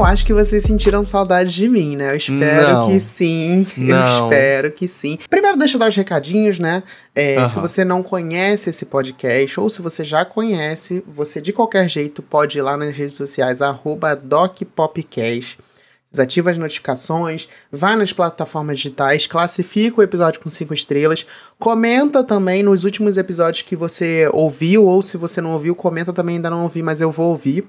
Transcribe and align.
Eu 0.00 0.06
acho 0.06 0.24
que 0.24 0.32
vocês 0.32 0.62
sentiram 0.62 1.04
saudade 1.04 1.52
de 1.52 1.68
mim, 1.68 1.94
né? 1.94 2.12
Eu 2.12 2.16
espero 2.16 2.72
Não. 2.72 2.88
que 2.88 2.98
sim. 2.98 3.66
Eu 3.76 3.84
Não. 3.84 4.06
espero 4.32 4.72
que 4.72 4.88
sim. 4.88 5.18
Primeiro, 5.28 5.58
deixa 5.58 5.74
eu 5.76 5.78
dar 5.78 5.90
os 5.90 5.94
recadinhos, 5.96 6.58
né? 6.58 6.82
É, 7.14 7.36
Aham. 7.36 7.48
Se 7.50 7.60
você 7.60 7.84
não 7.84 8.02
conhece 8.02 8.70
esse 8.70 8.86
podcast, 8.86 9.60
ou 9.60 9.68
se 9.68 9.82
você 9.82 10.02
já 10.02 10.24
conhece, 10.24 11.04
você 11.06 11.38
de 11.38 11.52
qualquer 11.52 11.86
jeito 11.86 12.22
pode 12.22 12.56
ir 12.56 12.62
lá 12.62 12.78
nas 12.78 12.96
redes 12.96 13.12
sociais, 13.14 13.60
arroba 13.60 14.16
DocPopcast. 14.16 15.58
Desativa 16.10 16.50
as 16.50 16.56
notificações, 16.58 17.46
vai 17.70 17.94
nas 17.94 18.12
plataformas 18.12 18.78
digitais, 18.78 19.26
classifica 19.26 20.00
o 20.00 20.02
episódio 20.02 20.40
com 20.40 20.48
cinco 20.48 20.72
estrelas, 20.74 21.24
comenta 21.58 22.24
também 22.24 22.62
nos 22.64 22.84
últimos 22.84 23.16
episódios 23.18 23.62
que 23.62 23.76
você 23.76 24.28
ouviu, 24.32 24.86
ou 24.86 25.02
se 25.02 25.16
você 25.16 25.40
não 25.42 25.52
ouviu, 25.52 25.72
comenta 25.76 26.10
também, 26.12 26.36
ainda 26.36 26.50
não 26.50 26.64
ouvi, 26.64 26.82
mas 26.82 27.00
eu 27.02 27.12
vou 27.12 27.28
ouvir. 27.28 27.64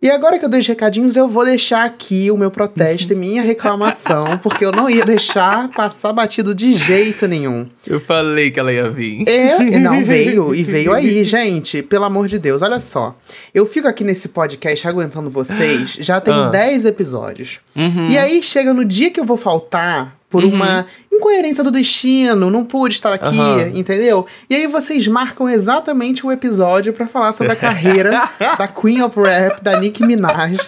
E 0.00 0.08
agora 0.12 0.38
que 0.38 0.44
eu 0.44 0.48
dei 0.48 0.60
os 0.60 0.66
recadinhos, 0.68 1.16
eu 1.16 1.26
vou 1.26 1.44
deixar 1.44 1.84
aqui 1.84 2.30
o 2.30 2.36
meu 2.36 2.52
protesto 2.52 3.12
e 3.12 3.16
minha 3.16 3.42
reclamação, 3.42 4.38
porque 4.40 4.64
eu 4.64 4.70
não 4.70 4.88
ia 4.88 5.04
deixar 5.04 5.68
passar 5.70 6.12
batido 6.12 6.54
de 6.54 6.72
jeito 6.72 7.26
nenhum. 7.26 7.66
Eu 7.84 7.98
falei 8.00 8.48
que 8.52 8.60
ela 8.60 8.72
ia 8.72 8.88
vir. 8.88 9.28
É, 9.28 9.58
não, 9.80 10.04
veio, 10.04 10.54
e 10.54 10.62
veio 10.62 10.92
aí, 10.92 11.24
gente, 11.24 11.82
pelo 11.82 12.04
amor 12.04 12.28
de 12.28 12.38
Deus, 12.38 12.62
olha 12.62 12.78
só. 12.78 13.16
Eu 13.52 13.66
fico 13.66 13.88
aqui 13.88 14.04
nesse 14.04 14.28
podcast 14.28 14.86
aguentando 14.86 15.28
vocês, 15.30 15.96
já 15.98 16.20
tem 16.20 16.32
Ah. 16.32 16.48
10 16.48 16.84
episódios. 16.84 17.58
Uhum. 17.74 18.08
E 18.08 18.16
aí 18.16 18.40
chega 18.40 18.72
no 18.72 18.84
dia 18.84 19.10
que 19.10 19.18
eu 19.18 19.24
vou 19.24 19.36
faltar, 19.36 20.16
por 20.28 20.44
uma 20.44 20.86
incoerência 21.12 21.64
do 21.64 21.70
destino, 21.70 22.50
não 22.50 22.64
pude 22.64 22.94
estar 22.94 23.12
aqui, 23.12 23.38
Aham. 23.38 23.72
entendeu? 23.74 24.26
E 24.48 24.54
aí 24.54 24.66
vocês 24.66 25.06
marcam 25.08 25.48
exatamente 25.48 26.26
o 26.26 26.30
episódio 26.30 26.92
pra 26.92 27.06
falar 27.06 27.32
sobre 27.32 27.52
a 27.52 27.56
carreira 27.56 28.28
da 28.58 28.68
Queen 28.68 29.02
of 29.02 29.18
Rap, 29.18 29.62
da 29.62 29.80
Nicki 29.80 30.06
Minaj. 30.06 30.58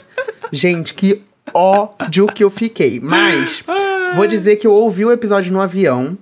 Gente, 0.50 0.94
que 0.94 1.22
ódio 1.54 2.26
que 2.26 2.42
eu 2.42 2.50
fiquei. 2.50 3.00
Mas, 3.00 3.62
vou 4.16 4.26
dizer 4.26 4.56
que 4.56 4.66
eu 4.66 4.72
ouvi 4.72 5.04
o 5.04 5.12
episódio 5.12 5.52
no 5.52 5.60
avião. 5.60 6.16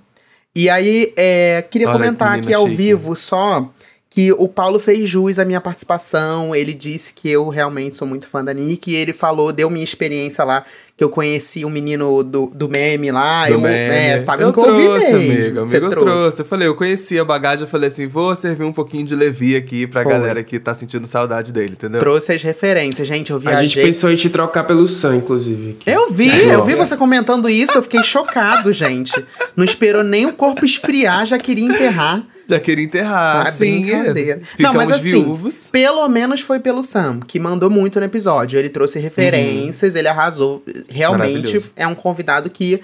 E 0.54 0.68
aí, 0.68 1.12
é, 1.16 1.64
queria 1.70 1.86
Olha 1.86 1.96
que 1.96 2.02
comentar 2.04 2.32
menina 2.32 2.46
aqui 2.46 2.54
ao 2.54 2.64
chique. 2.64 2.76
vivo 2.76 3.14
só 3.14 3.70
que 4.10 4.32
o 4.32 4.48
Paulo 4.48 4.80
fez 4.80 5.08
jus 5.08 5.38
à 5.38 5.44
minha 5.44 5.60
participação. 5.60 6.54
Ele 6.54 6.74
disse 6.74 7.14
que 7.14 7.30
eu 7.30 7.48
realmente 7.48 7.94
sou 7.94 8.08
muito 8.08 8.26
fã 8.26 8.44
da 8.44 8.52
Nick. 8.52 8.90
E 8.90 8.96
ele 8.96 9.12
falou, 9.12 9.52
deu 9.52 9.70
minha 9.70 9.84
experiência 9.84 10.42
lá, 10.42 10.64
que 10.98 11.04
eu 11.04 11.08
conheci 11.10 11.64
o 11.64 11.70
menino 11.70 12.24
do, 12.24 12.50
do 12.52 12.68
meme 12.68 13.12
lá. 13.12 13.46
Do 13.46 13.52
eu, 13.52 13.60
meme. 13.60 13.94
É, 13.94 14.22
Fábio, 14.22 14.42
eu 14.42 14.46
nunca 14.48 14.60
ouvi 14.62 14.82
trouxe, 14.82 15.12
amigo. 15.12 15.60
Você 15.60 15.76
Amigo, 15.76 15.86
eu 15.86 15.90
trouxe. 15.90 16.18
trouxe. 16.18 16.42
Eu 16.42 16.44
falei, 16.44 16.66
eu 16.66 16.74
conheci 16.74 17.16
a 17.20 17.24
bagagem, 17.24 17.62
eu 17.62 17.68
falei 17.68 17.86
assim, 17.86 18.08
vou 18.08 18.34
servir 18.34 18.64
um 18.64 18.72
pouquinho 18.72 19.06
de 19.06 19.14
Levi 19.14 19.54
aqui 19.54 19.86
pra 19.86 20.02
Foi. 20.02 20.10
galera 20.12 20.42
que 20.42 20.58
tá 20.58 20.74
sentindo 20.74 21.06
saudade 21.06 21.52
dele, 21.52 21.74
entendeu? 21.74 22.00
Trouxe 22.00 22.32
as 22.32 22.42
referências, 22.42 23.06
gente. 23.06 23.30
Eu 23.30 23.36
A 23.36 23.38
viajei. 23.38 23.68
gente 23.68 23.80
pensou 23.80 24.10
em 24.10 24.16
te 24.16 24.28
trocar 24.28 24.64
pelo 24.64 24.88
Sam, 24.88 25.16
inclusive. 25.18 25.76
aqui. 25.80 25.88
Eu 25.88 26.10
vi, 26.10 26.30
Aqui, 26.32 26.48
eu 26.48 26.64
vi 26.64 26.74
você 26.74 26.96
comentando 26.96 27.48
isso, 27.48 27.78
eu 27.78 27.82
fiquei 27.82 28.02
chocado, 28.02 28.72
gente. 28.72 29.24
Não 29.56 29.64
esperou 29.64 30.02
nem 30.02 30.26
o 30.26 30.32
corpo 30.32 30.64
esfriar, 30.64 31.24
já 31.26 31.38
queria 31.38 31.64
enterrar. 31.64 32.24
Já 32.48 32.58
queria 32.58 32.84
enterrar, 32.84 33.46
Ah, 33.46 33.50
sim. 33.50 33.82
brincadeira. 33.82 34.40
Ficamos 34.40 34.60
Não, 34.60 34.74
mas 34.74 34.90
assim, 34.90 35.10
viúvos. 35.22 35.68
pelo 35.70 36.08
menos 36.08 36.40
foi 36.40 36.58
pelo 36.58 36.82
Sam, 36.82 37.20
que 37.20 37.38
mandou 37.38 37.68
muito 37.68 37.98
no 38.00 38.06
episódio. 38.06 38.58
Ele 38.58 38.68
trouxe 38.70 38.98
referências, 38.98 39.94
ele 39.94 40.08
arrasou. 40.08 40.62
Realmente 40.88 41.62
é 41.76 41.86
um 41.86 41.94
convidado 41.94 42.48
que 42.48 42.82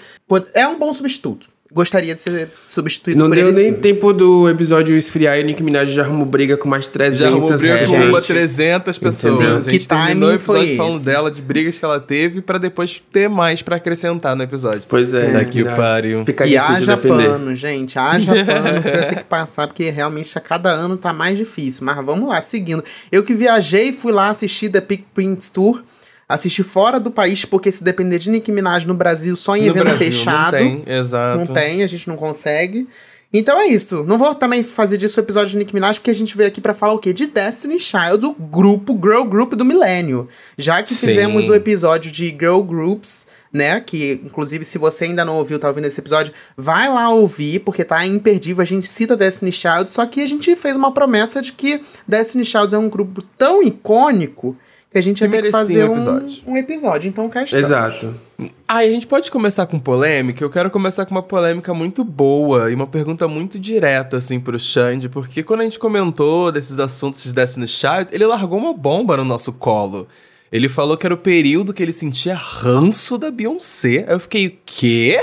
é 0.52 0.68
um 0.68 0.78
bom 0.78 0.92
substituto. 0.92 1.48
Gostaria 1.74 2.14
de 2.14 2.20
ser 2.20 2.50
substituído 2.68 3.18
Não 3.18 3.26
por 3.26 3.34
deu 3.34 3.48
ele 3.48 3.56
nem 3.56 3.74
sim. 3.74 3.80
tempo 3.80 4.12
do 4.12 4.48
episódio 4.48 4.96
esfriar 4.96 5.36
e 5.38 5.42
o 5.42 5.44
Nick 5.44 5.60
Minaj 5.60 5.90
já 5.90 6.02
arrumou 6.04 6.24
briga 6.24 6.56
com 6.56 6.68
mais 6.68 6.86
300 6.86 7.18
Já 7.18 7.26
arrumou 7.28 7.48
briga 7.58 7.78
com 7.86 7.92
rappers. 7.92 8.08
uma 8.10 8.20
300 8.22 8.98
pessoas. 8.98 9.34
Entendeu? 9.34 9.56
A 9.56 9.60
gente 9.60 9.78
Que 9.80 9.88
terminou 9.88 10.28
o 10.28 10.32
episódio 10.34 10.76
falando 10.76 10.96
esse? 10.96 11.04
dela, 11.04 11.30
de 11.32 11.42
brigas 11.42 11.76
que 11.78 11.84
ela 11.84 11.98
teve, 11.98 12.40
pra 12.40 12.58
depois 12.58 13.02
ter 13.12 13.28
mais 13.28 13.60
pra 13.60 13.74
acrescentar 13.76 14.36
no 14.36 14.44
episódio. 14.44 14.82
Pois 14.88 15.12
é. 15.12 15.32
Daqui 15.32 15.58
Nick 15.64 15.68
o 15.72 15.76
pariu. 15.76 16.24
Fica 16.24 16.46
E 16.46 16.56
haja 16.56 16.94
defender. 16.94 17.28
pano, 17.30 17.56
gente. 17.56 17.98
Haja 17.98 18.32
pano 18.46 18.80
pra 18.82 19.02
ter 19.06 19.16
que 19.16 19.24
passar, 19.24 19.66
porque 19.66 19.90
realmente 19.90 20.36
a 20.38 20.40
cada 20.40 20.70
ano 20.70 20.96
tá 20.96 21.12
mais 21.12 21.36
difícil. 21.36 21.84
Mas 21.84 21.96
vamos 22.06 22.28
lá, 22.28 22.40
seguindo. 22.40 22.84
Eu 23.10 23.24
que 23.24 23.34
viajei, 23.34 23.92
fui 23.92 24.12
lá 24.12 24.28
assistir 24.28 24.68
The 24.68 24.80
Pick 24.80 25.06
Prince 25.12 25.52
Tour. 25.52 25.82
Assisti 26.28 26.62
fora 26.62 26.98
do 26.98 27.10
país, 27.10 27.44
porque 27.44 27.70
se 27.70 27.84
depender 27.84 28.18
de 28.18 28.30
Nicki 28.30 28.50
Minaj 28.50 28.86
no 28.86 28.94
Brasil, 28.94 29.36
só 29.36 29.56
em 29.56 29.62
No 29.62 29.68
evento 29.68 29.84
Brasil, 29.84 29.98
fechado. 29.98 30.56
Não 30.56 30.80
tem, 30.80 30.94
exato. 30.94 31.38
Não 31.38 31.46
tem, 31.46 31.82
a 31.82 31.86
gente 31.86 32.08
não 32.08 32.16
consegue. 32.16 32.88
Então 33.36 33.60
é 33.60 33.66
isso. 33.66 34.04
Não 34.04 34.16
vou 34.16 34.32
também 34.32 34.62
fazer 34.62 34.96
disso 34.96 35.18
o 35.18 35.22
episódio 35.22 35.50
de 35.50 35.56
Nicki 35.56 35.74
Minaj, 35.74 35.98
porque 35.98 36.10
a 36.12 36.14
gente 36.14 36.36
veio 36.36 36.48
aqui 36.48 36.60
pra 36.60 36.72
falar 36.72 36.92
o 36.92 36.98
quê? 37.00 37.12
De 37.12 37.26
Destiny 37.26 37.80
Child, 37.80 38.26
o 38.26 38.32
grupo, 38.32 38.94
girl 38.94 39.24
group 39.24 39.54
do 39.54 39.64
milênio. 39.64 40.28
Já 40.56 40.82
que 40.84 40.94
Sim. 40.94 41.08
fizemos 41.08 41.48
o 41.48 41.54
episódio 41.54 42.12
de 42.12 42.28
girl 42.28 42.60
groups, 42.60 43.26
né? 43.52 43.80
Que, 43.80 44.20
inclusive, 44.24 44.64
se 44.64 44.78
você 44.78 45.06
ainda 45.06 45.24
não 45.24 45.36
ouviu, 45.36 45.58
tá 45.58 45.66
ouvindo 45.66 45.86
esse 45.86 46.00
episódio, 46.00 46.32
vai 46.56 46.88
lá 46.88 47.10
ouvir, 47.10 47.58
porque 47.58 47.84
tá 47.84 48.06
imperdível. 48.06 48.62
A 48.62 48.64
gente 48.64 48.86
cita 48.86 49.16
Destiny 49.16 49.50
Child, 49.50 49.90
só 49.90 50.06
que 50.06 50.20
a 50.20 50.26
gente 50.28 50.54
fez 50.54 50.76
uma 50.76 50.92
promessa 50.92 51.42
de 51.42 51.52
que 51.52 51.80
Destiny 52.06 52.44
Child 52.44 52.72
é 52.72 52.78
um 52.78 52.88
grupo 52.88 53.20
tão 53.36 53.64
icônico 53.64 54.56
a 54.98 55.02
gente 55.02 55.20
ia 55.20 55.28
Que 55.28 55.36
ter 55.36 55.42
que 55.42 55.50
fazer 55.50 55.84
um 55.84 55.88
um 55.88 55.92
episódio. 55.94 56.42
um 56.46 56.56
episódio. 56.56 57.08
Então 57.08 57.28
cá 57.28 57.42
estamos. 57.42 57.64
Exato. 57.66 58.14
Ah, 58.68 58.84
e 58.84 58.88
a 58.88 58.92
gente 58.92 59.06
pode 59.06 59.30
começar 59.30 59.66
com 59.66 59.78
polêmica? 59.78 60.42
Eu 60.44 60.50
quero 60.50 60.70
começar 60.70 61.04
com 61.06 61.12
uma 61.14 61.22
polêmica 61.22 61.72
muito 61.74 62.02
boa 62.04 62.70
e 62.70 62.74
uma 62.74 62.86
pergunta 62.86 63.26
muito 63.28 63.58
direta, 63.58 64.16
assim, 64.16 64.40
pro 64.40 64.58
Xande, 64.58 65.08
porque 65.08 65.42
quando 65.42 65.60
a 65.60 65.64
gente 65.64 65.78
comentou 65.78 66.50
desses 66.52 66.78
assuntos 66.78 67.22
de 67.24 67.32
Destiny 67.32 67.66
Child, 67.66 68.08
ele 68.12 68.26
largou 68.26 68.58
uma 68.58 68.72
bomba 68.72 69.16
no 69.16 69.24
nosso 69.24 69.52
colo. 69.52 70.06
Ele 70.52 70.68
falou 70.68 70.96
que 70.96 71.04
era 71.06 71.14
o 71.14 71.18
período 71.18 71.72
que 71.72 71.82
ele 71.82 71.92
sentia 71.92 72.34
ranço 72.34 73.18
da 73.18 73.30
Beyoncé. 73.30 74.04
Aí 74.06 74.14
eu 74.14 74.20
fiquei, 74.20 74.46
o 74.48 74.58
quê? 74.64 75.20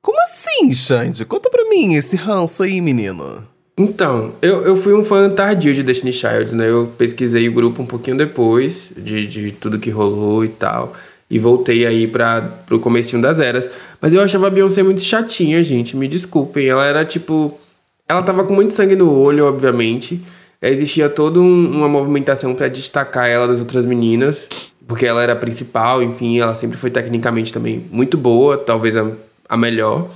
Como 0.00 0.18
assim, 0.22 0.72
Xande? 0.72 1.24
Conta 1.24 1.48
pra 1.50 1.68
mim 1.68 1.94
esse 1.94 2.16
ranço 2.16 2.62
aí, 2.62 2.80
menino. 2.80 3.46
Então, 3.76 4.32
eu, 4.42 4.62
eu 4.66 4.76
fui 4.76 4.92
um 4.92 5.02
fã 5.02 5.30
tardio 5.30 5.74
de 5.74 5.82
Destiny 5.82 6.12
Child, 6.12 6.54
né? 6.54 6.68
Eu 6.68 6.92
pesquisei 6.98 7.48
o 7.48 7.52
grupo 7.52 7.82
um 7.82 7.86
pouquinho 7.86 8.16
depois 8.16 8.90
de, 8.96 9.26
de 9.26 9.52
tudo 9.52 9.78
que 9.78 9.90
rolou 9.90 10.44
e 10.44 10.48
tal. 10.48 10.94
E 11.30 11.38
voltei 11.38 11.86
aí 11.86 12.06
para 12.06 12.42
pro 12.66 12.78
comecinho 12.78 13.22
das 13.22 13.40
eras. 13.40 13.70
Mas 14.00 14.12
eu 14.12 14.20
achava 14.20 14.48
a 14.48 14.50
Beyoncé 14.50 14.82
muito 14.82 15.00
chatinha, 15.00 15.64
gente. 15.64 15.96
Me 15.96 16.06
desculpem. 16.06 16.66
Ela 16.68 16.84
era 16.84 17.04
tipo. 17.04 17.58
Ela 18.06 18.22
tava 18.22 18.44
com 18.44 18.52
muito 18.52 18.74
sangue 18.74 18.94
no 18.94 19.10
olho, 19.10 19.46
obviamente. 19.46 20.20
Existia 20.60 21.08
toda 21.08 21.40
um- 21.40 21.70
uma 21.72 21.88
movimentação 21.88 22.54
para 22.54 22.68
destacar 22.68 23.26
ela 23.28 23.48
das 23.48 23.58
outras 23.58 23.86
meninas. 23.86 24.48
Porque 24.86 25.06
ela 25.06 25.22
era 25.22 25.32
a 25.32 25.36
principal, 25.36 26.02
enfim, 26.02 26.38
ela 26.38 26.54
sempre 26.54 26.76
foi 26.76 26.90
tecnicamente 26.90 27.52
também 27.52 27.86
muito 27.90 28.18
boa, 28.18 28.58
talvez 28.58 28.96
a, 28.96 29.06
a 29.48 29.56
melhor, 29.56 30.10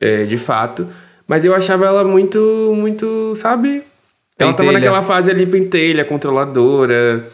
é, 0.00 0.24
de 0.24 0.38
fato. 0.38 0.86
Mas 1.32 1.46
eu 1.46 1.54
achava 1.54 1.86
ela 1.86 2.04
muito, 2.04 2.74
muito, 2.76 3.34
sabe? 3.36 3.82
Ela 4.38 4.52
tava 4.52 4.70
naquela 4.70 5.02
fase 5.02 5.30
ali 5.30 5.46
pentelha, 5.46 6.04
controladora, 6.04 7.26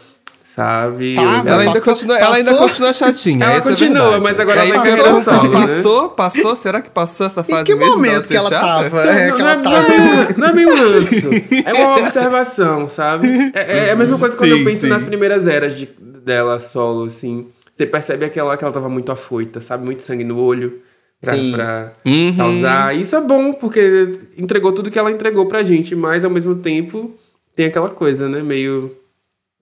sabe? 0.55 1.15
Tava, 1.15 1.49
Ela 1.49 1.61
ainda, 1.63 1.73
passou- 1.73 1.93
continua, 1.95 2.17
ela 2.17 2.35
ainda 2.37 2.51
passou- 2.51 2.67
continua 2.69 2.93
chatinha. 2.93 3.43
Ela 3.43 3.55
essa 3.55 3.67
é 3.67 3.71
continua, 3.71 4.01
verdade. 4.03 4.23
mas 4.23 4.39
agora 4.39 4.59
é 4.65 4.69
ela 4.69 4.75
tá 4.77 4.81
perguntar. 4.83 5.21
solo, 5.21 5.49
né? 5.49 5.59
Passou? 5.59 6.09
Passou? 6.11 6.55
Será 6.55 6.81
que 6.81 6.89
passou 6.89 7.27
essa 7.27 7.43
fase 7.43 7.61
Em 7.61 7.65
que 7.65 7.75
mesmo 7.75 7.95
momento 7.95 8.25
que 8.25 8.37
ela 8.37 8.49
chata? 8.49 8.65
tava? 8.65 9.01
É, 9.05 9.31
que 9.33 9.41
não, 9.41 9.49
ela 9.49 9.59
é, 9.59 9.63
tava. 9.63 9.79
não 9.89 10.21
é- 10.21 10.27
não 10.37 10.47
é 10.47 10.53
bem 10.53 10.65
um 10.65 10.75
ranço. 10.79 11.29
É 11.65 11.73
uma 11.73 11.97
observação, 11.99 12.87
sabe? 12.87 13.27
É, 13.53 13.89
é 13.89 13.91
a 13.91 13.95
mesma 13.97 14.17
coisa 14.17 14.33
quando 14.37 14.53
Sim, 14.53 14.59
eu 14.59 14.65
penso 14.65 14.81
sim. 14.81 14.87
nas 14.87 15.03
primeiras 15.03 15.45
eras 15.45 15.75
de, 15.75 15.89
dela 16.23 16.57
solo, 16.61 17.03
assim. 17.07 17.47
Você 17.75 17.85
percebe 17.85 18.23
aquela 18.23 18.55
que 18.55 18.63
ela 18.63 18.71
tava 18.73 18.87
muito 18.87 19.11
afoita, 19.11 19.59
sabe? 19.59 19.83
Muito 19.83 20.03
sangue 20.03 20.23
no 20.23 20.39
olho 20.39 20.79
pra, 21.21 21.33
pra 21.51 21.91
Uhum. 22.05 22.35
causar. 22.35 22.95
Isso 22.95 23.15
é 23.15 23.21
bom, 23.21 23.53
porque 23.53 24.19
entregou 24.37 24.71
tudo 24.71 24.89
que 24.91 24.97
ela 24.99 25.11
entregou 25.11 25.45
pra 25.47 25.63
gente, 25.63 25.95
mas 25.95 26.23
ao 26.25 26.31
mesmo 26.31 26.55
tempo 26.55 27.15
tem 27.55 27.65
aquela 27.67 27.89
coisa, 27.89 28.27
né? 28.29 28.41
Meio. 28.41 28.91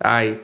Ai. 0.01 0.39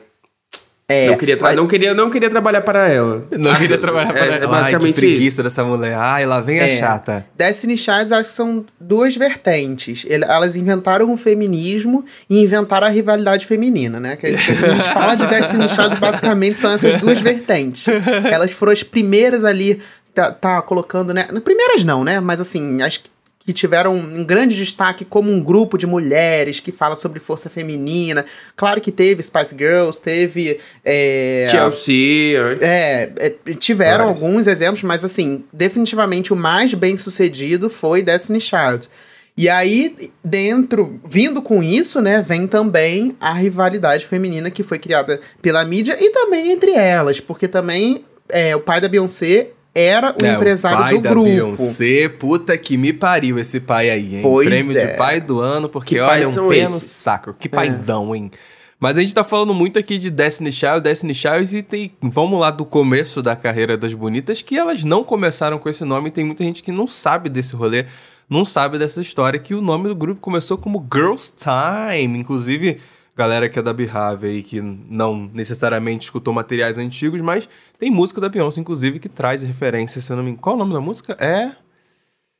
É, 0.86 1.08
não, 1.08 1.16
queria 1.16 1.36
tra- 1.38 1.54
não, 1.54 1.66
queria, 1.66 1.94
não 1.94 2.10
queria 2.10 2.28
trabalhar 2.28 2.60
para 2.60 2.86
ela. 2.90 3.26
Não 3.30 3.54
queria 3.54 3.78
trabalhar 3.78 4.12
para 4.12 4.20
é, 4.20 4.26
ela. 4.26 4.36
É 4.36 4.46
basicamente 4.46 4.66
Ai, 4.96 5.00
que 5.00 5.06
isso. 5.06 5.14
preguiça 5.14 5.42
dessa 5.42 5.64
mulher. 5.64 5.94
Ai, 5.94 6.26
lá 6.26 6.42
vem 6.42 6.60
a 6.60 6.64
É. 6.66 6.68
chata. 6.68 7.24
Destiny 7.34 7.74
Child, 7.78 8.12
acho 8.12 8.28
que 8.28 8.36
são 8.36 8.66
duas 8.78 9.16
vertentes. 9.16 10.04
Elas 10.10 10.56
inventaram 10.56 11.10
o 11.10 11.16
feminismo 11.16 12.04
e 12.28 12.42
inventaram 12.42 12.86
a 12.86 12.90
rivalidade 12.90 13.46
feminina, 13.46 13.98
né? 13.98 14.16
Que 14.16 14.26
a 14.26 14.30
gente, 14.32 14.50
a 14.50 14.68
gente 14.74 14.92
fala 14.92 15.14
de 15.14 15.26
Destiny 15.26 15.68
Child, 15.70 15.96
basicamente 15.98 16.58
são 16.58 16.70
essas 16.70 16.96
duas 16.96 17.18
vertentes. 17.18 17.86
Elas 18.30 18.50
foram 18.50 18.72
as 18.72 18.82
primeiras 18.82 19.42
ali, 19.42 19.80
tá, 20.14 20.30
tá 20.32 20.62
colocando, 20.62 21.12
né? 21.12 21.24
Primeiras 21.44 21.84
não, 21.84 22.04
né? 22.04 22.20
Mas 22.20 22.40
assim, 22.40 22.82
acho 22.82 23.02
que 23.44 23.52
tiveram 23.52 23.94
um 23.94 24.24
grande 24.24 24.56
destaque 24.56 25.04
como 25.04 25.30
um 25.30 25.42
grupo 25.42 25.76
de 25.76 25.86
mulheres 25.86 26.60
que 26.60 26.72
fala 26.72 26.96
sobre 26.96 27.20
força 27.20 27.50
feminina. 27.50 28.24
Claro 28.56 28.80
que 28.80 28.90
teve 28.90 29.22
Spice 29.22 29.54
Girls, 29.56 30.00
teve. 30.00 30.58
é, 30.84 31.46
Chelsea, 31.50 32.58
é, 32.60 33.10
é, 33.16 33.30
tiveram 33.54 34.06
Vários. 34.06 34.22
alguns 34.22 34.46
exemplos, 34.46 34.82
mas 34.82 35.04
assim, 35.04 35.44
definitivamente 35.52 36.32
o 36.32 36.36
mais 36.36 36.72
bem 36.72 36.96
sucedido 36.96 37.68
foi 37.68 38.02
Destiny 38.02 38.40
Child. 38.40 38.88
E 39.36 39.48
aí, 39.48 40.12
dentro, 40.24 41.00
vindo 41.04 41.42
com 41.42 41.60
isso, 41.60 42.00
né, 42.00 42.22
vem 42.22 42.46
também 42.46 43.16
a 43.20 43.32
rivalidade 43.32 44.06
feminina 44.06 44.48
que 44.48 44.62
foi 44.62 44.78
criada 44.78 45.20
pela 45.42 45.64
mídia 45.64 45.96
e 46.00 46.10
também 46.10 46.52
entre 46.52 46.70
elas, 46.70 47.18
porque 47.18 47.48
também 47.48 48.04
é, 48.28 48.54
o 48.54 48.60
pai 48.60 48.80
da 48.80 48.88
Beyoncé 48.88 49.48
era 49.74 50.14
o 50.20 50.24
É, 50.24 50.34
empresário 50.34 50.78
o 50.78 50.80
pai 50.82 50.94
do 50.96 51.02
da 51.02 51.10
grupo. 51.10 51.26
Beyoncé, 51.26 52.08
puta 52.08 52.56
que 52.56 52.76
me 52.76 52.92
pariu 52.92 53.38
esse 53.38 53.58
pai 53.58 53.90
aí, 53.90 54.16
hein? 54.16 54.22
Pois 54.22 54.48
Prêmio 54.48 54.78
é. 54.78 54.86
de 54.86 54.96
pai 54.96 55.20
do 55.20 55.40
ano, 55.40 55.68
porque 55.68 55.96
Que 55.96 56.00
olha, 56.00 56.28
um 56.28 56.48
pé 56.48 56.68
no 56.68 56.78
saco. 56.80 57.34
Que 57.34 57.48
paizão, 57.48 58.14
hein? 58.14 58.30
Mas 58.78 58.96
a 58.96 59.00
gente 59.00 59.14
tá 59.14 59.24
falando 59.24 59.54
muito 59.54 59.78
aqui 59.78 59.96
de 59.98 60.10
Destiny 60.10 60.52
Child, 60.52 60.80
Destiny 60.82 61.14
Child, 61.14 61.56
e 61.56 61.62
tem, 61.62 61.92
vamos 62.02 62.38
lá 62.38 62.50
do 62.50 62.64
começo 62.66 63.22
da 63.22 63.34
carreira 63.34 63.76
das 63.76 63.94
bonitas, 63.94 64.42
que 64.42 64.58
elas 64.58 64.84
não 64.84 65.02
começaram 65.02 65.58
com 65.58 65.68
esse 65.70 65.84
nome, 65.84 66.08
e 66.08 66.12
tem 66.12 66.24
muita 66.24 66.44
gente 66.44 66.62
que 66.62 66.70
não 66.70 66.86
sabe 66.86 67.30
desse 67.30 67.56
rolê, 67.56 67.86
não 68.28 68.44
sabe 68.44 68.78
dessa 68.78 69.00
história, 69.00 69.38
que 69.38 69.54
o 69.54 69.62
nome 69.62 69.88
do 69.88 69.94
grupo 69.94 70.20
começou 70.20 70.58
como 70.58 70.86
Girls 70.92 71.32
Time. 71.34 72.18
Inclusive, 72.18 72.78
galera 73.16 73.48
que 73.48 73.58
é 73.58 73.62
da 73.62 73.72
Beehive 73.72 74.26
aí, 74.26 74.42
que 74.42 74.60
não 74.60 75.30
necessariamente 75.32 76.04
escutou 76.04 76.34
materiais 76.34 76.78
antigos, 76.78 77.20
mas 77.20 77.48
tem 77.78 77.90
música 77.90 78.20
da 78.20 78.28
Beyoncé, 78.28 78.60
inclusive, 78.60 78.98
que 78.98 79.08
traz 79.08 79.42
referência, 79.42 80.00
se 80.00 80.10
eu 80.10 80.16
não 80.16 80.22
me 80.22 80.30
engano. 80.30 80.42
Qual 80.42 80.56
o 80.56 80.58
nome 80.58 80.72
da 80.72 80.80
música? 80.80 81.16
É... 81.18 81.52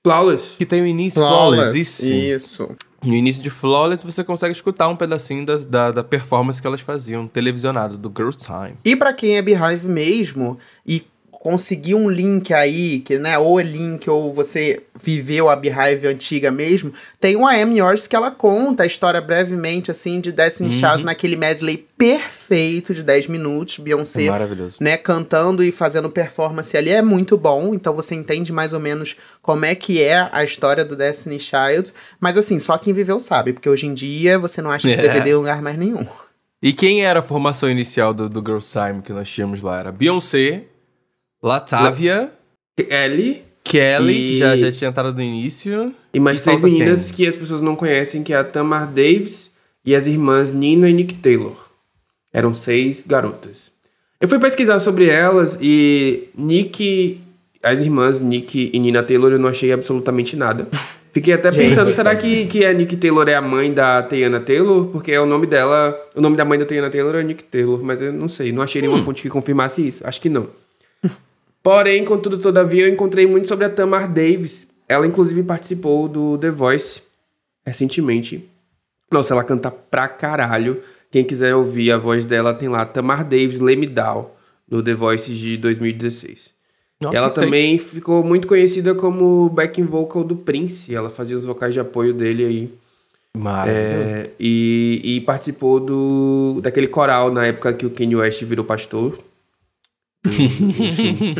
Flawless. 0.07 0.57
Que 0.59 0.67
tem 0.67 0.83
o 0.83 0.87
início 0.87 1.21
Flawless, 1.21 1.71
Flawless, 1.71 1.81
isso. 1.81 2.13
isso. 2.13 2.77
No 3.03 3.15
início 3.15 3.43
de 3.43 3.51
Flawless, 3.51 4.05
você 4.05 4.23
consegue 4.23 4.53
escutar 4.53 4.89
um 4.89 4.97
pedacinho 4.97 5.47
da, 5.47 5.57
da, 5.57 5.91
da 5.93 6.05
performance 6.05 6.61
que 6.61 6.67
elas 6.67 6.83
faziam, 6.83 7.27
televisionado, 7.27 7.97
do 7.97 8.13
Girls 8.15 8.39
Time. 8.39 8.77
E 8.85 8.95
pra 8.95 9.13
quem 9.13 9.37
é 9.37 9.43
Beehive 9.43 9.87
mesmo 9.89 10.59
e 10.87 11.05
conseguir 11.45 11.95
um 11.95 12.09
link 12.09 12.55
aí, 12.55 13.01
que 13.01 13.19
né, 13.19 13.37
ou 13.37 13.61
é 13.61 13.63
link 13.63 14.09
ou 14.09 14.33
você 14.33 14.83
viveu 14.99 15.51
a 15.51 15.55
Beehive 15.55 16.07
antiga 16.07 16.51
mesmo, 16.51 16.91
tem 17.21 17.37
uma 17.37 17.55
Am 17.55 17.77
Yours 17.77 18.07
que 18.07 18.17
ela 18.17 18.31
conta 18.31 18.83
a 18.83 18.87
história 18.87 19.21
brevemente 19.21 19.91
assim 19.91 20.23
de 20.23 20.33
Destiny 20.33 20.73
Child 20.73 21.05
naquele 21.05 21.37
medley 21.37 21.87
perfeito 21.99 22.95
de 22.95 23.03
10 23.03 23.27
minutos, 23.27 23.77
Beyoncé 23.79 24.25
É 24.25 24.31
né, 24.81 24.97
cantando 24.97 25.63
e 25.63 25.71
fazendo 25.71 26.09
performance 26.09 26.75
ali 26.79 26.89
é 26.89 27.03
muito 27.03 27.37
bom, 27.37 27.75
então 27.75 27.95
você 27.95 28.15
entende 28.15 28.51
mais 28.51 28.73
ou 28.73 28.81
menos 28.81 29.15
como 29.43 29.67
é 29.67 29.75
que 29.75 30.03
é 30.03 30.27
a 30.33 30.43
história 30.43 30.83
do 30.83 30.97
Destiny 30.97 31.39
Child, 31.39 31.93
mas 32.19 32.39
assim, 32.39 32.59
só 32.59 32.79
quem 32.79 32.95
viveu 32.95 33.21
sabe, 33.21 33.53
porque 33.53 33.69
hoje 33.69 33.87
em 33.87 33.93
dia 33.93 34.39
você 34.39 34.63
não 34.63 34.71
acha 34.71 34.89
esse 34.89 34.99
É. 34.99 35.03
DVD 35.03 35.33
em 35.33 35.35
lugar 35.35 35.61
mais 35.61 35.77
nenhum. 35.77 36.07
E 36.63 36.73
quem 36.73 37.05
era 37.05 37.21
a 37.21 37.23
formação 37.23 37.69
inicial 37.69 38.15
do, 38.15 38.31
do 38.31 38.41
Girls 38.41 38.73
Time 38.73 39.03
que 39.03 39.13
nós 39.13 39.29
tínhamos 39.29 39.61
lá? 39.61 39.79
Era 39.81 39.93
Beyoncé, 39.93 40.65
Latavia, 41.49 42.33
Ellie 42.79 43.43
Kelly, 43.63 44.13
E- 44.13 44.31
que 44.33 44.39
já, 44.39 44.57
já 44.57 44.73
tinha 44.73 44.91
entrado 44.91 45.15
no 45.15 45.23
início. 45.23 45.93
e 46.13 46.21
mais 46.21 46.41
E 46.41 46.43
três 46.45 46.61
meninas 46.61 47.07
quem? 47.07 47.17
que 47.17 47.27
as 47.29 47.37
pessoas 47.37 47.61
não 47.61 47.77
conhecem, 47.77 48.23
que 48.23 48.33
é 48.33 48.37
a 48.37 48.45
Tamar 48.45 48.87
Davis 48.89 49.51
e 49.85 49.95
as 49.95 50.07
irmãs 50.07 50.53
Nina 50.53 50.89
e 50.89 50.93
Nick 50.93 51.15
Taylor. 51.15 51.57
Eram 52.33 52.55
seis 52.55 53.05
garotas. 53.07 53.71
Eu 54.21 54.29
fui 54.29 54.39
pesquisar 54.39 54.81
sobre 54.81 55.07
elas 55.09 55.59
e 55.61 56.29
Nick, 56.37 57.21
as 57.63 57.81
irmãs 57.81 58.19
Nick 58.21 58.71
e 58.73 58.79
Nina 58.79 59.03
Taylor, 59.03 59.33
eu 59.33 59.39
não 59.39 59.49
achei 59.49 59.73
absolutamente 59.73 60.37
nada. 60.37 60.67
Fiquei 61.13 61.33
até 61.33 61.53
pensando, 61.53 61.87
será 61.87 62.17
que, 62.17 62.47
que 62.47 62.65
a 62.67 62.73
Nick 62.73 62.97
Taylor 62.97 63.29
é 63.29 63.37
a 63.37 63.41
mãe 63.41 63.73
da 63.73 64.03
Tiana 64.03 64.41
Taylor? 64.41 64.87
Porque 64.89 65.13
é 65.13 65.21
o 65.21 65.27
nome 65.27 65.47
dela, 65.47 65.97
o 66.17 66.21
nome 66.21 66.37
da 66.37 66.45
mãe 66.45 66.59
da 66.59 66.67
Tiana 66.67 66.91
Taylor 66.91 67.15
é 67.15 67.23
Nick 67.23 67.45
Taylor, 67.45 67.81
mas 67.85 68.03
eu 68.03 68.13
não 68.13 68.29
sei, 68.29 68.51
não 68.51 68.63
achei 68.63 68.83
nenhuma 68.83 69.01
fonte 69.05 69.23
que 69.23 69.29
confirmasse 69.29 69.87
isso. 69.87 70.05
Acho 70.05 70.21
que 70.21 70.29
não. 70.29 70.49
Porém, 71.65 72.05
contudo, 72.05 72.37
todavia, 72.37 72.87
eu 72.87 72.93
encontrei 72.93 73.27
muito 73.27 73.49
sobre 73.49 73.65
a 73.65 73.71
Tamar 73.71 74.07
Davis. 74.13 74.69
Ela, 74.87 75.07
inclusive, 75.07 75.43
participou 75.43 76.07
do 76.07 76.37
The 76.37 76.51
Voice 76.51 77.01
recentemente. 77.65 78.47
Nossa, 79.11 79.33
ela 79.33 79.43
canta 79.43 79.71
pra 79.71 80.07
caralho. 80.07 80.83
Quem 81.11 81.25
quiser 81.25 81.55
ouvir 81.55 81.91
a 81.91 81.97
voz 81.97 82.27
dela, 82.27 82.53
tem 82.53 82.69
lá 82.69 82.85
Tamar 82.85 83.25
Davis 83.25 83.61
Lemidal, 83.61 84.37
no 84.71 84.83
The 84.83 84.93
Voice 84.93 85.33
de 85.33 85.57
2016. 85.57 86.53
Nossa, 87.01 87.17
ela 87.17 87.31
também 87.31 87.79
ficou 87.79 88.23
muito 88.23 88.47
conhecida 88.47 88.95
como 88.95 89.49
backing 89.49 89.87
vocal 89.87 90.23
do 90.23 90.37
Prince. 90.37 90.95
Ela 90.95 91.09
fazia 91.09 91.35
os 91.35 91.47
vocais 91.47 91.73
de 91.73 91.81
apoio 91.81 92.13
dele 92.13 92.45
aí. 92.45 92.75
É, 93.67 94.31
e, 94.39 95.01
e 95.03 95.21
participou 95.23 95.81
do 95.81 96.61
daquele 96.63 96.89
coral 96.89 97.33
na 97.33 97.47
época 97.47 97.73
que 97.73 97.87
o 97.87 97.91
Kanye 97.91 98.17
West 98.17 98.45
virou 98.45 98.67
pastor. 98.67 99.19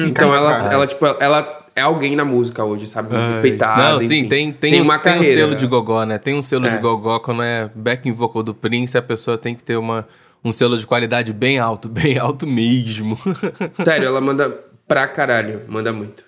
Então 0.07 0.35
ela, 0.35 0.73
ela, 0.73 0.87
tipo, 0.87 1.05
ela 1.21 1.67
é 1.75 1.81
alguém 1.83 2.15
na 2.15 2.25
música 2.25 2.65
hoje, 2.65 2.87
sabe? 2.87 3.15
Ai, 3.15 3.29
Respeitada. 3.33 3.93
Não, 3.95 4.01
sim, 4.01 4.21
enfim. 4.21 4.29
tem, 4.29 4.53
tem, 4.53 4.71
tem 4.73 4.81
um, 4.81 4.85
uma 4.85 4.99
tem 4.99 5.13
um 5.13 5.17
carreira. 5.17 5.41
selo 5.41 5.55
de 5.57 5.67
gogó, 5.67 6.05
né? 6.05 6.19
Tem 6.19 6.35
um 6.35 6.43
selo 6.43 6.67
É. 6.67 6.71
de 6.71 6.79
gogó 6.79 7.19
quando 7.19 7.43
é 7.43 7.71
backing 7.75 8.13
vocal 8.13 8.43
do 8.43 8.55
Prince, 8.55 8.97
a 8.97 9.03
pessoa 9.03 9.37
tem 9.39 9.55
que 9.55 9.63
ter 9.63 9.77
uma, 9.77 10.07
um 10.45 10.53
selo 10.53 10.79
de 10.79 10.87
qualidade 10.87 11.33
bem 11.33 11.59
alto, 11.59 11.89
bem 11.91 12.19
alto 12.19 12.47
mesmo. 12.47 13.19
Sério, 13.85 14.07
ela 14.07 14.21
manda 14.21 14.55
pra 14.87 15.07
caralho. 15.09 15.63
Manda 15.69 15.93
muito. 15.93 16.25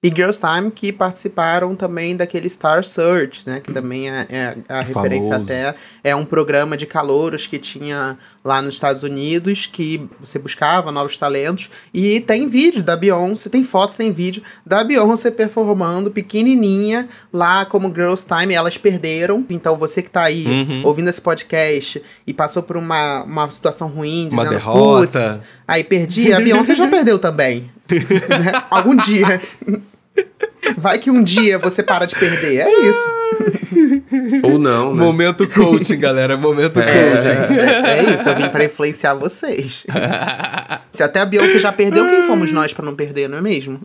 E 0.00 0.10
Girls 0.14 0.38
Time 0.40 0.70
que 0.70 0.92
participaram 0.92 1.74
também 1.74 2.14
daquele 2.14 2.48
Star 2.48 2.84
Search, 2.84 3.42
né? 3.44 3.58
Que 3.58 3.72
também 3.72 4.08
é, 4.08 4.26
é 4.30 4.56
a 4.68 4.80
referência 4.80 5.32
Famoso. 5.32 5.52
até. 5.52 5.74
É 6.04 6.14
um 6.14 6.24
programa 6.24 6.76
de 6.76 6.86
calouros 6.86 7.48
que 7.48 7.58
tinha 7.58 8.16
lá 8.44 8.62
nos 8.62 8.74
Estados 8.74 9.02
Unidos, 9.02 9.66
que 9.66 10.08
você 10.20 10.38
buscava 10.38 10.92
novos 10.92 11.16
talentos. 11.16 11.68
E 11.92 12.20
tem 12.20 12.48
vídeo 12.48 12.80
da 12.80 12.96
Beyoncé, 12.96 13.48
tem 13.50 13.64
foto, 13.64 13.94
tem 13.96 14.12
vídeo 14.12 14.40
da 14.64 14.84
Beyoncé 14.84 15.32
performando 15.32 16.12
pequenininha 16.12 17.08
lá 17.32 17.64
como 17.64 17.92
Girls 17.92 18.24
Time. 18.24 18.54
Elas 18.54 18.78
perderam. 18.78 19.44
Então 19.50 19.76
você 19.76 20.00
que 20.00 20.10
tá 20.10 20.22
aí 20.22 20.46
Uhum. 20.46 20.82
ouvindo 20.84 21.10
esse 21.10 21.20
podcast 21.20 22.00
e 22.24 22.32
passou 22.32 22.62
por 22.62 22.76
uma, 22.76 23.24
uma 23.24 23.50
situação 23.50 23.88
ruim, 23.88 24.28
Uma 24.32 24.44
dizendo, 24.44 24.50
derrota. 24.60 25.18
"Putz, 25.34 25.40
aí 25.66 25.82
perdi, 25.82 26.32
a 26.32 26.38
Beyoncé 26.38 26.76
já 26.76 26.86
perdeu 26.86 27.18
também. 27.18 27.68
Né? 27.90 28.52
Algum 28.70 28.94
dia. 28.94 29.40
Vai 30.76 30.98
que 30.98 31.10
um 31.10 31.22
dia 31.22 31.58
você 31.58 31.82
para 31.82 32.04
de 32.06 32.14
perder. 32.14 32.58
É 32.66 32.80
isso. 32.86 33.10
Ou 34.44 34.58
não, 34.58 34.94
né? 34.94 35.02
Momento 35.02 35.48
coaching, 35.48 35.98
galera. 35.98 36.36
Momento 36.36 36.78
É. 36.80 37.14
coaching. 37.14 37.58
É 37.58 38.14
isso, 38.14 38.28
eu 38.28 38.36
vim 38.36 38.48
pra 38.48 38.64
influenciar 38.64 39.14
vocês. 39.14 39.84
Se 40.92 41.02
até 41.02 41.20
a 41.20 41.24
Beyoncé 41.24 41.58
já 41.58 41.72
perdeu, 41.72 42.08
quem 42.08 42.22
somos 42.22 42.52
nós 42.52 42.72
pra 42.72 42.84
não 42.84 42.94
perder, 42.94 43.28
não 43.28 43.38
é 43.38 43.40
mesmo? 43.40 43.80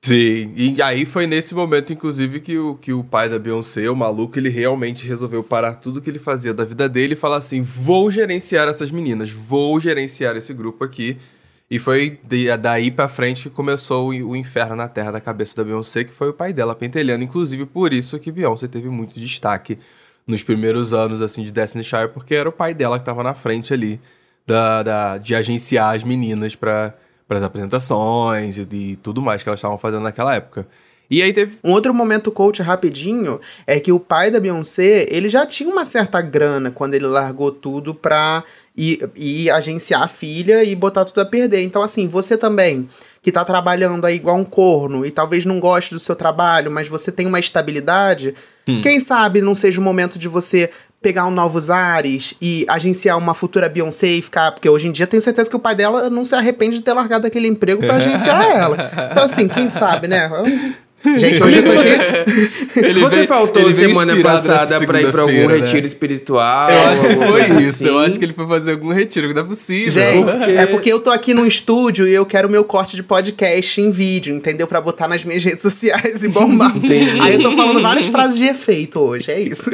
Sim, 0.00 0.52
e 0.54 0.80
aí 0.80 1.04
foi 1.04 1.26
nesse 1.26 1.54
momento, 1.54 1.92
inclusive, 1.92 2.40
que 2.40 2.56
o, 2.56 2.76
que 2.76 2.92
o 2.92 3.02
pai 3.02 3.28
da 3.28 3.38
Beyoncé, 3.38 3.90
o 3.90 3.96
maluco, 3.96 4.38
ele 4.38 4.48
realmente 4.48 5.06
resolveu 5.06 5.42
parar 5.42 5.74
tudo 5.74 6.00
que 6.00 6.08
ele 6.08 6.20
fazia 6.20 6.54
da 6.54 6.64
vida 6.64 6.88
dele 6.88 7.14
e 7.14 7.16
falar 7.16 7.36
assim: 7.38 7.62
vou 7.62 8.10
gerenciar 8.10 8.68
essas 8.68 8.90
meninas, 8.90 9.30
vou 9.30 9.78
gerenciar 9.80 10.36
esse 10.36 10.54
grupo 10.54 10.84
aqui. 10.84 11.16
E 11.70 11.78
foi 11.78 12.18
daí 12.60 12.90
pra 12.90 13.08
frente 13.08 13.44
que 13.44 13.50
começou 13.50 14.08
o, 14.08 14.34
inferno 14.34 14.74
na 14.74 14.88
terra 14.88 15.10
da 15.12 15.20
cabeça 15.20 15.54
da 15.56 15.64
Beyoncé, 15.64 16.02
que 16.02 16.12
foi 16.12 16.30
o 16.30 16.32
pai 16.32 16.52
dela 16.52 16.74
pentelhando. 16.74 17.22
Inclusive, 17.22 17.66
por 17.66 17.92
isso 17.92 18.18
que 18.18 18.32
Beyoncé 18.32 18.66
teve 18.66 18.88
muito 18.88 19.20
destaque 19.20 19.78
nos 20.26 20.42
primeiros 20.42 20.94
anos, 20.94 21.20
assim, 21.20 21.44
de 21.44 21.52
Destiny 21.52 21.84
Child, 21.84 22.08
porque 22.14 22.34
era 22.34 22.48
o 22.48 22.52
pai 22.52 22.72
dela 22.72 22.98
que 22.98 23.04
tava 23.04 23.22
na 23.22 23.34
frente 23.34 23.74
ali 23.74 24.00
da, 24.46 24.82
da- 24.82 25.18
de 25.18 25.34
agenciar 25.34 25.94
as 25.94 26.02
meninas 26.02 26.56
para 26.56 26.94
as 27.28 27.42
apresentações 27.42 28.56
e, 28.56 28.62
e 28.72 28.96
tudo 28.96 29.20
mais 29.20 29.42
que 29.42 29.48
elas 29.48 29.58
estavam 29.58 29.76
fazendo 29.76 30.02
naquela 30.02 30.34
época. 30.34 30.66
E 31.10 31.22
aí 31.22 31.32
teve. 31.32 31.58
Um 31.64 31.72
outro 31.72 31.94
momento 31.94 32.30
coach 32.30 32.60
rapidinho 32.62 33.40
é 33.66 33.80
que 33.80 33.90
o 33.90 33.98
pai 33.98 34.30
da 34.30 34.38
Beyoncé, 34.38 35.06
ele 35.08 35.28
já 35.30 35.46
tinha 35.46 35.70
uma 35.70 35.84
certa 35.86 36.20
grana 36.20 36.70
quando 36.70 36.94
ele 36.94 37.06
largou 37.06 37.50
tudo 37.50 37.94
pra 37.94 38.44
ir, 38.78 39.10
ir 39.16 39.50
agenciar 39.50 40.02
a 40.02 40.08
filha 40.08 40.62
e 40.62 40.74
botar 40.76 41.04
tudo 41.04 41.20
a 41.20 41.26
perder. 41.26 41.62
Então, 41.62 41.82
assim, 41.82 42.06
você 42.06 42.36
também, 42.36 42.88
que 43.20 43.32
tá 43.32 43.44
trabalhando 43.44 44.06
aí 44.06 44.14
igual 44.14 44.36
um 44.36 44.44
corno 44.44 45.04
e 45.04 45.10
talvez 45.10 45.44
não 45.44 45.58
goste 45.58 45.92
do 45.92 46.00
seu 46.00 46.14
trabalho, 46.14 46.70
mas 46.70 46.86
você 46.86 47.10
tem 47.10 47.26
uma 47.26 47.40
estabilidade, 47.40 48.34
quem 48.82 49.00
sabe 49.00 49.40
não 49.40 49.54
seja 49.54 49.80
o 49.80 49.82
momento 49.82 50.18
de 50.18 50.28
você 50.28 50.70
pegar 51.00 51.26
um 51.26 51.30
novos 51.30 51.70
ares 51.70 52.34
e 52.40 52.66
agenciar 52.68 53.16
uma 53.16 53.32
futura 53.32 53.68
Beyoncé 53.68 54.08
e 54.08 54.22
ficar. 54.22 54.52
Porque 54.52 54.68
hoje 54.68 54.88
em 54.88 54.92
dia 54.92 55.06
tenho 55.06 55.22
certeza 55.22 55.48
que 55.48 55.56
o 55.56 55.60
pai 55.60 55.74
dela 55.74 56.10
não 56.10 56.24
se 56.24 56.34
arrepende 56.34 56.76
de 56.76 56.82
ter 56.82 56.92
largado 56.92 57.26
aquele 57.26 57.48
emprego 57.48 57.80
pra 57.80 57.96
agenciar 57.96 58.44
ela. 58.44 58.90
Então, 59.10 59.24
assim, 59.24 59.48
quem 59.48 59.68
sabe, 59.68 60.06
né? 60.06 60.28
Gente, 61.16 61.42
hoje 61.42 61.58
eu 61.58 61.64
tô 61.64 61.76
cheio. 61.76 61.98
Ele 62.76 63.00
Você 63.00 63.16
veio- 63.16 63.28
faltou 63.28 63.72
semana 63.72 64.16
passada 64.20 64.84
pra 64.84 65.00
ir 65.00 65.12
pra 65.12 65.22
algum 65.22 65.46
né? 65.48 65.58
retiro 65.58 65.86
espiritual. 65.86 66.68
Eu 66.70 66.88
acho 66.88 67.06
que 67.08 67.14
foi 67.16 67.62
isso. 67.62 67.86
Eu 67.86 67.98
assim. 67.98 68.06
acho 68.06 68.18
que 68.18 68.24
ele 68.24 68.32
foi 68.32 68.46
fazer 68.48 68.72
algum 68.72 68.88
retiro, 68.92 69.28
que 69.28 69.34
não 69.34 69.42
é 69.42 69.44
possível. 69.44 69.92
Gente, 69.92 70.32
é 70.56 70.66
porque 70.66 70.92
eu 70.92 70.98
tô 71.00 71.10
aqui 71.10 71.32
num 71.32 71.46
estúdio 71.46 72.06
e 72.06 72.12
eu 72.12 72.26
quero 72.26 72.48
meu 72.50 72.64
corte 72.64 72.96
de 72.96 73.02
podcast 73.04 73.80
em 73.80 73.90
vídeo, 73.92 74.34
entendeu? 74.34 74.66
Pra 74.66 74.80
botar 74.80 75.06
nas 75.06 75.22
minhas 75.24 75.42
redes 75.44 75.62
sociais 75.62 76.24
e 76.24 76.28
bombar. 76.28 76.76
Entendi. 76.76 77.20
Aí 77.20 77.34
eu 77.34 77.42
tô 77.42 77.52
falando 77.52 77.80
várias 77.80 78.06
frases 78.08 78.36
de 78.38 78.46
efeito 78.46 78.98
hoje, 78.98 79.30
é 79.30 79.40
isso. 79.40 79.70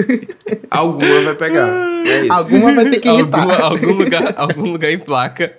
Alguma 0.71 1.21
vai 1.23 1.35
pegar. 1.35 1.69
É 2.07 2.21
isso. 2.25 2.33
Alguma 2.33 2.73
vai 2.75 2.91
ter 2.91 3.01
que 3.01 3.09
irritar. 3.09 3.41
Alguma- 3.41 3.59
algum, 3.65 3.93
lugar, 3.93 4.35
algum 4.37 4.71
lugar 4.73 4.91
em 4.93 4.99
placa. 4.99 5.55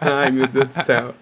Ai, 0.00 0.30
meu 0.30 0.46
Deus 0.46 0.68
do 0.68 0.74
céu. 0.74 1.14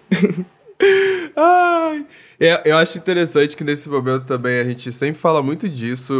Ai. 1.35 2.05
Eu, 2.39 2.57
eu 2.65 2.77
acho 2.77 2.97
interessante 2.97 3.55
que 3.57 3.63
nesse 3.63 3.89
momento 3.89 4.25
também 4.25 4.59
a 4.59 4.63
gente 4.63 4.91
sempre 4.91 5.19
fala 5.19 5.43
muito 5.43 5.67
disso. 5.67 6.13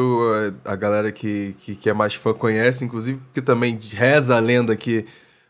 A 0.65 0.75
galera 0.75 1.11
que, 1.11 1.55
que, 1.61 1.75
que 1.75 1.89
é 1.89 1.93
mais 1.93 2.15
fã 2.15 2.33
conhece, 2.33 2.83
inclusive, 2.83 3.19
porque 3.19 3.41
também 3.41 3.79
reza 3.93 4.35
a 4.35 4.39
lenda 4.39 4.75
que 4.75 5.05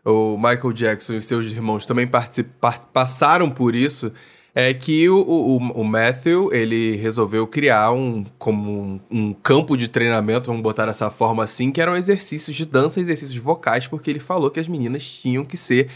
o 0.05 0.37
Michael 0.37 0.73
Jackson 0.73 1.13
e 1.13 1.21
seus 1.21 1.45
irmãos 1.47 1.85
também 1.85 2.09
passaram 2.93 3.49
por 3.49 3.75
isso. 3.75 4.11
É 4.53 4.73
que 4.73 5.07
o, 5.07 5.17
o, 5.17 5.57
o, 5.57 5.83
Matthew, 5.83 6.51
ele 6.51 6.95
resolveu 6.95 7.45
criar 7.45 7.91
um, 7.91 8.25
como 8.37 8.81
um, 8.81 8.99
um, 9.09 9.33
campo 9.33 9.77
de 9.77 9.87
treinamento, 9.87 10.47
vamos 10.47 10.63
botar 10.63 10.87
dessa 10.87 11.09
forma 11.11 11.43
assim, 11.43 11.71
que 11.71 11.79
eram 11.79 11.95
exercícios 11.95 12.55
de 12.55 12.65
dança, 12.65 12.99
exercícios 12.99 13.37
vocais, 13.37 13.87
porque 13.87 14.09
ele 14.09 14.19
falou 14.19 14.49
que 14.49 14.59
as 14.59 14.67
meninas 14.67 15.03
tinham 15.03 15.45
que 15.45 15.55
ser 15.55 15.87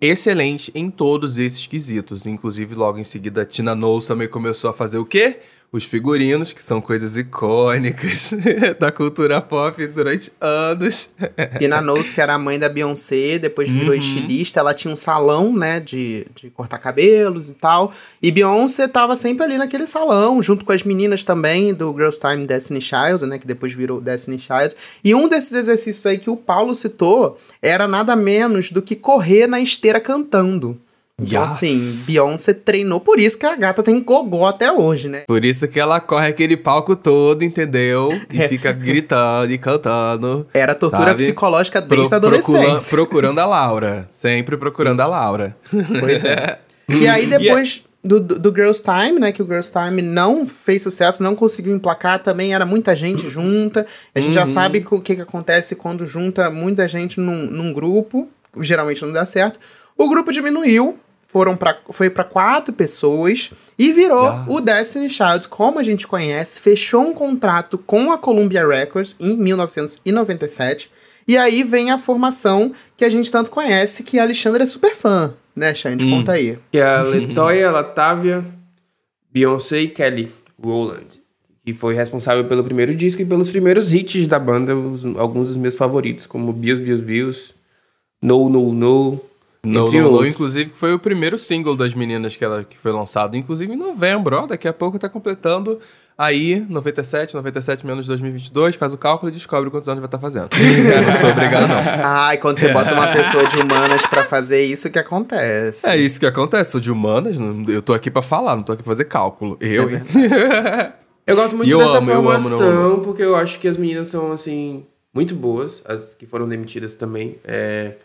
excelente 0.00 0.70
em 0.74 0.90
todos 0.90 1.38
esses 1.38 1.66
quesitos. 1.66 2.26
Inclusive, 2.26 2.74
logo 2.74 2.98
em 2.98 3.04
seguida, 3.04 3.42
a 3.42 3.46
Tina 3.46 3.74
Knowles 3.74 4.06
também 4.06 4.28
começou 4.28 4.70
a 4.70 4.72
fazer 4.72 4.98
o 4.98 5.04
quê? 5.04 5.40
Os 5.70 5.84
figurinos, 5.84 6.54
que 6.54 6.62
são 6.62 6.80
coisas 6.80 7.14
icônicas 7.14 8.32
da 8.80 8.90
cultura 8.90 9.38
pop 9.38 9.86
durante 9.88 10.32
anos. 10.40 11.10
Tina 11.58 11.82
Knowles, 11.82 12.10
que 12.10 12.22
era 12.22 12.32
a 12.32 12.38
mãe 12.38 12.58
da 12.58 12.70
Beyoncé, 12.70 13.38
depois 13.38 13.68
virou 13.68 13.92
uhum. 13.92 13.98
estilista, 13.98 14.60
ela 14.60 14.72
tinha 14.72 14.92
um 14.92 14.96
salão, 14.96 15.54
né, 15.54 15.78
de, 15.78 16.26
de 16.34 16.48
cortar 16.48 16.78
cabelos 16.78 17.50
e 17.50 17.54
tal. 17.54 17.92
E 18.22 18.30
Beyoncé 18.30 18.88
tava 18.88 19.14
sempre 19.14 19.44
ali 19.44 19.58
naquele 19.58 19.86
salão, 19.86 20.42
junto 20.42 20.64
com 20.64 20.72
as 20.72 20.82
meninas 20.82 21.22
também 21.22 21.74
do 21.74 21.92
Girls 21.92 22.18
Time 22.18 22.46
Destiny 22.46 22.80
Child, 22.80 23.26
né, 23.26 23.38
que 23.38 23.46
depois 23.46 23.74
virou 23.74 24.00
Destiny 24.00 24.40
Child. 24.40 24.74
E 25.04 25.14
um 25.14 25.28
desses 25.28 25.52
exercícios 25.52 26.06
aí 26.06 26.16
que 26.16 26.30
o 26.30 26.36
Paulo 26.36 26.74
citou 26.74 27.38
era 27.60 27.86
nada 27.86 28.16
menos 28.16 28.72
do 28.72 28.80
que 28.80 28.96
correr 28.96 29.46
na 29.46 29.60
esteira 29.60 30.00
cantando. 30.00 30.80
Então, 31.20 31.42
yes. 31.42 31.52
assim, 31.52 32.04
Beyoncé 32.06 32.54
treinou, 32.54 33.00
por 33.00 33.18
isso 33.18 33.36
que 33.36 33.44
a 33.44 33.56
gata 33.56 33.82
tem 33.82 34.00
gogó 34.00 34.46
até 34.46 34.70
hoje, 34.70 35.08
né? 35.08 35.24
Por 35.26 35.44
isso 35.44 35.66
que 35.66 35.80
ela 35.80 36.00
corre 36.00 36.28
aquele 36.28 36.56
palco 36.56 36.94
todo, 36.94 37.42
entendeu? 37.42 38.10
E 38.32 38.40
é. 38.40 38.48
fica 38.48 38.70
gritando 38.70 39.50
e 39.52 39.58
cantando. 39.58 40.46
Era 40.54 40.76
tortura 40.76 41.06
sabe? 41.06 41.24
psicológica 41.24 41.80
desde 41.80 42.06
Pro, 42.06 42.14
a 42.14 42.18
adolescência. 42.18 42.60
Procurando, 42.60 42.88
procurando 42.88 43.38
a 43.40 43.46
Laura. 43.46 44.08
Sempre 44.12 44.56
procurando 44.56 45.00
a 45.00 45.06
Laura. 45.06 45.56
Pois 45.98 46.24
é. 46.24 46.60
e 46.88 47.08
aí, 47.08 47.26
depois 47.26 47.82
do, 48.02 48.20
do, 48.20 48.38
do, 48.38 48.54
Girls 48.54 48.82
Time, 48.82 49.18
né? 49.18 49.32
Que 49.32 49.42
o 49.42 49.46
Girls 49.46 49.72
Time 49.72 50.00
não 50.00 50.46
fez 50.46 50.82
sucesso, 50.82 51.20
não 51.20 51.34
conseguiu 51.34 51.74
emplacar, 51.74 52.22
também 52.22 52.54
era 52.54 52.64
muita 52.64 52.94
gente 52.94 53.28
junta. 53.28 53.84
A 54.14 54.20
gente 54.20 54.28
uhum. 54.28 54.34
já 54.34 54.46
sabe 54.46 54.86
o 54.88 55.00
que, 55.00 55.16
que 55.16 55.22
acontece 55.22 55.74
quando 55.74 56.06
junta 56.06 56.48
muita 56.48 56.86
gente 56.86 57.18
num, 57.18 57.46
num 57.46 57.72
grupo. 57.72 58.28
Geralmente 58.60 59.02
não 59.02 59.12
dá 59.12 59.26
certo. 59.26 59.58
O 59.96 60.08
grupo 60.08 60.30
diminuiu, 60.30 60.96
foram 61.28 61.56
pra, 61.56 61.78
foi 61.90 62.08
para 62.08 62.24
quatro 62.24 62.72
pessoas 62.72 63.52
e 63.78 63.92
virou 63.92 64.26
yes. 64.26 64.40
o 64.48 64.60
Destiny 64.60 65.10
Child, 65.10 65.48
como 65.48 65.78
a 65.78 65.82
gente 65.82 66.06
conhece, 66.06 66.60
fechou 66.60 67.02
um 67.02 67.12
contrato 67.12 67.76
com 67.76 68.10
a 68.10 68.18
Columbia 68.18 68.66
Records 68.66 69.14
em 69.20 69.36
1997. 69.36 70.90
E 71.28 71.36
aí 71.36 71.62
vem 71.62 71.90
a 71.90 71.98
formação 71.98 72.72
que 72.96 73.04
a 73.04 73.10
gente 73.10 73.30
tanto 73.30 73.50
conhece, 73.50 74.02
que 74.02 74.18
a 74.18 74.22
Alexandra 74.22 74.62
é 74.62 74.66
super 74.66 74.94
fã, 74.94 75.34
né, 75.54 75.74
Xande? 75.74 76.06
Hum. 76.06 76.10
Conta 76.10 76.32
aí. 76.32 76.58
Que 76.72 76.78
é 76.78 76.86
a 76.86 77.02
Letoya, 77.02 77.70
Latavia, 77.70 78.42
Beyoncé 79.30 79.82
e 79.82 79.88
Kelly 79.88 80.32
Rowland. 80.60 81.20
Que 81.62 81.74
foi 81.74 81.94
responsável 81.94 82.46
pelo 82.46 82.64
primeiro 82.64 82.94
disco 82.94 83.20
e 83.20 83.26
pelos 83.26 83.50
primeiros 83.50 83.92
hits 83.92 84.26
da 84.26 84.38
banda, 84.38 84.74
os, 84.74 85.04
alguns 85.18 85.48
dos 85.48 85.58
meus 85.58 85.74
favoritos, 85.74 86.24
como 86.24 86.50
Bills, 86.50 86.82
Bills, 86.82 87.04
Bills, 87.04 87.54
No, 88.22 88.48
No, 88.48 88.72
No, 88.72 89.20
no, 89.62 89.90
no, 89.90 90.10
no, 90.12 90.26
inclusive, 90.26 90.70
foi 90.74 90.94
o 90.94 90.98
primeiro 90.98 91.38
single 91.38 91.76
das 91.76 91.94
meninas 91.94 92.36
que, 92.36 92.44
ela, 92.44 92.64
que 92.64 92.78
foi 92.78 92.92
lançado, 92.92 93.36
inclusive 93.36 93.72
em 93.72 93.76
novembro, 93.76 94.36
ó, 94.36 94.46
daqui 94.46 94.68
a 94.68 94.72
pouco 94.72 94.98
tá 94.98 95.08
completando 95.08 95.80
aí, 96.16 96.64
97, 96.68 97.34
97 97.34 97.86
menos 97.86 98.06
2022, 98.06 98.76
faz 98.76 98.92
o 98.92 98.98
cálculo 98.98 99.30
e 99.30 99.32
descobre 99.32 99.70
quantos 99.70 99.88
anos 99.88 100.00
vai 100.00 100.06
estar 100.06 100.18
tá 100.18 100.22
fazendo. 100.22 100.48
Eu 100.56 101.02
não 101.02 101.12
sou 101.12 101.30
obrigado, 101.30 101.68
não. 101.68 101.76
Ah, 102.04 102.34
e 102.34 102.38
quando 102.38 102.58
você 102.58 102.72
bota 102.72 102.92
uma 102.92 103.08
pessoa 103.08 103.46
de 103.46 103.56
humanas 103.56 104.06
para 104.06 104.24
fazer 104.24 104.64
isso 104.64 104.90
que 104.90 104.98
acontece. 104.98 105.86
É 105.86 105.96
isso 105.96 106.18
que 106.18 106.26
acontece, 106.26 106.72
sou 106.72 106.80
de 106.80 106.90
humanas, 106.90 107.36
eu 107.68 107.82
tô 107.82 107.94
aqui 107.94 108.10
para 108.10 108.22
falar, 108.22 108.56
não 108.56 108.62
tô 108.62 108.72
aqui 108.72 108.82
pra 108.82 108.92
fazer 108.92 109.04
cálculo. 109.04 109.56
Eu, 109.60 109.88
é 109.90 110.92
Eu 111.26 111.36
gosto 111.36 111.56
muito 111.56 111.70
eu 111.70 111.78
dessa 111.78 111.98
amo, 111.98 112.10
formação, 112.10 112.62
eu 112.62 112.86
amo, 112.86 113.00
porque 113.04 113.22
eu 113.22 113.36
acho 113.36 113.58
que 113.60 113.68
as 113.68 113.76
meninas 113.76 114.08
são, 114.08 114.32
assim, 114.32 114.86
muito 115.12 115.34
boas, 115.34 115.82
as 115.84 116.14
que 116.14 116.26
foram 116.26 116.48
demitidas 116.48 116.94
também. 116.94 117.36
É... 117.44 117.96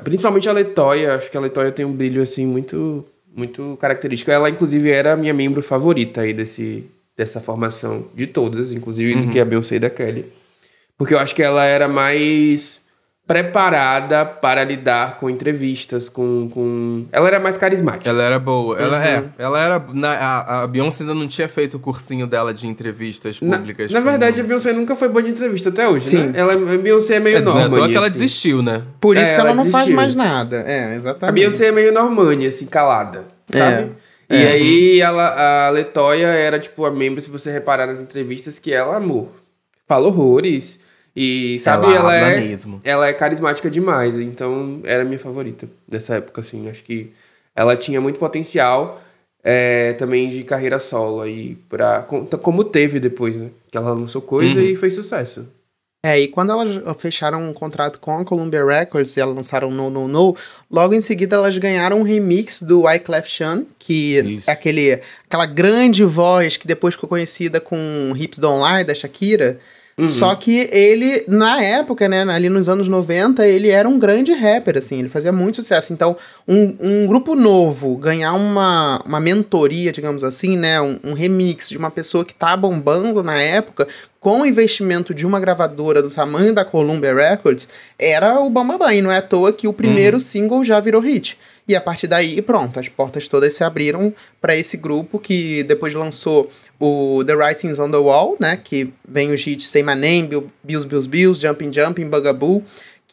Principalmente 0.00 0.48
a 0.48 0.52
Letoya, 0.52 1.14
acho 1.14 1.30
que 1.30 1.36
a 1.36 1.40
Letoya 1.40 1.72
tem 1.72 1.84
um 1.84 1.92
brilho 1.92 2.22
assim 2.22 2.46
muito 2.46 3.04
muito 3.34 3.76
característico. 3.80 4.30
Ela 4.30 4.48
inclusive 4.48 4.90
era 4.90 5.12
a 5.12 5.16
minha 5.16 5.34
membro 5.34 5.62
favorita 5.62 6.20
aí 6.20 6.32
desse 6.32 6.84
dessa 7.16 7.40
formação 7.40 8.06
de 8.14 8.26
todas, 8.26 8.72
inclusive 8.72 9.14
uhum. 9.14 9.26
do 9.26 9.32
que 9.32 9.38
a 9.38 9.44
Beyoncé 9.44 9.76
e 9.76 9.78
da 9.78 9.90
Kelly. 9.90 10.26
Porque 10.98 11.14
eu 11.14 11.18
acho 11.18 11.34
que 11.34 11.42
ela 11.42 11.64
era 11.64 11.88
mais 11.88 12.80
preparada 13.26 14.22
para 14.24 14.62
lidar 14.64 15.16
com 15.18 15.30
entrevistas, 15.30 16.10
com, 16.10 16.50
com... 16.52 17.06
Ela 17.10 17.28
era 17.28 17.40
mais 17.40 17.56
carismática. 17.56 18.08
Ela 18.08 18.22
era 18.22 18.38
boa. 18.38 18.78
Ela 18.78 19.02
é. 19.02 19.18
uhum. 19.18 19.24
é. 19.38 19.42
Ela 19.42 19.60
era... 19.62 19.84
Na, 19.94 20.12
a, 20.12 20.62
a 20.62 20.66
Beyoncé 20.66 21.04
ainda 21.04 21.14
não 21.14 21.26
tinha 21.26 21.48
feito 21.48 21.78
o 21.78 21.80
cursinho 21.80 22.26
dela 22.26 22.52
de 22.52 22.66
entrevistas 22.66 23.38
públicas. 23.38 23.90
Na, 23.90 24.00
na 24.00 24.10
verdade, 24.10 24.42
a 24.42 24.44
Beyoncé 24.44 24.74
nunca 24.74 24.94
foi 24.94 25.08
boa 25.08 25.22
de 25.22 25.30
entrevista 25.30 25.70
até 25.70 25.88
hoje, 25.88 26.04
Sim. 26.04 26.18
né? 26.18 26.32
Ela, 26.34 26.52
a 26.52 26.76
Beyoncé 26.76 27.14
é 27.14 27.20
meio 27.20 27.38
é, 27.38 27.40
Normani, 27.40 27.70
Não 27.70 27.84
é 27.84 27.88
que 27.88 27.96
ela 27.96 28.06
assim. 28.06 28.12
desistiu, 28.12 28.62
né? 28.62 28.82
Por 29.00 29.16
isso 29.16 29.24
é, 29.24 29.34
que 29.34 29.40
ela, 29.40 29.50
ela 29.50 29.64
não 29.64 29.70
faz 29.70 29.88
mais 29.88 30.14
nada. 30.14 30.62
É, 30.66 30.94
exatamente. 30.94 31.30
A 31.30 31.32
Beyoncé 31.32 31.68
é 31.68 31.72
meio 31.72 31.94
Normani, 31.94 32.46
assim, 32.46 32.66
calada, 32.66 33.24
sabe? 33.50 33.92
É. 34.28 34.36
E 34.36 34.42
é. 34.42 34.52
aí, 34.52 35.00
ela, 35.00 35.66
a 35.66 35.70
Letoya 35.70 36.26
era, 36.26 36.58
tipo, 36.58 36.84
a 36.84 36.90
membro, 36.90 37.22
se 37.22 37.30
você 37.30 37.50
reparar 37.50 37.86
nas 37.86 38.00
entrevistas, 38.00 38.58
que 38.58 38.72
ela 38.72 38.96
amou. 38.96 39.32
Fala 39.86 40.06
horrores 40.08 40.83
e, 41.16 41.58
sabe, 41.60 41.86
ela, 41.86 42.14
ela 42.14 42.32
é, 42.32 42.40
mesmo. 42.40 42.80
ela 42.82 43.06
é 43.06 43.12
carismática 43.12 43.70
demais. 43.70 44.18
Então, 44.18 44.80
era 44.84 45.04
minha 45.04 45.18
favorita 45.18 45.68
nessa 45.88 46.16
época, 46.16 46.40
assim. 46.40 46.68
Acho 46.68 46.82
que 46.82 47.12
ela 47.54 47.76
tinha 47.76 48.00
muito 48.00 48.18
potencial 48.18 49.00
é, 49.42 49.92
também 49.92 50.28
de 50.28 50.42
carreira 50.42 50.78
solo 50.78 51.20
aí, 51.20 51.56
pra, 51.68 52.02
como 52.42 52.64
teve 52.64 52.98
depois, 52.98 53.38
né? 53.38 53.50
Que 53.70 53.76
ela 53.76 53.92
lançou 53.92 54.22
coisa 54.22 54.58
uhum. 54.58 54.66
e 54.66 54.76
fez 54.76 54.94
sucesso. 54.94 55.46
É, 56.04 56.20
e 56.20 56.28
quando 56.28 56.52
elas 56.52 56.82
fecharam 56.98 57.48
um 57.48 57.52
contrato 57.54 57.98
com 57.98 58.18
a 58.18 58.24
Columbia 58.26 58.62
Records 58.62 59.16
e 59.16 59.20
elas 59.20 59.34
lançaram 59.34 59.70
No 59.70 59.88
No 59.88 60.06
No, 60.06 60.36
logo 60.70 60.92
em 60.92 61.00
seguida 61.00 61.36
elas 61.36 61.56
ganharam 61.56 62.00
um 62.00 62.02
remix 62.02 62.60
do 62.60 62.82
Wyclef 62.82 63.26
Jean, 63.26 63.64
que 63.78 64.18
Isso. 64.18 64.50
é 64.50 64.52
aquele, 64.52 65.00
aquela 65.26 65.46
grande 65.46 66.04
voz 66.04 66.58
que 66.58 66.66
depois 66.66 66.94
ficou 66.94 67.08
conhecida 67.08 67.58
com 67.58 68.12
Hips 68.14 68.38
Don't 68.38 68.62
Lie, 68.62 68.84
da 68.84 68.94
Shakira. 68.94 69.58
Uhum. 69.96 70.08
Só 70.08 70.34
que 70.34 70.68
ele, 70.72 71.24
na 71.28 71.62
época, 71.62 72.08
né, 72.08 72.22
ali 72.22 72.48
nos 72.48 72.68
anos 72.68 72.88
90, 72.88 73.46
ele 73.46 73.70
era 73.70 73.88
um 73.88 73.96
grande 73.98 74.32
rapper, 74.32 74.78
assim, 74.78 74.98
ele 74.98 75.08
fazia 75.08 75.30
muito 75.30 75.56
sucesso. 75.56 75.92
Então, 75.92 76.16
um, 76.48 76.76
um 76.80 77.06
grupo 77.06 77.36
novo 77.36 77.96
ganhar 77.96 78.32
uma, 78.32 79.00
uma 79.06 79.20
mentoria, 79.20 79.92
digamos 79.92 80.24
assim, 80.24 80.56
né, 80.56 80.80
um, 80.80 80.98
um 81.04 81.12
remix 81.12 81.68
de 81.68 81.78
uma 81.78 81.92
pessoa 81.92 82.24
que 82.24 82.34
tá 82.34 82.56
bombando 82.56 83.22
na 83.22 83.40
época, 83.40 83.86
com 84.18 84.40
o 84.40 84.46
investimento 84.46 85.14
de 85.14 85.24
uma 85.24 85.38
gravadora 85.38 86.02
do 86.02 86.10
tamanho 86.10 86.52
da 86.52 86.64
Columbia 86.64 87.14
Records, 87.14 87.68
era 87.98 88.40
o 88.40 88.50
Bambambam. 88.50 88.90
E 88.90 89.02
não 89.02 89.12
é 89.12 89.18
à 89.18 89.22
toa 89.22 89.52
que 89.52 89.68
o 89.68 89.72
primeiro 89.72 90.16
uhum. 90.16 90.22
single 90.22 90.64
já 90.64 90.80
virou 90.80 91.00
hit. 91.00 91.38
E 91.66 91.74
a 91.74 91.80
partir 91.80 92.06
daí, 92.06 92.42
pronto, 92.42 92.78
as 92.78 92.88
portas 92.88 93.26
todas 93.26 93.54
se 93.54 93.64
abriram 93.64 94.12
para 94.38 94.54
esse 94.54 94.76
grupo 94.76 95.18
que 95.18 95.62
depois 95.62 95.94
lançou 95.94 96.50
o 96.78 97.24
The 97.24 97.34
Writings 97.34 97.78
on 97.78 97.90
the 97.90 97.96
Wall, 97.96 98.36
né? 98.38 98.58
Que 98.62 98.92
vem 99.08 99.32
os 99.32 99.46
hits 99.46 99.68
Say 99.68 99.82
My 99.82 99.94
Name, 99.94 100.28
Bills, 100.62 100.86
Bills, 100.86 101.08
Bills, 101.08 101.40
Jumping, 101.40 101.72
Jumping, 101.72 102.08
Bugaboo. 102.08 102.62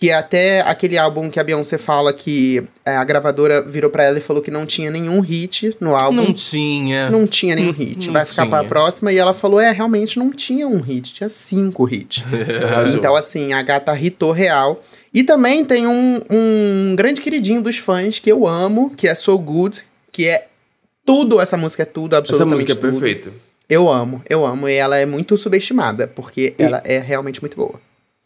Que 0.01 0.09
é 0.09 0.15
até 0.15 0.61
aquele 0.61 0.97
álbum 0.97 1.29
que 1.29 1.39
a 1.39 1.43
Beyoncé 1.43 1.77
fala 1.77 2.11
que 2.11 2.63
é, 2.83 2.95
a 2.95 3.03
gravadora 3.03 3.61
virou 3.61 3.87
para 3.91 4.03
ela 4.03 4.17
e 4.17 4.21
falou 4.21 4.41
que 4.41 4.49
não 4.49 4.65
tinha 4.65 4.89
nenhum 4.89 5.19
hit 5.19 5.77
no 5.79 5.95
álbum. 5.95 6.15
Não 6.15 6.33
tinha. 6.33 7.07
Não 7.07 7.27
tinha 7.27 7.53
nenhum 7.53 7.71
hit. 7.71 8.07
Não 8.07 8.13
Vai 8.13 8.25
ficar 8.25 8.41
tinha. 8.41 8.49
pra 8.49 8.63
próxima. 8.63 9.13
E 9.13 9.17
ela 9.17 9.31
falou: 9.31 9.59
é, 9.59 9.71
realmente 9.71 10.17
não 10.17 10.31
tinha 10.31 10.67
um 10.67 10.81
hit, 10.81 11.13
tinha 11.13 11.29
cinco 11.29 11.87
hits. 11.87 12.23
então, 12.97 13.15
assim, 13.15 13.53
a 13.53 13.61
gata 13.61 13.95
hitou 13.95 14.31
real. 14.31 14.81
E 15.13 15.23
também 15.23 15.63
tem 15.63 15.85
um, 15.85 16.19
um 16.31 16.95
grande 16.95 17.21
queridinho 17.21 17.61
dos 17.61 17.77
fãs 17.77 18.17
que 18.17 18.31
eu 18.31 18.47
amo, 18.47 18.91
que 18.97 19.07
é 19.07 19.13
So 19.13 19.37
Good, 19.37 19.83
que 20.11 20.25
é 20.25 20.47
tudo, 21.05 21.39
essa 21.39 21.55
música 21.55 21.83
é 21.83 21.85
tudo, 21.85 22.15
absolutamente 22.15 22.71
Essa 22.71 22.73
música 22.73 22.87
é 22.87 22.91
perfeita. 22.91 23.31
Eu 23.69 23.87
amo, 23.87 24.23
eu 24.27 24.43
amo. 24.47 24.67
E 24.67 24.73
ela 24.73 24.97
é 24.97 25.05
muito 25.05 25.37
subestimada, 25.37 26.07
porque 26.07 26.55
e... 26.57 26.63
ela 26.63 26.81
é 26.83 26.97
realmente 26.97 27.39
muito 27.39 27.55
boa. 27.55 27.79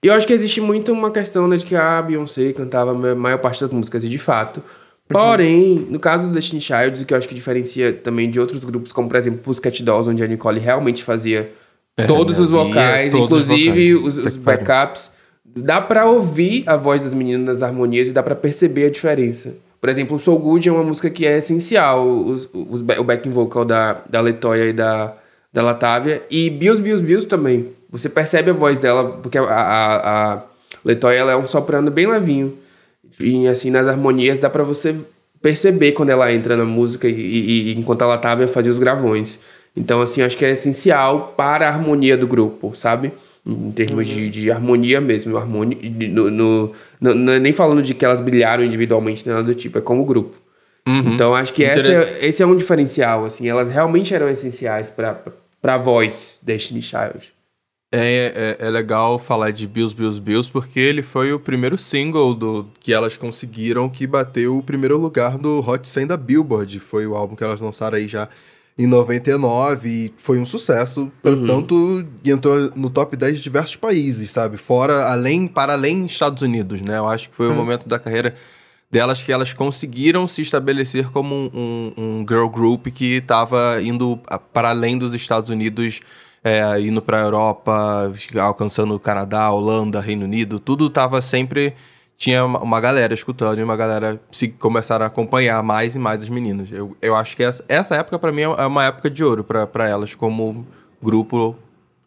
E 0.03 0.07
eu 0.07 0.13
acho 0.13 0.27
que 0.27 0.33
existe 0.33 0.61
muito 0.61 0.91
uma 0.91 1.11
questão 1.11 1.47
né, 1.47 1.57
de 1.57 1.65
que 1.65 1.75
a 1.75 2.01
Beyoncé 2.01 2.53
cantava 2.53 2.91
a 2.91 3.15
maior 3.15 3.37
parte 3.39 3.61
das 3.61 3.71
músicas, 3.71 4.03
e 4.03 4.09
de 4.09 4.17
fato. 4.17 4.61
Porém, 5.07 5.73
uhum. 5.73 5.87
no 5.91 5.99
caso 5.99 6.27
do 6.27 6.33
Destiny 6.33 6.61
Child, 6.61 7.01
o 7.01 7.05
que 7.05 7.13
eu 7.13 7.17
acho 7.17 7.27
que 7.27 7.35
diferencia 7.35 7.93
também 7.93 8.29
de 8.29 8.39
outros 8.39 8.63
grupos, 8.63 8.91
como 8.91 9.07
por 9.07 9.15
exemplo 9.17 9.39
Pussycat 9.39 9.83
Dolls, 9.83 10.09
onde 10.09 10.23
a 10.23 10.27
Nicole 10.27 10.59
realmente 10.59 11.03
fazia 11.03 11.51
é, 11.95 12.05
todos 12.07 12.39
os 12.39 12.49
vocais, 12.49 13.11
todos 13.11 13.41
inclusive 13.41 13.95
os, 13.95 14.15
vocais. 14.15 14.33
os, 14.33 14.33
os 14.33 14.37
backups, 14.37 15.11
dá 15.55 15.79
para 15.79 16.05
ouvir 16.05 16.63
a 16.67 16.75
voz 16.75 17.03
das 17.03 17.13
meninas 17.13 17.45
nas 17.45 17.63
harmonias 17.63 18.07
e 18.07 18.11
dá 18.11 18.23
para 18.23 18.35
perceber 18.35 18.85
a 18.85 18.89
diferença. 18.89 19.55
Por 19.79 19.89
exemplo, 19.89 20.15
o 20.15 20.19
Soul 20.19 20.39
Good 20.39 20.67
é 20.67 20.71
uma 20.71 20.83
música 20.83 21.09
que 21.11 21.27
é 21.27 21.37
essencial, 21.37 22.05
o, 22.05 22.35
o, 22.53 22.75
o 22.99 23.03
backing 23.03 23.29
vocal 23.29 23.63
da, 23.63 24.01
da 24.09 24.19
Letoya 24.19 24.65
e 24.65 24.73
da, 24.73 25.13
da 25.53 25.61
Latávia. 25.61 26.23
E 26.31 26.49
Bills, 26.49 26.81
Bills, 26.81 27.03
Bills 27.03 27.27
também. 27.27 27.69
Você 27.97 28.09
percebe 28.09 28.49
a 28.49 28.53
voz 28.53 28.77
dela, 28.77 29.19
porque 29.21 29.37
a, 29.37 29.43
a, 29.43 30.33
a 30.33 31.13
ela 31.13 31.31
é 31.31 31.37
um 31.37 31.47
soprano 31.47 31.89
bem 31.89 32.07
levinho. 32.07 32.57
E 33.19 33.47
assim, 33.47 33.69
nas 33.69 33.87
harmonias 33.87 34.39
dá 34.39 34.49
para 34.49 34.63
você 34.63 34.95
perceber 35.41 35.91
quando 35.93 36.09
ela 36.09 36.33
entra 36.33 36.57
na 36.57 36.65
música 36.65 37.07
e, 37.07 37.13
e, 37.13 37.77
enquanto 37.77 38.01
a 38.01 38.07
Latávia 38.07 38.47
fazia 38.47 38.71
os 38.71 38.79
gravões. 38.79 39.39
Então, 39.77 40.01
assim, 40.01 40.21
acho 40.21 40.37
que 40.37 40.43
é 40.43 40.51
essencial 40.51 41.33
para 41.37 41.67
a 41.67 41.71
harmonia 41.71 42.17
do 42.17 42.27
grupo, 42.27 42.75
sabe? 42.75 43.11
Em 43.45 43.71
termos 43.71 44.07
uhum. 44.07 44.13
de, 44.15 44.29
de, 44.29 44.51
harmonia 44.51 44.99
mesmo, 44.99 45.37
harmonia, 45.37 45.77
no, 46.09 46.31
no, 46.31 46.71
no, 46.99 47.31
é 47.31 47.39
nem 47.39 47.53
falando 47.53 47.83
de 47.83 47.93
que 47.93 48.03
elas 48.03 48.21
brilharam 48.21 48.63
individualmente, 48.63 49.27
nada 49.27 49.43
do 49.43 49.53
tipo, 49.53 49.77
é 49.77 49.81
como 49.81 50.03
grupo. 50.03 50.35
Uhum. 50.87 51.13
Então, 51.13 51.35
acho 51.35 51.53
que 51.53 51.63
essa, 51.63 52.09
esse 52.21 52.41
é 52.41 52.45
um 52.45 52.57
diferencial, 52.57 53.25
assim, 53.25 53.47
elas 53.47 53.69
realmente 53.69 54.15
eram 54.15 54.27
essenciais 54.29 54.89
para 54.89 55.21
a 55.63 55.77
voz 55.77 56.39
Destiny 56.41 56.81
Child. 56.81 57.34
É, 57.97 58.57
é, 58.59 58.67
é, 58.67 58.69
legal 58.69 59.17
falar 59.17 59.51
de 59.51 59.65
Bills, 59.65 59.95
Bills, 59.95 60.19
Bills, 60.19 60.51
porque 60.51 60.81
ele 60.81 61.01
foi 61.01 61.31
o 61.31 61.39
primeiro 61.39 61.77
single 61.77 62.35
do 62.35 62.67
que 62.81 62.91
elas 62.91 63.15
conseguiram 63.15 63.89
que 63.89 64.05
bateu 64.05 64.57
o 64.57 64.61
primeiro 64.61 64.97
lugar 64.97 65.37
do 65.37 65.59
Hot 65.65 65.87
100 65.87 66.07
da 66.07 66.17
Billboard. 66.17 66.81
Foi 66.81 67.07
o 67.07 67.15
álbum 67.15 67.37
que 67.37 67.43
elas 67.43 67.61
lançaram 67.61 67.97
aí 67.97 68.05
já 68.05 68.27
em 68.77 68.85
99 68.85 69.87
e 69.87 70.13
foi 70.17 70.37
um 70.37 70.45
sucesso, 70.45 71.09
uhum. 71.23 71.45
tanto 71.47 72.05
entrou 72.25 72.69
no 72.75 72.89
top 72.89 73.15
10 73.15 73.37
de 73.37 73.43
diversos 73.43 73.77
países, 73.77 74.29
sabe? 74.29 74.57
Fora, 74.57 75.05
além, 75.09 75.47
para 75.47 75.71
além 75.71 76.03
dos 76.03 76.11
Estados 76.11 76.41
Unidos, 76.41 76.81
né? 76.81 76.97
Eu 76.97 77.07
acho 77.07 77.29
que 77.29 77.35
foi 77.35 77.47
uhum. 77.47 77.53
o 77.53 77.55
momento 77.55 77.87
da 77.87 77.97
carreira 77.97 78.35
delas 78.91 79.23
que 79.23 79.31
elas 79.31 79.53
conseguiram 79.53 80.27
se 80.27 80.41
estabelecer 80.41 81.09
como 81.11 81.33
um, 81.33 81.51
um, 81.53 81.93
um 81.97 82.25
girl 82.27 82.47
group 82.47 82.87
que 82.87 83.15
estava 83.15 83.81
indo 83.81 84.19
para 84.53 84.69
além 84.69 84.97
dos 84.97 85.13
Estados 85.13 85.49
Unidos, 85.49 86.01
é, 86.45 86.79
indo 86.79 87.01
para 87.01 87.17
a 87.17 87.23
Europa, 87.23 88.13
alcançando 88.39 88.93
o 88.93 88.99
Canadá, 88.99 89.51
Holanda, 89.51 89.99
Reino 89.99 90.25
Unido, 90.25 90.59
tudo 90.59 90.85
estava 90.85 91.19
sempre 91.19 91.73
tinha 92.15 92.45
uma 92.45 92.79
galera 92.79 93.15
escutando 93.15 93.59
e 93.59 93.63
uma 93.63 93.75
galera 93.75 94.21
se 94.31 94.49
começaram 94.49 95.03
a 95.03 95.07
acompanhar 95.07 95.61
mais 95.63 95.95
e 95.95 95.99
mais 95.99 96.21
as 96.21 96.29
meninas. 96.29 96.71
Eu, 96.71 96.95
eu 97.01 97.15
acho 97.15 97.35
que 97.35 97.43
essa, 97.43 97.65
essa 97.67 97.95
época, 97.95 98.19
para 98.19 98.31
mim, 98.31 98.43
é 98.43 98.65
uma 98.65 98.85
época 98.85 99.09
de 99.09 99.23
ouro 99.23 99.43
para 99.43 99.89
elas 99.89 100.13
como 100.13 100.65
grupo 101.01 101.57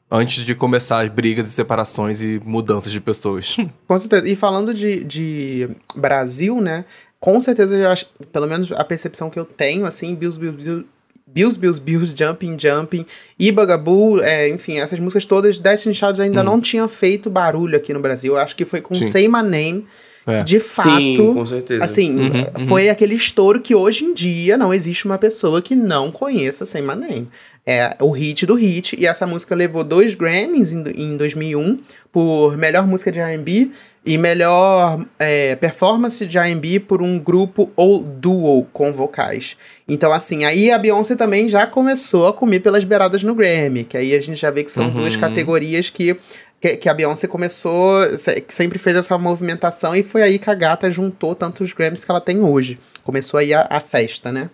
antes 0.09 0.47
de 0.47 0.55
começar 0.55 1.05
as 1.05 1.11
brigas 1.11 1.49
e 1.49 1.51
separações 1.51 2.23
e 2.23 2.41
mudanças 2.45 2.93
de 2.93 3.01
pessoas. 3.01 3.57
Com 3.89 3.99
certeza. 3.99 4.27
E 4.29 4.37
falando 4.37 4.73
de, 4.73 5.03
de 5.03 5.69
Brasil, 5.97 6.61
né? 6.61 6.85
Com 7.19 7.41
certeza, 7.41 7.77
eu 7.77 7.91
acho, 7.91 8.07
pelo 8.33 8.47
menos 8.47 8.71
a 8.71 8.85
percepção 8.85 9.29
que 9.29 9.39
eu 9.39 9.45
tenho, 9.45 9.85
assim, 9.85 10.15
Bills, 10.15 10.39
Bills, 10.39 10.65
Bills, 10.65 10.87
Bills, 11.33 11.59
Bills, 11.59 11.81
Bills, 11.81 12.15
Jumping, 12.17 12.57
Jumping 12.59 13.07
e 13.39 13.53
Bugaboo, 13.53 14.21
é, 14.21 14.49
enfim, 14.49 14.79
essas 14.79 14.99
músicas 14.99 15.25
todas, 15.25 15.59
Destiny 15.59 15.95
Child 15.95 16.23
ainda 16.23 16.41
hum. 16.41 16.45
não 16.45 16.61
tinha 16.61 16.87
feito 16.89 17.31
barulho 17.31 17.77
aqui 17.77 17.93
no 17.93 18.01
Brasil. 18.01 18.35
Eu 18.35 18.39
acho 18.39 18.57
que 18.57 18.65
foi 18.65 18.81
com 18.81 18.95
Sim. 18.95 19.05
Say 19.05 19.29
My 19.29 19.43
Name. 19.43 19.87
É. 20.27 20.43
De 20.43 20.61
fato, 20.61 20.91
Sim, 20.91 21.33
com 21.35 21.47
certeza. 21.47 21.83
assim, 21.83 22.15
uhum, 22.15 22.27
uhum. 22.27 22.67
foi 22.69 22.91
aquele 22.91 23.15
estouro 23.15 23.61
que 23.61 23.75
hoje 23.75 24.05
em 24.05 24.13
dia 24.13 24.59
não 24.59 24.75
existe 24.75 25.07
uma 25.07 25.17
pessoa 25.17 25.63
que 25.63 25.75
não 25.75 26.13
conheça 26.13 26.67
Say 26.67 26.83
My 26.83 26.95
Name. 26.95 27.29
É 27.65 27.97
o 27.99 28.11
hit 28.11 28.45
do 28.45 28.55
hit, 28.55 28.95
e 28.99 29.07
essa 29.07 29.27
música 29.27 29.55
levou 29.55 29.83
dois 29.83 30.13
Grammys 30.13 30.71
em, 30.71 30.85
em 30.97 31.17
2001 31.17 31.79
por 32.13 32.59
melhor 32.59 32.87
música 32.87 33.11
de 33.11 33.21
R&B 33.21 33.71
e 34.05 34.17
melhor 34.17 35.05
é, 35.19 35.57
performance 35.57 36.25
de 36.27 36.39
R&B 36.39 36.81
por 36.81 37.03
um 37.03 37.19
grupo 37.19 37.71
ou 37.77 38.03
duo 38.03 38.65
com 38.73 38.93
vocais. 38.93 39.57
Então, 39.87 40.13
assim, 40.13 40.45
aí 40.45 40.71
a 40.71 40.79
Beyoncé 40.79 41.17
também 41.17 41.49
já 41.49 41.67
começou 41.67 42.29
a 42.29 42.33
comer 42.33 42.61
pelas 42.61 42.85
beiradas 42.85 43.23
no 43.23 43.35
Grammy, 43.35 43.85
que 43.85 43.97
aí 43.97 44.15
a 44.15 44.21
gente 44.21 44.41
já 44.41 44.51
vê 44.51 44.65
que 44.65 44.73
são 44.73 44.85
uhum. 44.85 44.93
duas 44.93 45.17
categorias 45.17 45.91
que, 45.91 46.17
que, 46.61 46.77
que, 46.77 46.89
a 46.89 46.95
Beyoncé 46.95 47.27
começou, 47.27 48.01
sempre 48.49 48.79
fez 48.79 48.97
essa 48.97 49.19
movimentação 49.19 49.95
e 49.95 50.03
foi 50.03 50.23
aí 50.23 50.39
que 50.39 50.49
a 50.49 50.55
gata 50.55 50.91
juntou 50.91 51.35
tantos 51.35 51.73
Grammys 51.73 52.05
que 52.05 52.11
ela 52.11 52.21
tem 52.21 52.41
hoje. 52.41 52.79
Começou 53.05 53.39
aí 53.39 53.53
a, 53.53 53.67
a 53.69 53.81
festa, 53.81 54.33
né? 54.33 54.49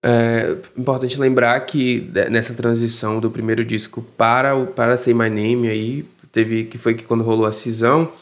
É 0.00 0.54
importante 0.76 1.18
lembrar 1.18 1.58
que 1.60 2.08
nessa 2.30 2.54
transição 2.54 3.18
do 3.18 3.30
primeiro 3.30 3.64
disco 3.64 4.00
para 4.16 4.54
o 4.54 4.68
para 4.68 4.96
Say 4.96 5.12
My 5.12 5.28
Name 5.28 5.68
aí, 5.68 6.04
teve 6.30 6.64
que 6.64 6.78
foi 6.78 6.94
que 6.94 7.02
quando 7.02 7.24
rolou 7.24 7.46
a 7.46 7.52
cisão, 7.52 8.12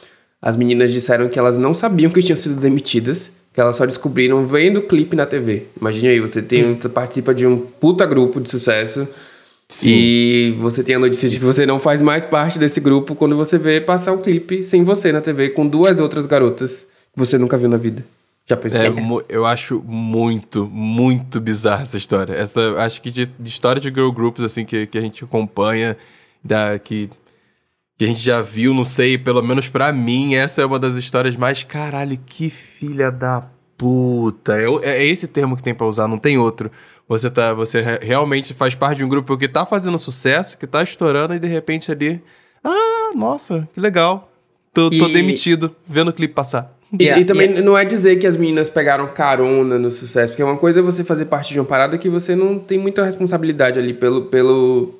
as 0.40 0.57
meninas 0.57 0.92
disseram 0.92 1.29
que 1.29 1.38
elas 1.38 1.57
não 1.57 1.75
sabiam 1.75 2.11
que 2.11 2.22
tinham 2.22 2.37
sido 2.37 2.55
demitidas, 2.57 3.33
que 3.53 3.61
elas 3.61 3.77
só 3.77 3.87
descobriram 3.87 4.46
vendo 4.46 4.79
o 4.79 4.83
clipe 4.83 5.16
na 5.16 5.25
TV. 5.25 5.64
Imagine 5.81 6.09
aí, 6.09 6.20
você 6.20 6.42
tem, 6.42 6.75
participa 6.75 7.35
de 7.35 7.46
um 7.46 7.59
puta 7.59 8.05
grupo 8.05 8.40
de 8.40 8.51
sucesso 8.51 9.09
Sim. 9.68 9.92
e 9.92 10.57
você 10.61 10.85
tem 10.85 10.94
a 10.94 10.99
notícia 10.99 11.29
de 11.29 11.37
que 11.37 11.44
você 11.44 11.64
não 11.64 11.81
faz 11.81 12.01
mais 12.01 12.25
parte 12.25 12.59
desse 12.59 12.81
grupo 12.81 13.14
quando 13.14 13.37
você 13.37 13.59
vê 13.59 13.81
passar 13.81 14.12
o 14.12 14.18
clipe 14.18 14.62
sem 14.62 14.85
você 14.85 15.11
na 15.11 15.20
TV 15.20 15.51
com 15.51 15.66
duas 15.66 15.99
outras 16.01 16.27
garotas 16.27 16.87
que 17.12 17.18
você 17.18 17.38
nunca 17.38 17.57
viu 17.57 17.68
na 17.68 17.77
vida. 17.77 18.05
Já 18.49 18.57
pensou? 18.57 18.81
É, 18.81 19.25
eu 19.29 19.44
acho 19.44 19.83
muito, 19.85 20.66
muito 20.66 21.40
bizarra 21.40 21.83
essa 21.83 21.96
história. 21.96 22.33
Essa, 22.35 22.75
acho 22.79 23.03
que 23.03 23.11
de, 23.11 23.27
de 23.27 23.49
história 23.49 23.81
de 23.81 23.88
girl 23.88 24.11
groups 24.11 24.44
assim 24.44 24.64
que, 24.64 24.87
que 24.87 24.96
a 24.96 25.01
gente 25.01 25.25
acompanha, 25.25 25.96
da 26.44 26.79
que 26.79 27.11
que 27.98 28.04
a 28.04 28.09
gente 28.09 28.20
já 28.20 28.42
viu, 28.42 28.74
não 28.74 28.85
sei, 28.85 29.16
pelo 29.16 29.42
menos 29.42 29.68
para 29.68 29.92
mim, 29.92 30.35
essa 30.35 30.61
é 30.61 30.66
uma 30.66 30.78
das 30.78 30.96
histórias 30.96 31.37
mais 31.37 31.62
caralho, 31.62 32.18
que 32.26 32.50
filha 32.50 33.11
da 33.11 33.48
puta. 33.76 34.59
É, 34.61 34.98
é 34.98 35.04
esse 35.04 35.26
termo 35.26 35.56
que 35.56 35.62
tem 35.62 35.74
para 35.74 35.87
usar, 35.87 36.06
não 36.06 36.18
tem 36.18 36.37
outro. 36.37 36.70
Você 37.09 37.30
tá, 37.30 37.54
você 37.54 37.82
realmente 38.02 38.52
faz 38.52 38.74
parte 38.74 38.98
de 38.98 39.04
um 39.04 39.09
grupo 39.09 39.37
que 39.38 39.48
tá 39.48 39.64
fazendo 39.64 39.98
sucesso, 39.98 40.59
que 40.59 40.66
tá 40.66 40.82
estourando 40.82 41.35
e 41.35 41.38
de 41.38 41.46
repente 41.46 41.90
ali, 41.90 42.20
ah, 42.62 43.11
nossa, 43.14 43.68
que 43.72 43.80
legal. 43.80 44.30
Tô, 44.74 44.88
e... 44.92 44.98
tô 44.98 45.09
demitido, 45.09 45.74
vendo 45.88 46.09
o 46.09 46.12
clipe 46.12 46.35
passar. 46.35 46.74
E, 46.92 47.04
yeah, 47.04 47.20
e 47.20 47.24
também 47.24 47.46
yeah. 47.46 47.64
não 47.64 47.76
é 47.76 47.85
dizer 47.85 48.16
que 48.16 48.26
as 48.26 48.37
meninas 48.37 48.70
pegaram 48.70 49.09
carona 49.09 49.78
no 49.78 49.90
sucesso, 49.90 50.32
porque 50.32 50.42
uma 50.42 50.56
coisa 50.56 50.80
é 50.80 50.82
você 50.82 51.02
fazer 51.02 51.24
parte 51.26 51.52
de 51.52 51.59
uma 51.59 51.66
parada 51.66 51.98
que 51.98 52.09
você 52.09 52.37
não 52.37 52.59
tem 52.59 52.78
muita 52.78 53.04
responsabilidade 53.04 53.78
ali 53.78 53.92
pelo, 53.92 54.26
pelo 54.26 54.94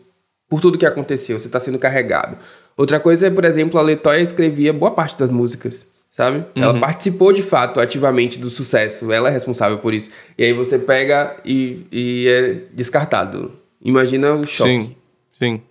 por 0.49 0.61
tudo 0.61 0.79
que 0.79 0.87
aconteceu, 0.87 1.39
você 1.39 1.49
tá 1.49 1.61
sendo 1.61 1.79
carregado. 1.79 2.37
Outra 2.77 3.01
coisa 3.01 3.27
é, 3.27 3.31
por 3.31 3.45
exemplo, 3.45 3.79
a 3.79 3.83
Letoya 3.83 4.21
escrevia 4.21 4.73
boa 4.73 4.91
parte 4.91 5.19
das 5.19 5.31
músicas, 5.31 5.87
sabe? 6.11 6.39
Uhum. 6.39 6.63
Ela 6.63 6.79
participou 6.79 7.33
de 7.33 7.43
fato 7.43 7.81
ativamente 7.81 8.39
do 8.39 8.51
sucesso, 8.51 9.11
ela 9.11 9.29
é 9.29 9.33
responsável 9.33 9.79
por 9.79 9.95
isso. 9.95 10.11
E 10.37 10.45
aí 10.45 10.53
você 10.53 10.79
pega 10.79 11.37
e, 11.45 11.87
e 11.91 12.29
é 12.29 12.53
descartado. 12.75 13.53
Imagina 13.83 14.35
o 14.35 14.47
choque. 14.47 14.71
Sim, 14.71 14.97
sim. 15.33 15.63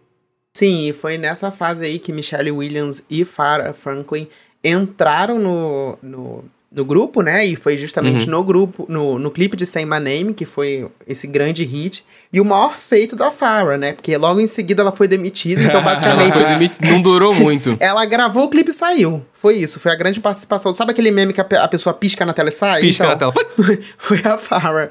Sim, 0.55 0.87
e 0.87 0.93
foi 0.93 1.17
nessa 1.17 1.51
fase 1.51 1.83
aí 1.83 1.99
que 1.99 2.13
Michelle 2.13 2.49
Williams 2.49 3.03
e 3.09 3.25
Farrah 3.25 3.73
Franklin 3.73 4.27
entraram 4.63 5.37
no, 5.37 5.99
no, 6.01 6.45
no 6.75 6.83
grupo, 6.83 7.21
né? 7.21 7.45
E 7.45 7.55
foi 7.55 7.77
justamente 7.77 8.25
uhum. 8.25 8.31
no 8.31 8.43
grupo, 8.43 8.85
no, 8.89 9.17
no 9.17 9.31
clipe 9.31 9.55
de 9.55 9.65
Say 9.65 9.85
My 9.85 9.99
Name, 9.99 10.33
que 10.33 10.45
foi 10.45 10.87
esse 11.07 11.25
grande 11.25 11.63
hit. 11.63 12.05
E 12.33 12.41
o 12.41 12.45
maior 12.45 12.75
feito 12.75 13.15
da 13.15 13.31
Farrah, 13.31 13.77
né? 13.77 13.93
Porque 13.93 14.15
logo 14.17 14.41
em 14.41 14.47
seguida 14.47 14.81
ela 14.81 14.91
foi 14.91 15.07
demitida, 15.07 15.63
então 15.63 15.81
basicamente. 15.83 16.41
não 16.81 17.01
durou 17.01 17.33
muito. 17.33 17.77
ela 17.79 18.05
gravou 18.05 18.43
o 18.43 18.49
clipe 18.49 18.71
e 18.71 18.73
saiu. 18.73 19.25
Foi 19.33 19.55
isso, 19.55 19.79
foi 19.79 19.91
a 19.91 19.95
grande 19.95 20.19
participação. 20.19 20.73
Sabe 20.73 20.91
aquele 20.91 21.11
meme 21.11 21.31
que 21.31 21.39
a, 21.39 21.45
a 21.63 21.67
pessoa 21.67 21.93
pisca 21.93 22.25
na 22.25 22.33
tela 22.33 22.49
e 22.49 22.51
sai? 22.51 22.81
Pisca 22.81 23.05
então, 23.05 23.29
na 23.29 23.31
tela. 23.31 23.79
foi 23.97 24.19
a 24.25 24.37
Farrah. 24.37 24.89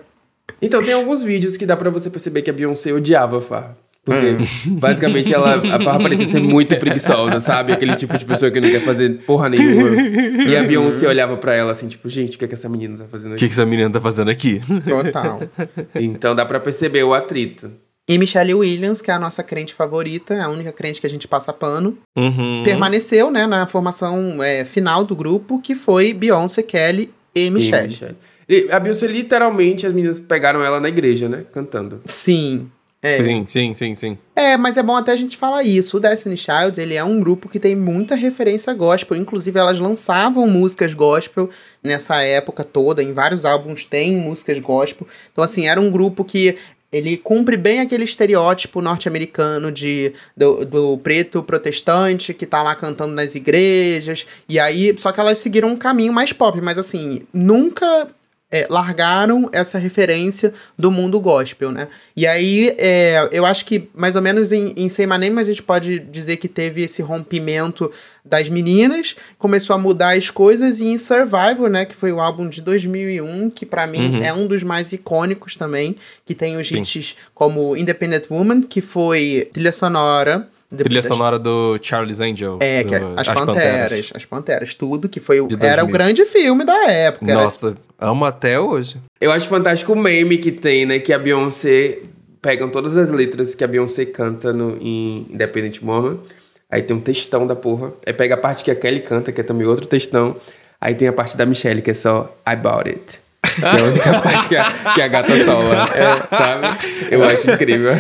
Então, 0.62 0.82
tem 0.82 0.94
alguns 0.94 1.22
vídeos 1.22 1.56
que 1.56 1.66
dá 1.66 1.76
para 1.76 1.90
você 1.90 2.08
perceber 2.08 2.40
que 2.40 2.48
a 2.48 2.52
Beyoncé 2.52 2.92
odiava 2.92 3.38
a 3.38 3.40
Farrah. 3.42 3.76
Porque, 4.04 4.36
hum. 4.68 4.76
basicamente, 4.78 5.32
ela 5.32 5.60
parecia 5.98 6.26
ser 6.26 6.40
muito 6.40 6.76
preguiçosa, 6.76 7.40
sabe? 7.40 7.72
Aquele 7.72 7.96
tipo 7.96 8.16
de 8.18 8.24
pessoa 8.24 8.50
que 8.50 8.60
não 8.60 8.68
quer 8.68 8.80
fazer 8.80 9.18
porra 9.26 9.48
nenhuma. 9.48 9.96
E 10.46 10.56
a 10.56 10.62
Beyoncé 10.62 11.08
olhava 11.08 11.36
para 11.36 11.54
ela 11.54 11.72
assim, 11.72 11.88
tipo, 11.88 12.08
gente, 12.08 12.36
o 12.36 12.38
que 12.38 12.44
é 12.44 12.48
que 12.48 12.54
essa 12.54 12.68
menina 12.68 12.98
tá 12.98 13.04
fazendo 13.10 13.32
aqui? 13.32 13.36
O 13.36 13.38
que, 13.38 13.44
é 13.44 13.48
que 13.48 13.54
essa 13.54 13.66
menina 13.66 13.90
tá 13.90 14.00
fazendo 14.00 14.30
aqui? 14.30 14.60
Total. 14.86 15.40
Então 15.94 16.34
dá 16.34 16.44
para 16.44 16.60
perceber 16.60 17.02
o 17.02 17.14
atrito. 17.14 17.70
E 18.06 18.18
Michelle 18.18 18.52
Williams, 18.52 19.00
que 19.00 19.10
é 19.10 19.14
a 19.14 19.18
nossa 19.18 19.42
crente 19.42 19.72
favorita, 19.72 20.42
a 20.42 20.50
única 20.50 20.70
crente 20.70 21.00
que 21.00 21.06
a 21.06 21.10
gente 21.10 21.26
passa 21.26 21.54
pano, 21.54 21.96
uhum. 22.14 22.62
permaneceu 22.62 23.30
né, 23.30 23.46
na 23.46 23.66
formação 23.66 24.42
é, 24.42 24.62
final 24.64 25.04
do 25.04 25.16
grupo, 25.16 25.58
que 25.58 25.74
foi 25.74 26.12
Beyoncé, 26.12 26.62
Kelly 26.62 27.10
e 27.34 27.48
Michelle. 27.50 27.86
E 27.86 27.88
Michelle. 27.88 28.16
E 28.46 28.68
a 28.70 28.78
Beyoncé, 28.78 29.06
literalmente, 29.06 29.86
as 29.86 29.94
meninas 29.94 30.18
pegaram 30.18 30.62
ela 30.62 30.78
na 30.78 30.90
igreja, 30.90 31.30
né? 31.30 31.44
Cantando. 31.50 32.00
Sim. 32.04 32.70
É. 33.04 33.22
Sim, 33.22 33.44
sim, 33.46 33.74
sim, 33.74 33.94
sim. 33.94 34.18
É, 34.34 34.56
mas 34.56 34.78
é 34.78 34.82
bom 34.82 34.96
até 34.96 35.12
a 35.12 35.16
gente 35.16 35.36
falar 35.36 35.62
isso. 35.62 35.98
O 35.98 36.00
Destiny 36.00 36.38
Child, 36.38 36.80
ele 36.80 36.94
é 36.94 37.04
um 37.04 37.20
grupo 37.20 37.50
que 37.50 37.60
tem 37.60 37.76
muita 37.76 38.14
referência 38.14 38.72
gospel. 38.72 39.14
Inclusive, 39.14 39.58
elas 39.58 39.78
lançavam 39.78 40.46
músicas 40.46 40.94
gospel 40.94 41.50
nessa 41.82 42.22
época 42.22 42.64
toda. 42.64 43.02
Em 43.02 43.12
vários 43.12 43.44
álbuns 43.44 43.84
tem 43.84 44.16
músicas 44.16 44.58
gospel. 44.58 45.06
Então, 45.30 45.44
assim, 45.44 45.68
era 45.68 45.78
um 45.78 45.90
grupo 45.90 46.24
que 46.24 46.56
ele 46.90 47.18
cumpre 47.18 47.58
bem 47.58 47.80
aquele 47.80 48.04
estereótipo 48.04 48.80
norte-americano 48.80 49.70
de 49.70 50.14
do, 50.34 50.64
do, 50.64 50.96
preto 50.96 51.42
protestante 51.42 52.32
que 52.32 52.46
tá 52.46 52.62
lá 52.62 52.74
cantando 52.74 53.12
nas 53.12 53.34
igrejas. 53.34 54.24
E 54.48 54.58
aí, 54.58 54.94
só 54.96 55.12
que 55.12 55.20
elas 55.20 55.36
seguiram 55.36 55.68
um 55.68 55.76
caminho 55.76 56.12
mais 56.12 56.32
pop, 56.32 56.58
mas 56.62 56.78
assim, 56.78 57.20
nunca 57.34 58.08
é, 58.54 58.68
largaram 58.70 59.50
essa 59.52 59.78
referência 59.78 60.54
do 60.78 60.88
mundo 60.88 61.18
gospel, 61.18 61.72
né? 61.72 61.88
E 62.16 62.24
aí, 62.24 62.72
é, 62.78 63.28
eu 63.32 63.44
acho 63.44 63.64
que 63.64 63.88
mais 63.92 64.14
ou 64.14 64.22
menos 64.22 64.52
em, 64.52 64.72
em 64.76 64.88
Name 65.08 65.40
a 65.40 65.42
gente 65.42 65.60
pode 65.60 65.98
dizer 65.98 66.36
que 66.36 66.46
teve 66.46 66.84
esse 66.84 67.02
rompimento 67.02 67.90
das 68.24 68.48
meninas, 68.48 69.16
começou 69.40 69.74
a 69.74 69.78
mudar 69.78 70.16
as 70.16 70.30
coisas 70.30 70.78
e 70.78 70.84
em 70.84 70.96
Survival, 70.96 71.66
né, 71.68 71.84
que 71.84 71.96
foi 71.96 72.12
o 72.12 72.20
álbum 72.20 72.48
de 72.48 72.62
2001, 72.62 73.50
que 73.50 73.66
para 73.66 73.88
mim 73.88 74.18
uhum. 74.18 74.22
é 74.22 74.32
um 74.32 74.46
dos 74.46 74.62
mais 74.62 74.92
icônicos 74.92 75.56
também, 75.56 75.96
que 76.24 76.32
tem 76.32 76.56
os 76.56 76.70
hits 76.70 77.16
como 77.34 77.76
Independent 77.76 78.26
Woman, 78.30 78.62
que 78.62 78.80
foi 78.80 79.50
trilha 79.52 79.72
sonora 79.72 80.48
Trilha 80.82 81.02
sonora 81.02 81.38
do 81.38 81.78
Charles 81.80 82.20
Angel. 82.20 82.58
É, 82.60 82.82
que 82.82 82.94
é 82.94 82.98
As, 83.16 83.28
as 83.28 83.28
Panteras, 83.28 83.46
Panteras, 83.46 84.12
As 84.14 84.24
Panteras, 84.24 84.74
tudo, 84.74 85.08
que 85.08 85.20
foi 85.20 85.38
era 85.60 85.84
o 85.84 85.88
grande 85.88 86.24
filme 86.24 86.64
da 86.64 86.90
época. 86.90 87.32
Nossa, 87.32 87.68
era... 87.68 88.10
amo 88.10 88.24
até 88.24 88.58
hoje. 88.58 88.98
Eu 89.20 89.30
acho 89.30 89.48
fantástico 89.48 89.92
o 89.92 89.96
meme 89.96 90.38
que 90.38 90.50
tem, 90.50 90.84
né, 90.86 90.98
que 90.98 91.12
a 91.12 91.18
Beyoncé 91.18 91.98
pegam 92.42 92.68
todas 92.68 92.96
as 92.96 93.10
letras 93.10 93.54
que 93.54 93.64
a 93.64 93.66
Beyoncé 93.66 94.04
canta 94.04 94.52
no, 94.52 94.76
em 94.78 95.26
Independent 95.30 95.80
Woman, 95.82 96.18
aí 96.70 96.82
tem 96.82 96.94
um 96.94 97.00
textão 97.00 97.46
da 97.46 97.56
porra, 97.56 97.92
aí 98.04 98.12
pega 98.12 98.34
a 98.34 98.36
parte 98.36 98.62
que 98.62 98.70
a 98.70 98.74
Kelly 98.74 99.00
canta, 99.00 99.32
que 99.32 99.40
é 99.40 99.44
também 99.44 99.66
outro 99.66 99.86
textão, 99.86 100.36
aí 100.78 100.94
tem 100.94 101.08
a 101.08 101.12
parte 101.12 101.36
da 101.36 101.46
Michelle, 101.46 101.80
que 101.80 101.90
é 101.90 101.94
só 101.94 102.36
I 102.46 102.54
Bought 102.54 102.90
It. 102.90 103.23
Que 103.64 103.64
é 103.64 103.80
a 103.80 103.84
única 103.84 104.20
parte 104.20 104.48
que 104.48 104.56
a, 104.56 104.70
que 104.94 105.02
a 105.02 105.08
gata 105.08 105.44
sola. 105.44 105.88
É, 105.94 106.36
sabe? 106.36 106.86
Eu 107.10 107.24
acho 107.24 107.50
incrível. 107.50 107.92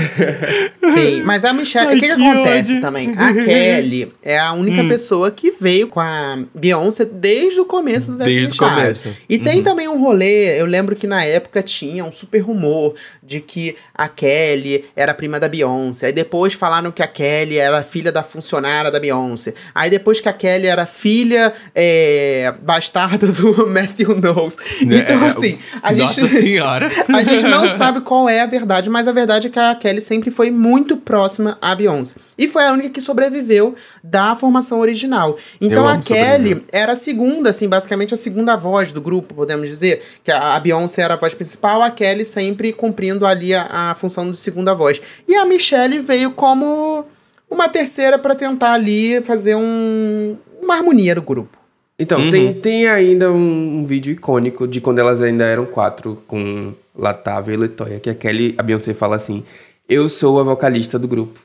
Sim, 0.92 1.22
mas 1.22 1.44
a 1.44 1.52
Michelle. 1.52 1.96
o 1.96 2.00
que, 2.00 2.06
que, 2.06 2.12
acontece 2.12 2.72
ódio. 2.72 2.80
também? 2.80 3.14
A 3.16 3.32
Kelly 3.32 4.12
é 4.22 4.38
a 4.38 4.52
única 4.52 4.82
hum. 4.82 4.88
pessoa 4.88 5.30
que 5.30 5.52
veio 5.60 5.88
com 5.88 6.00
a 6.00 6.38
Beyoncé 6.54 7.04
desde 7.04 7.60
o 7.60 7.64
começo 7.64 8.12
do 8.12 8.18
Desde 8.18 8.54
o 8.54 8.56
começo. 8.56 9.08
E 9.28 9.36
uhum. 9.36 9.44
tem 9.44 9.62
também 9.62 9.88
um 9.88 10.00
rolê. 10.00 10.60
Eu 10.60 10.66
lembro 10.66 10.96
que 10.96 11.06
na 11.06 11.24
época 11.24 11.62
tinha 11.62 12.04
um 12.04 12.12
super 12.12 12.40
rumor 12.40 12.94
de 13.22 13.40
que 13.40 13.76
a 13.94 14.08
Kelly 14.08 14.84
era 14.94 15.14
prima 15.14 15.40
da 15.40 15.48
Beyoncé. 15.48 16.06
Aí 16.06 16.12
depois 16.12 16.52
falaram 16.52 16.90
que 16.90 17.02
a 17.02 17.06
Kelly 17.06 17.56
era 17.56 17.82
filha 17.82 18.12
da 18.12 18.22
funcionária 18.22 18.90
da 18.90 19.00
Beyoncé. 19.00 19.54
Aí 19.74 19.90
depois 19.90 20.20
que 20.20 20.28
a 20.28 20.32
Kelly 20.32 20.66
era 20.66 20.86
filha 20.86 21.52
é, 21.74 22.54
bastarda 22.62 23.26
do 23.26 23.66
Matthew 23.68 24.20
Knowles. 24.20 24.56
É, 24.80 24.96
então, 24.96 25.24
é, 25.24 25.28
assim, 25.28 25.43
a 25.82 25.92
Nossa 25.92 26.20
gente. 26.22 26.34
Senhora! 26.40 26.90
a 27.08 27.22
gente 27.22 27.44
não 27.44 27.68
sabe 27.68 28.00
qual 28.00 28.28
é 28.28 28.40
a 28.40 28.46
verdade, 28.46 28.88
mas 28.88 29.08
a 29.08 29.12
verdade 29.12 29.48
é 29.48 29.50
que 29.50 29.58
a 29.58 29.74
Kelly 29.74 30.00
sempre 30.00 30.30
foi 30.30 30.50
muito 30.50 30.96
próxima 30.96 31.58
à 31.60 31.74
Beyoncé. 31.74 32.16
E 32.36 32.48
foi 32.48 32.64
a 32.64 32.72
única 32.72 32.90
que 32.90 33.00
sobreviveu 33.00 33.74
da 34.02 34.34
formação 34.34 34.80
original. 34.80 35.36
Então 35.60 35.86
a 35.86 35.98
Kelly 35.98 36.64
era 36.72 36.92
a 36.92 36.96
segunda, 36.96 37.50
assim, 37.50 37.68
basicamente 37.68 38.12
a 38.12 38.16
segunda 38.16 38.56
voz 38.56 38.92
do 38.92 39.00
grupo, 39.00 39.34
podemos 39.34 39.68
dizer. 39.68 40.02
Que 40.24 40.32
a, 40.32 40.54
a 40.54 40.60
Beyoncé 40.60 41.02
era 41.02 41.14
a 41.14 41.16
voz 41.16 41.34
principal, 41.34 41.82
a 41.82 41.90
Kelly 41.90 42.24
sempre 42.24 42.72
cumprindo 42.72 43.26
ali 43.26 43.54
a, 43.54 43.90
a 43.90 43.94
função 43.94 44.30
de 44.30 44.36
segunda 44.36 44.74
voz. 44.74 45.00
E 45.28 45.34
a 45.34 45.44
Michelle 45.44 46.00
veio 46.00 46.32
como 46.32 47.06
uma 47.50 47.68
terceira 47.68 48.18
para 48.18 48.34
tentar 48.34 48.72
ali 48.72 49.20
fazer 49.22 49.54
um, 49.54 50.36
uma 50.60 50.74
harmonia 50.74 51.14
do 51.14 51.22
grupo. 51.22 51.63
Então, 51.98 52.18
uhum. 52.18 52.30
tem, 52.30 52.52
tem 52.54 52.88
ainda 52.88 53.30
um, 53.30 53.78
um, 53.78 53.84
vídeo 53.84 54.12
icônico 54.12 54.66
de 54.66 54.80
quando 54.80 54.98
elas 54.98 55.22
ainda 55.22 55.44
eram 55.44 55.64
quatro, 55.64 56.22
com 56.26 56.72
Latávia 56.96 57.54
e 57.54 57.56
Letoya, 57.56 58.00
que 58.00 58.10
a 58.10 58.14
Kelly, 58.14 58.54
a 58.58 58.62
Beyoncé 58.62 58.94
fala 58.94 59.14
assim, 59.16 59.44
eu 59.88 60.08
sou 60.08 60.40
a 60.40 60.42
vocalista 60.42 60.98
do 60.98 61.06
grupo. 61.06 61.38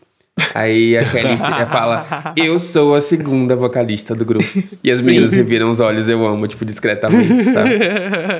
Aí 0.55 0.97
a 0.97 1.07
Kelly 1.07 1.37
fala, 1.69 2.33
eu 2.35 2.57
sou 2.59 2.95
a 2.95 3.01
segunda 3.01 3.55
vocalista 3.55 4.15
do 4.15 4.25
grupo. 4.25 4.45
E 4.83 4.89
as 4.89 4.99
Sim. 4.99 5.05
meninas 5.05 5.33
reviram 5.33 5.69
os 5.69 5.79
olhos, 5.79 6.09
eu 6.09 6.25
amo, 6.25 6.47
tipo, 6.47 6.65
discretamente, 6.65 7.51
sabe? 7.51 7.79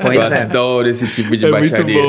Pois 0.01 0.15
eu 0.15 0.23
é. 0.23 0.41
adoro 0.41 0.89
esse 0.89 1.07
tipo 1.09 1.35
de 1.37 1.45
é 1.45 1.51
baixaria. 1.51 2.01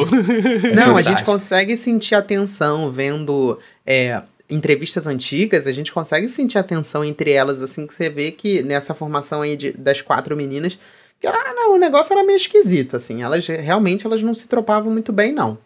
Não, 0.75 0.97
a 0.97 1.03
gente 1.03 1.25
consegue 1.25 1.77
sentir 1.77 2.15
a 2.15 2.23
tensão 2.23 2.91
vendo 2.91 3.59
é, 3.87 4.23
entrevistas 4.51 5.07
antigas, 5.07 5.67
a 5.67 5.73
gente 5.73 5.93
consegue 5.93 6.29
sentir 6.29 6.59
a 6.59 6.63
tensão 6.63 7.05
entre 7.05 7.31
elas, 7.31 7.63
assim, 7.63 7.87
que 7.87 7.95
você 7.95 8.11
vê 8.11 8.31
que 8.31 8.63
nessa 8.63 8.95
formação 8.95 9.43
aí 9.43 9.57
de, 9.57 9.73
das 9.73 10.03
quatro 10.03 10.37
meninas, 10.37 10.79
que 11.21 11.29
não, 11.55 11.75
o 11.75 11.79
negócio 11.79 12.13
era 12.13 12.25
meio 12.25 12.37
esquisito, 12.37 12.97
assim. 12.97 13.23
Elas 13.23 13.47
realmente 13.47 14.07
elas 14.07 14.23
não 14.23 14.35
se 14.35 14.49
tropavam 14.49 14.93
muito 14.93 15.13
bem, 15.13 15.33
não. 15.33 15.59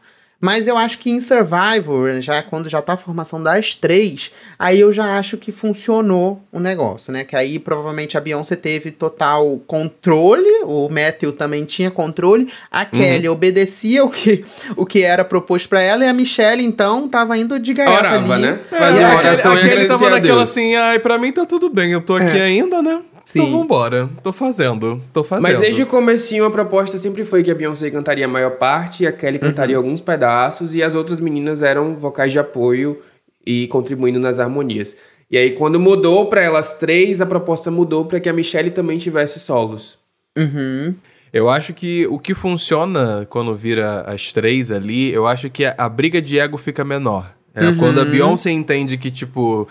Mas 0.45 0.69
eu 0.69 0.77
acho 0.77 0.99
que 0.99 1.11
em 1.11 1.21
Survivor, 1.21 2.21
já 2.21 2.43
quando 2.43 2.69
já 2.69 2.83
tá 2.83 2.93
a 2.93 2.97
formação 2.99 3.43
das 3.43 3.77
três, 3.77 4.31
aí 4.59 4.79
eu 4.79 4.93
já 4.93 5.19
acho 5.19 5.39
que 5.39 5.51
funcionou 5.51 6.39
o 6.53 6.61
negócio, 6.61 7.11
né? 7.11 7.25
Que 7.25 7.35
aí 7.35 7.59
provavelmente 7.59 8.19
a 8.19 8.21
Beyoncé 8.21 8.55
teve 8.55 8.91
total 8.91 9.59
controle, 9.67 10.65
o 10.65 10.91
Matthew 10.91 11.33
também 11.33 11.65
tinha 11.65 11.91
controle, 11.91 12.53
a 12.71 12.83
uhum. 12.83 12.87
Kelly 12.91 13.27
obedecia 13.27 14.05
o 14.05 14.11
que, 14.11 14.45
o 14.77 14.85
que 14.85 15.03
era 15.03 15.25
proposto 15.25 15.67
para 15.67 15.81
ela 15.81 16.05
e 16.05 16.09
a 16.09 16.13
Michelle 16.13 16.63
então 16.63 17.09
tava 17.09 17.39
indo 17.39 17.59
de 17.59 17.73
gaiata 17.73 18.01
Orava, 18.01 18.35
ali. 18.35 18.43
né? 18.43 18.61
Fazia 18.69 19.07
é, 19.07 19.17
oração 19.17 19.53
a 19.53 19.61
Kelly 19.63 19.89
tava 19.89 20.11
naquela 20.11 20.43
assim, 20.43 20.75
ai, 20.75 20.99
pra 20.99 21.17
mim 21.17 21.33
tá 21.33 21.47
tudo 21.47 21.71
bem, 21.71 21.91
eu 21.91 22.03
tô 22.03 22.17
aqui 22.17 22.37
é. 22.37 22.43
ainda, 22.43 22.83
né? 22.83 23.01
Sim. 23.25 23.41
Então 23.41 23.61
vambora. 23.61 24.09
Tô 24.23 24.33
fazendo. 24.33 25.03
Tô 25.13 25.25
fazendo. 25.25 25.43
Mas 25.43 25.59
desde 25.59 25.83
o 25.83 25.87
comecinho 25.87 26.45
a 26.45 26.51
proposta 26.51 26.99
sempre 26.99 27.25
foi 27.25 27.43
que 27.43 27.51
a 27.51 27.55
Beyoncé 27.55 27.91
cantaria 27.91 28.27
a 28.27 28.29
maior 28.29 28.53
parte, 28.53 29.07
a 29.07 29.13
Kelly 29.13 29.39
uhum. 29.39 29.49
cantaria 29.49 29.79
uhum. 29.79 29.85
alguns 29.85 30.01
pedaços 30.01 30.75
e 30.75 30.83
as 30.83 30.95
outras 30.95 31.19
meninas 31.19 31.63
eram 31.63 31.97
vocais 31.97 32.31
de 32.31 32.39
apoio 32.39 33.01
e 33.45 33.67
contribuindo 33.69 34.21
nas 34.21 34.39
harmonias. 34.39 34.95
E 35.31 35.39
aí 35.39 35.53
quando 35.53 35.81
mudou 35.81 36.27
para 36.27 36.43
elas 36.43 36.79
três, 36.79 37.21
a 37.21 37.27
proposta 37.27 37.71
mudou 37.71 38.05
para 38.05 38.21
que 38.21 38.29
a 38.29 38.33
Michelle 38.33 38.71
também 38.71 38.99
tivesse 38.99 39.41
solos. 39.41 39.99
Uhum. 40.37 40.95
Eu 41.33 41.49
acho 41.49 41.73
que 41.73 42.07
o 42.07 42.19
que 42.19 42.35
funciona 42.35 43.27
quando 43.29 43.55
vira 43.57 44.03
as 44.03 44.33
três 44.33 44.71
ali, 44.71 45.13
eu 45.13 45.27
acho 45.27 45.51
que 45.51 45.65
a, 45.65 45.75
a 45.77 45.89
briga 45.89 46.23
de 46.23 46.39
ego 46.39 46.57
fica 46.57 46.85
menor. 46.85 47.35
É 47.55 47.67
uhum. 47.67 47.77
quando 47.77 48.01
a 48.01 48.05
Beyoncé 48.05 48.51
entende 48.51 48.97
que, 48.97 49.11
tipo, 49.11 49.69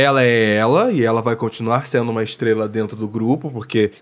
ela 0.00 0.22
é 0.22 0.56
ela 0.56 0.92
e 0.92 1.02
ela 1.02 1.22
vai 1.22 1.34
continuar 1.34 1.86
sendo 1.86 2.10
uma 2.10 2.22
estrela 2.22 2.68
dentro 2.68 2.96
do 2.96 3.08
grupo, 3.08 3.50
porque, 3.50 3.92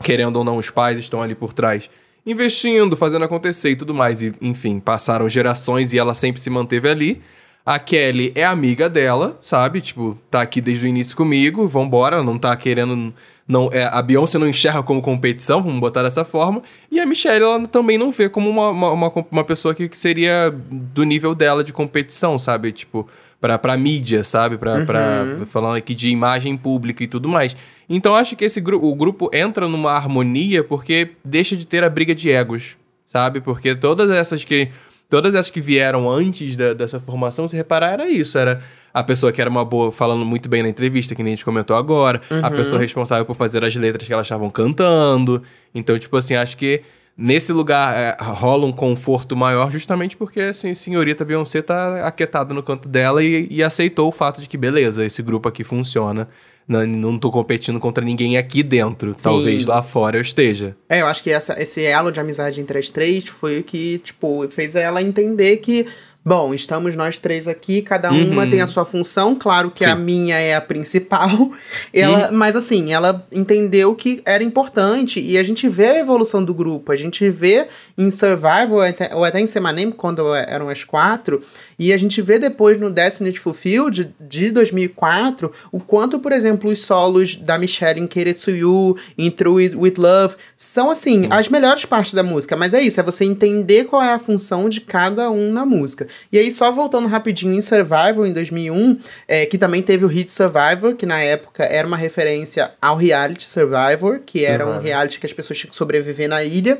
querendo 0.00 0.36
ou 0.36 0.44
não, 0.44 0.56
os 0.56 0.70
pais 0.70 0.96
estão 0.96 1.20
ali 1.20 1.34
por 1.34 1.52
trás 1.52 1.90
investindo, 2.24 2.96
fazendo 2.96 3.24
acontecer 3.24 3.70
e 3.70 3.76
tudo 3.76 3.92
mais. 3.92 4.22
E, 4.22 4.32
enfim, 4.40 4.78
passaram 4.78 5.28
gerações 5.28 5.92
e 5.92 5.98
ela 5.98 6.14
sempre 6.14 6.40
se 6.40 6.48
manteve 6.48 6.88
ali. 6.88 7.20
A 7.66 7.80
Kelly 7.80 8.32
é 8.36 8.44
amiga 8.44 8.88
dela, 8.88 9.38
sabe? 9.42 9.80
Tipo, 9.80 10.16
tá 10.30 10.40
aqui 10.40 10.60
desde 10.60 10.86
o 10.86 10.88
início 10.88 11.16
comigo, 11.16 11.66
vambora, 11.66 12.22
não 12.22 12.38
tá 12.38 12.56
querendo. 12.56 13.12
Não, 13.46 13.68
é, 13.72 13.84
a 13.84 14.00
Beyoncé 14.00 14.38
não 14.38 14.46
enxerga 14.46 14.84
como 14.84 15.02
competição, 15.02 15.60
vamos 15.60 15.80
botar 15.80 16.04
dessa 16.04 16.24
forma. 16.24 16.62
E 16.92 17.00
a 17.00 17.06
Michelle, 17.06 17.44
ela 17.44 17.66
também 17.66 17.98
não 17.98 18.12
vê 18.12 18.28
como 18.28 18.48
uma, 18.48 18.70
uma, 18.70 18.92
uma, 18.92 19.12
uma 19.32 19.44
pessoa 19.44 19.74
que, 19.74 19.88
que 19.88 19.98
seria 19.98 20.54
do 20.70 21.02
nível 21.02 21.34
dela 21.34 21.64
de 21.64 21.72
competição, 21.72 22.38
sabe? 22.38 22.70
Tipo, 22.70 23.08
pra, 23.40 23.58
pra 23.58 23.76
mídia, 23.76 24.22
sabe? 24.22 24.58
Pra, 24.58 24.76
uhum. 24.76 24.86
pra, 24.86 25.26
falando 25.46 25.76
aqui 25.76 25.94
de 25.94 26.08
imagem 26.08 26.56
pública 26.56 27.02
e 27.02 27.08
tudo 27.08 27.28
mais. 27.28 27.56
Então 27.88 28.14
acho 28.14 28.36
que 28.36 28.44
esse 28.44 28.60
gru 28.60 28.84
o 28.84 28.94
grupo 28.94 29.30
entra 29.32 29.66
numa 29.66 29.92
harmonia 29.92 30.62
porque 30.62 31.12
deixa 31.24 31.56
de 31.56 31.66
ter 31.66 31.82
a 31.82 31.90
briga 31.90 32.14
de 32.14 32.30
egos, 32.30 32.76
sabe? 33.06 33.40
Porque 33.40 33.74
todas 33.74 34.10
essas 34.10 34.44
que. 34.44 34.68
Todas 35.08 35.34
essas 35.34 35.50
que 35.50 35.60
vieram 35.60 36.08
antes 36.08 36.54
da, 36.54 36.72
dessa 36.72 37.00
formação, 37.00 37.48
se 37.48 37.56
reparar, 37.56 37.94
era 37.94 38.08
isso. 38.08 38.38
Era 38.38 38.62
a 38.94 39.02
pessoa 39.02 39.32
que 39.32 39.40
era 39.40 39.50
uma 39.50 39.64
boa, 39.64 39.90
falando 39.90 40.24
muito 40.24 40.48
bem 40.48 40.62
na 40.62 40.68
entrevista, 40.68 41.16
que 41.16 41.22
nem 41.24 41.32
a 41.32 41.36
gente 41.36 41.44
comentou 41.44 41.76
agora. 41.76 42.20
Uhum. 42.30 42.46
A 42.46 42.48
pessoa 42.48 42.80
responsável 42.80 43.24
por 43.24 43.34
fazer 43.34 43.64
as 43.64 43.74
letras 43.74 44.06
que 44.06 44.12
elas 44.12 44.26
estavam 44.26 44.48
cantando. 44.48 45.42
Então, 45.74 45.98
tipo 45.98 46.16
assim, 46.16 46.36
acho 46.36 46.56
que 46.56 46.82
nesse 47.16 47.52
lugar 47.52 47.96
é, 47.96 48.16
rola 48.20 48.66
um 48.66 48.72
conforto 48.72 49.36
maior, 49.36 49.70
justamente 49.70 50.16
porque 50.16 50.40
assim, 50.40 50.74
senhorita 50.74 51.24
Beyoncé 51.24 51.62
tá 51.62 52.06
aquietada 52.06 52.54
no 52.54 52.62
canto 52.62 52.88
dela 52.88 53.22
e, 53.22 53.46
e, 53.50 53.62
aceitou 53.62 54.08
o 54.08 54.12
fato 54.12 54.40
de 54.40 54.48
que, 54.48 54.56
beleza, 54.56 55.04
esse 55.04 55.22
grupo 55.22 55.48
aqui 55.48 55.62
funciona. 55.62 56.28
Não, 56.66 56.86
não 56.86 57.18
tô 57.18 57.32
competindo 57.32 57.80
contra 57.80 58.04
ninguém 58.04 58.38
aqui 58.38 58.62
dentro. 58.62 59.10
Sim. 59.16 59.24
Talvez 59.24 59.66
lá 59.66 59.82
fora 59.82 60.16
eu 60.16 60.20
esteja. 60.20 60.76
É, 60.88 61.00
eu 61.00 61.06
acho 61.06 61.20
que 61.20 61.30
essa, 61.30 61.60
esse 61.60 61.84
elo 61.84 62.12
de 62.12 62.20
amizade 62.20 62.60
entre 62.60 62.78
as 62.78 62.88
três 62.88 63.26
foi 63.26 63.58
o 63.58 63.64
que, 63.64 63.98
tipo, 63.98 64.48
fez 64.48 64.76
ela 64.76 65.02
entender 65.02 65.56
que 65.56 65.88
Bom, 66.22 66.52
estamos 66.52 66.94
nós 66.94 67.18
três 67.18 67.48
aqui, 67.48 67.80
cada 67.80 68.10
uma 68.10 68.44
uhum. 68.44 68.50
tem 68.50 68.60
a 68.60 68.66
sua 68.66 68.84
função. 68.84 69.34
Claro 69.34 69.70
que 69.70 69.84
Sim. 69.84 69.90
a 69.90 69.96
minha 69.96 70.36
é 70.36 70.54
a 70.54 70.60
principal. 70.60 71.50
Ela, 71.94 72.28
uhum. 72.28 72.36
Mas 72.36 72.54
assim, 72.54 72.92
ela 72.92 73.26
entendeu 73.32 73.94
que 73.94 74.20
era 74.26 74.44
importante 74.44 75.18
e 75.18 75.38
a 75.38 75.42
gente 75.42 75.66
vê 75.66 75.86
a 75.86 75.98
evolução 75.98 76.44
do 76.44 76.52
grupo. 76.52 76.92
A 76.92 76.96
gente 76.96 77.26
vê 77.30 77.66
em 77.96 78.10
Survival, 78.10 78.72
ou 78.72 78.80
até, 78.82 79.14
ou 79.14 79.24
até 79.24 79.40
em 79.40 79.90
quando 79.90 80.34
eram 80.34 80.68
as 80.68 80.84
quatro, 80.84 81.42
e 81.80 81.94
a 81.94 81.96
gente 81.96 82.20
vê 82.20 82.38
depois 82.38 82.78
no 82.78 82.90
Destiny 82.90 83.34
Fulfilled 83.34 84.14
de 84.20 84.50
2004 84.50 85.50
o 85.72 85.80
quanto, 85.80 86.18
por 86.18 86.30
exemplo, 86.30 86.70
os 86.70 86.82
solos 86.82 87.36
da 87.36 87.56
Michelle 87.56 87.98
em 87.98 88.06
Keiretsu 88.06 88.50
You, 88.50 88.98
em 89.16 89.30
True 89.30 89.64
It 89.64 89.74
With 89.74 89.94
Love, 89.96 90.34
são 90.58 90.90
assim, 90.90 91.26
as 91.30 91.48
melhores 91.48 91.86
partes 91.86 92.12
da 92.12 92.22
música. 92.22 92.54
Mas 92.54 92.74
é 92.74 92.82
isso, 92.82 93.00
é 93.00 93.02
você 93.02 93.24
entender 93.24 93.84
qual 93.84 94.02
é 94.02 94.12
a 94.12 94.18
função 94.18 94.68
de 94.68 94.82
cada 94.82 95.30
um 95.30 95.50
na 95.50 95.64
música. 95.64 96.06
E 96.30 96.38
aí, 96.38 96.52
só 96.52 96.70
voltando 96.70 97.08
rapidinho 97.08 97.54
em 97.54 97.62
Survival, 97.62 98.26
em 98.26 98.32
2001, 98.34 98.98
é, 99.26 99.46
que 99.46 99.56
também 99.56 99.82
teve 99.82 100.04
o 100.04 100.08
hit 100.08 100.30
Survivor, 100.30 100.94
que 100.94 101.06
na 101.06 101.20
época 101.20 101.64
era 101.64 101.88
uma 101.88 101.96
referência 101.96 102.72
ao 102.78 102.98
reality 102.98 103.44
Survivor, 103.44 104.20
que 104.26 104.44
era 104.44 104.66
uhum. 104.66 104.76
um 104.76 104.80
reality 104.82 105.18
que 105.18 105.24
as 105.24 105.32
pessoas 105.32 105.58
tinham 105.58 105.70
que 105.70 105.76
sobreviver 105.76 106.28
na 106.28 106.44
ilha. 106.44 106.78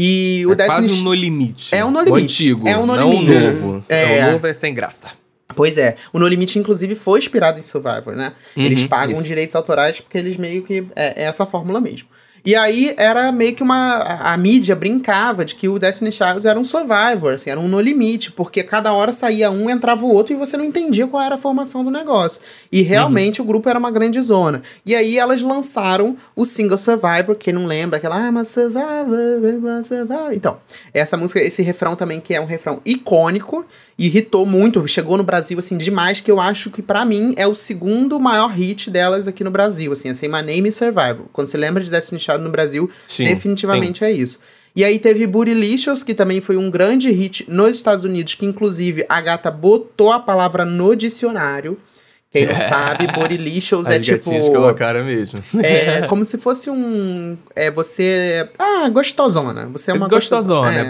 E 0.00 0.46
o 0.46 0.52
é 0.52 0.54
Destiny 0.54 0.86
quase 0.88 1.00
um 1.00 1.02
No 1.02 1.12
Limite. 1.14 1.74
É 1.74 1.84
um 1.84 1.90
No 1.90 1.98
O 2.00 2.04
Limite. 2.04 2.22
antigo, 2.24 2.68
É 2.68 2.78
um 2.78 2.86
No 2.86 2.94
não 2.96 3.10
Limite. 3.12 3.32
o 3.32 3.44
novo. 3.64 3.84
É. 3.88 4.18
É. 4.18 4.28
O 4.28 4.32
novo 4.32 4.46
é 4.46 4.52
sem 4.54 4.72
graça. 4.72 4.98
Pois 5.56 5.76
é, 5.76 5.96
o 6.12 6.18
No 6.18 6.28
Limite, 6.28 6.58
inclusive, 6.58 6.94
foi 6.94 7.18
inspirado 7.18 7.58
em 7.58 7.62
Survivor, 7.62 8.14
né? 8.14 8.32
eles 8.56 8.82
Uhum, 8.82 8.88
pagam 8.88 9.14
isso. 9.14 9.24
direitos 9.24 9.56
autorais 9.56 10.00
porque 10.00 10.16
eles 10.18 10.36
meio 10.36 10.62
que. 10.62 10.84
É, 10.94 11.22
é 11.22 11.24
essa 11.24 11.44
fórmula 11.46 11.80
mesmo. 11.80 12.06
E 12.48 12.56
aí 12.56 12.94
era 12.96 13.30
meio 13.30 13.54
que 13.54 13.62
uma. 13.62 13.96
A, 13.96 14.32
a 14.32 14.36
mídia 14.38 14.74
brincava 14.74 15.44
de 15.44 15.54
que 15.54 15.68
o 15.68 15.78
Destiny 15.78 16.10
Childs 16.10 16.46
era 16.46 16.58
um 16.58 16.64
Survivor, 16.64 17.34
assim, 17.34 17.50
era 17.50 17.60
um 17.60 17.68
No 17.68 17.78
Limite, 17.78 18.32
porque 18.32 18.62
cada 18.62 18.90
hora 18.90 19.12
saía 19.12 19.50
um, 19.50 19.68
entrava 19.68 20.02
o 20.02 20.08
outro 20.10 20.32
e 20.32 20.36
você 20.36 20.56
não 20.56 20.64
entendia 20.64 21.06
qual 21.06 21.22
era 21.22 21.34
a 21.34 21.38
formação 21.38 21.84
do 21.84 21.90
negócio. 21.90 22.40
E 22.72 22.80
realmente 22.80 23.42
o 23.42 23.44
grupo 23.44 23.68
era 23.68 23.78
uma 23.78 23.90
grande 23.90 24.18
zona. 24.22 24.62
E 24.86 24.96
aí 24.96 25.18
elas 25.18 25.42
lançaram 25.42 26.16
o 26.34 26.46
single 26.46 26.78
Survivor, 26.78 27.36
quem 27.36 27.52
não 27.52 27.66
lembra, 27.66 27.98
aquela 27.98 28.18
I'm 28.18 28.38
a 28.38 28.46
Survivor, 28.46 29.44
I'm 29.44 29.68
a 29.68 29.82
Survivor. 29.82 30.32
Então, 30.32 30.56
essa 30.94 31.18
música, 31.18 31.42
esse 31.42 31.60
refrão 31.60 31.94
também, 31.96 32.18
que 32.18 32.32
é 32.32 32.40
um 32.40 32.46
refrão 32.46 32.80
icônico, 32.82 33.62
irritou 33.98 34.46
muito, 34.46 34.86
chegou 34.86 35.16
no 35.16 35.24
Brasil 35.24 35.58
assim 35.58 35.76
demais, 35.76 36.20
que 36.20 36.30
eu 36.30 36.40
acho 36.40 36.70
que 36.70 36.80
pra 36.80 37.04
mim 37.04 37.34
é 37.36 37.46
o 37.46 37.54
segundo 37.54 38.20
maior 38.20 38.48
hit 38.48 38.90
delas 38.90 39.26
aqui 39.26 39.42
no 39.42 39.50
Brasil, 39.50 39.90
assim, 39.92 40.08
assim, 40.08 40.28
My 40.28 40.42
Name 40.42 40.68
is 40.68 40.76
Survival. 40.76 41.28
Quando 41.32 41.48
você 41.48 41.58
lembra 41.58 41.82
de 41.82 41.90
Destiny 41.90 42.20
Child 42.20 42.44
no 42.44 42.50
Brasil, 42.50 42.88
Sim, 43.06 43.24
definitivamente 43.24 44.04
é 44.04 44.12
isso. 44.12 44.38
E 44.76 44.84
aí 44.84 44.98
teve 45.00 45.26
Bootylicious, 45.26 46.04
que 46.04 46.14
também 46.14 46.40
foi 46.40 46.56
um 46.56 46.70
grande 46.70 47.10
hit 47.10 47.44
nos 47.48 47.76
Estados 47.76 48.04
Unidos, 48.04 48.34
que 48.34 48.46
inclusive 48.46 49.04
a 49.08 49.20
gata 49.20 49.50
botou 49.50 50.12
a 50.12 50.20
palavra 50.20 50.64
no 50.64 50.94
dicionário. 50.94 51.76
Quem 52.30 52.44
não 52.46 52.60
sabe, 52.60 53.06
Bootylicious 53.06 53.88
As 53.88 53.94
é 53.94 54.00
tipo... 54.00 54.30
colocaram 54.52 55.04
mesmo. 55.04 55.38
É 55.62 56.02
como 56.08 56.24
se 56.24 56.36
fosse 56.38 56.68
um... 56.70 57.36
É 57.56 57.70
você... 57.70 58.48
Ah, 58.58 58.88
gostosona. 58.90 59.66
Você 59.68 59.90
é 59.90 59.94
uma 59.94 60.08
Gostosona, 60.08 60.74
É. 60.74 60.80
é 60.80 60.84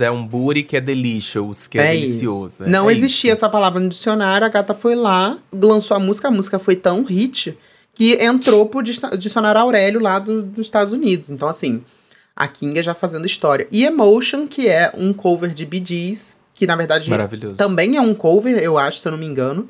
é 0.00 0.10
um 0.10 0.26
booty 0.26 0.62
que 0.62 0.76
é 0.76 0.80
delicious, 0.80 1.66
que 1.66 1.78
é, 1.78 1.88
É 1.96 2.00
delicioso. 2.00 2.62
isso. 2.62 2.68
Não 2.70 2.88
é 2.88 2.92
existia 2.92 3.32
essa 3.32 3.48
palavra 3.48 3.80
no 3.80 3.88
dicionário, 3.88 4.46
a 4.46 4.50
gata 4.50 4.74
foi 4.74 4.94
lá, 4.94 5.38
lançou 5.52 5.96
a 5.96 6.00
música, 6.00 6.28
a 6.28 6.30
música 6.30 6.58
foi 6.58 6.76
tão 6.76 7.04
hit 7.04 7.56
que 7.94 8.14
entrou 8.22 8.66
pro 8.66 8.82
dicionário 8.82 9.60
Aurélio 9.60 10.00
lá 10.00 10.18
do- 10.18 10.42
dos 10.42 10.66
Estados 10.66 10.92
Unidos. 10.92 11.30
Então, 11.30 11.48
assim, 11.48 11.82
a 12.36 12.46
Kinga 12.46 12.82
já 12.82 12.92
fazendo 12.94 13.24
história. 13.26 13.66
E 13.72 13.84
Emotion, 13.84 14.46
que 14.46 14.68
é 14.68 14.92
um 14.96 15.12
cover 15.12 15.50
de 15.54 15.64
Bee 15.64 15.82
Gees, 15.84 16.38
que 16.54 16.66
na 16.66 16.76
verdade 16.76 17.08
Maravilhoso. 17.10 17.56
também 17.56 17.96
é 17.96 18.00
um 18.00 18.14
cover, 18.14 18.58
eu 18.58 18.76
acho, 18.78 18.98
se 18.98 19.08
eu 19.08 19.12
não 19.12 19.18
me 19.18 19.26
engano. 19.26 19.68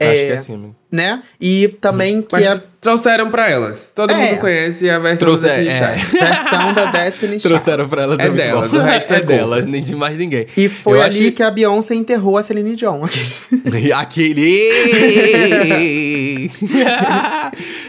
Acho 0.00 0.10
É, 0.10 0.14
que 0.26 0.32
é 0.32 0.34
assim, 0.34 0.54
amigo. 0.54 0.74
Né? 0.90 1.22
E 1.40 1.68
também 1.80 2.22
que 2.22 2.28
Mas 2.32 2.46
é 2.46 2.60
trouxeram 2.80 3.30
pra 3.30 3.48
elas. 3.50 3.92
Todo 3.94 4.12
É. 4.12 4.16
mundo 4.16 4.40
conhece 4.40 4.88
a 4.88 4.98
versão 4.98 5.28
Trouxe- 5.28 5.42
do 5.42 5.48
Destiny 5.48 5.68
é. 5.68 5.98
Child. 5.98 6.10
versão 6.24 6.72
da 6.74 6.84
Destiny 6.86 7.32
Child. 7.40 7.48
Trouxeram 7.48 7.88
pra 7.88 8.02
elas 8.04 8.18
É 8.18 8.24
muito 8.24 8.36
delas, 8.36 8.70
bom. 8.70 8.78
o 8.78 8.80
resto 8.80 9.12
é 9.12 9.16
é 9.18 9.22
delas, 9.22 9.66
nem 9.66 9.84
de 9.84 9.94
mais 9.94 10.16
ninguém. 10.16 10.46
E 10.56 10.68
foi 10.70 10.98
Eu 10.98 11.02
ali 11.02 11.18
achei- 11.18 11.30
que 11.32 11.42
a 11.42 11.50
Beyoncé 11.50 11.94
enterrou 11.94 12.38
a 12.38 12.42
Celine 12.42 12.74
Dion. 12.74 13.02
Aquele. 13.94 14.70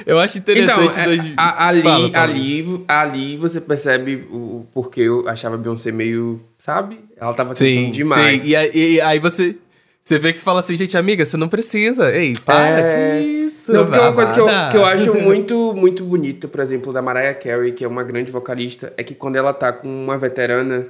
eu 0.06 0.19
acho 0.19 0.38
Então, 0.38 0.54
interessante. 0.54 1.00
é, 1.00 1.06
das- 1.17 1.26
a- 1.38 1.67
ali, 1.67 1.82
Fala, 1.82 2.10
fala. 2.12 2.24
ali, 2.24 2.84
ali 2.88 3.38
você 3.38 3.62
percebe 3.62 4.28
o 4.30 4.52
o 4.52 4.67
porquê 4.74 5.02
eu 5.02 5.28
achava 5.28 5.56
a 5.56 5.58
Beyoncé 5.58 5.91
meio, 5.91 6.41
sabe? 6.60 7.00
Ela 7.19 7.34
tava 7.34 7.54
tentando 7.54 7.86
Sim, 7.86 7.91
demais. 7.91 8.41
sim. 8.41 8.47
E, 8.47 8.56
aí- 8.56 8.71
e 8.74 9.02
aí 9.02 9.17
você. 9.19 9.56
Você 10.04 10.18
vê 10.18 10.34
que 10.34 10.40
você 10.40 10.46
fala 10.46 10.60
assim, 10.62 10.76
gente, 10.76 10.98
amiga, 10.98 11.24
você 11.24 11.38
não 11.38 11.48
precisa. 11.48 12.12
Ei, 12.12 12.34
para, 12.46 12.80
É. 12.80 13.20
que 13.22 13.26
isso? 13.28 13.72
Não, 13.72 13.86
porque 13.86 14.00
uma 14.00 14.14
coisa 14.14 14.34
que 14.34 14.40
eu, 14.40 14.48
que 14.72 14.78
eu 14.78 14.86
acho 14.86 15.14
muito, 15.22 15.74
muito 15.76 16.04
bonito, 16.04 16.48
por 16.48 16.60
exemplo, 16.60 16.92
da 16.92 17.02
Mariah 17.02 17.36
Carey, 17.36 17.72
que 17.72 17.84
é 17.84 17.88
uma 17.88 18.04
grande 18.04 18.32
vocalista, 18.32 18.92
é 18.98 19.04
que 19.04 19.14
quando 19.14 19.36
ela 19.36 19.54
tá 19.54 19.72
com 19.72 19.88
uma 19.88 20.18
veterana, 20.18 20.88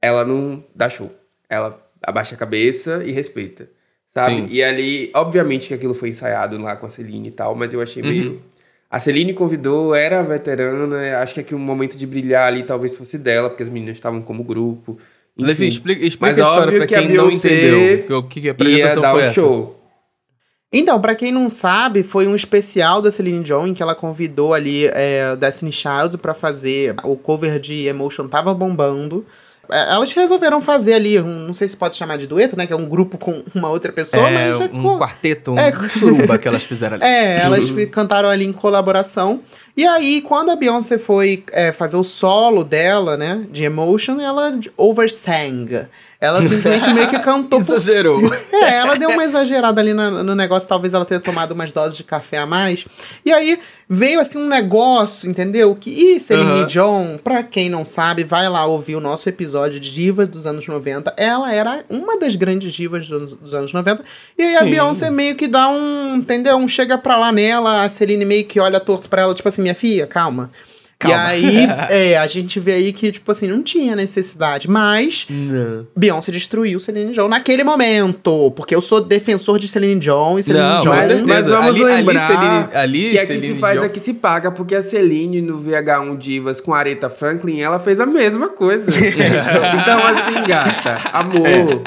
ela 0.00 0.24
não 0.24 0.64
dá 0.74 0.88
show. 0.88 1.12
Ela 1.48 1.78
abaixa 2.02 2.34
a 2.34 2.38
cabeça 2.38 3.02
e 3.04 3.12
respeita. 3.12 3.68
Sabe? 4.14 4.34
Sim. 4.34 4.46
E 4.50 4.62
ali, 4.62 5.10
obviamente 5.14 5.68
que 5.68 5.74
aquilo 5.74 5.92
foi 5.92 6.08
ensaiado 6.08 6.56
lá 6.58 6.74
com 6.74 6.86
a 6.86 6.90
Celine 6.90 7.28
e 7.28 7.32
tal, 7.32 7.54
mas 7.54 7.74
eu 7.74 7.82
achei 7.82 8.02
Uhum. 8.02 8.08
meio. 8.08 8.42
A 8.90 8.98
Celine 8.98 9.34
convidou, 9.34 9.94
era 9.94 10.20
a 10.20 10.22
veterana, 10.22 11.18
acho 11.18 11.34
que 11.34 11.40
aqui 11.40 11.54
o 11.54 11.58
momento 11.58 11.98
de 11.98 12.06
brilhar 12.06 12.46
ali 12.46 12.62
talvez 12.62 12.94
fosse 12.94 13.18
dela, 13.18 13.50
porque 13.50 13.62
as 13.62 13.68
meninas 13.68 13.96
estavam 13.96 14.22
como 14.22 14.42
grupo. 14.42 14.98
Enfim. 15.36 15.48
Levi, 15.48 15.66
explica, 15.68 16.04
explica 16.04 16.34
Mas 16.34 16.38
a 16.38 16.42
história 16.42 16.62
óbvio 16.64 16.78
pra 16.78 16.86
que 16.86 16.94
quem 16.94 17.16
não 17.16 17.30
entendeu. 17.30 18.18
O 18.18 18.22
que, 18.22 18.40
que 18.40 18.46
a 18.46 18.50
Ia 18.50 18.52
apresentação 18.52 19.02
dar 19.02 19.12
foi 19.12 19.22
essa? 19.22 19.34
show. 19.34 19.76
Então, 20.72 21.00
pra 21.00 21.14
quem 21.14 21.30
não 21.30 21.48
sabe, 21.48 22.02
foi 22.02 22.26
um 22.26 22.34
especial 22.34 23.00
da 23.00 23.10
Celine 23.10 23.42
Dion 23.42 23.68
em 23.68 23.74
que 23.74 23.82
ela 23.82 23.94
convidou 23.94 24.52
ali 24.52 24.86
é, 24.86 25.36
Destiny 25.36 25.72
Child 25.72 26.18
pra 26.18 26.34
fazer 26.34 26.94
o 27.04 27.16
cover 27.16 27.60
de 27.60 27.86
Emotion 27.86 28.26
tava 28.28 28.52
bombando. 28.52 29.24
É, 29.70 29.92
Elas 29.94 30.12
resolveram 30.12 30.60
fazer 30.60 30.94
ali, 30.94 31.18
um, 31.20 31.46
não 31.46 31.54
sei 31.54 31.68
se 31.68 31.76
pode 31.76 31.96
chamar 31.96 32.16
de 32.18 32.26
dueto, 32.26 32.56
né? 32.56 32.66
Que 32.66 32.72
é 32.72 32.76
um 32.76 32.86
grupo 32.88 33.18
com 33.18 33.42
uma 33.54 33.68
outra 33.70 33.92
pessoa, 33.92 34.28
É, 34.28 34.48
mas 34.50 34.58
já 34.58 34.64
um 34.66 34.98
quarteto, 34.98 35.52
um 35.52 35.58
É. 35.58 35.72
suruba 35.88 36.38
que 36.38 36.46
elas 36.48 36.64
fizeram 36.64 36.96
ali. 37.00 37.04
É, 37.04 37.40
elas 37.42 37.64
cantaram 37.90 38.28
ali 38.28 38.44
em 38.44 38.52
colaboração. 38.52 39.40
E 39.76 39.86
aí, 39.86 40.22
quando 40.22 40.50
a 40.50 40.56
Beyoncé 40.56 40.98
foi 40.98 41.44
é, 41.52 41.70
fazer 41.72 41.96
o 41.96 42.04
solo 42.04 42.64
dela, 42.64 43.16
né, 43.16 43.44
de 43.50 43.64
Emotion, 43.64 44.20
ela 44.20 44.58
oversang. 44.76 45.86
Ela 46.26 46.42
simplesmente 46.42 46.92
meio 46.92 47.08
que 47.08 47.18
cantou 47.20 47.60
Exagerou. 47.60 48.20
É, 48.52 48.74
ela 48.76 48.94
deu 48.96 49.10
uma 49.10 49.24
exagerada 49.24 49.80
ali 49.80 49.92
na- 49.94 50.10
no, 50.10 50.34
negócio, 50.34 50.68
talvez 50.68 50.92
ela 50.94 51.04
tenha 51.04 51.20
tomado 51.20 51.52
umas 51.52 51.72
doses 51.72 51.96
de 51.96 52.04
café 52.04 52.38
a 52.38 52.46
mais. 52.46 52.86
E 53.24 53.32
aí 53.32 53.58
veio 53.88 54.18
assim 54.20 54.38
um 54.38 54.46
negócio, 54.48 55.28
entendeu? 55.30 55.74
Que, 55.76 55.90
e 55.90 56.20
Celine 56.20 56.50
Aham. 56.50 56.66
Dion, 56.66 57.16
pra 57.22 57.42
quem 57.42 57.68
não 57.70 57.84
sabe, 57.84 58.24
vai 58.24 58.48
lá 58.48 58.66
ouvir 58.66 58.96
o 58.96 59.00
nosso 59.00 59.28
episódio 59.28 59.78
de 59.78 59.92
divas 59.92 60.28
dos 60.28 60.46
anos 60.46 60.66
90. 60.66 61.14
Ela 61.16 61.52
era 61.52 61.84
uma 61.88 62.18
das 62.18 62.34
grandes 62.36 62.72
divas 62.74 63.06
dos, 63.08 63.34
dos 63.34 63.54
anos 63.54 63.72
90. 63.72 64.02
E 64.36 64.42
aí 64.42 64.56
a 64.56 64.60
Sim. 64.62 64.70
Beyoncé 64.70 65.10
meio 65.10 65.36
que 65.36 65.46
dá 65.46 65.68
um, 65.68 66.16
entendeu? 66.16 66.56
Um 66.56 66.66
chega 66.66 66.98
pra 66.98 67.16
lá 67.16 67.30
nela, 67.30 67.84
a 67.84 67.88
Celine 67.88 68.24
meio 68.24 68.44
que 68.44 68.58
olha 68.58 68.80
torto 68.80 69.08
pra 69.08 69.22
ela, 69.22 69.34
tipo 69.34 69.48
assim, 69.48 69.62
minha 69.62 69.74
filha, 69.74 70.06
calma. 70.06 70.50
Calma. 70.98 71.34
E 71.36 71.46
aí, 71.46 71.68
é, 72.12 72.16
a 72.18 72.26
gente 72.26 72.58
vê 72.58 72.72
aí 72.72 72.92
que, 72.92 73.12
tipo 73.12 73.30
assim, 73.30 73.46
não 73.48 73.62
tinha 73.62 73.94
necessidade. 73.94 74.68
Mas 74.68 75.26
Não. 75.28 75.86
Beyoncé 75.94 76.32
destruiu 76.32 76.80
Celine 76.80 77.12
Dion 77.12 77.28
naquele 77.28 77.62
momento. 77.62 78.50
Porque 78.56 78.74
eu 78.74 78.80
sou 78.80 79.00
defensor 79.02 79.58
de 79.58 79.68
Celine 79.68 80.00
Dion 80.00 80.38
e 80.38 80.42
Celine 80.42 80.64
Não, 80.64 80.80
Dion. 80.82 80.90
Mas, 80.94 81.10
mas 81.22 81.46
vamos 81.46 81.68
Ali- 81.76 81.84
ali 81.84 81.94
lembrar 81.96 82.26
Celine- 82.26 82.68
ali 82.74 83.10
que 83.10 83.16
é 83.16 83.20
que 83.20 83.26
Celine 83.26 83.46
se 83.48 83.54
faz 83.60 83.74
Dion- 83.74 83.84
é 83.84 83.88
que 83.90 84.00
se 84.00 84.14
paga, 84.14 84.50
porque 84.50 84.74
a 84.74 84.80
Celine 84.80 85.42
no 85.42 85.60
VH1 85.62 86.16
Divas 86.16 86.60
com 86.62 86.72
a 86.72 86.78
Aretha 86.78 87.10
Franklin, 87.10 87.60
ela 87.60 87.78
fez 87.78 88.00
a 88.00 88.06
mesma 88.06 88.48
coisa. 88.48 88.88
então, 88.90 90.06
assim, 90.06 90.46
gata, 90.48 90.98
amor, 91.12 91.82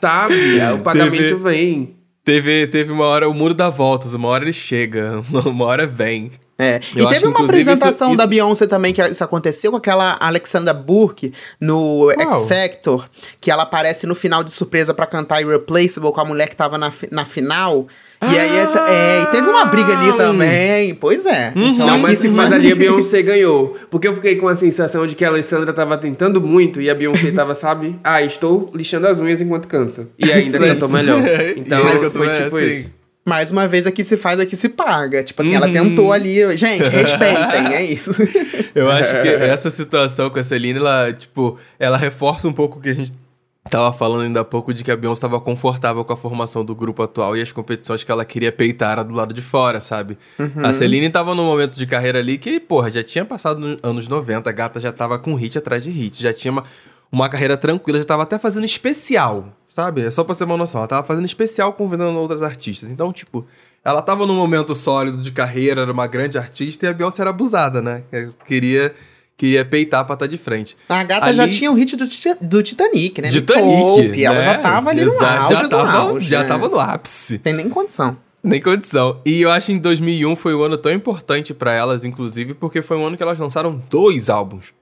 sabe? 0.00 0.34
O 0.74 0.78
pagamento 0.78 1.38
vem. 1.38 1.97
Teve, 2.28 2.66
teve 2.66 2.92
uma 2.92 3.06
hora, 3.06 3.26
o 3.28 3.32
muro 3.32 3.54
dá 3.54 3.70
voltas, 3.70 4.12
uma 4.12 4.28
hora 4.28 4.44
ele 4.44 4.52
chega, 4.52 5.22
uma 5.46 5.64
hora 5.64 5.86
vem. 5.86 6.30
É. 6.58 6.80
Eu 6.94 7.06
e 7.06 7.14
teve 7.14 7.26
uma 7.26 7.40
apresentação 7.44 8.08
isso- 8.08 8.16
da 8.16 8.24
isso- 8.24 8.30
Beyoncé 8.30 8.66
também 8.66 8.92
que 8.92 9.00
isso 9.00 9.22
aconteceu 9.24 9.70
com 9.70 9.76
aquela 9.76 10.16
Alexandra 10.20 10.74
Burke 10.74 11.32
no 11.60 12.10
X 12.10 12.44
Factor, 12.46 13.08
que 13.40 13.50
ela 13.50 13.62
aparece 13.62 14.06
no 14.06 14.14
final 14.14 14.42
de 14.44 14.50
surpresa 14.52 14.92
pra 14.92 15.06
cantar 15.06 15.40
Irreplaceable 15.40 16.12
com 16.12 16.20
a 16.20 16.24
mulher 16.24 16.48
que 16.48 16.56
tava 16.56 16.76
na, 16.76 16.92
na 17.10 17.24
final. 17.24 17.86
E 18.20 18.36
aí 18.36 18.56
é, 18.56 18.62
é, 18.62 19.22
e 19.22 19.26
teve 19.26 19.48
uma 19.48 19.64
briga 19.66 19.96
ali 19.96 20.12
também. 20.16 20.94
Pois 20.96 21.24
é. 21.24 21.52
Uhum. 21.54 21.68
Então, 21.68 21.86
Não, 21.86 21.98
mas, 21.98 22.18
se 22.18 22.28
mas 22.28 22.48
faz- 22.48 22.52
ali 22.60 22.72
a 22.72 22.74
Beyoncé 22.76 23.22
ganhou. 23.22 23.76
Porque 23.90 24.08
eu 24.08 24.14
fiquei 24.14 24.34
com 24.36 24.48
a 24.48 24.56
sensação 24.56 25.06
de 25.06 25.14
que 25.14 25.24
a 25.24 25.28
Alessandra 25.28 25.72
tava 25.72 25.96
tentando 25.96 26.40
muito 26.40 26.80
e 26.80 26.90
a 26.90 26.94
Beyoncé 26.96 27.30
tava, 27.30 27.54
sabe? 27.54 27.96
Ah, 28.02 28.20
estou 28.22 28.68
lixando 28.74 29.06
as 29.06 29.20
unhas 29.20 29.40
enquanto 29.40 29.68
canto. 29.68 30.08
E 30.18 30.32
ainda 30.32 30.58
Sim. 30.58 30.64
cantou 30.64 30.88
melhor. 30.88 31.20
Então, 31.56 31.80
foi 32.10 32.28
tipo 32.42 32.58
sim. 32.58 32.64
isso. 32.68 32.98
Mais 33.24 33.50
uma 33.50 33.68
vez 33.68 33.86
aqui 33.86 34.02
se 34.02 34.16
faz, 34.16 34.40
aqui 34.40 34.56
se 34.56 34.70
paga. 34.70 35.22
Tipo 35.22 35.42
assim, 35.42 35.50
Uhum. 35.50 35.56
ela 35.56 35.68
tentou 35.68 36.12
ali. 36.12 36.56
Gente, 36.56 36.88
respeitem, 36.88 37.74
é 37.74 37.84
isso. 37.84 38.10
Eu 38.74 38.90
acho 38.90 39.20
que 39.22 39.28
essa 39.28 39.70
situação 39.70 40.30
com 40.30 40.38
a 40.38 40.42
Celine, 40.42 40.78
ela, 40.78 41.12
tipo, 41.12 41.58
ela 41.78 41.96
reforça 41.98 42.48
um 42.48 42.52
pouco 42.52 42.78
o 42.78 42.82
que 42.82 42.88
a 42.88 42.94
gente 42.94 43.12
tava 43.68 43.92
falando 43.92 44.22
ainda 44.22 44.40
há 44.40 44.44
pouco 44.44 44.72
de 44.72 44.82
que 44.82 44.90
a 44.90 44.96
Beyoncé 44.96 45.18
estava 45.18 45.40
confortável 45.40 46.04
com 46.04 46.12
a 46.12 46.16
formação 46.16 46.64
do 46.64 46.74
grupo 46.74 47.02
atual 47.02 47.36
e 47.36 47.42
as 47.42 47.52
competições 47.52 48.02
que 48.02 48.10
ela 48.10 48.24
queria 48.24 48.50
peitar 48.50 48.92
era 48.92 49.02
do 49.02 49.14
lado 49.14 49.34
de 49.34 49.42
fora, 49.42 49.80
sabe? 49.80 50.18
A 50.62 50.72
Celine 50.72 51.10
tava 51.10 51.34
num 51.34 51.44
momento 51.44 51.76
de 51.76 51.86
carreira 51.86 52.18
ali 52.18 52.38
que, 52.38 52.58
porra, 52.58 52.90
já 52.90 53.02
tinha 53.02 53.24
passado 53.24 53.60
nos 53.60 53.78
anos 53.82 54.08
90, 54.08 54.48
a 54.48 54.52
gata 54.52 54.80
já 54.80 54.92
tava 54.92 55.18
com 55.18 55.34
hit 55.34 55.56
atrás 55.58 55.82
de 55.82 55.90
hit, 55.90 56.22
já 56.22 56.32
tinha 56.32 56.52
uma, 56.52 56.64
uma 57.10 57.28
carreira 57.28 57.56
tranquila, 57.56 57.98
já 57.98 58.04
tava 58.04 58.22
até 58.22 58.38
fazendo 58.38 58.64
especial, 58.64 59.48
sabe? 59.66 60.02
É 60.02 60.10
só 60.10 60.24
pra 60.24 60.34
você 60.34 60.38
ter 60.38 60.44
uma 60.44 60.56
noção, 60.56 60.80
ela 60.80 60.88
tava 60.88 61.06
fazendo 61.06 61.26
especial 61.26 61.72
convidando 61.72 62.18
outras 62.18 62.42
artistas. 62.42 62.90
Então, 62.90 63.12
tipo, 63.12 63.46
ela 63.84 64.02
tava 64.02 64.26
num 64.26 64.36
momento 64.36 64.74
sólido 64.74 65.18
de 65.18 65.32
carreira, 65.32 65.82
era 65.82 65.92
uma 65.92 66.06
grande 66.06 66.36
artista 66.36 66.86
e 66.86 66.88
a 66.88 66.92
Beyoncé 66.92 67.22
era 67.22 67.30
abusada, 67.30 67.80
né? 67.80 68.02
Queria, 68.46 68.94
queria 69.38 69.64
peitar 69.64 70.04
pra 70.04 70.14
estar 70.14 70.26
de 70.26 70.36
frente. 70.36 70.76
A 70.88 71.02
gata 71.04 71.26
Ali- 71.26 71.36
já 71.36 71.48
tinha 71.48 71.70
o 71.70 71.74
hit 71.74 71.96
do, 71.96 72.04
do 72.40 72.62
Titanic, 72.62 73.22
né? 73.22 73.28
Titanic, 73.30 74.22
ela 74.24 74.36
né? 74.36 74.44
já 74.44 74.58
tava 74.58 74.90
ali 74.90 75.04
no 75.04 75.12
Exato, 75.12 75.44
auge 75.44 75.62
já 75.62 75.68
tava, 75.68 75.92
auge. 75.92 76.28
Já 76.28 76.42
né? 76.42 76.48
tava 76.48 76.68
no 76.68 76.78
ápice. 76.78 77.38
Tem 77.38 77.54
nem 77.54 77.68
condição. 77.68 78.16
Nem 78.42 78.60
condição. 78.60 79.20
E 79.24 79.40
eu 79.40 79.50
acho 79.50 79.66
que 79.68 79.72
em 79.72 79.78
2001 79.78 80.34
foi 80.36 80.54
um 80.54 80.62
ano 80.62 80.76
tão 80.76 80.92
importante 80.92 81.54
pra 81.54 81.72
elas, 81.72 82.04
inclusive, 82.04 82.52
porque 82.54 82.82
foi 82.82 82.96
um 82.96 83.06
ano 83.06 83.16
que 83.16 83.22
elas 83.22 83.38
lançaram 83.38 83.80
dois 83.88 84.28
álbuns. 84.28 84.72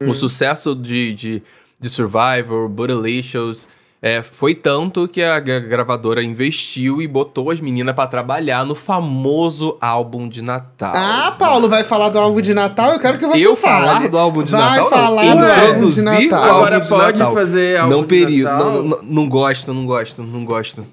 O 0.00 0.14
sucesso 0.14 0.74
de, 0.74 1.14
de, 1.14 1.42
de 1.80 1.88
Survivor, 1.88 2.68
Bootylicious, 2.68 3.68
é, 4.06 4.20
foi 4.20 4.54
tanto 4.54 5.08
que 5.08 5.22
a 5.22 5.40
gra- 5.40 5.60
gravadora 5.60 6.22
investiu 6.22 7.00
e 7.00 7.08
botou 7.08 7.50
as 7.50 7.58
meninas 7.58 7.94
pra 7.94 8.06
trabalhar 8.06 8.62
no 8.66 8.74
famoso 8.74 9.78
álbum 9.80 10.28
de 10.28 10.42
Natal. 10.42 10.92
Ah, 10.94 11.34
Paulo 11.38 11.70
vai 11.70 11.82
falar 11.84 12.10
do 12.10 12.18
álbum 12.18 12.42
de 12.42 12.52
Natal? 12.52 12.92
Eu 12.92 12.98
quero 13.00 13.18
que 13.18 13.26
você 13.26 13.46
Eu 13.46 13.56
fale. 13.56 13.86
falar 13.86 14.08
do 14.10 14.18
álbum 14.18 14.42
de 14.42 14.52
vai 14.52 14.60
Natal? 14.60 14.90
falar 14.90 15.24
não. 15.24 15.36
do 15.36 15.44
álbum 15.46 15.56
de 15.88 16.00
Introduzir 16.00 16.04
Natal. 16.04 16.42
álbum 16.42 16.54
Agora 16.56 16.80
de 16.80 16.88
pode 16.90 17.18
Natal. 17.18 17.34
fazer 17.34 17.78
álbum 17.78 17.90
Não 17.94 18.00
de 18.02 18.06
período. 18.08 18.50
Natal? 18.52 18.72
Não, 18.72 18.82
não, 18.82 19.02
não 19.02 19.28
gosto, 19.28 19.72
não 19.72 19.86
gosto, 19.86 20.22
não 20.22 20.44
gosto. 20.44 20.86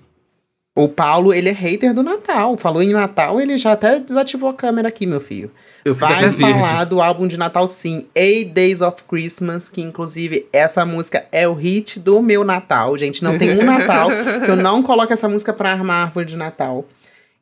O 0.73 0.87
Paulo, 0.87 1.33
ele 1.33 1.49
é 1.49 1.51
hater 1.51 1.93
do 1.93 2.01
Natal. 2.01 2.55
Falou 2.55 2.81
em 2.81 2.93
Natal, 2.93 3.41
ele 3.41 3.57
já 3.57 3.73
até 3.73 3.99
desativou 3.99 4.49
a 4.49 4.53
câmera 4.53 4.87
aqui, 4.87 5.05
meu 5.05 5.19
filho. 5.19 5.51
Eu 5.83 5.95
Vai 5.95 6.31
falar 6.33 6.83
do 6.85 7.01
álbum 7.01 7.27
de 7.27 7.37
Natal, 7.37 7.67
sim. 7.67 8.05
Eight 8.15 8.51
Days 8.51 8.81
of 8.81 9.03
Christmas, 9.09 9.69
que 9.69 9.81
inclusive 9.81 10.47
essa 10.53 10.85
música 10.85 11.25
é 11.31 11.47
o 11.47 11.53
hit 11.53 11.99
do 11.99 12.21
meu 12.21 12.43
Natal. 12.43 12.97
Gente, 12.97 13.23
não 13.23 13.37
tem 13.37 13.51
um 13.59 13.63
Natal 13.63 14.09
que 14.45 14.51
eu 14.51 14.55
não 14.55 14.83
coloque 14.83 15.13
essa 15.13 15.27
música 15.27 15.51
pra 15.53 15.71
armar 15.71 15.97
a 15.97 16.03
árvore 16.03 16.25
de 16.25 16.37
Natal. 16.37 16.85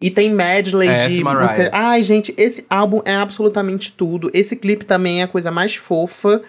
E 0.02 0.10
tem 0.10 0.32
medley 0.32 0.88
É, 0.88 1.08
de 1.08 1.22
música. 1.24 1.70
Ai, 1.74 2.04
gente, 2.04 2.34
esse 2.38 2.66
álbum 2.70 3.02
é 3.04 3.16
absolutamente 3.16 3.92
tudo. 3.92 4.32
Esse 4.34 4.56
clipe 4.56 4.86
também 4.86 5.20
é 5.20 5.24
a 5.24 5.28
coisa 5.28 5.52
mais 5.52 5.76
fofa. 5.76 6.42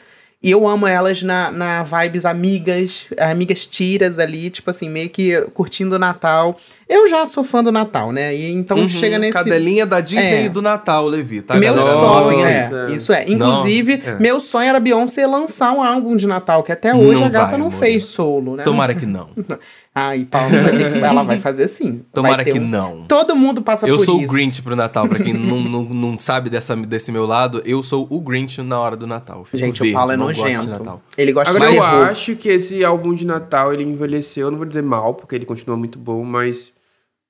E 0.43 0.51
eu 0.51 0.67
amo 0.67 0.87
elas 0.87 1.23
na, 1.23 1.51
na 1.51 1.83
vibes 1.83 2.25
amigas, 2.25 3.09
amigas 3.19 3.67
tiras 3.67 4.19
ali, 4.19 4.49
tipo 4.49 4.71
assim, 4.71 4.89
meio 4.89 5.11
que 5.11 5.39
curtindo 5.53 5.97
o 5.97 5.99
Natal. 5.99 6.57
Eu 6.89 7.09
já 7.11 7.27
sou 7.27 7.45
fã 7.45 7.63
do 7.63 7.71
Natal, 7.71 8.11
né? 8.11 8.35
E 8.35 8.51
então 8.51 8.79
Uhum, 8.79 8.89
chega 8.89 9.19
nesse. 9.19 9.35
Cadelinha 9.35 9.85
da 9.85 10.01
Disney 10.01 10.23
É. 10.23 10.45
e 10.47 10.49
do 10.49 10.63
Natal, 10.63 11.07
Levi, 11.07 11.43
tá? 11.43 11.57
Meu 11.57 11.75
galera? 11.75 11.95
sonho, 11.99 12.39
Nossa. 12.39 12.87
é, 12.91 12.93
isso 12.95 13.13
é. 13.13 13.25
Inclusive, 13.29 14.03
Não, 14.05 14.13
é. 14.15 14.19
meu 14.19 14.41
sonho 14.41 14.69
era 14.71 14.81
Beyoncé 14.81 15.27
lançar 15.27 15.73
um 15.73 15.83
álbum 15.83 16.17
de 16.17 16.27
Natal, 16.27 16.63
que 16.63 16.73
até 16.73 16.95
hoje 16.95 17.21
Não 17.21 17.27
a 17.27 17.29
gata 17.31 17.51
vai, 17.51 17.59
não 17.61 17.67
amor. 17.67 17.79
fez 17.79 18.05
solo, 18.07 18.57
né? 18.57 18.65
Tomara 18.65 18.95
que 18.95 19.05
não. 19.05 19.29
Ai, 19.93 20.25
Paulo, 20.25 20.51
vai 20.51 20.71
ter 20.79 20.93
que- 20.93 20.99
ela 20.99 21.23
vai 21.25 21.39
fazer 21.41 21.67
sim. 21.67 22.03
Tomara 22.13 22.45
que 22.45 22.53
um- 22.53 22.65
não. 22.67 23.03
Todo 23.09 23.35
mundo 23.35 23.61
passa 23.61 23.89
Eu 23.89 23.97
por 23.97 24.05
sou 24.05 24.21
isso. 24.23 24.31
o 24.33 24.35
Grinch 24.37 24.63
pro 24.63 24.77
Natal, 24.77 25.09
pra 25.09 25.19
quem 25.19 25.33
não, 25.35 25.61
não, 25.61 25.83
não 25.83 26.19
sabe 26.19 26.49
dessa, 26.49 26.77
desse 26.77 27.11
meu 27.11 27.27
lado, 27.27 27.61
eu 27.65 27.83
sou 27.83 28.07
o 28.09 28.21
Grinch 28.21 28.63
na 28.63 28.79
hora 28.79 28.97
do 28.97 29.05
Natal. 29.07 29.41
Eu 29.41 29.45
fico 29.45 29.59
Gente, 29.59 29.79
verde, 29.81 29.93
o 29.93 29.97
Paulo 29.99 30.13
é 30.13 30.17
nojento. 30.17 30.71
Natal. 30.71 31.03
Ele 31.19 31.33
gosta 31.33 31.51
Agora 31.51 31.71
de 31.71 31.77
eu 31.77 31.83
terror. 31.83 32.05
acho 32.07 32.37
que 32.37 32.49
esse 32.49 32.85
álbum 32.85 33.13
de 33.15 33.27
Natal 33.27 33.73
ele 33.75 33.83
envelheceu, 33.83 34.47
eu 34.47 34.51
não 34.53 34.59
vou 34.59 34.67
dizer 34.67 34.83
mal, 34.83 35.15
porque 35.15 35.35
ele 35.35 35.45
continua 35.45 35.77
muito 35.77 35.99
bom, 35.99 36.23
mas 36.25 36.73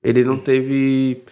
ele 0.03 0.23
não 0.23 0.37
teve 0.37 1.23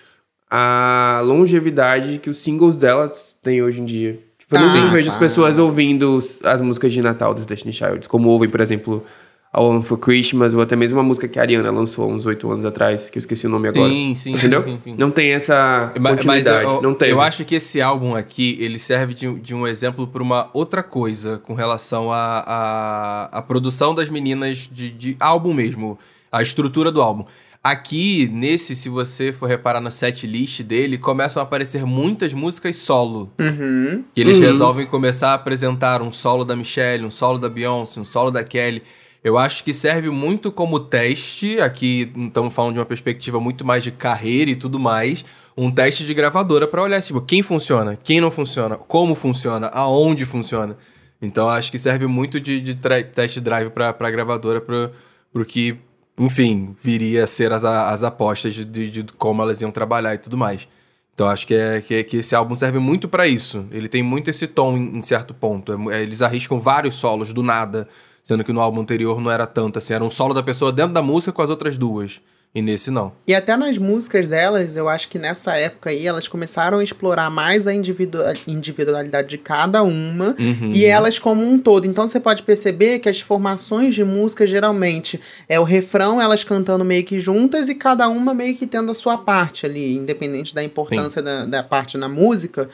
a 0.49 1.21
longevidade 1.23 2.17
que 2.17 2.29
os 2.29 2.39
singles 2.39 2.75
dela 2.75 3.11
têm 3.43 3.61
hoje 3.61 3.81
em 3.81 3.85
dia. 3.85 4.19
Tipo, 4.39 4.55
eu 4.57 4.61
não 4.61 4.89
vejo 4.89 5.09
as 5.09 5.13
tá. 5.13 5.19
pessoas 5.19 5.57
ouvindo 5.59 6.19
as 6.43 6.59
músicas 6.59 6.91
de 6.91 7.01
Natal 7.03 7.35
dos 7.35 7.45
Destiny 7.45 7.71
Childs, 7.71 8.07
como 8.07 8.29
ouvem, 8.29 8.49
por 8.49 8.59
exemplo, 8.59 9.05
a 9.51 9.61
One 9.63 9.81
for 9.83 9.97
Christmas, 9.97 10.53
ou 10.53 10.61
até 10.61 10.75
mesmo 10.75 10.97
uma 10.97 11.03
música 11.03 11.27
que 11.27 11.39
a 11.39 11.41
Ariana 11.41 11.71
lançou 11.71 12.03
há 12.05 12.07
uns 12.13 12.25
oito 12.27 12.49
anos 12.51 12.63
atrás, 12.63 13.09
que 13.09 13.17
eu 13.17 13.19
esqueci 13.19 13.47
o 13.47 13.49
nome 13.49 13.67
agora. 13.67 13.89
Sim, 13.89 14.13
sim, 14.15 14.33
Entendeu? 14.33 14.63
sim, 14.63 14.79
sim. 14.83 14.95
Não 14.97 15.09
tem 15.09 15.31
essa 15.31 15.91
Mas, 15.95 16.03
mas 16.03 16.15
continuidade. 16.17 16.63
eu, 16.65 16.81
não 16.83 16.93
teve. 16.93 17.11
eu 17.11 17.19
acho 17.19 17.43
que 17.43 17.55
esse 17.55 17.81
álbum 17.81 18.15
aqui, 18.15 18.57
ele 18.61 18.77
serve 18.77 19.13
de, 19.15 19.33
de 19.39 19.55
um 19.55 19.65
exemplo 19.65 20.05
para 20.05 20.21
uma 20.21 20.49
outra 20.53 20.83
coisa 20.83 21.39
com 21.39 21.55
relação 21.55 22.11
à 22.11 22.43
a, 22.45 23.39
a, 23.39 23.41
produção 23.41 23.95
das 23.95 24.07
meninas 24.07 24.69
de, 24.71 24.91
de 24.91 25.17
álbum 25.19 25.51
mesmo, 25.53 25.97
a 26.31 26.43
estrutura 26.43 26.91
do 26.91 27.01
álbum. 27.01 27.25
Aqui, 27.61 28.29
nesse, 28.31 28.73
se 28.75 28.87
você 28.87 29.33
for 29.33 29.47
reparar 29.47 29.81
no 29.81 29.91
set 29.91 30.25
list 30.25 30.61
dele, 30.61 30.97
começam 30.97 31.41
a 31.41 31.43
aparecer 31.43 31.85
muitas 31.85 32.33
músicas 32.33 32.77
solo. 32.77 33.33
Uhum. 33.37 34.03
Que 34.15 34.21
eles 34.21 34.37
Uhum. 34.37 34.43
resolvem 34.45 34.85
começar 34.85 35.31
a 35.31 35.33
apresentar 35.33 36.01
um 36.01 36.11
solo 36.11 36.45
da 36.45 36.55
Michelle, 36.55 37.03
um 37.03 37.11
solo 37.11 37.37
da 37.37 37.49
Beyoncé, 37.49 37.99
um 37.99 38.05
solo 38.05 38.31
da 38.31 38.43
Kelly. 38.45 38.81
Eu 39.23 39.37
acho 39.37 39.63
que 39.63 39.73
serve 39.73 40.09
muito 40.09 40.51
como 40.51 40.79
teste. 40.79 41.59
Aqui 41.59 42.11
estamos 42.15 42.53
falando 42.53 42.73
de 42.73 42.79
uma 42.79 42.85
perspectiva 42.85 43.39
muito 43.39 43.65
mais 43.65 43.83
de 43.83 43.91
carreira 43.91 44.51
e 44.51 44.55
tudo 44.55 44.79
mais. 44.79 45.25
Um 45.57 45.69
teste 45.69 46.05
de 46.05 46.13
gravadora 46.13 46.65
para 46.65 46.81
olhar 46.81 47.01
tipo, 47.01 47.19
quem 47.21 47.43
funciona, 47.43 47.97
quem 48.01 48.21
não 48.21 48.31
funciona, 48.31 48.77
como 48.77 49.13
funciona, 49.13 49.67
aonde 49.67 50.25
funciona. 50.25 50.77
Então 51.21 51.49
acho 51.49 51.69
que 51.69 51.77
serve 51.77 52.07
muito 52.07 52.39
de, 52.39 52.61
de 52.61 52.75
test 52.75 53.39
drive 53.39 53.69
para 53.71 53.89
a 53.89 54.09
gravadora 54.09 54.61
para 54.61 54.91
o 55.33 55.43
que, 55.43 55.77
enfim, 56.17 56.73
viria 56.81 57.25
a 57.25 57.27
ser 57.27 57.51
as, 57.51 57.65
as 57.65 58.03
apostas 58.03 58.53
de, 58.53 58.63
de, 58.63 58.89
de 58.89 59.03
como 59.13 59.41
elas 59.41 59.61
iam 59.61 59.69
trabalhar 59.69 60.15
e 60.15 60.17
tudo 60.17 60.37
mais. 60.37 60.65
Então 61.13 61.27
acho 61.27 61.45
que, 61.45 61.53
é, 61.53 61.81
que, 61.81 62.01
que 62.05 62.17
esse 62.17 62.33
álbum 62.33 62.55
serve 62.55 62.79
muito 62.79 63.09
pra 63.09 63.27
isso. 63.27 63.67
Ele 63.71 63.89
tem 63.89 64.01
muito 64.01 64.29
esse 64.29 64.47
tom 64.47 64.77
em, 64.77 64.99
em 64.99 65.01
certo 65.01 65.33
ponto. 65.33 65.73
É 65.91 65.97
é, 65.97 66.03
eles 66.03 66.21
arriscam 66.21 66.61
vários 66.61 66.95
solos 66.95 67.33
do 67.33 67.43
nada, 67.43 67.89
sendo 68.23 68.43
que 68.43 68.53
no 68.53 68.61
álbum 68.61 68.81
anterior 68.81 69.19
não 69.21 69.31
era 69.31 69.45
tanto 69.47 69.77
assim. 69.79 69.93
Era 69.93 70.03
um 70.03 70.09
solo 70.11 70.33
da 70.33 70.43
pessoa 70.43 70.71
dentro 70.71 70.93
da 70.93 71.01
música 71.01 71.31
com 71.31 71.41
as 71.41 71.49
outras 71.49 71.77
duas. 71.77 72.21
E 72.55 72.63
nesse 72.63 72.89
não. 72.89 73.11
E 73.27 73.35
até 73.35 73.55
nas 73.55 73.77
músicas 73.77 74.27
delas, 74.27 74.75
eu 74.75 74.89
acho 74.89 75.07
que 75.07 75.19
nessa 75.19 75.55
época 75.55 75.91
aí, 75.91 76.07
elas 76.07 76.27
começaram 76.27 76.79
a 76.79 76.83
explorar 76.83 77.29
mais 77.29 77.67
a 77.67 77.73
individu- 77.75 78.17
individualidade 78.47 79.27
de 79.29 79.37
cada 79.37 79.83
uma 79.83 80.35
Uhum. 80.39 80.71
e 80.73 80.83
elas 80.83 81.19
como 81.19 81.47
um 81.47 81.59
todo. 81.59 81.85
Então 81.85 82.07
você 82.07 82.19
pode 82.19 82.41
perceber 82.41 82.97
que 82.99 83.07
as 83.07 83.21
formações 83.21 83.93
de 83.93 84.03
música 84.03 84.47
geralmente 84.47 85.19
é 85.47 85.59
o 85.59 85.63
refrão, 85.63 86.19
elas 86.19 86.43
cantando 86.43 86.83
meio 86.83 87.03
que 87.03 87.19
juntas 87.19 87.69
e 87.69 87.75
cada 87.75 88.09
uma 88.09 88.33
meio 88.33 88.55
que 88.55 88.65
tendo 88.65 88.91
a 88.91 88.95
sua 88.95 89.15
parte 89.15 89.67
ali, 89.67 89.95
independente 89.95 90.55
da 90.55 90.63
importância 90.63 91.21
da, 91.21 91.45
da 91.45 91.61
parte 91.61 91.99
na 91.99 92.09
música. 92.09 92.67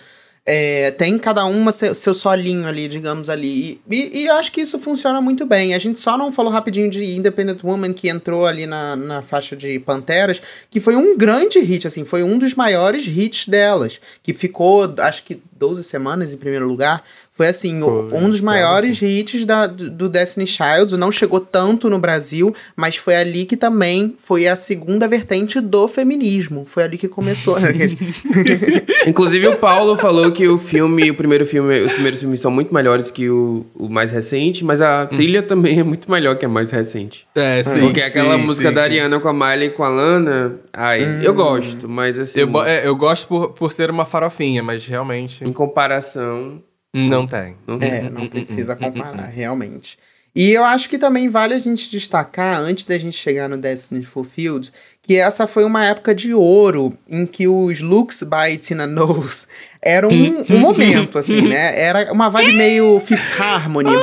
É, 0.47 0.91
tem 0.91 1.17
cada 1.17 1.43
uma 1.45 1.71
seu, 1.71 1.95
seu 1.95 2.13
solinho 2.13 2.67
ali, 2.67 2.87
digamos 2.87 3.31
ali. 3.31 3.81
E, 3.89 4.21
e, 4.21 4.29
acho 4.29 4.51
que 4.51 4.61
isso 4.61 4.77
funciona 4.77 5.19
muito 5.19 5.43
bem. 5.43 5.73
A 5.73 5.79
gente 5.79 5.99
só 5.99 6.15
não 6.15 6.31
falou 6.31 6.51
rapidinho 6.51 6.87
de 6.87 7.03
Independent 7.03 7.63
Woman, 7.63 7.93
que 7.93 8.07
entrou 8.09 8.45
ali 8.45 8.67
na, 8.67 8.95
na 8.95 9.21
faixa 9.23 9.55
de 9.55 9.79
Panteras, 9.79 10.39
que 10.69 10.79
foi 10.79 10.95
um 10.95 11.17
grande 11.17 11.59
hit, 11.59 11.87
assim, 11.87 12.05
foi 12.05 12.21
um 12.21 12.37
dos 12.37 12.53
maiores 12.53 13.07
hits 13.07 13.47
delas. 13.47 13.99
Que 14.21 14.35
ficou, 14.35 14.93
acho 14.99 15.23
que 15.23 15.41
12 15.57 15.83
semanas 15.83 16.31
em 16.31 16.37
primeiro 16.37 16.67
lugar. 16.67 17.03
Foi 17.35 17.49
assim, 17.49 17.81
Foi, 17.81 18.13
um 18.13 18.29
dos 18.29 18.39
maiores 18.39 19.01
hits 19.01 19.43
da, 19.45 19.67
do 19.67 20.07
Destiny 20.07 20.47
Child. 20.47 20.95
Não 20.95 21.11
chegou 21.11 21.41
tanto 21.41 21.89
no 21.89 21.99
Brasil, 21.99 22.55
mas 22.77 22.95
foi 22.95 23.13
ali 23.13 23.45
que 23.45 23.57
também 23.57 24.15
foi 24.17 24.47
a 24.47 24.55
segunda 24.55 25.05
vertente 25.05 25.59
do 25.59 25.85
feminismo. 25.85 26.63
Foi 26.65 26.83
ali 26.83 26.97
que 26.97 27.09
começou. 27.09 27.57
Inclusive, 29.05 29.49
o 29.49 29.57
Paulo 29.57 29.97
falou 29.97 30.31
que 30.31 30.47
o 30.47 30.57
filme, 30.57 31.11
o 31.11 31.13
primeiro 31.13 31.45
filme, 31.45 31.81
os 31.81 31.91
primeiros 31.91 32.21
filmes 32.21 32.39
são 32.39 32.49
muito 32.49 32.73
melhores 32.73 33.11
que 33.11 33.29
o, 33.29 33.65
o 33.75 33.89
mais 33.89 34.11
recente, 34.11 34.63
mas 34.63 34.81
a 34.81 35.05
trilha 35.05 35.43
também 35.43 35.79
é 35.79 35.83
muito 35.83 36.09
melhor 36.09 36.37
que 36.37 36.45
a 36.45 36.49
mais 36.49 36.71
recente. 36.71 37.27
É, 37.35 37.61
sim. 37.61 37.81
Porque 37.81 37.99
aquela 37.99 38.37
sim, 38.37 38.43
música 38.43 38.69
sim, 38.69 38.73
da 38.73 38.81
sim. 38.81 38.85
Ariana 38.85 39.19
com 39.19 39.27
a 39.27 39.33
Miley 39.33 39.67
e 39.67 39.71
com 39.71 39.83
a 39.83 39.89
Lana, 39.89 40.55
ai, 40.71 41.19
eu 41.21 41.33
gosto, 41.33 41.89
mas 41.89 42.17
assim, 42.17 42.39
Eu, 42.39 42.63
é, 42.63 42.87
eu 42.87 42.95
gosto 42.95 43.27
por, 43.27 43.49
por 43.49 43.73
ser 43.73 43.89
uma 43.89 44.05
farofinha, 44.05 44.63
mas 44.63 44.87
realmente 44.87 45.43
em 45.43 45.51
comparação, 45.51 46.61
não 46.95 47.27
tem. 47.27 47.55
não 47.67 47.77
É, 47.81 48.09
não 48.09 48.27
precisa 48.27 48.75
comparar, 48.75 49.27
realmente. 49.27 49.97
E 50.35 50.51
eu 50.51 50.65
acho 50.65 50.89
que 50.89 50.97
também 50.97 51.29
vale 51.29 51.53
a 51.53 51.59
gente 51.59 51.89
destacar, 51.89 52.59
antes 52.59 52.85
da 52.85 52.97
gente 52.97 53.15
chegar 53.15 53.47
no 53.47 53.57
Destiny 53.57 54.03
Fulfilled, 54.03 54.71
que 55.01 55.15
essa 55.15 55.47
foi 55.47 55.63
uma 55.63 55.85
época 55.85 56.13
de 56.13 56.33
ouro 56.33 56.93
em 57.07 57.25
que 57.25 57.47
os 57.47 57.79
looks 57.79 58.21
by 58.21 58.57
Tina 58.57 58.85
Knowles 58.85 59.47
eram 59.81 60.09
um, 60.09 60.43
um 60.49 60.59
momento, 60.59 61.17
assim, 61.17 61.47
né? 61.47 61.79
Era 61.79 62.11
uma 62.11 62.27
vibe 62.27 62.53
meio 62.57 62.99
Fifth 62.99 63.39
Harmony. 63.39 63.95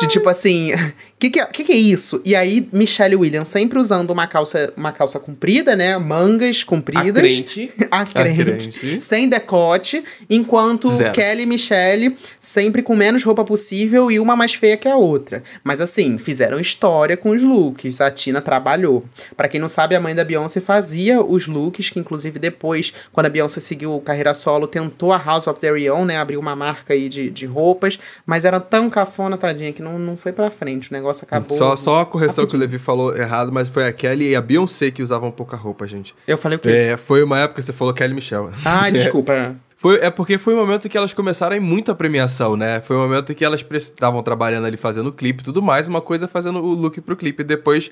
De 0.00 0.08
tipo 0.08 0.28
assim, 0.28 0.72
que, 1.20 1.30
que, 1.30 1.40
é- 1.40 1.46
que, 1.46 1.64
que 1.64 1.72
é 1.72 1.76
isso? 1.76 2.20
E 2.24 2.34
aí, 2.34 2.66
Michelle 2.72 3.14
Williams 3.14 3.48
sempre 3.48 3.78
usando 3.78 4.10
uma 4.10 4.26
calça, 4.26 4.72
uma 4.76 4.90
calça 4.92 5.20
comprida, 5.20 5.76
né? 5.76 5.96
Mangas 5.98 6.62
a 6.62 6.66
compridas. 6.66 7.12
crente, 7.22 7.70
A 7.90 8.04
crente, 8.06 8.44
crente. 8.44 9.00
sem 9.04 9.28
decote, 9.28 10.02
enquanto 10.28 10.88
Zero. 10.88 11.12
Kelly 11.12 11.42
e 11.42 11.46
Michelle 11.46 12.16
sempre 12.38 12.82
com 12.82 12.96
menos 12.96 13.22
roupa 13.22 13.44
possível 13.44 14.10
e 14.10 14.18
uma 14.18 14.34
mais 14.34 14.54
feia 14.54 14.76
que 14.76 14.88
a 14.88 14.96
outra. 14.96 15.42
Mas 15.62 15.80
assim, 15.80 16.16
fizeram 16.18 16.58
história 16.58 17.16
com 17.16 17.30
os 17.30 17.42
looks, 17.42 18.00
a 18.00 18.10
Tina 18.10 18.40
trabalhou. 18.40 19.04
Pra 19.36 19.46
quem 19.48 19.60
não 19.60 19.68
sabe, 19.68 19.94
a 19.94 20.00
mãe 20.00 20.14
da 20.14 20.24
Beyoncé 20.24 20.60
fazia 20.60 21.20
os 21.22 21.46
looks, 21.46 21.90
que 21.90 21.98
inclusive 22.00 22.38
depois, 22.38 22.92
quando 23.12 23.26
a 23.26 23.30
Beyoncé 23.30 23.60
seguiu 23.60 24.00
carreira 24.00 24.32
solo, 24.32 24.66
tentou 24.66 25.12
a 25.12 25.18
House 25.18 25.46
of 25.46 25.60
Their 25.60 25.92
Own, 25.92 26.04
né, 26.06 26.16
abriu 26.16 26.40
uma 26.40 26.56
marca 26.56 26.94
aí 26.94 27.08
de, 27.08 27.28
de 27.28 27.44
roupas, 27.44 27.98
mas 28.24 28.44
era 28.46 28.58
tão 28.58 28.88
cafona, 28.88 29.36
tadinha, 29.36 29.72
que 29.72 29.82
não, 29.82 29.98
não 29.98 30.16
foi 30.16 30.32
pra 30.32 30.48
frente, 30.50 30.88
o 30.90 30.92
negócio 30.94 31.09
acabou. 31.10 31.56
Só, 31.56 31.76
só 31.76 31.96
uma 31.96 32.06
correção 32.06 32.46
que 32.46 32.54
o 32.54 32.58
Levi 32.58 32.78
falou 32.78 33.16
errado, 33.16 33.52
mas 33.52 33.68
foi 33.68 33.86
a 33.86 33.92
Kelly 33.92 34.30
e 34.30 34.36
a 34.36 34.40
Beyoncé 34.40 34.90
que 34.90 35.02
usavam 35.02 35.30
pouca 35.30 35.56
roupa, 35.56 35.86
gente. 35.86 36.14
Eu 36.26 36.38
falei 36.38 36.56
o 36.56 36.60
quê? 36.60 36.68
É, 36.68 36.96
foi 36.96 37.22
uma 37.22 37.38
época 37.38 37.60
que 37.60 37.66
você 37.66 37.72
falou 37.72 37.92
Kelly 37.92 38.14
Michelle. 38.14 38.50
Ah, 38.64 38.88
desculpa. 38.90 39.56
Foi, 39.76 39.98
é 40.00 40.10
porque 40.10 40.36
foi 40.36 40.54
um 40.54 40.58
momento 40.58 40.88
que 40.88 40.96
elas 40.96 41.14
começaram 41.14 41.54
a 41.54 41.56
ir 41.56 41.60
muito 41.60 41.90
a 41.90 41.94
premiação, 41.94 42.54
né? 42.54 42.80
Foi 42.82 42.96
um 42.96 43.00
momento 43.00 43.34
que 43.34 43.44
elas 43.44 43.64
estavam 43.70 44.22
trabalhando 44.22 44.66
ali 44.66 44.76
fazendo 44.76 45.08
o 45.08 45.12
clipe 45.12 45.40
e 45.40 45.44
tudo 45.44 45.62
mais, 45.62 45.88
uma 45.88 46.02
coisa 46.02 46.28
fazendo 46.28 46.58
o 46.58 46.74
look 46.74 47.00
pro 47.00 47.16
clipe. 47.16 47.42
Depois 47.42 47.90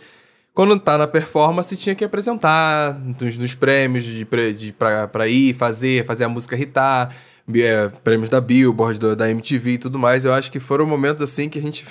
quando 0.59 0.77
tá 0.77 0.99
na 0.99 1.07
performance, 1.07 1.77
tinha 1.77 1.95
que 1.95 2.05
apresentar 2.05 2.99
nos, 3.21 3.39
nos 3.39 3.55
prêmios 3.55 4.05
de, 4.05 4.27
de, 4.53 4.73
pra, 4.73 5.07
pra 5.07 5.29
ir, 5.29 5.55
fazer, 5.55 6.05
fazer 6.05 6.25
a 6.25 6.29
música 6.29 6.57
hitar, 6.57 7.15
é, 7.55 7.89
prêmios 8.03 8.29
da 8.29 8.41
Billboard, 8.41 8.99
do, 8.99 9.15
da 9.15 9.31
MTV 9.31 9.71
e 9.71 9.79
tudo 9.79 10.01
mais. 10.01 10.25
Eu 10.25 10.33
acho 10.33 10.51
que 10.51 10.59
foram 10.59 10.85
momentos 10.85 11.23
assim 11.23 11.49
que 11.49 11.61
a 11.61 11.63
gente. 11.63 11.87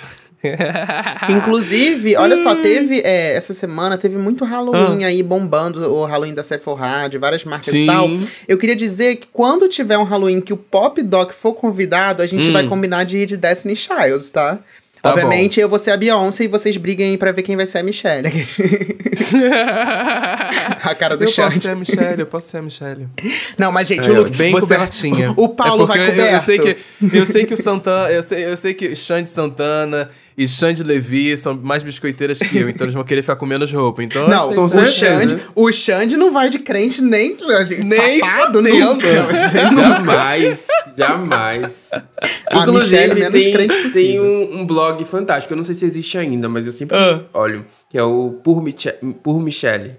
Inclusive, 1.28 2.16
olha 2.16 2.38
só, 2.38 2.54
teve 2.54 3.00
é, 3.00 3.34
essa 3.34 3.52
semana, 3.52 3.98
teve 3.98 4.16
muito 4.16 4.44
Halloween 4.44 5.04
ah. 5.04 5.08
aí 5.08 5.22
bombando, 5.22 5.92
o 5.92 6.04
Halloween 6.04 6.34
da 6.34 6.44
Sephora, 6.44 7.08
de 7.08 7.18
várias 7.18 7.44
marcas 7.44 7.72
Sim. 7.72 7.84
e 7.84 7.86
tal. 7.86 8.08
Eu 8.46 8.56
queria 8.56 8.76
dizer 8.76 9.16
que 9.16 9.26
quando 9.32 9.68
tiver 9.68 9.98
um 9.98 10.04
Halloween 10.04 10.40
que 10.40 10.52
o 10.52 10.56
Pop 10.56 11.02
Doc 11.02 11.32
for 11.32 11.54
convidado, 11.54 12.22
a 12.22 12.26
gente 12.26 12.48
hum. 12.48 12.52
vai 12.52 12.66
combinar 12.66 13.04
de 13.04 13.18
ir 13.18 13.26
de 13.26 13.36
Destiny 13.36 13.74
Childs, 13.74 14.30
tá? 14.30 14.60
Tá 15.02 15.10
Obviamente, 15.12 15.56
bom. 15.56 15.62
eu 15.62 15.68
vou 15.68 15.78
ser 15.78 15.92
a 15.92 15.96
Beyoncé 15.96 16.44
e 16.44 16.48
vocês 16.48 16.76
briguem 16.76 17.16
pra 17.16 17.30
ver 17.30 17.42
quem 17.42 17.56
vai 17.56 17.66
ser 17.66 17.78
a 17.78 17.82
Michelle. 17.84 18.28
a 20.82 20.94
cara 20.94 21.16
do 21.16 21.24
Eu 21.24 21.32
posso 21.32 21.60
ser 21.60 21.70
a 21.70 21.74
Michelle, 21.76 22.20
eu 22.20 22.26
posso 22.26 22.48
ser 22.50 22.58
a 22.58 22.62
Michelle. 22.62 23.06
Não, 23.56 23.70
mas 23.70 23.86
gente, 23.86 24.08
é, 24.08 24.12
o 24.12 24.16
Luke, 24.16 24.36
bem 24.36 24.50
você, 24.50 24.74
cobertinha. 24.74 25.32
O 25.38 25.50
Paulo 25.50 25.84
é 25.84 25.86
vai 25.86 26.10
coberto. 26.10 26.20
Eu, 26.20 26.34
eu, 26.34 26.40
sei 26.40 26.58
que, 26.58 26.76
eu 27.16 27.26
sei 27.26 27.46
que 27.46 27.54
o 27.54 27.56
Santana, 27.56 28.10
eu 28.10 28.22
sei, 28.24 28.44
eu 28.44 28.56
sei 28.56 28.74
que 28.74 28.96
Xande 28.96 29.30
Santana 29.30 30.10
e 30.38 30.46
Xande 30.46 30.84
Levi 30.84 31.36
são 31.36 31.58
mais 31.60 31.82
biscoiteiras 31.82 32.38
que 32.38 32.58
eu, 32.58 32.68
então 32.68 32.84
eles 32.84 32.94
vão 32.94 33.02
querer 33.02 33.22
ficar 33.22 33.34
com 33.34 33.44
menos 33.44 33.72
roupa. 33.72 34.04
Então, 34.04 34.28
não, 34.28 34.62
o 34.62 34.86
Xande, 34.86 35.42
o 35.52 35.72
Xande 35.72 36.16
não 36.16 36.30
vai 36.30 36.48
de 36.48 36.60
crente 36.60 37.02
nem, 37.02 37.36
nem 37.84 38.20
papado 38.20 38.62
nunca. 38.62 39.08
jamais, 39.98 40.66
jamais. 40.96 41.88
A 42.52 42.60
Inclusive, 42.60 42.96
Michelle 42.96 43.14
menos 43.20 43.42
tem, 43.42 43.52
crente 43.52 43.74
possível. 43.82 43.92
Tem 43.92 44.20
um, 44.20 44.60
um, 44.60 44.66
blog 44.66 45.04
fantástico, 45.06 45.52
eu 45.52 45.56
não 45.56 45.64
sei 45.64 45.74
se 45.74 45.84
existe 45.84 46.16
ainda, 46.16 46.48
mas 46.48 46.68
eu 46.68 46.72
sempre 46.72 46.96
ah. 46.96 47.24
olho, 47.34 47.66
que 47.90 47.98
é 47.98 48.02
o 48.04 48.38
Por, 48.44 48.62
Miche 48.62 48.92
Por 49.24 49.42
Michelle. 49.42 49.96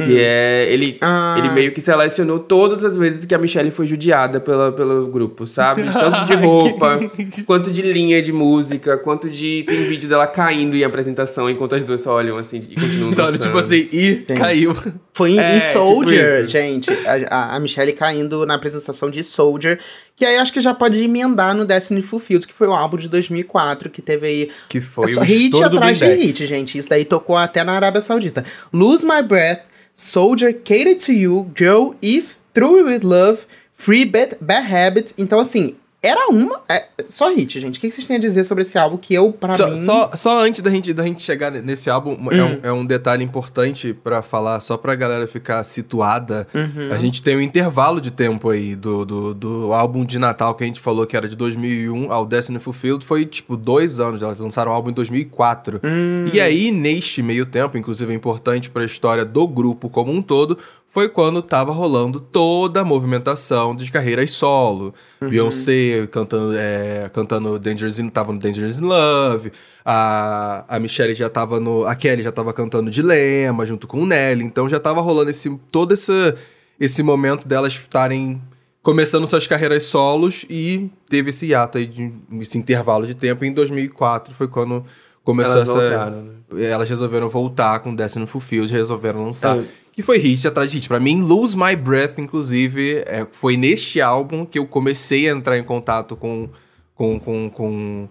Que 0.00 0.04
hum. 0.04 0.16
é. 0.18 0.72
Ele, 0.72 0.96
ah. 1.02 1.34
ele 1.38 1.50
meio 1.50 1.72
que 1.72 1.80
selecionou 1.80 2.38
todas 2.38 2.82
as 2.82 2.96
vezes 2.96 3.26
que 3.26 3.34
a 3.34 3.38
Michelle 3.38 3.70
foi 3.70 3.86
judiada 3.86 4.40
pela, 4.40 4.72
pelo 4.72 5.06
grupo, 5.08 5.46
sabe? 5.46 5.82
Tanto 5.92 6.24
de 6.24 6.34
roupa, 6.34 6.98
quanto 7.46 7.70
de 7.70 7.82
linha 7.82 8.22
de 8.22 8.32
música, 8.32 8.96
quanto 8.96 9.28
de. 9.28 9.64
Tem 9.66 9.84
um 9.84 9.88
vídeo 9.88 10.08
dela 10.08 10.26
caindo 10.26 10.74
em 10.76 10.82
apresentação 10.82 11.48
enquanto 11.50 11.74
as 11.74 11.84
duas 11.84 12.00
só 12.00 12.14
olham 12.14 12.38
assim 12.38 12.66
e 12.70 12.74
continuam 12.74 13.12
Só 13.12 13.30
tipo 13.36 13.58
assim, 13.58 13.88
e 13.92 14.16
Tem. 14.16 14.36
caiu. 14.36 14.74
Foi 15.12 15.32
em, 15.32 15.38
é, 15.38 15.56
em 15.56 15.60
tipo 15.60 15.72
Soldier, 15.74 16.38
tipo 16.38 16.48
gente. 16.48 16.90
A, 17.28 17.56
a 17.56 17.60
Michelle 17.60 17.92
caindo 17.92 18.46
na 18.46 18.54
apresentação 18.54 19.10
de 19.10 19.22
Soldier. 19.22 19.78
Que 20.16 20.24
aí 20.24 20.36
acho 20.36 20.52
que 20.52 20.60
já 20.60 20.74
pode 20.74 21.02
emendar 21.02 21.54
no 21.54 21.64
Destiny 21.64 22.00
Fulfilled, 22.00 22.46
que 22.46 22.52
foi 22.52 22.66
o 22.66 22.72
álbum 22.72 22.96
de 22.96 23.08
2004, 23.08 23.90
que 23.90 24.00
teve 24.00 24.26
aí. 24.26 24.50
Que 24.68 24.80
foi 24.80 25.14
o 25.14 25.20
hit 25.20 25.62
atrás 25.62 25.98
de 25.98 26.14
hit, 26.14 26.46
gente. 26.46 26.78
Isso 26.78 26.88
daí 26.88 27.04
tocou 27.04 27.36
até 27.36 27.62
na 27.62 27.72
Arábia 27.72 28.00
Saudita. 28.00 28.44
Lose 28.72 29.04
My 29.04 29.22
Breath 29.22 29.71
Soldier, 29.94 30.52
Catered 30.52 31.00
to 31.00 31.12
You, 31.12 31.52
Girl, 31.54 31.94
If, 32.00 32.36
Through 32.54 32.84
With 32.84 33.04
Love, 33.04 33.46
Free 33.74 34.04
Bad, 34.04 34.38
Bad 34.40 34.64
Habits. 34.64 35.14
Então, 35.18 35.38
assim, 35.38 35.76
era 36.02 36.28
uma. 36.28 36.60
É, 36.68 36.88
só 37.06 37.32
hit, 37.32 37.60
gente. 37.60 37.78
O 37.78 37.80
que 37.80 37.88
vocês 37.88 38.04
têm 38.04 38.16
a 38.16 38.18
dizer 38.18 38.42
sobre 38.42 38.62
esse 38.62 38.76
álbum 38.76 38.96
que 38.96 39.14
eu, 39.14 39.32
pra 39.32 39.54
só, 39.54 39.70
mim. 39.70 39.76
Só, 39.84 40.10
só 40.14 40.38
antes 40.40 40.60
da 40.60 40.68
gente, 40.68 40.92
da 40.92 41.04
gente 41.04 41.22
chegar 41.22 41.52
nesse 41.52 41.88
álbum, 41.88 42.14
hum. 42.14 42.28
é, 42.32 42.42
um, 42.42 42.60
é, 42.64 42.72
um, 42.72 42.84
detalhe 42.84 43.22
importante 43.22 43.94
para 43.94 44.20
falar, 44.20 44.58
só 44.58 44.76
pra 44.76 44.96
galera 44.96 45.28
ficar 45.28 45.62
situada. 45.62 46.48
Uhum. 46.52 46.90
A 46.90 46.98
gente 46.98 47.22
tem 47.22 47.36
um 47.36 47.40
intervalo 47.40 48.00
de 48.00 48.10
tempo 48.10 48.50
aí 48.50 48.74
do, 48.74 49.04
do, 49.04 49.32
do, 49.32 49.72
álbum 49.72 50.04
de 50.04 50.18
Natal 50.18 50.56
que 50.56 50.64
a 50.64 50.66
gente 50.66 50.80
falou 50.80 51.06
que 51.06 51.16
era 51.16 51.28
de 51.28 51.36
2001 51.36 52.10
ao 52.10 52.26
Destiny 52.26 52.58
Fulfilled. 52.58 53.04
Foi 53.04 53.24
tipo 53.24 53.56
dois 53.56 54.00
anos. 54.00 54.22
Elas 54.22 54.40
lançaram 54.40 54.72
o 54.72 54.74
álbum 54.74 54.90
em 54.90 54.94
2004. 54.94 55.80
Hum. 55.84 56.26
E 56.32 56.40
aí, 56.40 56.72
neste 56.72 57.22
meio 57.22 57.46
tempo, 57.46 57.78
inclusive 57.78 58.12
é 58.12 58.16
importante 58.16 58.68
para 58.68 58.82
a 58.82 58.86
história 58.86 59.24
do 59.24 59.46
grupo 59.46 59.88
como 59.88 60.10
um 60.10 60.20
todo, 60.20 60.58
foi 60.92 61.08
quando 61.08 61.40
tava 61.40 61.72
rolando 61.72 62.20
toda 62.20 62.82
a 62.82 62.84
movimentação 62.84 63.74
de 63.74 63.90
carreiras 63.90 64.30
solo. 64.30 64.94
Uhum. 65.22 65.30
Beyoncé 65.30 66.06
cantando, 66.10 66.54
é, 66.54 67.10
cantando 67.14 67.58
Dangerous 67.58 67.98
in, 67.98 68.10
tava 68.10 68.30
no 68.30 68.38
Dangerous 68.38 68.78
in 68.78 68.84
Love. 68.84 69.52
A, 69.82 70.66
a 70.68 70.78
Michelle 70.78 71.14
já 71.14 71.30
tava 71.30 71.58
no. 71.58 71.86
A 71.86 71.94
Kelly 71.94 72.22
já 72.22 72.30
tava 72.30 72.52
cantando 72.52 72.90
Dilema 72.90 73.64
junto 73.64 73.86
com 73.86 74.02
o 74.02 74.06
Nelly. 74.06 74.44
Então 74.44 74.68
já 74.68 74.78
tava 74.78 75.00
rolando 75.00 75.30
esse, 75.30 75.48
todo 75.70 75.94
esse, 75.94 76.34
esse 76.78 77.02
momento 77.02 77.48
delas 77.48 77.72
estarem 77.72 78.42
começando 78.82 79.26
suas 79.26 79.46
carreiras 79.46 79.84
solos 79.84 80.44
e 80.50 80.90
teve 81.08 81.30
esse 81.30 81.46
hiato 81.46 81.78
aí, 81.78 81.86
de, 81.86 82.12
esse 82.38 82.58
intervalo 82.58 83.06
de 83.06 83.14
tempo. 83.14 83.46
Em 83.46 83.52
2004 83.54 84.34
foi 84.34 84.46
quando 84.46 84.84
começou 85.24 85.56
elas 85.56 85.70
essa. 85.70 85.80
Voltaram, 85.80 86.22
né? 86.22 86.32
Elas 86.66 86.90
resolveram 86.90 87.30
voltar 87.30 87.80
com 87.80 87.94
Destiny 87.94 88.26
Fulfilled, 88.26 88.70
resolveram 88.70 89.24
lançar. 89.24 89.56
É 89.58 89.64
que 89.92 90.02
foi 90.02 90.18
hit 90.18 90.48
atrás 90.48 90.70
de 90.70 90.78
hit. 90.78 90.88
Pra 90.88 90.98
mim, 90.98 91.20
Lose 91.20 91.56
My 91.56 91.76
Breath, 91.76 92.18
inclusive, 92.18 93.04
é, 93.06 93.26
foi 93.30 93.56
neste 93.56 94.00
álbum 94.00 94.44
que 94.44 94.58
eu 94.58 94.66
comecei 94.66 95.28
a 95.28 95.32
entrar 95.32 95.58
em 95.58 95.62
contato 95.62 96.16
com, 96.16 96.48
com, 96.94 97.20
com, 97.20 97.50
com, 97.50 98.08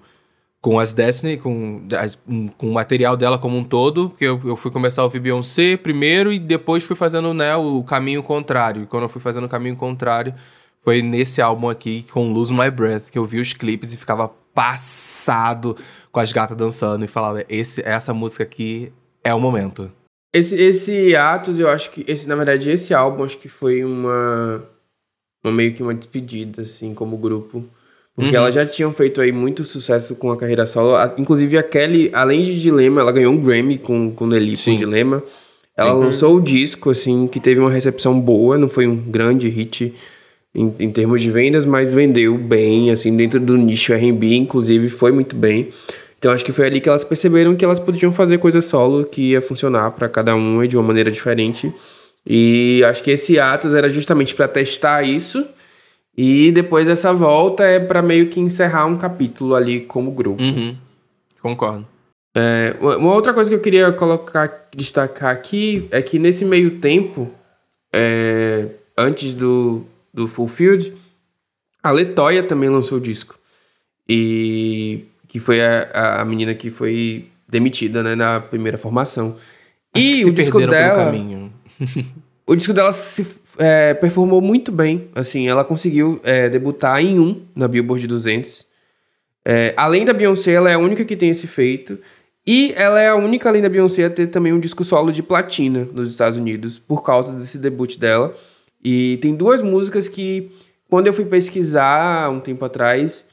com 0.61 0.79
as 0.79 0.93
Destiny, 0.93 1.37
com, 1.37 1.87
as, 1.97 2.17
com 2.57 2.69
o 2.69 2.73
material 2.73 3.17
dela 3.17 3.39
como 3.39 3.57
um 3.57 3.63
todo, 3.63 4.11
que 4.11 4.23
eu, 4.23 4.39
eu 4.45 4.55
fui 4.55 4.69
começar 4.69 5.01
a 5.01 5.05
ouvir 5.05 5.19
Beyoncé 5.19 5.75
primeiro 5.75 6.31
e 6.31 6.37
depois 6.37 6.83
fui 6.83 6.95
fazendo 6.95 7.33
né, 7.33 7.55
o 7.55 7.83
caminho 7.83 8.21
contrário. 8.21 8.83
E 8.83 8.85
quando 8.85 9.03
eu 9.03 9.09
fui 9.09 9.21
fazendo 9.21 9.45
o 9.45 9.49
caminho 9.49 9.75
contrário, 9.75 10.35
foi 10.83 11.01
nesse 11.01 11.41
álbum 11.41 11.67
aqui, 11.67 12.05
com 12.11 12.31
Lose 12.31 12.53
My 12.53 12.69
Breath, 12.69 13.09
que 13.09 13.17
eu 13.17 13.25
vi 13.25 13.39
os 13.39 13.53
clipes 13.53 13.93
e 13.93 13.97
ficava 13.97 14.27
passado 14.53 15.75
com 16.11 16.19
as 16.19 16.31
gatas 16.31 16.57
dançando 16.57 17.05
e 17.05 17.07
falava, 17.07 17.43
esse, 17.49 17.81
essa 17.81 18.13
música 18.13 18.43
aqui 18.43 18.91
é 19.23 19.33
o 19.33 19.39
momento. 19.39 19.91
Esse, 20.33 20.55
esse 20.61 21.15
Atos, 21.15 21.59
eu 21.59 21.69
acho 21.69 21.91
que. 21.91 22.05
Esse, 22.07 22.27
na 22.27 22.35
verdade, 22.35 22.69
esse 22.69 22.93
álbum 22.93 23.23
acho 23.23 23.37
que 23.37 23.49
foi 23.49 23.83
uma. 23.83 24.63
uma 25.43 25.53
meio 25.53 25.73
que 25.73 25.83
uma 25.83 25.93
despedida, 25.93 26.61
assim, 26.63 26.93
como 26.93 27.17
grupo. 27.17 27.65
Porque 28.15 28.31
uhum. 28.31 28.37
elas 28.37 28.55
já 28.55 28.65
tinham 28.65 28.93
feito 28.93 29.21
aí 29.21 29.31
muito 29.31 29.63
sucesso 29.63 30.15
com 30.15 30.31
a 30.31 30.37
carreira 30.37 30.65
solo. 30.65 30.95
Inclusive, 31.17 31.57
a 31.57 31.63
Kelly, 31.63 32.09
além 32.13 32.43
de 32.43 32.59
Dilema, 32.59 33.01
ela 33.01 33.11
ganhou 33.11 33.33
um 33.33 33.41
Grammy 33.41 33.77
com, 33.77 34.11
com 34.11 34.27
Nelly 34.27 34.53
com 34.57 34.75
Dilema. 34.75 35.23
Ela 35.75 35.93
uhum. 35.93 36.01
lançou 36.01 36.35
o 36.35 36.41
disco, 36.41 36.89
assim, 36.89 37.27
que 37.27 37.39
teve 37.39 37.59
uma 37.59 37.71
recepção 37.71 38.19
boa, 38.19 38.57
não 38.57 38.67
foi 38.67 38.85
um 38.85 38.95
grande 38.95 39.47
hit 39.47 39.93
em, 40.53 40.73
em 40.79 40.91
termos 40.91 41.21
de 41.21 41.31
vendas, 41.31 41.65
mas 41.65 41.93
vendeu 41.93 42.37
bem, 42.37 42.91
assim, 42.91 43.15
dentro 43.15 43.39
do 43.39 43.57
nicho 43.57 43.93
R&B, 43.93 44.35
inclusive, 44.35 44.89
foi 44.89 45.11
muito 45.11 45.35
bem. 45.35 45.69
Então 46.21 46.31
acho 46.31 46.45
que 46.45 46.51
foi 46.51 46.67
ali 46.67 46.79
que 46.79 46.87
elas 46.87 47.03
perceberam 47.03 47.55
que 47.55 47.65
elas 47.65 47.79
podiam 47.79 48.13
fazer 48.13 48.37
coisa 48.37 48.61
solo 48.61 49.05
que 49.05 49.31
ia 49.31 49.41
funcionar 49.41 49.89
para 49.89 50.07
cada 50.07 50.35
uma 50.35 50.67
de 50.67 50.77
uma 50.77 50.83
maneira 50.83 51.09
diferente. 51.09 51.73
E 52.23 52.83
acho 52.85 53.01
que 53.01 53.09
esse 53.09 53.39
Atos 53.39 53.73
era 53.73 53.89
justamente 53.89 54.35
para 54.35 54.47
testar 54.47 55.01
isso. 55.01 55.43
E 56.15 56.51
depois 56.51 56.87
essa 56.87 57.11
volta 57.11 57.63
é 57.63 57.79
para 57.79 58.03
meio 58.03 58.29
que 58.29 58.39
encerrar 58.39 58.85
um 58.85 58.99
capítulo 58.99 59.55
ali 59.55 59.81
como 59.81 60.11
grupo. 60.11 60.43
Uhum. 60.43 60.77
Concordo. 61.41 61.87
É, 62.37 62.75
uma 62.79 63.15
outra 63.15 63.33
coisa 63.33 63.49
que 63.49 63.55
eu 63.55 63.59
queria 63.59 63.91
colocar, 63.91 64.69
destacar 64.75 65.33
aqui 65.33 65.87
é 65.89 66.03
que 66.03 66.19
nesse 66.19 66.45
meio 66.45 66.77
tempo, 66.77 67.31
é, 67.91 68.67
antes 68.95 69.33
do, 69.33 69.83
do 70.13 70.27
Fulfilled, 70.27 70.93
a 71.81 71.89
Letoya 71.89 72.43
também 72.43 72.69
lançou 72.69 72.99
o 72.99 73.01
disco. 73.01 73.39
E 74.07 75.05
que 75.31 75.39
foi 75.39 75.61
a, 75.61 76.19
a 76.19 76.25
menina 76.25 76.53
que 76.53 76.69
foi 76.69 77.29
demitida 77.47 78.03
né, 78.03 78.15
na 78.15 78.41
primeira 78.41 78.77
formação. 78.77 79.37
Acho 79.95 80.05
e 80.05 80.25
o 80.25 80.33
disco 80.33 80.59
dela. 80.67 81.05
caminho. 81.05 81.53
o 82.45 82.53
disco 82.53 82.73
dela 82.73 82.91
se, 82.91 83.25
é, 83.57 83.93
performou 83.93 84.41
muito 84.41 84.73
bem. 84.73 85.07
Assim, 85.15 85.47
ela 85.47 85.63
conseguiu 85.63 86.19
é, 86.25 86.49
debutar 86.49 87.01
em 87.01 87.17
um 87.17 87.43
na 87.55 87.65
Billboard 87.65 88.05
200. 88.07 88.65
É, 89.45 89.73
além 89.77 90.03
da 90.03 90.11
Beyoncé, 90.11 90.51
ela 90.51 90.69
é 90.69 90.73
a 90.73 90.79
única 90.79 91.05
que 91.05 91.15
tem 91.15 91.29
esse 91.29 91.47
feito. 91.47 91.97
E 92.45 92.73
ela 92.75 92.99
é 92.99 93.07
a 93.07 93.15
única, 93.15 93.47
além 93.47 93.61
da 93.61 93.69
Beyoncé, 93.69 94.03
a 94.03 94.09
ter 94.09 94.27
também 94.27 94.51
um 94.51 94.59
disco 94.59 94.83
solo 94.83 95.13
de 95.13 95.23
platina 95.23 95.87
nos 95.93 96.09
Estados 96.09 96.37
Unidos, 96.37 96.77
por 96.77 97.03
causa 97.03 97.31
desse 97.31 97.57
debut 97.57 97.97
dela. 97.97 98.35
E 98.83 99.17
tem 99.21 99.33
duas 99.33 99.61
músicas 99.61 100.09
que, 100.09 100.51
quando 100.89 101.07
eu 101.07 101.13
fui 101.13 101.23
pesquisar 101.23 102.29
um 102.29 102.41
tempo 102.41 102.65
atrás, 102.65 103.30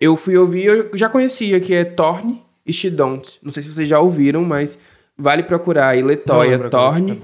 eu 0.00 0.16
fui 0.16 0.36
ouvir, 0.36 0.64
eu 0.64 0.90
já 0.94 1.08
conhecia, 1.08 1.60
que 1.60 1.74
é 1.74 1.84
Torne 1.84 2.42
e 2.64 2.72
She 2.72 2.90
Don't. 2.90 3.38
Não 3.42 3.52
sei 3.52 3.62
se 3.62 3.68
vocês 3.68 3.88
já 3.88 4.00
ouviram, 4.00 4.42
mas 4.42 4.78
vale 5.16 5.42
procurar 5.42 5.88
aí 5.88 6.02
Letoya, 6.02 6.58
Torne. 6.70 7.20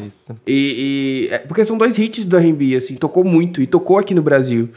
E, 0.47 1.29
e 1.29 1.29
é, 1.33 1.39
porque 1.39 1.65
são 1.65 1.79
dois 1.79 1.99
hits 1.99 2.27
do 2.27 2.37
R&B, 2.37 2.77
assim, 2.77 2.95
tocou 2.97 3.25
muito 3.25 3.63
e 3.63 3.67
tocou 3.67 3.99
aqui 3.99 4.15
no 4.15 4.23
Brasil. 4.23 4.69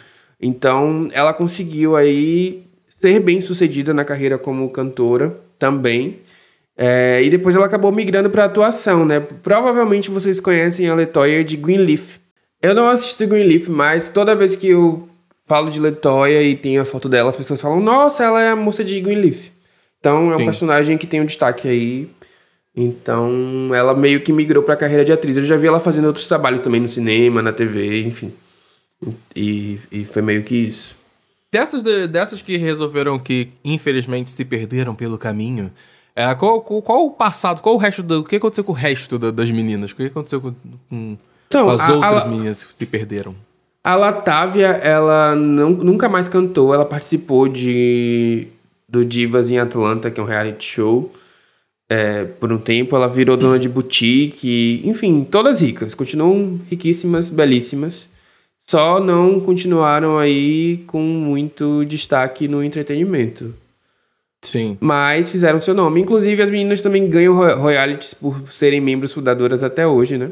Então, 0.41 1.09
ela 1.11 1.33
conseguiu 1.33 1.97
aí 1.97 2.63
ser 2.87 3.19
bem 3.19 3.41
sucedida 3.41 3.93
na 3.93 4.05
carreira 4.05 4.37
como 4.37 4.69
cantora 4.69 5.37
também. 5.57 6.19
É, 6.77 7.21
e 7.21 7.29
depois 7.29 7.57
ela 7.57 7.65
acabou 7.65 7.91
migrando 7.91 8.29
para 8.29 8.45
atuação, 8.45 9.05
né? 9.05 9.19
Provavelmente 9.19 10.09
vocês 10.09 10.39
conhecem 10.39 10.87
a 10.87 10.95
Letoya 10.95 11.43
de 11.43 11.57
Greenleaf. 11.57 12.15
Eu 12.61 12.73
não 12.73 12.87
assisti 12.87 13.25
Greenleaf, 13.25 13.67
mas 13.67 14.07
toda 14.07 14.33
vez 14.33 14.55
que 14.55 14.67
eu 14.67 15.08
falo 15.49 15.69
de 15.69 15.79
Letoya 15.81 16.41
e 16.41 16.55
tem 16.55 16.77
a 16.77 16.85
foto 16.85 17.09
dela, 17.09 17.29
as 17.29 17.35
pessoas 17.35 17.59
falam, 17.59 17.81
nossa, 17.81 18.23
ela 18.23 18.41
é 18.41 18.51
a 18.51 18.55
moça 18.55 18.83
de 18.83 19.01
Greenleaf. 19.01 19.49
Então 19.99 20.31
é 20.31 20.35
um 20.35 20.39
Sim. 20.39 20.45
personagem 20.45 20.97
que 20.97 21.05
tem 21.07 21.19
um 21.19 21.25
destaque 21.25 21.67
aí 21.67 22.07
Então, 22.75 23.71
ela 23.75 23.93
meio 23.93 24.21
que 24.21 24.31
migrou 24.31 24.63
pra 24.63 24.77
carreira 24.77 25.03
de 25.03 25.11
atriz. 25.11 25.35
Eu 25.35 25.43
já 25.45 25.57
vi 25.57 25.67
ela 25.67 25.79
fazendo 25.81 26.05
outros 26.05 26.27
trabalhos 26.27 26.61
também 26.61 26.79
no 26.79 26.87
cinema, 26.87 27.41
na 27.41 27.51
TV, 27.51 28.03
enfim. 28.03 28.31
E, 29.35 29.79
e 29.91 30.05
foi 30.05 30.21
meio 30.21 30.43
que 30.43 30.55
isso. 30.55 30.95
Dessas, 31.51 31.81
de- 31.83 32.07
dessas 32.07 32.41
que 32.41 32.55
resolveram 32.57 33.17
que, 33.19 33.49
infelizmente, 33.65 34.29
se 34.31 34.45
perderam 34.45 34.93
pelo 34.95 35.17
caminho, 35.17 35.71
é, 36.15 36.33
qual, 36.35 36.61
qual, 36.61 36.81
qual 36.81 37.05
o 37.07 37.11
passado, 37.11 37.59
qual 37.61 37.75
o 37.75 37.77
resto 37.77 38.03
do. 38.03 38.19
O 38.19 38.23
que 38.23 38.35
aconteceu 38.35 38.63
com 38.63 38.71
o 38.71 38.75
resto 38.75 39.17
da- 39.17 39.31
das 39.31 39.49
meninas? 39.51 39.91
O 39.91 39.95
que 39.95 40.03
aconteceu 40.05 40.39
com, 40.39 40.53
com- 40.89 41.17
Então, 41.47 41.69
as 41.69 41.81
a- 41.81 41.93
outras 41.95 42.23
a- 42.25 42.27
meninas 42.29 42.63
que 42.63 42.73
se 42.73 42.85
perderam? 42.85 43.35
A 43.83 43.95
Latávia, 43.95 44.67
ela 44.67 45.35
não, 45.35 45.69
nunca 45.71 46.09
mais 46.09 46.27
cantou, 46.27 46.73
ela 46.73 46.85
participou 46.85 47.47
de 47.47 48.47
do 48.87 49.05
Divas 49.05 49.51
em 49.51 49.59
Atlanta, 49.59 50.09
que 50.09 50.19
é 50.19 50.23
um 50.23 50.25
reality 50.25 50.65
show. 50.65 51.11
é, 51.89 52.23
por 52.25 52.51
um 52.51 52.57
tempo, 52.59 52.95
ela 52.95 53.07
virou 53.07 53.35
dona 53.37 53.57
de 53.59 53.67
boutique, 53.69 54.81
enfim, 54.85 55.23
todas 55.29 55.61
ricas, 55.61 55.95
continuam 55.95 56.59
riquíssimas, 56.69 57.29
belíssimas. 57.29 58.07
Só 58.59 58.99
não 58.99 59.39
continuaram 59.39 60.17
aí 60.19 60.83
com 60.85 61.01
muito 61.01 61.83
destaque 61.85 62.47
no 62.47 62.63
entretenimento. 62.63 63.53
Sim. 64.43 64.77
Mas 64.79 65.29
fizeram 65.29 65.59
seu 65.59 65.73
nome. 65.73 66.01
Inclusive, 66.01 66.41
as 66.41 66.51
meninas 66.51 66.81
também 66.83 67.09
ganham 67.09 67.33
ro- 67.35 67.55
royalties 67.55 68.13
por 68.13 68.53
serem 68.53 68.79
membros 68.79 69.11
fundadoras 69.11 69.63
até 69.63 69.87
hoje, 69.87 70.17
né? 70.17 70.29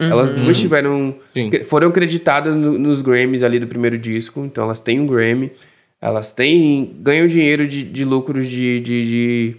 Elas 0.00 0.32
duas 0.32 0.58
tiveram. 0.58 1.14
Sim. 1.26 1.50
Foram 1.64 1.88
acreditadas 1.88 2.54
no- 2.54 2.78
nos 2.78 3.02
Grammys 3.02 3.42
ali 3.42 3.58
do 3.58 3.66
primeiro 3.66 3.98
disco, 3.98 4.40
então 4.44 4.64
elas 4.64 4.80
têm 4.80 4.98
um 5.00 5.06
Grammy. 5.06 5.52
Elas 6.00 6.32
têm. 6.32 6.96
ganham 7.00 7.26
dinheiro 7.26 7.68
de, 7.68 7.82
de 7.84 8.04
lucros 8.04 8.48
de, 8.48 8.80
de, 8.80 9.04
de 9.04 9.56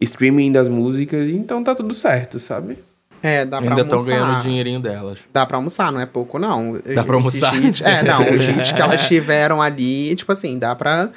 streaming 0.00 0.52
das 0.52 0.68
músicas, 0.68 1.28
então 1.30 1.64
tá 1.64 1.74
tudo 1.74 1.94
certo, 1.94 2.38
sabe? 2.38 2.78
É, 3.22 3.44
dá 3.44 3.60
pra 3.60 3.70
Ainda 3.70 3.82
estão 3.82 3.98
almoçar. 3.98 4.18
ganhando 4.18 4.38
o 4.38 4.42
dinheirinho 4.42 4.80
delas. 4.80 5.26
Dá 5.32 5.44
pra 5.44 5.56
almoçar, 5.58 5.90
não 5.92 6.00
é 6.00 6.06
pouco, 6.06 6.38
não. 6.38 6.78
Dá 6.94 7.04
pra 7.04 7.16
almoçar? 7.16 7.54
hits- 7.62 7.82
é, 7.82 8.02
não, 8.02 8.22
os 8.34 8.44
hits 8.48 8.72
que 8.72 8.80
elas 8.80 9.06
tiveram 9.08 9.60
ali, 9.60 10.14
tipo 10.14 10.30
assim, 10.32 10.58
dá 10.58 10.74
pra 10.74 11.10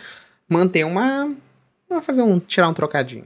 manter 0.50 0.86
uma. 0.86 1.32
Fazer 2.02 2.24
um. 2.24 2.40
tirar 2.40 2.68
um 2.70 2.74
trocadinho. 2.74 3.26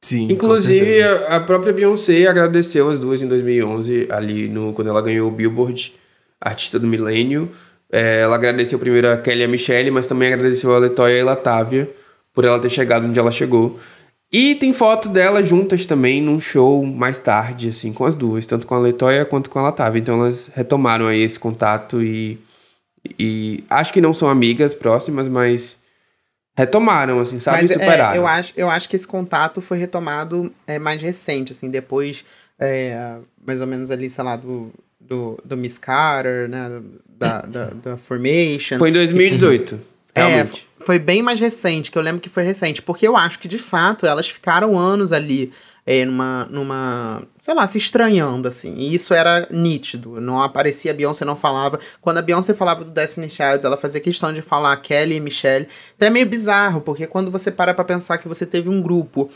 Sim. 0.00 0.28
Inclusive, 0.30 1.02
a, 1.02 1.40
própria 1.40 1.72
Beyoncé 1.72 2.26
agradeceu 2.26 2.88
as 2.88 2.98
duas 2.98 3.20
em 3.20 3.26
2011, 3.26 4.06
ali 4.10 4.48
no, 4.48 4.72
quando 4.72 4.88
ela 4.88 5.02
ganhou 5.02 5.28
o 5.28 5.32
Billboard 5.32 5.94
Artista 6.40 6.78
do 6.78 6.86
Milênio. 6.86 7.50
É, 7.90 8.20
ela 8.20 8.36
agradeceu 8.36 8.78
primeiro 8.78 9.10
a 9.10 9.16
Kelly 9.16 9.40
e 9.40 9.44
a 9.44 9.48
Michelle, 9.48 9.90
mas 9.90 10.06
também 10.06 10.32
agradeceu 10.32 10.74
a 10.74 10.78
Letoya 10.78 11.16
e 11.16 11.20
a 11.20 11.24
Latávia 11.24 11.88
por 12.32 12.44
ela 12.44 12.58
ter 12.60 12.70
chegado 12.70 13.06
onde 13.06 13.18
ela 13.18 13.32
chegou. 13.32 13.80
E 14.30 14.54
tem 14.54 14.72
foto 14.74 15.08
delas 15.08 15.48
juntas 15.48 15.86
também 15.86 16.22
num 16.22 16.38
show 16.38 16.84
mais 16.84 17.18
tarde, 17.18 17.70
assim, 17.70 17.92
com 17.92 18.04
as 18.04 18.14
duas, 18.14 18.44
tanto 18.44 18.66
com 18.66 18.74
a 18.74 18.78
Letoya 18.78 19.24
quanto 19.24 19.48
com 19.48 19.58
a 19.58 19.62
Latávia. 19.62 19.98
Então 19.98 20.20
elas 20.20 20.50
retomaram 20.54 21.06
aí 21.06 21.20
esse 21.20 21.38
contato 21.38 22.02
e, 22.02 22.38
e 23.18 23.64
acho 23.70 23.92
que 23.92 24.02
não 24.02 24.12
são 24.12 24.28
amigas 24.28 24.74
próximas, 24.74 25.26
mas 25.26 25.77
retomaram, 26.58 27.20
assim, 27.20 27.38
sabe? 27.38 27.62
Mas 27.62 27.70
é, 27.70 27.74
superaram. 27.74 28.16
eu, 28.16 28.26
acho, 28.26 28.52
eu 28.56 28.68
acho 28.68 28.88
que 28.88 28.96
esse 28.96 29.06
contato 29.06 29.60
foi 29.60 29.78
retomado 29.78 30.52
é, 30.66 30.76
mais 30.76 31.00
recente, 31.00 31.52
assim, 31.52 31.70
depois, 31.70 32.24
é, 32.58 33.16
mais 33.46 33.60
ou 33.60 33.66
menos 33.66 33.92
ali, 33.92 34.10
sei 34.10 34.24
lá, 34.24 34.34
do, 34.34 34.72
do, 35.00 35.38
do 35.44 35.56
Miss 35.56 35.78
Carter, 35.78 36.48
né? 36.48 36.82
Da, 37.08 37.42
da, 37.42 37.64
da 37.70 37.96
Formation. 37.96 38.76
Foi 38.76 38.90
em 38.90 38.92
2018. 38.92 39.80
É, 40.14 40.26
Realmente. 40.26 40.68
foi 40.84 40.98
bem 40.98 41.22
mais 41.22 41.38
recente, 41.38 41.92
que 41.92 41.98
eu 41.98 42.02
lembro 42.02 42.20
que 42.20 42.28
foi 42.28 42.42
recente, 42.42 42.82
porque 42.82 43.06
eu 43.06 43.16
acho 43.16 43.38
que 43.38 43.46
de 43.46 43.58
fato 43.58 44.04
elas 44.04 44.28
ficaram 44.28 44.76
anos 44.76 45.12
ali 45.12 45.52
é, 45.90 46.04
numa, 46.04 46.46
numa, 46.50 47.22
sei 47.38 47.54
lá, 47.54 47.66
se 47.66 47.78
estranhando, 47.78 48.46
assim, 48.46 48.74
e 48.74 48.94
isso 48.94 49.14
era 49.14 49.48
nítido, 49.50 50.20
não 50.20 50.42
aparecia 50.42 50.90
a 50.90 50.94
Beyoncé, 50.94 51.24
não 51.24 51.34
falava, 51.34 51.80
quando 52.02 52.18
a 52.18 52.22
Beyoncé 52.22 52.52
falava 52.52 52.84
do 52.84 52.90
Destiny 52.90 53.30
Child, 53.30 53.64
ela 53.64 53.78
fazia 53.78 53.98
questão 53.98 54.30
de 54.30 54.42
falar 54.42 54.76
Kelly 54.76 55.14
e 55.14 55.20
Michelle, 55.20 55.66
até 55.96 56.08
é 56.08 56.10
meio 56.10 56.26
bizarro, 56.26 56.82
porque 56.82 57.06
quando 57.06 57.30
você 57.30 57.50
para 57.50 57.72
pra 57.72 57.84
pensar 57.84 58.18
que 58.18 58.28
você 58.28 58.44
teve 58.44 58.68
um 58.68 58.82
grupo 58.82 59.30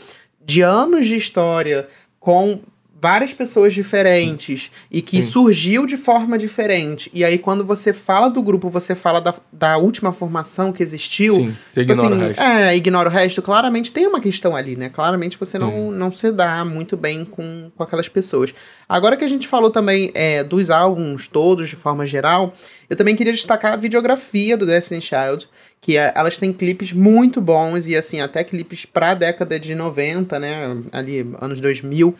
de 0.45 0.61
anos 0.61 1.07
de 1.07 1.15
história 1.15 1.87
com 2.19 2.61
várias 3.03 3.33
pessoas 3.33 3.73
diferentes 3.73 4.71
e 4.89 5.01
que 5.01 5.21
surgiu 5.21 5.85
de 5.85 5.97
forma 5.97 6.37
diferente. 6.37 7.11
E 7.13 7.21
aí, 7.25 7.37
quando 7.37 7.65
você 7.65 7.91
fala 7.91 8.29
do 8.29 8.41
grupo, 8.41 8.69
você 8.69 8.95
fala 8.95 9.19
da, 9.19 9.33
da 9.51 9.77
última 9.77 10.13
formação 10.13 10.71
que 10.71 10.81
existiu. 10.81 11.33
Sim, 11.35 11.57
você 11.69 11.81
tipo 11.81 11.91
ignora 11.91 12.15
assim, 12.15 12.23
o 12.23 12.27
resto. 12.27 12.41
É, 12.41 12.75
ignora 12.77 13.09
o 13.09 13.11
resto. 13.11 13.41
Claramente 13.41 13.91
tem 13.91 14.07
uma 14.07 14.21
questão 14.21 14.55
ali, 14.55 14.77
né? 14.77 14.87
Claramente 14.87 15.37
você 15.37 15.59
não, 15.59 15.91
não 15.91 16.13
se 16.13 16.31
dá 16.31 16.63
muito 16.63 16.95
bem 16.95 17.25
com, 17.25 17.69
com 17.75 17.83
aquelas 17.83 18.07
pessoas. 18.07 18.53
Agora 18.87 19.17
que 19.17 19.25
a 19.25 19.27
gente 19.27 19.49
falou 19.49 19.69
também 19.69 20.09
é, 20.13 20.41
dos 20.41 20.69
álbuns 20.69 21.27
todos, 21.27 21.69
de 21.69 21.75
forma 21.75 22.05
geral, 22.05 22.53
eu 22.89 22.95
também 22.95 23.17
queria 23.17 23.33
destacar 23.33 23.73
a 23.73 23.75
videografia 23.75 24.55
do 24.55 24.65
Destiny 24.65 25.01
Child. 25.01 25.49
Que 25.81 25.97
é- 25.97 26.13
elas 26.15 26.37
têm 26.37 26.53
clipes 26.53 26.93
muito 26.93 27.41
bons 27.41 27.87
e, 27.87 27.97
assim, 27.97 28.21
até 28.21 28.41
clipes 28.41 28.85
pra 28.85 29.13
década 29.13 29.59
de 29.59 29.75
90, 29.75 30.39
né? 30.39 30.77
Ali, 30.93 31.29
anos 31.41 31.59
2000 31.59 32.15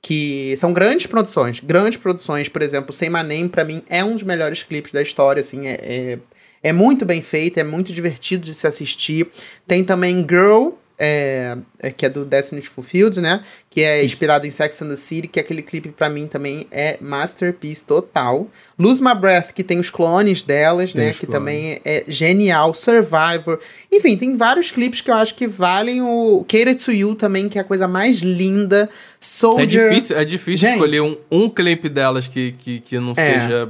que 0.00 0.54
são 0.56 0.72
grandes 0.72 1.06
produções, 1.06 1.60
grandes 1.60 1.98
produções, 1.98 2.48
por 2.48 2.62
exemplo, 2.62 2.92
Sem 2.92 3.10
Manem, 3.10 3.48
pra 3.48 3.64
mim, 3.64 3.82
é 3.88 4.04
um 4.04 4.14
dos 4.14 4.22
melhores 4.22 4.62
clipes 4.62 4.92
da 4.92 5.02
história, 5.02 5.40
assim, 5.40 5.66
é, 5.66 5.74
é, 5.74 6.18
é 6.62 6.72
muito 6.72 7.04
bem 7.04 7.20
feito, 7.20 7.58
é 7.58 7.64
muito 7.64 7.92
divertido 7.92 8.44
de 8.44 8.54
se 8.54 8.66
assistir. 8.66 9.28
Tem 9.66 9.84
também 9.84 10.24
Girl, 10.28 10.70
é, 10.98 11.56
é, 11.78 11.90
que 11.90 12.06
é 12.06 12.08
do 12.08 12.24
Destiny 12.24 12.62
Fulfilled, 12.62 13.20
né, 13.20 13.44
que 13.78 13.84
é 13.84 14.04
inspirado 14.04 14.44
em 14.44 14.50
Sex 14.50 14.82
and 14.82 14.88
the 14.88 14.96
City, 14.96 15.28
que 15.28 15.38
aquele 15.38 15.62
clipe 15.62 15.90
pra 15.90 16.08
mim 16.08 16.26
também 16.26 16.66
é 16.68 16.98
masterpiece 17.00 17.86
total. 17.86 18.48
Lose 18.76 19.00
My 19.00 19.14
Breath, 19.14 19.52
que 19.52 19.62
tem 19.62 19.78
os 19.78 19.88
clones 19.88 20.42
delas, 20.42 20.92
Tem 20.92 21.04
né, 21.06 21.12
que 21.12 21.26
clones. 21.26 21.32
também 21.32 21.80
é 21.84 22.02
genial. 22.08 22.74
Survivor, 22.74 23.60
enfim, 23.92 24.16
tem 24.16 24.36
vários 24.36 24.72
clipes 24.72 25.00
que 25.00 25.10
eu 25.12 25.14
acho 25.14 25.36
que 25.36 25.46
valem 25.46 26.02
o 26.02 26.44
Cater 26.48 26.76
to 26.76 26.90
You 26.90 27.14
também, 27.14 27.48
que 27.48 27.56
é 27.56 27.60
a 27.60 27.64
coisa 27.64 27.86
mais 27.86 28.16
linda. 28.18 28.88
É 28.92 28.98
Soldier. 29.20 29.88
difícil, 29.90 30.16
é 30.16 30.24
difícil 30.24 30.68
Gente. 30.68 30.72
escolher 30.78 31.00
um, 31.02 31.16
um 31.30 31.48
clipe 31.48 31.88
delas 31.88 32.26
que, 32.26 32.52
que, 32.58 32.80
que 32.80 32.98
não 32.98 33.12
É. 33.12 33.14
seja 33.14 33.68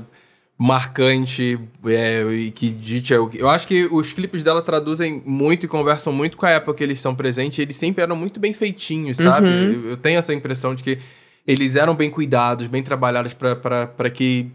marcante 0.58 1.56
é, 1.86 2.22
e 2.32 2.50
que 2.50 2.68
dite. 2.68 3.14
Eu, 3.14 3.30
eu 3.32 3.48
acho 3.48 3.66
que 3.68 3.86
os 3.92 4.12
clipes 4.12 4.42
dela 4.42 4.60
traduzem 4.60 5.22
muito 5.24 5.64
e 5.64 5.68
conversam 5.68 6.12
muito 6.12 6.36
com 6.36 6.44
a 6.44 6.50
época 6.50 6.78
que 6.78 6.82
eles 6.82 6.98
estão 6.98 7.14
presentes. 7.14 7.60
e 7.60 7.62
Eles 7.62 7.76
sempre 7.76 8.02
eram 8.02 8.16
muito 8.16 8.40
bem 8.40 8.52
feitinhos, 8.52 9.18
sabe? 9.18 9.46
Uhum. 9.46 9.72
Eu, 9.72 9.90
eu 9.90 9.96
tenho 9.96 10.18
essa 10.18 10.34
impressão 10.34 10.74
de 10.74 10.82
que 10.82 10.98
eles 11.46 11.76
eram 11.76 11.94
bem 11.94 12.10
cuidados, 12.10 12.66
bem 12.66 12.82
trabalhados 12.82 13.32
pra 13.32 14.10
que. 14.12 14.50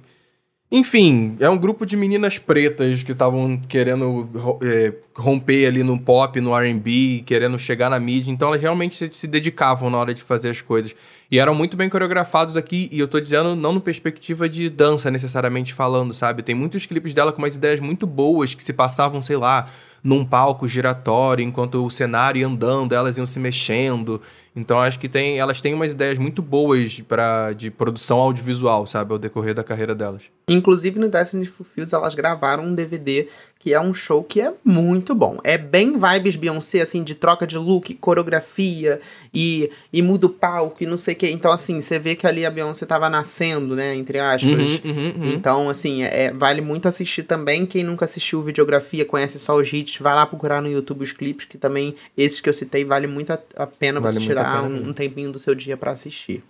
Enfim, 0.70 1.38
é 1.40 1.50
um 1.50 1.58
grupo 1.58 1.86
de 1.86 1.96
meninas 1.96 2.38
pretas 2.38 3.02
que 3.04 3.12
estavam 3.12 3.58
querendo 3.70 4.60
é, 4.64 4.92
romper 5.16 5.68
ali 5.68 5.84
no 5.84 6.00
pop, 6.00 6.40
no 6.42 6.56
RB, 6.56 7.24
querendo 7.26 7.58
chegar 7.60 7.90
na 7.90 8.00
mídia. 8.00 8.32
Então 8.32 8.48
elas 8.48 8.62
realmente 8.62 8.96
se, 8.96 9.10
se 9.14 9.28
dedicavam 9.28 9.90
na 9.90 9.98
hora 9.98 10.14
de 10.14 10.22
fazer 10.22 10.50
as 10.50 10.62
coisas. 10.62 10.96
E 11.30 11.40
eram 11.40 11.56
muito 11.56 11.76
bem 11.76 11.90
coreografados 11.90 12.56
aqui, 12.56 12.90
e 12.92 13.00
eu 13.00 13.08
tô 13.08 13.20
dizendo 13.20 13.56
não 13.56 13.74
no 13.74 13.82
perspectiva 13.82 14.48
de 14.48 14.70
dança 14.70 15.10
necessariamente 15.10 15.74
falando, 15.74 16.14
sabe? 16.14 16.44
Tem 16.44 16.54
muitos 16.54 16.86
clipes 16.86 17.14
dela 17.14 17.32
com 17.32 17.40
umas 17.40 17.56
ideias 17.56 17.80
muito 17.80 18.06
boas 18.06 18.54
que 18.54 18.64
se 18.64 18.72
passavam, 18.72 19.22
sei 19.22 19.38
lá, 19.38 19.68
num 20.04 20.26
palco 20.26 20.68
giratório, 20.68 21.44
enquanto 21.44 21.84
o 21.84 21.90
cenário 21.90 22.40
ia 22.40 22.48
andando, 22.48 22.94
elas 22.94 23.18
iam 23.18 23.26
se 23.26 23.40
mexendo. 23.40 24.22
Então 24.56 24.80
acho 24.80 25.00
que 25.00 25.10
tem, 25.10 25.40
elas 25.40 25.62
têm 25.62 25.74
umas 25.74 25.94
ideias 25.94 26.18
muito 26.18 26.42
boas 26.42 27.00
para 27.02 27.54
de 27.54 27.72
produção 27.72 28.20
audiovisual, 28.20 28.86
sabe, 28.86 29.14
ao 29.14 29.18
decorrer 29.18 29.56
da 29.56 29.64
carreira 29.64 29.96
delas. 29.96 30.24
Inclusive 30.48 31.00
no 31.00 31.08
Destiny 31.08 31.46
Fulfilled 31.46 31.94
elas 31.96 32.14
gravaram 32.14 32.66
um 32.66 32.76
DVD 32.76 33.28
que 33.64 33.74
é 33.74 33.80
um 33.80 33.94
show 33.94 34.22
que 34.22 34.42
é 34.42 34.52
muito 34.62 35.16
bom. 35.16 35.40
É 35.42 35.58
bem 35.58 35.98
vibes 35.98 36.36
Beyoncé, 36.36 36.82
assim, 36.82 37.02
de 37.02 37.16
troca 37.16 37.48
de 37.48 37.58
look, 37.58 37.94
coreografia 37.94 39.00
e, 39.34 39.72
e 39.94 40.02
muda 40.02 40.26
o 40.26 40.30
palco 40.30 40.84
e 40.84 40.86
não 40.86 40.98
sei 40.98 41.14
o 41.14 41.18
que. 41.18 41.30
Então, 41.30 41.50
assim, 41.50 41.80
você 41.80 41.98
vê 41.98 42.14
que 42.14 42.28
ali 42.28 42.46
a 42.46 42.52
Beyoncé 42.52 42.86
tava 42.86 43.10
nascendo, 43.10 43.74
né, 43.74 43.96
entre 43.96 44.20
aspas. 44.20 44.82
uhum, 44.84 45.14
uhum. 45.16 45.34
Então, 45.34 45.70
assim, 45.70 46.04
é, 46.04 46.34
vale 46.34 46.60
muito 46.60 46.90
assistir 46.90 47.24
também. 47.24 47.66
Quem 47.66 47.86
nunca 47.86 48.04
assistiu 48.04 48.42
videografia, 48.42 49.06
conhece 49.06 49.40
só 49.40 49.56
os 49.56 49.72
hits, 49.72 49.98
vai 50.02 50.14
lá 50.14 50.26
procurar 50.26 50.62
no 50.62 50.70
YouTube 50.70 51.02
os 51.02 51.14
clipes, 51.14 51.46
que 51.46 51.58
também, 51.58 51.96
esses 52.18 52.42
que 52.42 52.50
eu 52.50 52.54
citei, 52.54 52.84
vale 52.84 53.08
muito 53.08 53.32
a, 53.32 53.40
a 53.56 53.66
pena 53.66 54.02
Vale 54.02 54.14
você 54.14 54.20
tirar 54.20 54.44
pena 54.44 54.68
um, 54.68 54.90
um 54.90 54.94
tempinho 54.94 55.32
do 55.32 55.40
seu 55.40 55.56
dia 55.56 55.78
pra 55.78 55.92
assistir. 55.92 56.44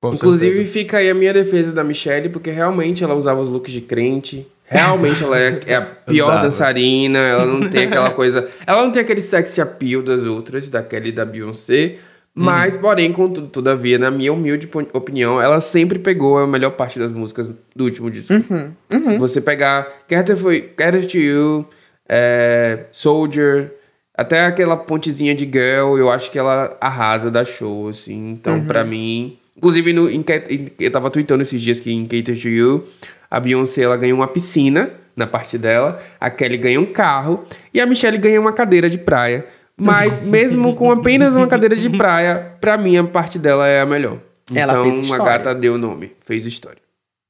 Com 0.00 0.12
Inclusive, 0.12 0.54
certeza. 0.56 0.72
fica 0.72 0.96
aí 0.98 1.08
a 1.08 1.14
minha 1.14 1.32
defesa 1.32 1.72
da 1.72 1.84
Michelle, 1.84 2.30
porque 2.30 2.50
realmente 2.50 3.04
ela 3.04 3.14
usava 3.14 3.40
os 3.40 3.48
looks 3.48 3.72
de 3.72 3.80
crente. 3.80 4.44
Realmente 4.68 5.22
ela 5.22 5.38
é, 5.38 5.60
é 5.66 5.74
a 5.76 5.82
pior 5.82 6.42
dançarina, 6.42 7.18
ela 7.18 7.44
não 7.46 7.68
tem 7.68 7.84
aquela 7.86 8.10
coisa. 8.10 8.48
Ela 8.66 8.82
não 8.84 8.90
tem 8.90 9.02
aquele 9.02 9.20
sexy 9.20 9.60
appeal 9.60 10.02
das 10.02 10.24
outras, 10.24 10.68
da 10.68 10.82
Kelly 10.82 11.10
e 11.10 11.12
da 11.12 11.24
Beyoncé. 11.24 11.96
Mas, 12.38 12.76
porém, 12.76 13.10
contudo, 13.14 13.46
todavia, 13.46 13.98
na 13.98 14.10
minha 14.10 14.30
humilde 14.30 14.68
opinião, 14.92 15.40
ela 15.40 15.58
sempre 15.58 15.98
pegou 15.98 16.36
a 16.38 16.46
melhor 16.46 16.70
parte 16.72 16.98
das 16.98 17.10
músicas 17.10 17.50
do 17.74 17.84
último 17.84 18.10
disco. 18.10 18.34
Se 18.90 19.16
você 19.18 19.40
pegar 19.40 19.86
Carter 20.06 20.36
foi 20.36 20.60
Carter 20.60 21.06
to 21.06 21.16
You, 21.16 21.66
é, 22.08 22.80
Soldier, 22.92 23.72
Até 24.18 24.46
aquela 24.46 24.76
pontezinha 24.78 25.34
de 25.34 25.44
girl, 25.44 25.98
eu 25.98 26.10
acho 26.10 26.30
que 26.30 26.38
ela 26.38 26.74
arrasa 26.80 27.30
da 27.30 27.44
show, 27.44 27.88
assim. 27.88 28.30
Então, 28.32 28.54
Uhum. 28.54 28.66
pra 28.66 28.82
mim. 28.82 29.38
Inclusive, 29.56 29.92
no, 29.92 30.10
em, 30.10 30.24
em- 30.50 30.70
eu 30.80 30.90
tava 30.90 31.10
tweetando 31.10 31.42
esses 31.42 31.60
dias 31.60 31.80
que 31.80 31.90
em 31.92 32.04
Cater 32.06 32.38
to 32.40 32.48
You, 32.48 32.84
a 33.30 33.40
Beyoncé 33.40 33.82
ela 33.82 33.96
ganhou 33.96 34.18
uma 34.18 34.28
piscina 34.28 34.90
na 35.14 35.26
parte 35.26 35.56
dela, 35.56 36.02
a 36.20 36.28
Kelly 36.28 36.58
ganha 36.58 36.80
um 36.80 36.86
carro 36.86 37.44
e 37.72 37.80
a 37.80 37.86
Michelle 37.86 38.18
ganha 38.18 38.40
uma 38.40 38.52
cadeira 38.52 38.90
de 38.90 38.98
praia. 38.98 39.46
Mas, 39.76 40.20
mesmo 40.24 40.74
com 40.74 40.90
apenas 40.90 41.34
uma 41.34 41.46
cadeira 41.46 41.76
de 41.76 41.88
praia, 41.90 42.52
pra 42.60 42.76
mim 42.76 42.96
a 42.96 43.04
parte 43.04 43.38
dela 43.38 43.66
é 43.66 43.80
a 43.80 43.86
melhor. 43.86 44.18
Ela 44.54 44.74
então, 44.74 44.84
fez 44.84 44.98
a 44.98 45.02
história. 45.02 45.24
gata 45.24 45.54
deu 45.54 45.74
o 45.74 45.78
nome, 45.78 46.12
fez 46.24 46.46
história. 46.46 46.85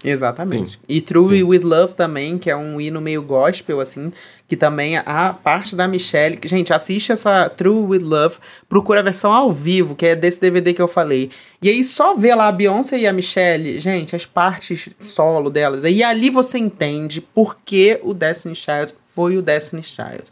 Exatamente. 0.08 0.78
E 0.88 1.00
True 1.00 1.42
With 1.42 1.62
Love 1.64 1.94
também, 1.94 2.38
que 2.38 2.48
é 2.48 2.56
um 2.56 2.80
hino 2.80 3.00
meio 3.00 3.22
gospel, 3.22 3.80
assim, 3.80 4.12
que 4.46 4.56
também 4.56 4.96
a 4.96 5.32
parte 5.32 5.74
da 5.74 5.88
Michelle. 5.88 6.38
Gente, 6.44 6.72
assiste 6.72 7.10
essa 7.10 7.48
True 7.48 7.86
With 7.88 8.04
Love, 8.04 8.36
procura 8.68 9.00
a 9.00 9.02
versão 9.02 9.32
ao 9.32 9.50
vivo, 9.50 9.96
que 9.96 10.06
é 10.06 10.14
desse 10.14 10.40
DVD 10.40 10.72
que 10.72 10.80
eu 10.80 10.86
falei. 10.86 11.30
E 11.60 11.68
aí 11.68 11.82
só 11.82 12.14
vê 12.14 12.34
lá 12.34 12.46
a 12.46 12.52
Beyoncé 12.52 12.98
e 12.98 13.06
a 13.06 13.12
Michelle, 13.12 13.80
gente, 13.80 14.14
as 14.14 14.24
partes 14.24 14.88
solo 15.00 15.50
delas. 15.50 15.82
E 15.82 16.04
ali 16.04 16.30
você 16.30 16.56
entende 16.56 17.20
por 17.20 17.56
que 17.64 17.98
o 18.02 18.14
Destiny 18.14 18.54
Child 18.54 18.94
foi 19.08 19.36
o 19.36 19.42
Destiny 19.42 19.82
Child. 19.82 20.24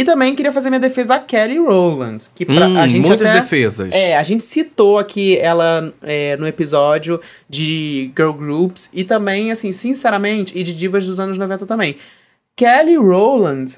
E 0.00 0.04
também 0.04 0.34
queria 0.34 0.52
fazer 0.52 0.70
minha 0.70 0.78
defesa 0.80 1.16
a 1.16 1.18
Kelly 1.18 1.58
Rowland, 1.58 2.24
que 2.34 2.44
pra, 2.46 2.68
Hum, 2.68 2.78
a 2.78 2.86
gente 2.86 3.06
muitas 3.08 3.28
até... 3.30 3.40
defesas. 3.40 3.92
É, 3.92 4.16
a 4.16 4.22
gente 4.22 4.44
citou 4.44 4.96
aqui 4.98 5.36
ela 5.38 5.92
é, 6.02 6.36
no 6.36 6.46
episódio 6.46 7.20
de 7.48 8.10
Girl 8.16 8.32
Groups 8.32 8.88
e 8.92 9.02
também, 9.02 9.50
assim, 9.50 9.72
sinceramente, 9.72 10.56
e 10.56 10.62
de 10.62 10.72
divas 10.72 11.06
dos 11.06 11.18
anos 11.18 11.36
90 11.36 11.66
também. 11.66 11.96
Kelly 12.54 12.96
Rowland, 12.96 13.76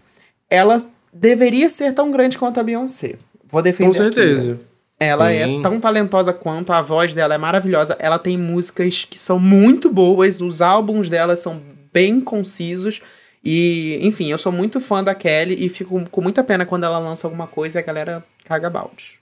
ela 0.49 0.77
deveria 1.13 1.69
ser 1.69 1.95
tão 1.95 2.11
grande 2.11 2.37
quanto 2.39 2.61
a 2.61 2.63
Beyoncé. 2.63 3.17
Vou 3.51 3.63
defender 3.63 3.97
Com 3.97 4.03
aqui, 4.03 4.15
certeza. 4.15 4.53
né? 4.53 4.57
Ela 4.99 5.29
Sim. 5.31 5.61
é 5.61 5.63
tão 5.63 5.81
talentosa 5.81 6.33
quanto, 6.33 6.73
a 6.75 6.83
voz 6.83 7.15
dela 7.15 7.35
é 7.35 7.39
maravilhosa. 7.39 7.97
Ela 7.99 8.19
tem 8.19 8.37
músicas 8.37 9.07
que 9.09 9.19
são 9.19 9.39
muito 9.39 9.91
boas, 9.91 10.43
os 10.43 10.61
álbuns 10.61 11.09
dela 11.09 11.35
são 11.37 11.59
bem 11.91 12.21
concisos. 12.21 13.01
E, 13.45 13.99
enfim, 14.03 14.31
eu 14.31 14.39
sou 14.39 14.53
muito 14.53 14.81
fã 14.81 15.03
da 15.03 15.15
Kelly 15.15 15.65
e 15.65 15.69
fico 15.69 16.03
com 16.11 16.21
muita 16.21 16.45
pena 16.45 16.67
quando 16.67 16.85
ela 16.85 16.99
lança 16.99 17.27
alguma 17.27 17.47
coisa 17.47 17.79
e 17.79 17.83
a 17.83 17.85
galera 17.85 18.25
caga 18.45 18.69
balde. 18.69 19.19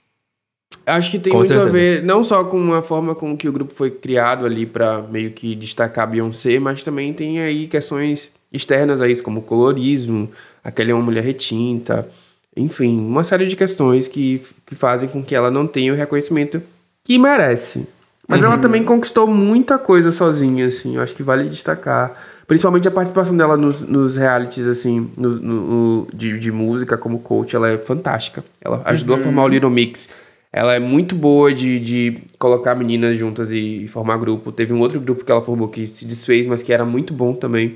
Acho 0.85 1.11
que 1.11 1.19
tem 1.19 1.31
Com 1.31 1.39
muito 1.39 1.47
certeza. 1.47 1.69
a 1.69 1.71
ver, 1.71 2.03
não 2.03 2.23
só 2.23 2.43
com 2.43 2.73
a 2.73 2.81
forma 2.81 3.15
com 3.15 3.37
que 3.37 3.47
o 3.47 3.51
grupo 3.51 3.73
foi 3.73 3.91
criado 3.91 4.45
ali 4.45 4.65
pra 4.65 5.01
meio 5.01 5.31
que 5.31 5.55
destacar 5.55 6.03
a 6.03 6.07
Beyoncé, 6.07 6.59
mas 6.59 6.83
também 6.83 7.13
tem 7.13 7.39
aí 7.39 7.67
questões 7.67 8.31
externas 8.51 8.99
a 8.99 9.07
isso, 9.07 9.23
como 9.23 9.39
o 9.39 9.43
colorismo, 9.43 10.29
aquela 10.63 10.91
é 10.91 10.93
uma 10.93 11.03
mulher 11.03 11.23
retinta, 11.23 12.09
enfim, 12.57 12.97
uma 12.97 13.23
série 13.23 13.47
de 13.47 13.55
questões 13.55 14.07
que, 14.07 14.41
que 14.65 14.75
fazem 14.75 15.07
com 15.07 15.23
que 15.23 15.35
ela 15.35 15.51
não 15.51 15.67
tenha 15.67 15.93
o 15.93 15.95
reconhecimento 15.95 16.61
que 17.03 17.17
merece. 17.19 17.87
Mas 18.27 18.43
ela 18.43 18.57
também 18.59 18.83
conquistou 18.83 19.25
muita 19.25 19.79
coisa 19.79 20.11
sozinha, 20.11 20.67
assim, 20.67 20.95
eu 20.95 21.01
acho 21.01 21.15
que 21.15 21.23
vale 21.23 21.49
destacar. 21.49 22.15
Principalmente 22.49 22.87
a 22.87 22.91
participação 22.91 23.37
dela 23.37 23.55
nos, 23.55 23.79
nos 23.81 24.17
realities, 24.17 24.65
assim, 24.65 25.11
no, 25.15 25.29
no- 25.29 26.07
de, 26.11 26.39
de 26.39 26.51
música 26.51 26.97
como 26.97 27.19
coach, 27.19 27.55
ela 27.55 27.69
é 27.69 27.77
fantástica. 27.77 28.43
Ela 28.59 28.81
ajudou 28.85 29.15
a 29.15 29.19
formar 29.19 29.43
o 29.43 29.47
Little 29.47 29.69
Mix. 29.69 30.09
Ela 30.51 30.73
é 30.73 30.79
muito 30.79 31.13
boa 31.13 31.53
de, 31.53 31.79
de 31.79 32.17
colocar 32.39 32.73
meninas 32.73 33.15
juntas 33.15 33.51
e 33.51 33.87
formar 33.89 34.17
grupo. 34.17 34.51
Teve 34.51 34.73
um 34.73 34.79
outro 34.79 34.99
grupo 34.99 35.23
que 35.23 35.31
ela 35.31 35.43
formou 35.43 35.67
que 35.67 35.85
se 35.85 36.05
desfez, 36.05 36.47
mas 36.47 36.63
que 36.63 36.73
era 36.73 36.83
muito 36.83 37.13
bom 37.13 37.35
também. 37.35 37.75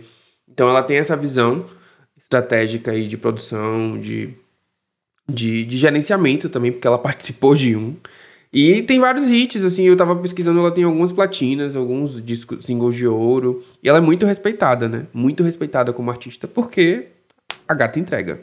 Então 0.51 0.67
ela 0.67 0.81
tem 0.81 0.97
essa 0.97 1.15
visão 1.15 1.65
estratégica 2.19 2.89
aí 2.89 3.07
de 3.07 3.15
produção, 3.15 3.99
de, 3.99 4.31
de, 5.29 5.65
de 5.65 5.77
gerenciamento 5.77 6.49
também, 6.49 6.71
porque 6.71 6.87
ela 6.87 6.97
participou 6.99 7.53
de 7.53 7.75
um. 7.75 7.95
E 8.53 8.83
tem 8.83 8.99
vários 8.99 9.29
hits, 9.29 9.63
assim, 9.63 9.83
eu 9.83 9.97
tava 9.97 10.15
pesquisando, 10.15 10.59
ela 10.59 10.71
tem 10.71 10.83
algumas 10.83 11.11
platinas, 11.11 11.75
alguns 11.75 12.23
discos, 12.23 12.63
singles 12.63 12.95
de 12.95 13.07
ouro. 13.07 13.63
E 13.81 13.89
ela 13.89 13.97
é 13.97 14.01
muito 14.01 14.27
respeitada, 14.27 14.87
né? 14.87 15.07
Muito 15.11 15.41
respeitada 15.43 15.91
como 15.91 16.11
artista, 16.11 16.47
porque 16.47 17.07
a 17.67 17.73
gata 17.73 17.99
entrega. 17.99 18.41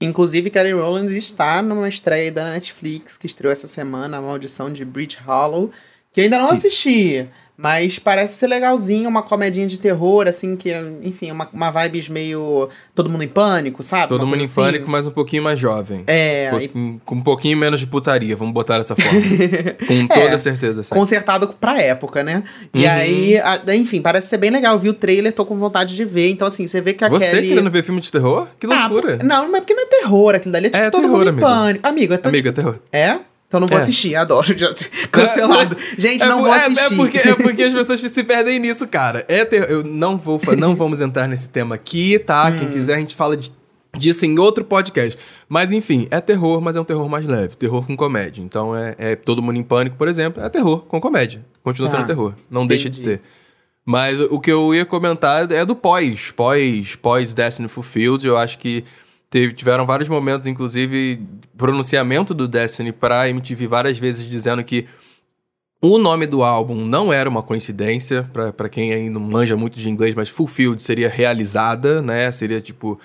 Inclusive, 0.00 0.50
Kelly 0.50 0.72
Rowland 0.72 1.14
está 1.16 1.60
numa 1.60 1.88
estreia 1.88 2.30
da 2.30 2.52
Netflix 2.52 3.18
que 3.18 3.26
estreou 3.26 3.52
essa 3.52 3.66
semana, 3.66 4.18
A 4.18 4.22
Maldição 4.22 4.72
de 4.72 4.84
Bridge 4.84 5.18
Hollow, 5.26 5.72
que 6.12 6.20
eu 6.20 6.24
ainda 6.24 6.38
não 6.38 6.54
Isso. 6.54 6.66
assisti, 6.66 7.28
mas 7.60 7.98
parece 7.98 8.36
ser 8.36 8.46
legalzinho, 8.46 9.08
uma 9.08 9.22
comedinha 9.22 9.66
de 9.66 9.78
terror, 9.78 10.26
assim, 10.26 10.56
que, 10.56 10.70
enfim, 11.02 11.30
uma, 11.30 11.48
uma 11.52 11.70
vibes 11.70 12.08
meio 12.08 12.68
Todo 12.94 13.10
Mundo 13.10 13.22
em 13.24 13.28
Pânico, 13.28 13.82
sabe? 13.82 14.08
Todo 14.08 14.22
Uma 14.22 14.30
mundo 14.30 14.40
em 14.40 14.44
assim. 14.44 14.54
pânico, 14.54 14.90
mas 14.90 15.06
um 15.06 15.10
pouquinho 15.10 15.42
mais 15.42 15.58
jovem. 15.60 16.02
É, 16.06 16.50
Um 16.54 16.60
e 16.60 17.00
com 17.04 17.14
um 17.16 17.20
pouquinho 17.20 17.56
menos 17.58 17.80
de 17.80 17.86
putaria, 17.86 18.34
vamos 18.34 18.54
botar 18.54 18.78
dessa 18.78 18.96
forma. 18.96 19.10
com 19.86 20.06
toda 20.08 20.38
certeza. 20.38 20.82
sim. 20.82 20.94
consertado 20.94 21.48
pra 21.60 21.80
época, 21.82 22.22
né? 22.22 22.42
E 22.72 22.84
Uhum. 22.84 22.90
aí, 22.90 23.38
a- 23.38 23.60
enfim, 23.74 24.00
parece 24.00 24.28
ser 24.28 24.38
bem 24.38 24.50
legal. 24.50 24.78
Vi 24.78 24.88
o 24.88 24.94
trailer, 24.94 25.32
tô 25.32 25.44
com 25.44 25.56
vontade 25.56 25.94
de 25.94 26.04
ver. 26.04 26.30
Então, 26.30 26.48
assim, 26.48 26.66
você 26.66 26.80
vê 26.80 26.94
que 26.94 27.04
a 27.04 27.08
Você 27.08 27.30
Kelly... 27.30 27.48
querendo 27.48 27.70
ver 27.70 27.82
filme 27.84 28.00
de 28.00 28.10
terror? 28.10 28.46
Que 28.58 28.66
Ah, 28.66 28.86
loucura. 28.88 29.16
por- 29.18 29.26
não, 29.26 29.50
mas 29.50 29.60
porque 29.60 29.74
não 29.74 29.82
é 29.82 29.86
terror 29.86 30.34
aquilo 30.34 30.52
dali. 30.52 30.66
É 30.66 30.70
tipo 30.70 30.82
É 30.84 30.90
todo 30.90 31.02
terror, 31.02 31.16
mundo 31.18 31.26
em 31.26 31.28
amigo. 31.30 31.46
pânico. 31.46 31.86
Amigo, 31.88 32.14
é 32.14 32.16
tanto 32.16 32.28
Amigo, 32.28 32.48
é 32.48 32.52
terror. 32.52 32.78
É? 32.92 33.18
Então 33.50 33.58
não 33.58 33.66
vou 33.66 33.78
É. 33.78 33.82
assistir, 33.82 34.14
adoro. 34.14 34.56
Já- 34.56 34.72
Cancelado. 35.10 35.76
Gente, 35.98 36.22
É 36.22 36.28
não 36.28 36.38
vou 36.42 36.54
é- 36.54 36.56
assistir. 36.66 36.92
É, 36.92 36.96
porque, 36.96 37.18
é 37.18 37.34
porque 37.42 37.62
as 37.64 37.74
pessoas 37.74 37.98
se 38.00 38.22
perdem 38.22 38.60
nisso, 38.60 38.86
cara. 38.86 39.24
É 39.26 39.44
ter- 39.44 39.68
eu 39.68 39.82
não 39.82 40.16
vou, 40.16 40.40
não 40.56 40.76
vamos 40.76 41.00
entrar 41.00 41.26
nesse 41.26 41.48
tema 41.48 41.74
aqui, 41.74 42.16
tá? 42.20 42.46
Hum. 42.48 42.58
Quem 42.60 42.68
quiser 42.70 42.94
a 42.94 42.98
gente 42.98 43.16
fala 43.16 43.36
de- 43.36 43.52
disso 43.98 44.24
em 44.24 44.38
outro 44.38 44.64
podcast. 44.64 45.18
Mas 45.48 45.72
enfim, 45.72 46.06
é 46.12 46.20
terror, 46.20 46.60
mas 46.60 46.76
é 46.76 46.80
um 46.80 46.84
terror 46.84 47.08
mais 47.08 47.26
leve, 47.26 47.56
terror 47.56 47.84
com 47.84 47.96
comédia. 47.96 48.40
Então 48.40 48.76
é, 48.76 48.94
é 48.96 49.16
todo 49.16 49.42
mundo 49.42 49.56
em 49.58 49.64
pânico, 49.64 49.96
por 49.96 50.06
exemplo, 50.06 50.40
é 50.40 50.48
terror 50.48 50.82
com 50.86 51.00
comédia. 51.00 51.44
Continua 51.64 51.90
Tá. 51.90 51.96
sendo 51.96 52.06
terror, 52.06 52.34
não 52.48 52.64
deixa 52.64 52.88
de 52.88 53.00
Entendi. 53.00 53.16
ser. 53.16 53.22
Mas 53.84 54.20
o 54.20 54.38
que 54.38 54.52
eu 54.52 54.72
ia 54.72 54.84
comentar 54.84 55.50
é 55.50 55.64
do 55.64 55.74
pós, 55.74 56.30
pós, 56.36 56.94
pós 56.94 57.34
Destiny 57.34 57.66
Fulfilled. 57.68 58.24
Eu 58.24 58.36
acho 58.36 58.58
que 58.60 58.84
teve- 59.30 59.54
tiveram 59.54 59.86
vários 59.86 60.08
momentos, 60.08 60.46
inclusive 60.48 61.22
pronunciamento 61.56 62.34
do 62.34 62.48
Destiny 62.48 62.92
pra 62.92 63.28
MTV 63.28 63.66
várias 63.66 63.98
vezes 63.98 64.26
dizendo 64.28 64.62
que 64.64 64.86
o 65.82 65.96
nome 65.96 66.26
do 66.26 66.42
álbum 66.42 66.84
não 66.84 67.10
era 67.10 67.28
uma 67.30 67.42
coincidência, 67.42 68.28
pra 68.54 68.68
quem 68.68 68.92
ainda 68.92 69.18
não 69.18 69.26
manja 69.26 69.56
muito 69.56 69.78
de 69.78 69.88
inglês, 69.88 70.14
mas 70.14 70.28
Fulfilled 70.28 70.82
seria 70.82 71.08
realizada, 71.08 72.02
né? 72.02 72.30
Seria 72.32 72.60
tipo. 72.60 73.00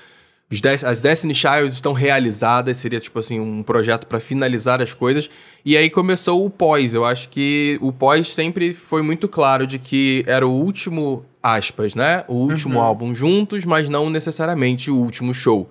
as 0.86 1.02
Destiny 1.02 1.34
Childs 1.34 1.74
estão 1.74 1.94
realizadas, 1.94 2.76
seria 2.78 3.00
tipo 3.00 3.18
assim, 3.20 3.40
um 3.40 3.64
projeto 3.64 4.06
pra 4.08 4.20
finalizar 4.20 4.82
as 4.82 4.94
coisas. 4.94 5.30
E 5.64 5.78
aí 5.78 5.90
começou 5.90 6.46
o 6.46 6.50
pós. 6.50 6.94
Eu 6.94 7.06
acho 7.06 7.30
que 7.30 7.78
o 7.82 7.92
pós 7.94 8.34
sempre 8.34 8.74
foi 8.74 9.02
muito 9.02 9.28
claro 9.30 9.66
de 9.66 9.80
que 9.80 10.24
era 10.28 10.46
o 10.46 10.52
último, 10.52 11.26
aspas, 11.42 11.96
né? 11.96 12.26
O 12.28 12.34
último 12.36 12.80
álbum 12.82 13.16
juntos, 13.16 13.64
mas 13.64 13.88
não 13.88 14.10
necessariamente 14.10 14.92
o 14.92 14.98
último 14.98 15.34
show. 15.34 15.70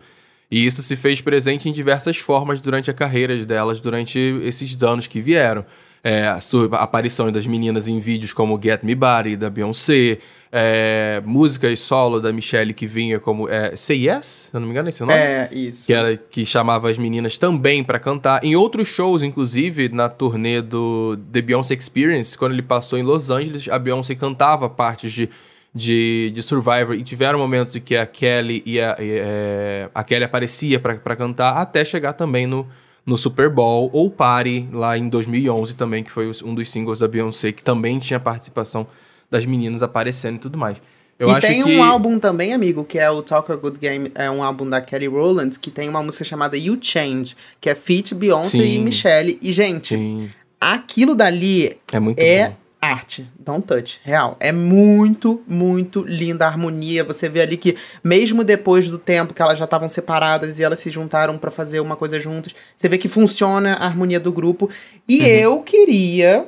E 0.54 0.64
isso 0.64 0.84
se 0.84 0.94
fez 0.94 1.20
presente 1.20 1.68
em 1.68 1.72
diversas 1.72 2.16
formas 2.18 2.60
durante 2.60 2.88
a 2.88 2.94
carreira 2.94 3.36
delas, 3.44 3.80
durante 3.80 4.20
esses 4.44 4.80
anos 4.84 5.08
que 5.08 5.20
vieram. 5.20 5.66
É, 6.00 6.28
a 6.28 6.38
sua 6.38 6.66
aparição 6.76 7.32
das 7.32 7.44
meninas 7.44 7.88
em 7.88 7.98
vídeos 7.98 8.32
como 8.32 8.60
Get 8.62 8.84
Me 8.84 8.94
Body, 8.94 9.34
da 9.34 9.50
Beyoncé, 9.50 10.18
é, 10.52 11.20
músicas 11.24 11.80
solo 11.80 12.20
da 12.20 12.32
Michelle 12.32 12.72
que 12.72 12.86
vinha 12.86 13.18
como 13.18 13.48
é, 13.48 13.74
Say 13.74 14.08
Yes, 14.08 14.26
se 14.48 14.56
eu 14.56 14.60
não 14.60 14.68
me 14.68 14.70
engano, 14.70 14.86
é 14.86 14.90
esse 14.90 15.02
o 15.02 15.06
nome? 15.06 15.18
É, 15.18 15.48
isso. 15.50 15.86
que 15.86 15.92
era 15.92 16.16
que 16.16 16.46
chamava 16.46 16.88
as 16.88 16.98
meninas 16.98 17.36
também 17.36 17.82
pra 17.82 17.98
cantar. 17.98 18.44
Em 18.44 18.54
outros 18.54 18.86
shows, 18.86 19.24
inclusive, 19.24 19.88
na 19.88 20.08
turnê 20.08 20.62
do 20.62 21.18
The 21.32 21.42
Beyoncé 21.42 21.74
Experience, 21.74 22.38
quando 22.38 22.52
ele 22.52 22.62
passou 22.62 22.96
em 22.96 23.02
Los 23.02 23.28
Angeles, 23.28 23.68
a 23.68 23.76
Beyoncé 23.76 24.14
cantava 24.14 24.70
partes 24.70 25.10
de, 25.10 25.28
de, 25.74 26.30
de 26.34 26.42
Survivor 26.42 26.94
e 26.94 27.02
tiveram 27.02 27.38
momentos 27.38 27.74
em 27.74 27.80
que 27.80 27.96
a 27.96 28.06
Kelly 28.06 28.62
e 28.64 28.80
a, 28.80 28.96
e, 29.00 29.10
é, 29.18 29.90
a 29.94 30.04
Kelly 30.04 30.24
aparecia 30.24 30.78
pra 30.78 30.94
pra 30.94 31.16
cantar 31.16 31.56
até 31.56 31.84
chegar 31.84 32.12
também 32.12 32.46
no, 32.46 32.66
no 33.04 33.16
Super 33.16 33.50
Bowl 33.50 33.90
ou 33.92 34.10
Party 34.10 34.68
lá 34.72 34.96
em 34.96 35.08
2011 35.08 35.74
também, 35.74 36.04
que 36.04 36.10
foi 36.10 36.30
um 36.44 36.54
dos 36.54 36.68
singles 36.68 37.00
da 37.00 37.08
Beyoncé 37.08 37.52
que 37.52 37.62
também 37.62 37.98
tinha 37.98 38.20
participação 38.20 38.86
das 39.30 39.44
meninas 39.44 39.82
aparecendo 39.82 40.36
e 40.36 40.38
tudo 40.38 40.56
mais. 40.56 40.76
Eu 41.18 41.28
e 41.28 41.30
acho 41.30 41.40
tem 41.40 41.62
que 41.62 41.76
um 41.76 41.82
álbum 41.82 42.18
também, 42.18 42.52
amigo, 42.52 42.84
que 42.84 42.98
é 42.98 43.08
o 43.08 43.22
Talk 43.22 43.50
a 43.50 43.56
Good 43.56 43.78
Game, 43.78 44.10
é 44.14 44.30
um 44.30 44.42
álbum 44.42 44.68
da 44.68 44.80
Kelly 44.80 45.06
Rowland, 45.06 45.58
que 45.58 45.70
tem 45.70 45.88
uma 45.88 46.02
música 46.02 46.24
chamada 46.24 46.56
You 46.56 46.78
Change, 46.80 47.36
que 47.60 47.70
é 47.70 47.74
feat 47.74 48.14
Beyoncé 48.14 48.58
e 48.58 48.76
Sim. 48.76 48.78
Michelle. 48.80 49.38
E, 49.40 49.52
gente, 49.52 49.94
Sim, 49.94 50.30
aquilo 50.60 51.14
dali 51.14 51.76
é 51.92 52.00
muito 52.00 52.18
é 52.18 52.48
bom. 52.48 52.56
Arte. 52.84 53.26
Don't 53.38 53.66
touch. 53.66 54.00
Real. 54.04 54.36
É 54.40 54.52
muito, 54.52 55.42
muito 55.46 56.02
linda 56.02 56.44
a 56.44 56.48
harmonia. 56.48 57.04
Você 57.04 57.28
vê 57.28 57.40
ali 57.42 57.56
que, 57.56 57.76
mesmo 58.02 58.42
depois 58.44 58.88
do 58.90 58.98
tempo 58.98 59.32
que 59.34 59.42
elas 59.42 59.58
já 59.58 59.64
estavam 59.64 59.88
separadas 59.88 60.58
e 60.58 60.62
elas 60.62 60.80
se 60.80 60.90
juntaram 60.90 61.36
pra 61.38 61.50
fazer 61.50 61.80
uma 61.80 61.96
coisa 61.96 62.20
juntas, 62.20 62.54
você 62.76 62.88
vê 62.88 62.98
que 62.98 63.08
funciona 63.08 63.74
a 63.74 63.86
harmonia 63.86 64.20
do 64.20 64.32
grupo. 64.32 64.68
E 65.08 65.20
Uhum. 65.20 65.26
eu 65.26 65.62
queria 65.62 66.46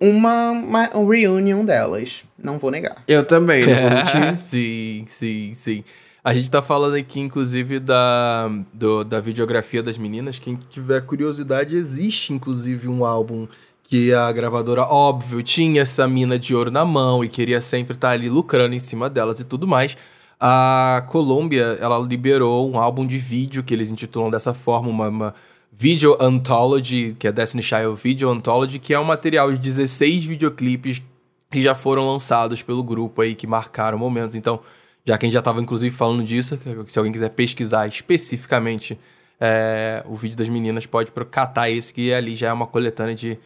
uma, 0.00 0.50
uma 0.50 0.96
um 0.96 1.06
reunion 1.08 1.64
delas. 1.64 2.22
Não 2.38 2.58
vou 2.58 2.70
negar. 2.70 3.02
Eu 3.08 3.24
também, 3.24 3.64
não 3.66 4.36
sim, 4.38 5.04
sim, 5.06 5.52
sim. 5.54 5.84
A 6.22 6.34
gente 6.34 6.50
tá 6.50 6.60
falando 6.60 6.94
aqui, 6.94 7.20
inclusive, 7.20 7.78
da, 7.78 8.50
do, 8.74 9.02
da 9.02 9.18
videografia 9.18 9.82
das 9.82 9.96
meninas. 9.96 10.38
Quem 10.38 10.56
tiver 10.68 11.00
curiosidade, 11.02 11.74
existe, 11.76 12.32
inclusive, 12.34 12.86
um 12.88 13.04
álbum 13.04 13.46
que 13.88 14.12
a 14.12 14.30
gravadora, 14.30 14.82
óbvio, 14.82 15.42
tinha 15.42 15.80
essa 15.80 16.06
mina 16.06 16.38
de 16.38 16.54
ouro 16.54 16.70
na 16.70 16.84
mão 16.84 17.24
e 17.24 17.28
queria 17.28 17.58
sempre 17.58 17.94
estar 17.94 18.08
tá 18.08 18.14
ali 18.14 18.28
lucrando 18.28 18.74
em 18.74 18.78
cima 18.78 19.08
delas 19.08 19.40
e 19.40 19.46
tudo 19.46 19.66
mais. 19.66 19.96
A 20.38 21.06
Colômbia, 21.08 21.78
ela 21.80 21.98
liberou 21.98 22.70
um 22.70 22.78
álbum 22.78 23.06
de 23.06 23.16
vídeo 23.16 23.64
que 23.64 23.72
eles 23.72 23.90
intitulam 23.90 24.30
dessa 24.30 24.52
forma, 24.52 24.90
uma, 24.90 25.08
uma 25.08 25.34
Video 25.72 26.18
Anthology, 26.20 27.16
que 27.18 27.26
é 27.26 27.32
Destiny 27.32 27.62
Child 27.62 27.98
Video 28.02 28.28
Anthology, 28.28 28.78
que 28.78 28.92
é 28.92 29.00
um 29.00 29.04
material 29.04 29.50
de 29.50 29.56
16 29.56 30.22
videoclipes 30.26 31.02
que 31.50 31.62
já 31.62 31.74
foram 31.74 32.10
lançados 32.10 32.62
pelo 32.62 32.82
grupo 32.82 33.22
aí, 33.22 33.34
que 33.34 33.46
marcaram 33.46 33.96
momentos. 33.96 34.36
Então, 34.36 34.60
já 35.02 35.16
que 35.16 35.24
a 35.24 35.26
gente 35.26 35.32
já 35.32 35.38
estava 35.38 35.62
inclusive 35.62 35.96
falando 35.96 36.22
disso, 36.22 36.58
se 36.86 36.98
alguém 36.98 37.12
quiser 37.12 37.30
pesquisar 37.30 37.86
especificamente 37.86 39.00
é, 39.40 40.04
o 40.06 40.14
vídeo 40.14 40.36
das 40.36 40.50
meninas, 40.50 40.84
pode 40.84 41.10
catar 41.30 41.70
esse, 41.70 41.94
que 41.94 42.12
ali 42.12 42.36
já 42.36 42.48
é 42.48 42.52
uma 42.52 42.66
coletânea 42.66 43.14
de 43.14 43.38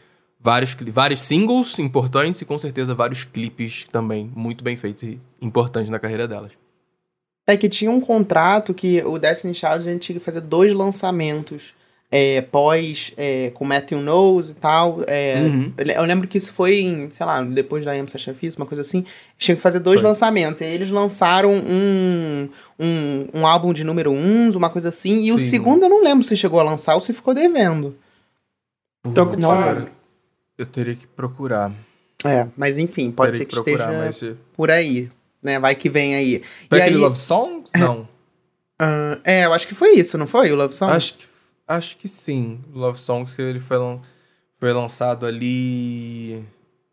vários, 0.42 0.76
vários 0.88 1.20
singles 1.20 1.78
importantes 1.78 2.40
e 2.40 2.44
com 2.44 2.58
certeza 2.58 2.94
vários 2.94 3.24
clipes 3.24 3.84
também 3.90 4.30
muito 4.34 4.64
bem 4.64 4.76
feitos 4.76 5.04
e 5.04 5.20
importantes 5.40 5.90
na 5.90 5.98
carreira 5.98 6.26
delas. 6.26 6.52
É 7.46 7.56
que 7.56 7.68
tinha 7.68 7.90
um 7.90 8.00
contrato 8.00 8.74
que 8.74 9.02
o 9.02 9.18
Destiny 9.18 9.54
Child 9.54 9.76
a 9.76 9.92
gente 9.92 10.00
tinha 10.00 10.18
que 10.18 10.24
fazer 10.24 10.40
dois 10.40 10.72
lançamentos 10.72 11.74
é, 12.10 12.42
pós 12.42 13.12
é, 13.16 13.50
com 13.50 13.64
Matthew 13.64 13.98
Knowles 14.00 14.50
e 14.50 14.54
tal. 14.54 14.98
É, 15.06 15.36
uhum. 15.40 15.72
Eu 15.78 16.04
lembro 16.04 16.28
que 16.28 16.36
isso 16.36 16.52
foi 16.52 16.80
em, 16.80 17.10
sei 17.10 17.24
lá, 17.24 17.42
depois 17.42 17.84
da 17.84 17.96
MC 17.96 18.18
Chefis, 18.18 18.54
uma 18.54 18.66
coisa 18.66 18.82
assim. 18.82 19.04
Tinha 19.38 19.56
que 19.56 19.62
fazer 19.62 19.80
dois 19.80 20.00
foi. 20.00 20.08
lançamentos. 20.08 20.60
E 20.60 20.64
aí 20.64 20.74
eles 20.74 20.90
lançaram 20.90 21.50
um, 21.52 22.48
um, 22.78 23.28
um 23.32 23.46
álbum 23.46 23.72
de 23.72 23.82
número 23.82 24.10
uns, 24.12 24.54
uma 24.54 24.68
coisa 24.68 24.90
assim. 24.90 25.22
E 25.22 25.30
Sim. 25.30 25.36
o 25.36 25.40
segundo 25.40 25.84
eu 25.84 25.88
não 25.88 26.04
lembro 26.04 26.22
se 26.22 26.36
chegou 26.36 26.60
a 26.60 26.64
lançar 26.64 26.94
ou 26.94 27.00
se 27.00 27.14
ficou 27.14 27.32
devendo. 27.32 27.96
Então, 29.04 29.24
não, 29.36 29.86
eu 30.56 30.66
teria 30.66 30.94
que 30.94 31.06
procurar. 31.06 31.72
É, 32.24 32.46
mas 32.56 32.78
enfim, 32.78 33.10
pode 33.10 33.36
ser 33.36 33.44
que, 33.44 33.54
que 33.54 33.58
esteja 33.58 33.90
mas... 33.90 34.24
por 34.54 34.70
aí. 34.70 35.10
Né? 35.42 35.58
Vai 35.58 35.74
que 35.74 35.90
vem 35.90 36.14
aí. 36.14 36.42
Foi 36.68 36.78
e 36.78 36.82
aquele 36.82 36.96
aí... 36.96 37.02
Love 37.02 37.18
Songs? 37.18 37.70
Não. 37.76 38.08
Uh, 38.80 39.20
é, 39.24 39.44
eu 39.44 39.52
acho 39.52 39.66
que 39.66 39.74
foi 39.74 39.92
isso, 39.94 40.16
não 40.16 40.26
foi? 40.26 40.52
O 40.52 40.56
Love 40.56 40.74
Songs? 40.74 40.96
Acho 40.96 41.18
que 41.18 41.32
Acho 41.66 41.96
que 41.96 42.08
sim. 42.08 42.60
Love 42.74 43.00
Songs, 43.00 43.34
que 43.34 43.40
ele 43.40 43.60
foi, 43.60 43.78
foi 44.58 44.72
lançado 44.72 45.24
ali. 45.24 46.44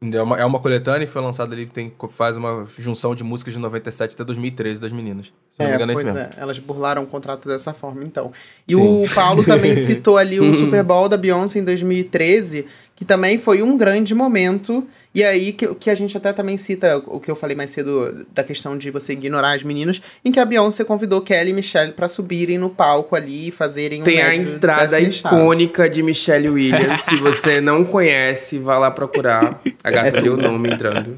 É 0.02 0.22
uma, 0.22 0.40
é 0.40 0.46
uma 0.46 0.60
coletânea 0.60 1.04
e 1.04 1.08
foi 1.08 1.22
lançado 1.22 1.52
ali, 1.52 1.66
tem, 1.66 1.92
faz 2.12 2.38
uma 2.38 2.66
junção 2.78 3.14
de 3.14 3.22
músicas 3.22 3.54
de 3.54 3.60
97 3.60 4.14
até 4.14 4.24
2013 4.24 4.80
das 4.80 4.94
meninas. 4.94 5.34
Se 5.52 5.62
é, 5.62 5.64
não 5.64 5.70
me 5.72 5.76
engano, 5.76 5.92
é 5.92 5.96
pois 5.96 6.16
é, 6.16 6.30
elas 6.38 6.58
burlaram 6.58 7.04
o 7.04 7.06
contrato 7.06 7.50
dessa 7.50 7.74
forma, 7.74 8.06
então. 8.06 8.32
E 8.66 8.74
Sim. 8.74 9.04
o 9.04 9.14
Paulo 9.14 9.44
também 9.44 9.76
citou 9.76 10.18
ali 10.18 10.40
o 10.40 10.54
Super 10.56 10.84
Bowl 10.84 11.10
da 11.10 11.18
Beyoncé 11.18 11.60
em 11.60 11.66
2013, 11.66 12.66
que 13.00 13.06
também 13.06 13.38
foi 13.38 13.64
um 13.64 13.78
grande 13.78 14.14
momento 14.14 14.86
e 15.16 15.24
aí 15.24 15.54
que, 15.54 15.74
que 15.76 15.90
a 15.90 15.96
gente 15.96 16.18
até 16.18 16.34
também 16.34 16.58
cita 16.58 17.02
o 17.08 17.18
que 17.18 17.32
eu 17.32 17.36
falei 17.36 17.56
mais 17.56 17.72
cedo 17.72 18.28
da 18.34 18.44
questão 18.44 18.78
de 18.78 18.92
você 18.92 19.14
ignorar 19.14 19.54
as 19.54 19.64
meninas, 19.64 20.02
em 20.24 20.34
que 20.34 20.40
a 20.40 20.44
Beyoncé 20.44 20.84
convidou 20.84 21.22
Kelly 21.22 21.52
e 21.52 21.54
Michelle 21.54 21.94
para 21.94 22.10
subirem 22.10 22.58
no 22.58 22.70
palco 22.70 23.16
ali 23.16 23.48
e 23.48 23.52
fazerem 23.52 24.02
um 24.02 24.04
Tem 24.04 24.22
a 24.22 24.36
entrada 24.36 25.00
icônica 25.00 25.90
de 25.90 26.04
Michelle 26.04 26.50
Williams. 26.50 27.02
Se 27.04 27.16
você 27.16 27.62
não 27.62 27.86
conhece, 27.86 28.60
vá 28.60 28.78
lá 28.78 28.92
procurar. 28.92 29.62
A 29.82 29.90
gata 29.90 30.18
é 30.18 30.22
deu 30.22 30.34
o 30.34 30.38
nome 30.38 30.70
entrando. 30.70 31.18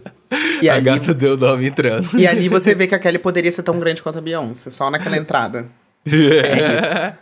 E 0.61 0.69
a 0.69 0.75
ali, 0.75 0.85
gata 0.85 1.15
deu 1.15 1.33
o 1.33 1.37
nome 1.37 1.65
entrando. 1.65 2.07
E 2.15 2.27
ali 2.27 2.47
você 2.47 2.75
vê 2.75 2.85
que 2.85 2.93
a 2.93 2.99
Kelly 2.99 3.17
poderia 3.17 3.51
ser 3.51 3.63
tão 3.63 3.79
grande 3.79 4.03
quanto 4.03 4.19
a 4.19 4.21
Beyoncé, 4.21 4.69
só 4.69 4.91
naquela 4.91 5.17
entrada. 5.17 5.65
é 6.05 6.79
isso. 6.79 7.21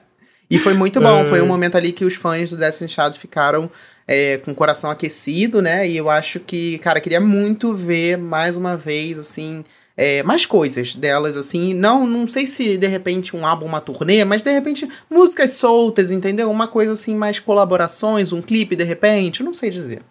E 0.51 0.57
foi 0.57 0.73
muito 0.73 0.99
bom, 0.99 1.25
foi 1.25 1.41
um 1.41 1.45
momento 1.45 1.77
ali 1.77 1.91
que 1.91 2.03
os 2.03 2.15
fãs 2.15 2.49
do 2.49 2.57
Destiny 2.57 2.89
Child 2.89 3.19
ficaram 3.19 3.69
é, 4.11 4.37
com 4.37 4.49
o 4.49 4.55
coração 4.55 4.89
aquecido, 4.89 5.61
né? 5.61 5.87
E 5.87 5.95
eu 5.95 6.09
acho 6.09 6.39
que, 6.39 6.79
cara, 6.79 6.99
queria 6.99 7.21
muito 7.21 7.75
ver 7.75 8.17
mais 8.17 8.55
uma 8.55 8.75
vez, 8.75 9.19
assim, 9.19 9.63
é, 9.95 10.23
mais 10.23 10.47
coisas 10.47 10.95
delas, 10.95 11.37
assim. 11.37 11.75
Não, 11.75 12.07
não 12.07 12.27
sei 12.27 12.47
se 12.47 12.75
de 12.75 12.87
repente 12.87 13.37
um 13.37 13.45
álbum, 13.45 13.67
uma 13.67 13.79
turnê, 13.79 14.25
mas 14.25 14.41
de 14.41 14.51
repente 14.51 14.89
músicas 15.07 15.51
soltas, 15.51 16.09
entendeu? 16.09 16.49
Uma 16.49 16.67
coisa 16.67 16.93
assim, 16.93 17.15
mais 17.15 17.39
colaborações, 17.39 18.33
um 18.33 18.41
clipe 18.41 18.75
de 18.75 18.83
repente, 18.83 19.43
não 19.43 19.53
sei 19.53 19.69
dizer. 19.69 20.01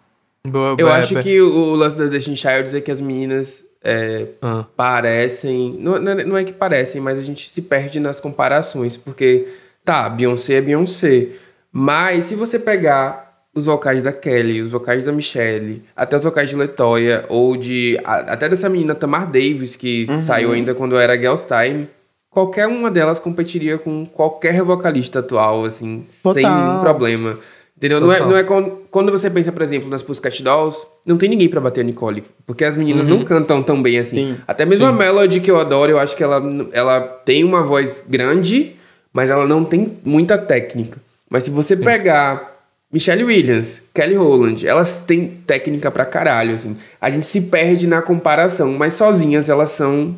Boa, 0.47 0.77
eu 0.79 0.89
acho 0.89 1.21
que 1.21 1.41
o 1.41 1.75
lance 1.75 1.97
da 1.97 2.05
Destiny 2.05 2.37
Child 2.37 2.77
é 2.77 2.79
que 2.79 2.91
as 2.91 3.01
meninas 3.01 3.65
é, 3.83 4.27
ah. 4.41 4.63
parecem. 4.77 5.75
Não, 5.77 5.99
não 5.99 6.37
é 6.37 6.45
que 6.45 6.53
parecem, 6.53 7.01
mas 7.01 7.19
a 7.19 7.21
gente 7.21 7.49
se 7.49 7.63
perde 7.63 7.99
nas 7.99 8.21
comparações, 8.21 8.95
porque 8.95 9.49
tá, 9.83 10.07
Beyoncé 10.07 10.53
é 10.53 10.61
Beyoncé. 10.61 11.27
Mas 11.69 12.23
se 12.23 12.35
você 12.35 12.57
pegar 12.57 13.28
os 13.59 13.65
vocais 13.65 14.01
da 14.01 14.11
Kelly, 14.11 14.61
os 14.61 14.71
vocais 14.71 15.05
da 15.05 15.11
Michelle, 15.11 15.83
até 15.95 16.15
os 16.17 16.23
vocais 16.23 16.49
de 16.49 16.55
Letoya, 16.55 17.25
ou 17.29 17.55
de. 17.55 17.99
A, 18.03 18.33
até 18.33 18.49
dessa 18.49 18.69
menina 18.69 18.95
Tamar 18.95 19.27
Davis, 19.27 19.75
que 19.75 20.07
uhum. 20.09 20.23
saiu 20.23 20.51
ainda 20.51 20.73
quando 20.73 20.97
era 20.97 21.15
Girls 21.17 21.45
Time. 21.45 21.87
Qualquer 22.31 22.67
uma 22.67 22.91
delas 22.91 23.19
competiria 23.19 23.77
com 23.77 24.05
qualquer 24.05 24.61
vocalista 24.61 25.19
atual, 25.19 25.65
assim, 25.65 26.05
Total. 26.23 26.33
sem 26.33 26.43
nenhum 26.43 26.79
problema. 26.81 27.39
Entendeu? 27.75 28.01
Não 28.01 28.11
é, 28.11 28.19
não 28.19 28.37
é 28.37 28.43
quando, 28.43 28.71
quando 28.91 29.09
você 29.09 29.29
pensa, 29.29 29.53
por 29.53 29.61
exemplo, 29.61 29.89
nas 29.89 30.03
Pussycat 30.03 30.43
Dolls, 30.43 30.85
não 31.05 31.17
tem 31.17 31.29
ninguém 31.29 31.47
para 31.47 31.61
bater 31.61 31.79
a 31.79 31.83
Nicole. 31.83 32.25
Porque 32.45 32.65
as 32.65 32.75
meninas 32.75 33.07
uhum. 33.07 33.19
não 33.19 33.23
cantam 33.23 33.63
tão 33.63 33.81
bem 33.81 33.97
assim. 33.97 34.33
Sim. 34.33 34.37
Até 34.45 34.65
mesmo 34.65 34.85
Sim. 34.85 34.91
a 34.91 34.93
Melody, 34.93 35.39
que 35.39 35.49
eu 35.49 35.57
adoro, 35.57 35.93
eu 35.93 35.97
acho 35.97 36.15
que 36.15 36.21
ela, 36.21 36.43
ela 36.73 36.99
tem 36.99 37.43
uma 37.43 37.63
voz 37.63 38.03
grande, 38.07 38.75
mas 39.13 39.29
ela 39.29 39.47
não 39.47 39.63
tem 39.63 39.97
muita 40.03 40.37
técnica. 40.37 40.99
Mas 41.29 41.45
se 41.45 41.49
você 41.49 41.77
Sim. 41.77 41.83
pegar 41.83 42.48
Michelle 42.91 43.23
Williams, 43.23 43.83
Kelly 43.93 44.15
Rowland, 44.15 44.65
elas 44.65 45.03
têm 45.05 45.27
técnica 45.45 45.91
pra 45.91 46.05
caralho, 46.05 46.55
assim. 46.55 46.75
A 46.99 47.11
gente 47.11 47.25
se 47.25 47.41
perde 47.41 47.85
na 47.85 48.01
comparação, 48.01 48.73
mas 48.73 48.95
sozinhas 48.95 49.47
elas 49.47 49.71
são 49.71 50.15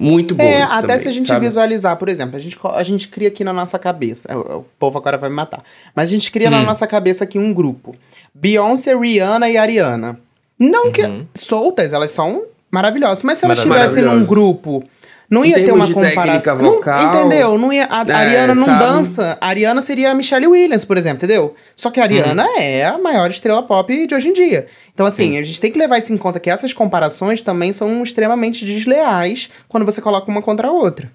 muito 0.00 0.34
boas. 0.34 0.48
É, 0.48 0.62
até 0.62 0.80
também, 0.80 0.98
se 0.98 1.08
a 1.08 1.12
gente 1.12 1.28
sabe? 1.28 1.44
visualizar, 1.44 1.96
por 1.96 2.08
exemplo, 2.08 2.36
a 2.36 2.38
gente, 2.38 2.58
a 2.62 2.82
gente 2.82 3.08
cria 3.08 3.28
aqui 3.28 3.44
na 3.44 3.52
nossa 3.52 3.78
cabeça, 3.78 4.34
o, 4.34 4.60
o 4.60 4.66
povo 4.78 4.96
agora 4.96 5.18
vai 5.18 5.28
me 5.28 5.36
matar, 5.36 5.62
mas 5.94 6.08
a 6.08 6.12
gente 6.12 6.30
cria 6.30 6.48
hum. 6.48 6.52
na 6.52 6.62
nossa 6.62 6.86
cabeça 6.86 7.24
aqui 7.24 7.38
um 7.38 7.52
grupo: 7.52 7.94
Beyoncé, 8.34 8.96
Rihanna 8.96 9.50
e 9.50 9.58
Ariana. 9.58 10.18
Não 10.58 10.86
uhum. 10.86 10.92
que 10.92 11.02
soltas, 11.34 11.92
elas 11.92 12.10
são 12.10 12.44
maravilhosas, 12.70 13.22
mas 13.22 13.38
se 13.38 13.44
elas 13.44 13.58
estivessem 13.58 14.02
num 14.02 14.24
grupo 14.24 14.82
não 15.30 15.44
ia 15.44 15.56
ter 15.56 15.72
uma 15.72 15.92
comparação. 15.92 16.58
Vocal, 16.58 17.02
não, 17.02 17.26
entendeu? 17.26 17.58
Não 17.58 17.72
ia, 17.72 17.86
a, 17.90 18.02
é, 18.08 18.12
Ariana 18.12 18.54
não 18.54 18.64
sabe? 18.64 18.78
dança. 18.78 19.38
A 19.40 19.48
Ariana 19.48 19.82
seria 19.82 20.10
a 20.10 20.14
Michelle 20.14 20.46
Williams, 20.46 20.84
por 20.86 20.96
exemplo, 20.96 21.18
entendeu? 21.18 21.54
Só 21.76 21.90
que 21.90 22.00
a 22.00 22.04
Ariana 22.04 22.44
hum. 22.44 22.58
é 22.58 22.86
a 22.86 22.96
maior 22.96 23.30
estrela 23.30 23.62
pop 23.62 24.06
de 24.06 24.14
hoje 24.14 24.28
em 24.28 24.32
dia. 24.32 24.66
Então, 24.94 25.04
assim, 25.04 25.32
Sim. 25.32 25.38
a 25.38 25.42
gente 25.42 25.60
tem 25.60 25.70
que 25.70 25.78
levar 25.78 25.98
isso 25.98 26.12
em 26.12 26.16
conta 26.16 26.40
que 26.40 26.48
essas 26.48 26.72
comparações 26.72 27.42
também 27.42 27.74
são 27.74 28.02
extremamente 28.02 28.64
desleais 28.64 29.50
quando 29.68 29.84
você 29.84 30.00
coloca 30.00 30.30
uma 30.30 30.40
contra 30.40 30.68
a 30.68 30.72
outra. 30.72 31.12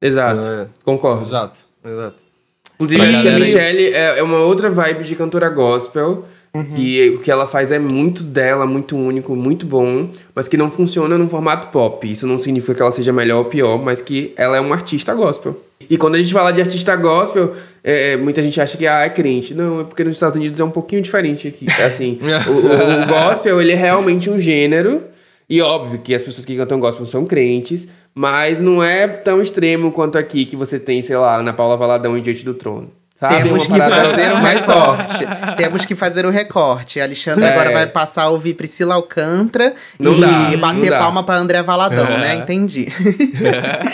Exato. 0.00 0.40
É, 0.46 0.66
concordo. 0.82 1.26
Exato. 1.26 1.60
Exato. 1.84 2.22
Inclusive, 2.80 3.28
a 3.28 3.38
Michelle 3.38 3.92
é, 3.92 4.18
é 4.18 4.22
uma 4.22 4.38
outra 4.38 4.70
vibe 4.70 5.04
de 5.04 5.14
cantora 5.14 5.48
gospel. 5.50 6.24
Uhum. 6.54 6.64
Que 6.74 7.10
o 7.10 7.20
que 7.20 7.30
ela 7.30 7.48
faz 7.48 7.72
é 7.72 7.78
muito 7.78 8.22
dela, 8.22 8.66
muito 8.66 8.94
único, 8.94 9.34
muito 9.34 9.64
bom, 9.64 10.10
mas 10.34 10.48
que 10.48 10.56
não 10.56 10.70
funciona 10.70 11.16
no 11.16 11.28
formato 11.28 11.68
pop. 11.68 12.10
Isso 12.10 12.26
não 12.26 12.38
significa 12.38 12.74
que 12.74 12.82
ela 12.82 12.92
seja 12.92 13.12
melhor 13.12 13.38
ou 13.38 13.44
pior, 13.46 13.82
mas 13.82 14.02
que 14.02 14.34
ela 14.36 14.56
é 14.56 14.60
uma 14.60 14.74
artista 14.74 15.14
gospel. 15.14 15.58
E 15.88 15.96
quando 15.96 16.14
a 16.14 16.18
gente 16.18 16.32
fala 16.32 16.52
de 16.52 16.60
artista 16.60 16.94
gospel, 16.94 17.54
é, 17.82 18.16
muita 18.16 18.42
gente 18.42 18.60
acha 18.60 18.76
que 18.76 18.86
ah, 18.86 19.00
é 19.00 19.08
crente. 19.08 19.54
Não, 19.54 19.80
é 19.80 19.84
porque 19.84 20.04
nos 20.04 20.14
Estados 20.14 20.36
Unidos 20.36 20.60
é 20.60 20.64
um 20.64 20.70
pouquinho 20.70 21.00
diferente 21.00 21.48
aqui. 21.48 21.66
É 21.78 21.84
assim, 21.84 22.18
o, 22.46 23.02
o, 23.02 23.06
gospel 23.06 23.60
ele 23.60 23.72
é 23.72 23.76
realmente 23.76 24.28
um 24.28 24.38
gênero, 24.38 25.02
e 25.48 25.60
óbvio 25.62 26.00
que 26.00 26.14
as 26.14 26.22
pessoas 26.22 26.44
que 26.44 26.56
cantam 26.56 26.78
gospel 26.78 27.06
são 27.06 27.24
crentes, 27.24 27.88
mas 28.14 28.60
não 28.60 28.82
é 28.82 29.08
tão 29.08 29.40
extremo 29.40 29.90
quanto 29.90 30.18
aqui 30.18 30.44
que 30.44 30.54
você 30.54 30.78
tem, 30.78 31.00
sei 31.00 31.16
lá, 31.16 31.36
Ana 31.36 31.52
Paula 31.52 31.76
Valadão 31.76 32.16
em 32.16 32.22
Diante 32.22 32.44
do 32.44 32.54
Trono. 32.54 32.90
Sabe? 33.22 33.36
Temos 33.36 33.66
que 33.68 33.78
fazer 33.78 34.32
um 34.32 34.42
recorte. 34.42 35.26
Temos 35.56 35.86
que 35.86 35.94
fazer 35.94 36.26
um 36.26 36.30
recorte. 36.30 37.00
Alexandre 37.00 37.44
é. 37.44 37.52
agora 37.52 37.70
vai 37.70 37.86
passar 37.86 38.24
a 38.24 38.30
ouvir 38.30 38.54
Priscila 38.54 38.94
Alcântara 38.96 39.74
não 39.96 40.14
e 40.14 40.20
dá, 40.20 40.56
bater 40.56 40.90
palma 40.90 41.22
para 41.22 41.38
André 41.38 41.62
Valadão, 41.62 42.04
é. 42.04 42.18
né? 42.18 42.34
Entendi. 42.34 42.88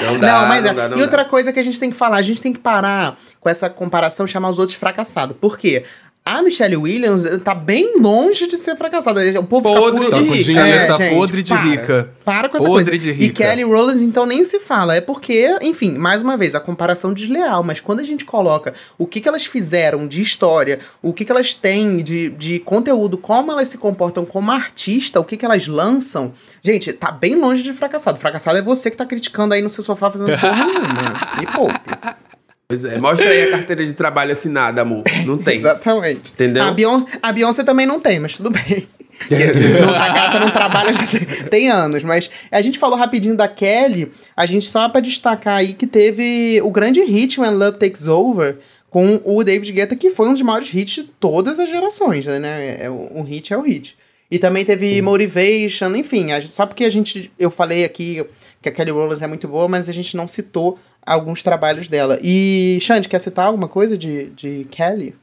Não, 0.02 0.18
dá, 0.18 0.40
não 0.40 0.48
mas 0.48 0.64
não 0.64 0.70
é. 0.70 0.74
Dá, 0.74 0.88
não 0.88 0.98
e 0.98 1.02
outra 1.02 1.24
coisa 1.24 1.52
que 1.52 1.58
a 1.58 1.62
gente 1.62 1.78
tem 1.78 1.90
que 1.90 1.96
falar, 1.96 2.16
a 2.16 2.22
gente 2.22 2.40
tem 2.40 2.52
que 2.52 2.58
parar 2.58 3.16
com 3.40 3.48
essa 3.48 3.68
comparação 3.68 4.26
chamar 4.26 4.48
os 4.48 4.58
outros 4.58 4.76
fracassados. 4.76 5.36
Por 5.38 5.58
quê? 5.58 5.84
A 6.30 6.42
Michelle 6.42 6.76
Williams 6.76 7.24
tá 7.42 7.54
bem 7.54 7.98
longe 7.98 8.46
de 8.46 8.58
ser 8.58 8.76
fracassada. 8.76 9.20
O 9.40 9.44
povo 9.44 9.72
Podre 9.72 10.04
fica 10.04 10.16
de 10.18 10.22
puto. 10.24 10.34
rica. 10.34 10.34
O 10.34 10.44
dinheiro 10.44 10.68
É, 10.68 10.86
tá 10.86 10.96
gente, 10.98 11.14
podre 11.14 11.42
de 11.42 11.54
para. 11.54 11.62
rica. 11.62 12.10
Para 12.22 12.48
com 12.50 12.58
essa 12.58 12.66
Podre 12.66 12.84
coisa. 12.90 12.98
de 13.02 13.08
E 13.08 13.12
rica. 13.12 13.44
Kelly 13.44 13.62
Rowland, 13.62 14.04
então, 14.04 14.26
nem 14.26 14.44
se 14.44 14.60
fala. 14.60 14.94
É 14.94 15.00
porque, 15.00 15.56
enfim, 15.62 15.96
mais 15.96 16.20
uma 16.20 16.36
vez, 16.36 16.54
a 16.54 16.60
comparação 16.60 17.14
desleal. 17.14 17.62
Mas 17.64 17.80
quando 17.80 18.00
a 18.00 18.04
gente 18.04 18.26
coloca 18.26 18.74
o 18.98 19.06
que, 19.06 19.22
que 19.22 19.28
elas 19.28 19.46
fizeram 19.46 20.06
de 20.06 20.20
história, 20.20 20.80
o 21.00 21.14
que, 21.14 21.24
que 21.24 21.32
elas 21.32 21.54
têm 21.54 22.02
de, 22.02 22.28
de 22.28 22.58
conteúdo, 22.58 23.16
como 23.16 23.50
elas 23.50 23.68
se 23.68 23.78
comportam 23.78 24.26
como 24.26 24.50
artista, 24.52 25.18
o 25.18 25.24
que, 25.24 25.34
que 25.34 25.46
elas 25.46 25.66
lançam, 25.66 26.32
gente, 26.62 26.92
tá 26.92 27.10
bem 27.10 27.36
longe 27.36 27.62
de 27.62 27.72
fracassado. 27.72 28.18
Fracassado 28.18 28.58
é 28.58 28.62
você 28.62 28.90
que 28.90 28.98
tá 28.98 29.06
criticando 29.06 29.54
aí 29.54 29.62
no 29.62 29.70
seu 29.70 29.82
sofá 29.82 30.10
fazendo 30.10 30.38
porra 30.38 30.64
nenhuma. 30.66 31.38
Me 31.40 31.46
poupe. 31.46 32.27
Pois 32.68 32.84
é, 32.84 32.98
mostra 32.98 33.26
aí 33.30 33.44
a 33.44 33.50
carteira 33.52 33.84
de 33.86 33.94
trabalho 33.94 34.32
assinada, 34.32 34.82
amor. 34.82 35.02
Não 35.24 35.38
tem. 35.42 35.56
Exatamente. 35.56 36.32
Entendeu? 36.32 36.62
A 36.62 36.70
Beyoncé, 36.70 37.06
a 37.22 37.32
Beyoncé 37.32 37.64
também 37.64 37.86
não 37.86 37.98
tem, 37.98 38.20
mas 38.20 38.36
tudo 38.36 38.50
bem. 38.50 38.86
Não, 39.28 39.94
a 39.96 40.08
gata 40.10 40.38
não 40.38 40.48
trabalha 40.48 40.92
já 40.92 41.04
tem, 41.08 41.20
tem 41.50 41.68
anos, 41.68 42.04
mas 42.04 42.30
a 42.52 42.62
gente 42.62 42.78
falou 42.78 42.96
rapidinho 42.96 43.36
da 43.36 43.48
Kelly, 43.48 44.12
a 44.36 44.46
gente 44.46 44.64
só 44.66 44.88
pra 44.88 45.00
destacar 45.00 45.56
aí 45.56 45.72
que 45.74 45.88
teve 45.88 46.60
o 46.62 46.70
grande 46.70 47.00
hit 47.02 47.40
When 47.40 47.50
Love 47.50 47.78
Takes 47.78 48.06
Over 48.06 48.58
com 48.88 49.20
o 49.24 49.42
David 49.42 49.72
Guetta, 49.72 49.96
que 49.96 50.10
foi 50.10 50.28
um 50.28 50.34
dos 50.34 50.42
maiores 50.42 50.72
hits 50.72 50.94
de 50.94 51.02
todas 51.02 51.58
as 51.58 51.68
gerações, 51.68 52.26
né? 52.26 52.76
É, 52.80 52.88
o, 52.88 53.18
o 53.18 53.22
hit 53.24 53.52
é 53.52 53.56
o 53.58 53.62
hit. 53.62 53.96
E 54.30 54.38
também 54.38 54.64
teve 54.64 55.02
Motivation, 55.02 55.96
enfim, 55.96 56.28
gente- 56.28 56.46
só 56.46 56.64
porque 56.64 56.84
a 56.84 56.90
gente, 56.90 57.32
eu 57.36 57.50
falei 57.50 57.82
aqui 57.84 58.24
que 58.62 58.68
a 58.68 58.72
Kelly 58.72 58.92
Rowland 58.92 59.24
é 59.24 59.26
muito 59.26 59.48
boa, 59.48 59.66
mas 59.66 59.88
a 59.88 59.92
gente 59.92 60.16
não 60.16 60.28
citou 60.28 60.78
alguns 61.04 61.42
trabalhos 61.42 61.88
dela. 61.88 62.18
E, 62.22 62.78
Xande, 62.80 63.08
quer 63.08 63.18
citar 63.18 63.46
alguma 63.46 63.68
coisa 63.68 63.96
de, 63.96 64.26
de 64.30 64.66
Kelly? 64.70 65.14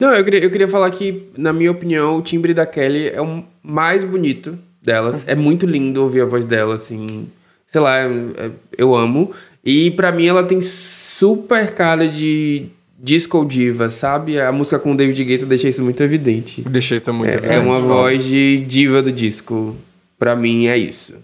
Não, 0.00 0.14
eu 0.14 0.24
queria, 0.24 0.40
eu 0.40 0.50
queria 0.50 0.68
falar 0.68 0.90
que, 0.92 1.24
na 1.36 1.52
minha 1.52 1.70
opinião, 1.72 2.16
o 2.18 2.22
timbre 2.22 2.54
da 2.54 2.64
Kelly 2.66 3.08
é 3.08 3.20
o 3.20 3.42
mais 3.62 4.04
bonito 4.04 4.58
delas. 4.80 5.24
É 5.26 5.34
muito 5.34 5.66
lindo 5.66 6.00
ouvir 6.02 6.20
a 6.20 6.24
voz 6.26 6.44
dela, 6.44 6.76
assim. 6.76 7.26
Sei 7.66 7.80
lá, 7.80 7.98
é- 7.98 8.50
eu 8.76 8.94
amo. 8.94 9.32
E 9.64 9.90
pra 9.90 10.12
mim 10.12 10.26
ela 10.26 10.42
tem 10.44 10.62
super 10.62 11.72
cara 11.74 12.06
de 12.06 12.66
disco 12.98 13.44
diva, 13.44 13.90
sabe? 13.90 14.40
A 14.40 14.50
música 14.52 14.78
com 14.78 14.92
o 14.92 14.96
David 14.96 15.22
Guetta 15.24 15.44
deixa 15.46 15.68
isso 15.68 15.82
muito 15.82 16.02
evidente. 16.02 16.62
Deixei 16.62 16.96
isso 16.96 17.12
muito 17.12 17.30
É, 17.30 17.34
é 17.34 17.36
evidente, 17.38 17.60
uma 17.66 17.80
João. 17.80 17.88
voz 17.94 18.24
de 18.24 18.58
diva 18.66 19.02
do 19.02 19.10
disco. 19.12 19.76
Pra 20.18 20.34
mim 20.34 20.66
é 20.66 20.76
isso. 20.78 21.14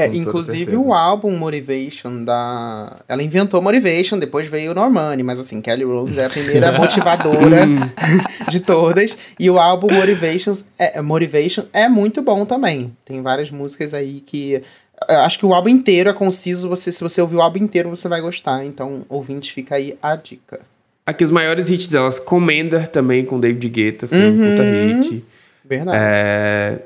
É, 0.00 0.06
inclusive 0.06 0.76
o 0.76 0.92
álbum 0.94 1.36
Motivation 1.36 2.22
da. 2.22 2.98
Ela 3.08 3.20
inventou 3.20 3.60
Motivation, 3.60 4.16
depois 4.16 4.46
veio 4.46 4.70
o 4.70 4.74
Normani, 4.74 5.24
mas 5.24 5.40
assim, 5.40 5.60
Kelly 5.60 5.82
Rowland 5.82 6.16
é 6.20 6.26
a 6.26 6.30
primeira 6.30 6.70
motivadora 6.78 7.66
de 8.48 8.60
todas. 8.60 9.16
E 9.40 9.50
o 9.50 9.58
álbum 9.58 9.92
Motivations 9.92 10.64
é, 10.78 11.02
Motivation 11.02 11.64
é 11.72 11.88
muito 11.88 12.22
bom 12.22 12.44
também. 12.44 12.96
Tem 13.04 13.20
várias 13.22 13.50
músicas 13.50 13.92
aí 13.92 14.20
que. 14.24 14.62
eu 15.08 15.18
Acho 15.18 15.36
que 15.40 15.44
o 15.46 15.52
álbum 15.52 15.68
inteiro 15.68 16.08
é 16.08 16.12
conciso. 16.12 16.68
Você, 16.68 16.92
se 16.92 17.00
você 17.00 17.20
ouvir 17.20 17.34
o 17.34 17.42
álbum 17.42 17.58
inteiro, 17.58 17.90
você 17.90 18.06
vai 18.08 18.20
gostar. 18.20 18.64
Então, 18.64 19.04
ouvinte, 19.08 19.52
fica 19.52 19.74
aí 19.74 19.98
a 20.00 20.14
dica. 20.14 20.60
Aqui 21.04 21.24
os 21.24 21.30
maiores 21.30 21.70
hits 21.70 21.88
delas, 21.88 22.20
Commander 22.20 22.86
também 22.86 23.24
com 23.24 23.40
David 23.40 23.68
Guetta, 23.68 24.06
foi 24.06 24.16
um 24.18 24.28
Uhum. 24.30 24.50
puta 24.50 25.08
hit. 25.08 25.24
Verdade. 25.64 25.98
É, 26.00 26.78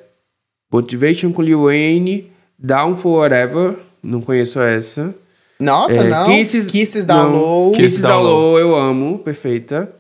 Motivation 0.72 1.30
com 1.32 1.42
Lil 1.42 1.64
Wayne, 1.64 2.31
Down 2.62 2.96
for 2.96 3.20
Whatever, 3.20 3.76
não 4.02 4.20
conheço 4.20 4.60
essa. 4.60 5.14
Nossa, 5.58 5.94
É, 6.00 6.04
não. 6.08 6.26
Kisses- 6.26 6.66
Kisses, 6.66 7.04
da 7.04 7.14
não, 7.22 7.32
Low. 7.36 7.72
Kisses 7.72 7.86
Kisses 7.86 8.02
da 8.02 8.08
Down 8.10 8.22
Low, 8.22 8.58
eu 8.58 8.74
amo, 8.74 9.18
perfeita. 9.18 9.90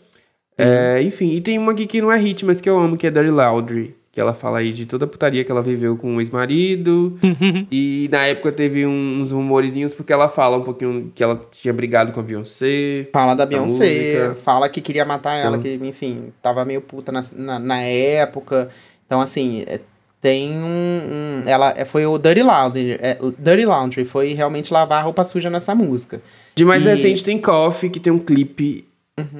É, 0.58 1.00
enfim, 1.02 1.30
e 1.32 1.40
tem 1.40 1.58
uma 1.58 1.72
aqui 1.72 1.86
que 1.86 2.00
não 2.00 2.10
é 2.12 2.18
hit, 2.18 2.44
mas 2.44 2.60
que 2.60 2.68
eu 2.68 2.78
amo, 2.78 2.96
que 2.96 3.06
é 3.06 3.10
Dirty 3.10 3.30
Laundry. 3.30 3.96
Que 4.12 4.20
ela 4.20 4.34
fala 4.34 4.58
aí 4.58 4.74
de 4.74 4.84
toda 4.84 5.06
a 5.06 5.08
putaria 5.08 5.42
que 5.42 5.50
ela 5.50 5.62
viveu 5.62 5.96
com 5.96 6.16
o 6.16 6.20
ex-marido. 6.20 7.18
e 7.72 8.08
na 8.12 8.26
época 8.26 8.52
teve 8.52 8.84
uns 8.86 9.30
rumorzinhos, 9.30 9.94
porque 9.94 10.12
ela 10.12 10.28
fala 10.28 10.58
um 10.58 10.62
pouquinho 10.64 11.10
que 11.14 11.24
ela 11.24 11.40
tinha 11.50 11.72
brigado 11.72 12.12
com 12.12 12.20
a 12.20 12.22
Beyoncé. 12.22 13.08
Fala 13.10 13.34
da 13.34 13.46
Beyoncé, 13.46 14.18
música. 14.26 14.34
fala 14.42 14.68
que 14.68 14.82
queria 14.82 15.06
matar 15.06 15.32
ela, 15.36 15.56
Então. 15.56 15.62
que, 15.78 15.86
enfim, 15.86 16.30
tava 16.42 16.62
meio 16.64 16.82
puta 16.82 17.10
na, 17.10 17.22
na, 17.36 17.58
na 17.58 17.80
época. 17.80 18.68
Então, 19.06 19.18
assim, 19.18 19.64
é, 19.66 19.80
tem 20.22 20.52
um. 20.52 20.62
um- 20.64 21.42
ela 21.46 21.74
é, 21.76 21.84
foi 21.84 22.06
o 22.06 22.16
Dirty 22.16 22.42
Laundry. 22.42 22.92
É, 23.00 23.18
Dirty 23.38 23.66
Laundry 23.66 24.04
foi 24.06 24.32
realmente 24.32 24.72
lavar 24.72 25.00
a 25.00 25.02
roupa 25.02 25.24
suja 25.24 25.50
nessa 25.50 25.74
música. 25.74 26.22
De 26.54 26.64
mais 26.64 26.86
E- 26.86 26.88
recente 26.88 27.22
tem 27.24 27.38
Coffee, 27.38 27.90
que 27.90 28.00
tem 28.00 28.12
um 28.12 28.18
clipe 28.18 28.86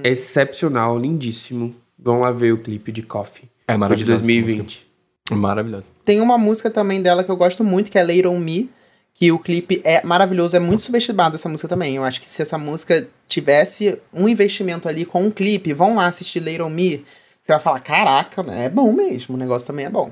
excepcional, 0.04 0.98
lindíssimo. 0.98 1.74
Vão 1.98 2.20
lá 2.20 2.30
ver 2.32 2.52
o 2.52 2.58
clipe 2.58 2.90
de 2.92 3.02
Coffee. 3.02 3.48
É 3.66 3.72
de 3.74 3.78
maravilhoso. 3.78 4.12
essa 4.14 4.22
2020. 4.22 4.62
música. 4.64 4.82
Maravilhoso. 5.30 5.86
Tem 6.04 6.20
uma 6.20 6.36
música 6.36 6.68
também 6.70 7.00
dela 7.00 7.22
que 7.24 7.30
eu 7.30 7.36
gosto 7.36 7.62
muito, 7.62 7.90
que 7.90 7.98
é 7.98 8.02
Later 8.02 8.28
On 8.30 8.38
Me. 8.38 8.68
Que 9.14 9.30
o 9.30 9.38
clipe 9.38 9.80
é 9.84 10.04
maravilhoso, 10.04 10.56
é 10.56 10.58
muito 10.58 10.82
subestimado 10.82 11.36
essa 11.36 11.48
música 11.48 11.68
também. 11.68 11.94
Eu 11.94 12.02
acho 12.02 12.18
que 12.20 12.26
se 12.26 12.42
essa 12.42 12.58
música 12.58 13.06
tivesse 13.28 13.96
um 14.12 14.28
investimento 14.28 14.88
ali 14.88 15.04
com 15.04 15.22
um 15.22 15.30
clipe, 15.30 15.72
vão 15.72 15.94
lá 15.94 16.06
assistir 16.06 16.40
Later 16.40 16.66
On 16.66 16.70
Me, 16.70 17.04
você 17.40 17.52
vai 17.52 17.60
falar, 17.60 17.78
caraca, 17.80 18.42
né? 18.42 18.64
É 18.64 18.68
bom 18.68 18.92
mesmo, 18.92 19.36
o 19.36 19.38
negócio 19.38 19.66
também 19.66 19.84
é 19.86 19.90
bom. 19.90 20.10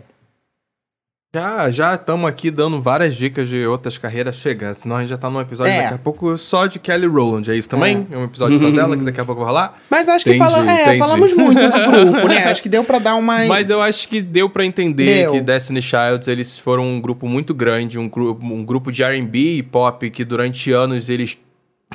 Já 1.33 1.71
já 1.71 1.95
estamos 1.95 2.29
aqui 2.29 2.51
dando 2.51 2.83
várias 2.83 3.15
dicas 3.15 3.49
de 3.49 3.65
outras 3.65 3.97
carreiras. 3.97 4.35
Chega, 4.35 4.75
senão 4.75 4.97
a 4.97 5.01
gente 5.01 5.11
já 5.11 5.17
tá 5.17 5.31
num 5.31 5.41
episódio 5.41 5.73
É. 5.73 5.83
daqui 5.83 5.95
a 5.95 5.99
pouco 5.99 6.37
só 6.37 6.67
de 6.67 6.81
Kelly 6.81 7.07
Rowland. 7.07 7.49
É 7.49 7.55
isso 7.57 7.69
também? 7.69 8.05
É, 8.11 8.17
um 8.17 8.25
episódio 8.25 8.57
só 8.59 8.69
dela 8.73 8.97
que 8.97 9.05
daqui 9.05 9.21
a 9.21 9.25
pouco 9.25 9.41
vai 9.43 9.49
rolar? 9.49 9.81
Mas 9.89 10.09
acho 10.09 10.25
que 10.25 10.31
Entendi, 10.35 10.51
fala, 10.51 10.69
é, 10.73 10.97
falamos 10.97 11.33
muito 11.33 11.61
do 11.63 11.71
grupo, 12.13 12.27
né? 12.29 12.45
Acho 12.51 12.61
que 12.61 12.69
deu 12.69 12.83
pra 12.83 12.99
dar 12.99 13.15
uma. 13.15 13.45
Mas 13.47 13.71
eu 13.71 13.81
acho 13.81 14.09
que 14.09 14.21
deu 14.21 14.51
pra 14.51 14.65
entender 14.65 15.23
Deu. 15.23 15.33
que 15.35 15.41
Destiny 15.41 15.81
Childs 15.81 16.27
eles 16.27 16.59
foram 16.59 16.83
um 16.85 17.01
grupo 17.01 17.29
muito 17.29 17.55
grande, 17.55 17.97
um 17.97 18.09
grupo, 18.09 18.45
um 18.45 18.65
grupo 18.65 18.91
de 18.91 19.05
R&B 19.05 19.39
e 19.59 19.63
pop 19.63 20.11
que 20.11 20.25
durante 20.25 20.73
anos 20.73 21.09
eles 21.09 21.39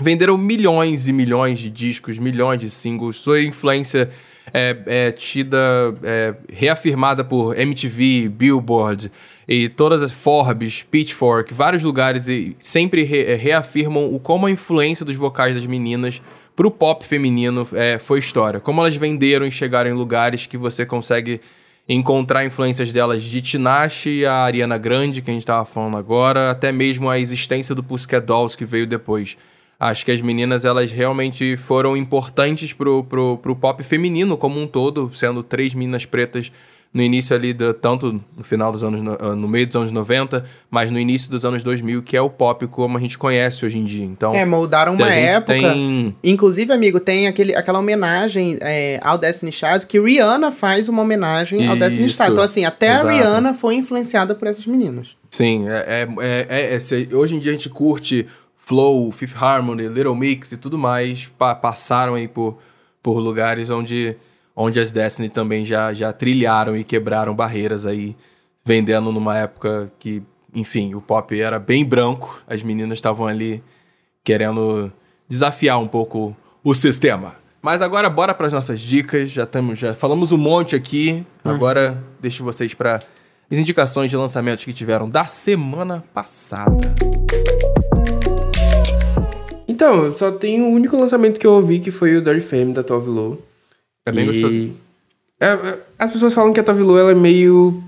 venderam 0.01 0.37
milhões 0.37 1.09
e 1.09 1.13
milhões 1.13 1.59
de 1.59 1.69
discos, 1.69 2.17
milhões 2.17 2.61
de 2.61 2.69
singles. 2.69 3.17
Sua 3.17 3.41
influência 3.41 4.09
é, 4.53 4.77
é 4.85 5.11
tida, 5.11 5.57
é, 6.03 6.33
reafirmada 6.51 7.23
por 7.23 7.57
MTV, 7.59 8.29
Billboard 8.29 9.11
e 9.47 9.69
todas 9.69 10.01
as 10.01 10.11
Forbes, 10.11 10.81
Pitchfork, 10.83 11.53
vários 11.53 11.83
lugares 11.83 12.27
e 12.27 12.55
sempre 12.59 13.03
re- 13.03 13.25
é, 13.25 13.35
reafirmam 13.35 14.13
o 14.13 14.19
como 14.19 14.45
a 14.47 14.51
influência 14.51 15.05
dos 15.05 15.15
vocais 15.15 15.55
das 15.55 15.65
meninas 15.65 16.21
pro 16.55 16.71
pop 16.71 17.05
feminino 17.05 17.67
é, 17.73 17.99
foi 17.99 18.19
história. 18.19 18.59
Como 18.59 18.81
elas 18.81 18.95
venderam 18.95 19.45
e 19.45 19.51
chegaram 19.51 19.89
em 19.89 19.93
lugares 19.93 20.47
que 20.47 20.57
você 20.57 20.85
consegue 20.85 21.41
encontrar 21.87 22.43
influências 22.45 22.91
delas 22.91 23.21
de 23.21 23.41
Tinashe, 23.41 24.25
a 24.25 24.33
Ariana 24.33 24.77
Grande, 24.77 25.21
que 25.21 25.29
a 25.29 25.33
gente 25.33 25.45
tava 25.45 25.65
falando 25.65 25.97
agora, 25.97 26.49
até 26.49 26.71
mesmo 26.71 27.09
a 27.09 27.19
existência 27.19 27.75
do 27.75 27.83
Pussycat 27.83 28.25
Dolls 28.25 28.57
que 28.57 28.65
veio 28.65 28.87
depois. 28.87 29.37
Acho 29.79 30.05
que 30.05 30.11
as 30.11 30.21
meninas, 30.21 30.63
elas 30.65 30.91
realmente 30.91 31.57
foram 31.57 31.97
importantes 31.97 32.71
pro, 32.73 33.03
pro, 33.03 33.37
pro 33.37 33.55
pop 33.55 33.83
feminino 33.83 34.37
como 34.37 34.59
um 34.59 34.65
todo, 34.67 35.11
sendo 35.13 35.43
três 35.43 35.73
meninas 35.73 36.05
pretas 36.05 36.51
no 36.93 37.03
início 37.03 37.35
ali, 37.35 37.51
do, 37.51 37.73
tanto 37.73 38.21
no 38.37 38.41
final 38.45 38.71
dos 38.71 38.81
anos, 38.81 39.01
no, 39.01 39.17
ah, 39.19 39.35
meio 39.35 39.67
dos 39.67 39.75
anos 39.75 39.91
90, 39.91 40.45
mas 40.71 40.89
no 40.89 40.97
início 40.97 41.29
dos 41.29 41.43
anos 41.43 41.61
2000, 41.61 42.01
que 42.01 42.15
é 42.15 42.21
o 42.21 42.29
pop 42.29 42.65
como 42.67 42.97
a 42.97 43.01
gente 43.01 43.17
conhece 43.17 43.65
hoje 43.65 43.77
em 43.77 43.83
dia. 43.83 44.05
Então, 44.05 44.33
É, 44.33 44.45
moldaram 44.45 44.93
uma 44.95 45.13
época. 45.13 45.51
tem... 45.53 46.15
Inclusive, 46.23 46.71
amigo, 46.71 47.01
tem 47.01 47.27
aquele, 47.27 47.53
aquela 47.53 47.79
homenagem 47.79 48.57
é, 48.61 48.97
ao 49.03 49.17
Destiny 49.17 49.51
Child, 49.51 49.87
que 49.87 49.99
Rihanna 49.99 50.53
faz 50.53 50.87
uma 50.87 51.01
homenagem 51.01 51.67
ao 51.67 51.75
Destiny 51.75 52.07
Isso, 52.07 52.15
Child. 52.15 52.31
Então, 52.31 52.43
assim, 52.45 52.63
até 52.63 52.87
exato. 52.93 53.07
a 53.09 53.11
Rihanna 53.11 53.53
foi 53.53 53.75
influenciada 53.75 54.33
por 54.33 54.47
essas 54.47 54.65
meninas. 54.65 55.17
Sim, 55.29 55.67
é, 55.67 56.07
é, 56.21 56.47
é- 56.49 56.75
é- 56.77 57.13
hoje 57.13 57.35
em 57.35 57.39
dia 57.39 57.51
a 57.51 57.55
gente 57.55 57.67
curte 57.67 58.25
Flow, 58.65 59.11
Fifth 59.11 59.35
Harmony, 59.41 59.87
Little 59.87 60.15
Mix 60.15 60.51
e 60.51 60.57
tudo 60.57 60.77
mais, 60.77 61.27
pa- 61.27 61.53
passaram 61.53 62.15
aí 62.15 62.27
por, 62.27 62.57
por 63.03 63.19
lugares 63.19 63.69
onde, 63.69 64.17
onde 64.55 64.79
as 64.79 64.91
Destiny 64.91 65.29
também 65.29 65.63
já, 65.65 65.93
já 65.93 66.11
trilharam 66.11 66.75
e 66.75 66.83
quebraram 66.83 67.35
barreiras 67.35 67.85
aí, 67.85 68.15
vendendo 68.65 69.11
numa 69.11 69.37
época 69.37 69.91
que, 69.99 70.23
enfim, 70.53 70.95
o 70.95 71.01
pop 71.01 71.39
era 71.39 71.59
bem 71.59 71.85
branco, 71.85 72.41
as 72.47 72.63
meninas 72.63 72.97
estavam 72.97 73.27
ali 73.27 73.63
querendo 74.23 74.91
desafiar 75.29 75.79
um 75.79 75.87
pouco 75.87 76.35
o 76.63 76.73
sistema. 76.73 77.35
Mas 77.61 77.81
agora 77.83 78.09
bora 78.09 78.33
para 78.33 78.47
as 78.47 78.53
nossas 78.53 78.79
dicas, 78.79 79.29
já 79.31 79.45
temos, 79.45 79.77
já 79.77 79.93
falamos 79.93 80.31
um 80.31 80.37
monte 80.37 80.75
aqui. 80.75 81.25
Agora 81.43 82.03
deixo 82.19 82.43
vocês 82.43 82.73
para 82.73 82.99
as 83.51 83.57
indicações 83.59 84.09
de 84.09 84.17
lançamentos 84.17 84.65
que 84.65 84.73
tiveram 84.73 85.07
da 85.09 85.25
semana 85.25 86.03
passada. 86.13 86.93
Então, 89.75 90.09
só 90.13 90.31
tem 90.31 90.61
o 90.61 90.67
único 90.69 90.95
lançamento 90.95 91.37
que 91.37 91.45
eu 91.45 91.51
ouvi 91.51 91.79
que 91.79 91.91
foi 91.91 92.15
o 92.15 92.21
Dirty 92.21 92.39
Fame 92.39 92.71
da 92.71 92.81
Tove 92.81 93.09
Lo. 93.09 93.41
É 94.05 94.11
bem 94.11 94.23
E- 94.23 94.27
gostoso. 94.27 94.71
É, 95.37 95.47
é, 95.47 95.79
as 95.99 96.09
pessoas 96.09 96.33
falam 96.33 96.53
que 96.53 96.59
a 96.61 96.63
Tove 96.63 96.81
Lo 96.81 96.97
ela 96.97 97.11
é 97.11 97.15
meio, 97.15 97.83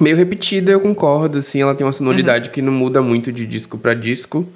meio 0.00 0.14
repetida, 0.16 0.70
eu 0.70 0.78
concordo, 0.80 1.38
assim, 1.38 1.60
ela 1.60 1.74
tem 1.74 1.84
uma 1.84 1.92
sonoridade 1.92 2.48
Uhum. 2.48 2.54
que 2.54 2.62
não 2.62 2.72
muda 2.72 3.02
muito 3.02 3.32
de 3.32 3.44
disco 3.44 3.76
pra 3.76 3.92
disco, 3.92 4.46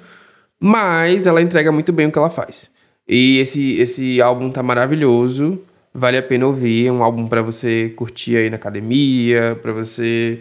mas 0.57 1.27
ela 1.27 1.41
entrega 1.41 1.73
muito 1.73 1.91
bem 1.91 2.07
o 2.07 2.11
que 2.11 2.17
ela 2.17 2.29
faz. 2.29 2.69
E 3.05 3.37
esse, 3.39 3.73
esse 3.79 4.21
álbum 4.21 4.49
tá 4.49 4.63
maravilhoso. 4.63 5.59
Vale 5.93 6.17
a 6.17 6.23
pena 6.23 6.47
ouvir, 6.47 6.87
é 6.87 6.91
um 6.91 7.03
álbum 7.03 7.27
pra 7.27 7.41
você 7.41 7.91
curtir 7.97 8.37
aí 8.37 8.49
na 8.49 8.55
academia, 8.55 9.59
pra 9.61 9.73
você 9.73 10.39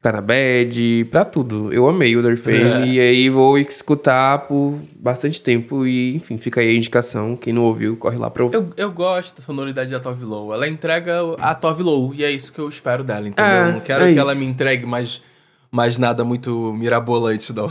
ficar 0.00 0.12
na 0.12 0.20
bed, 0.22 1.04
pra 1.10 1.26
tudo. 1.26 1.70
Eu 1.72 1.86
amei 1.86 2.16
o 2.16 2.36
Fame 2.38 2.56
É. 2.58 2.86
e 2.86 3.00
aí 3.00 3.28
vou 3.28 3.58
escutar 3.58 4.38
por 4.46 4.78
bastante 4.96 5.42
tempo 5.42 5.86
e, 5.86 6.16
enfim, 6.16 6.38
fica 6.38 6.62
aí 6.62 6.70
a 6.70 6.74
indicação. 6.74 7.36
Quem 7.36 7.52
não 7.52 7.64
ouviu, 7.64 7.94
corre 7.98 8.16
lá 8.16 8.30
pra 8.30 8.44
ouvir. 8.44 8.56
Eu, 8.56 8.70
eu 8.78 8.90
gosto 8.90 9.36
da 9.36 9.42
sonoridade 9.42 9.90
da 9.90 10.00
Tove 10.00 10.24
Lo. 10.24 10.54
Ela 10.54 10.66
entrega 10.66 11.20
a 11.38 11.54
Tove 11.54 11.82
Lo 11.82 12.14
e 12.14 12.24
é 12.24 12.30
isso 12.30 12.50
que 12.50 12.58
eu 12.58 12.68
espero 12.70 13.04
dela, 13.04 13.28
entendeu? 13.28 13.44
É, 13.52 13.68
eu 13.68 13.72
não 13.74 13.80
quero 13.80 14.04
é 14.04 14.06
que 14.06 14.10
isso. 14.12 14.20
ela 14.20 14.34
me 14.34 14.46
entregue 14.46 14.86
mais, 14.86 15.22
mais 15.70 15.98
nada 15.98 16.24
muito 16.24 16.72
mirabolante, 16.72 17.52
não. 17.52 17.70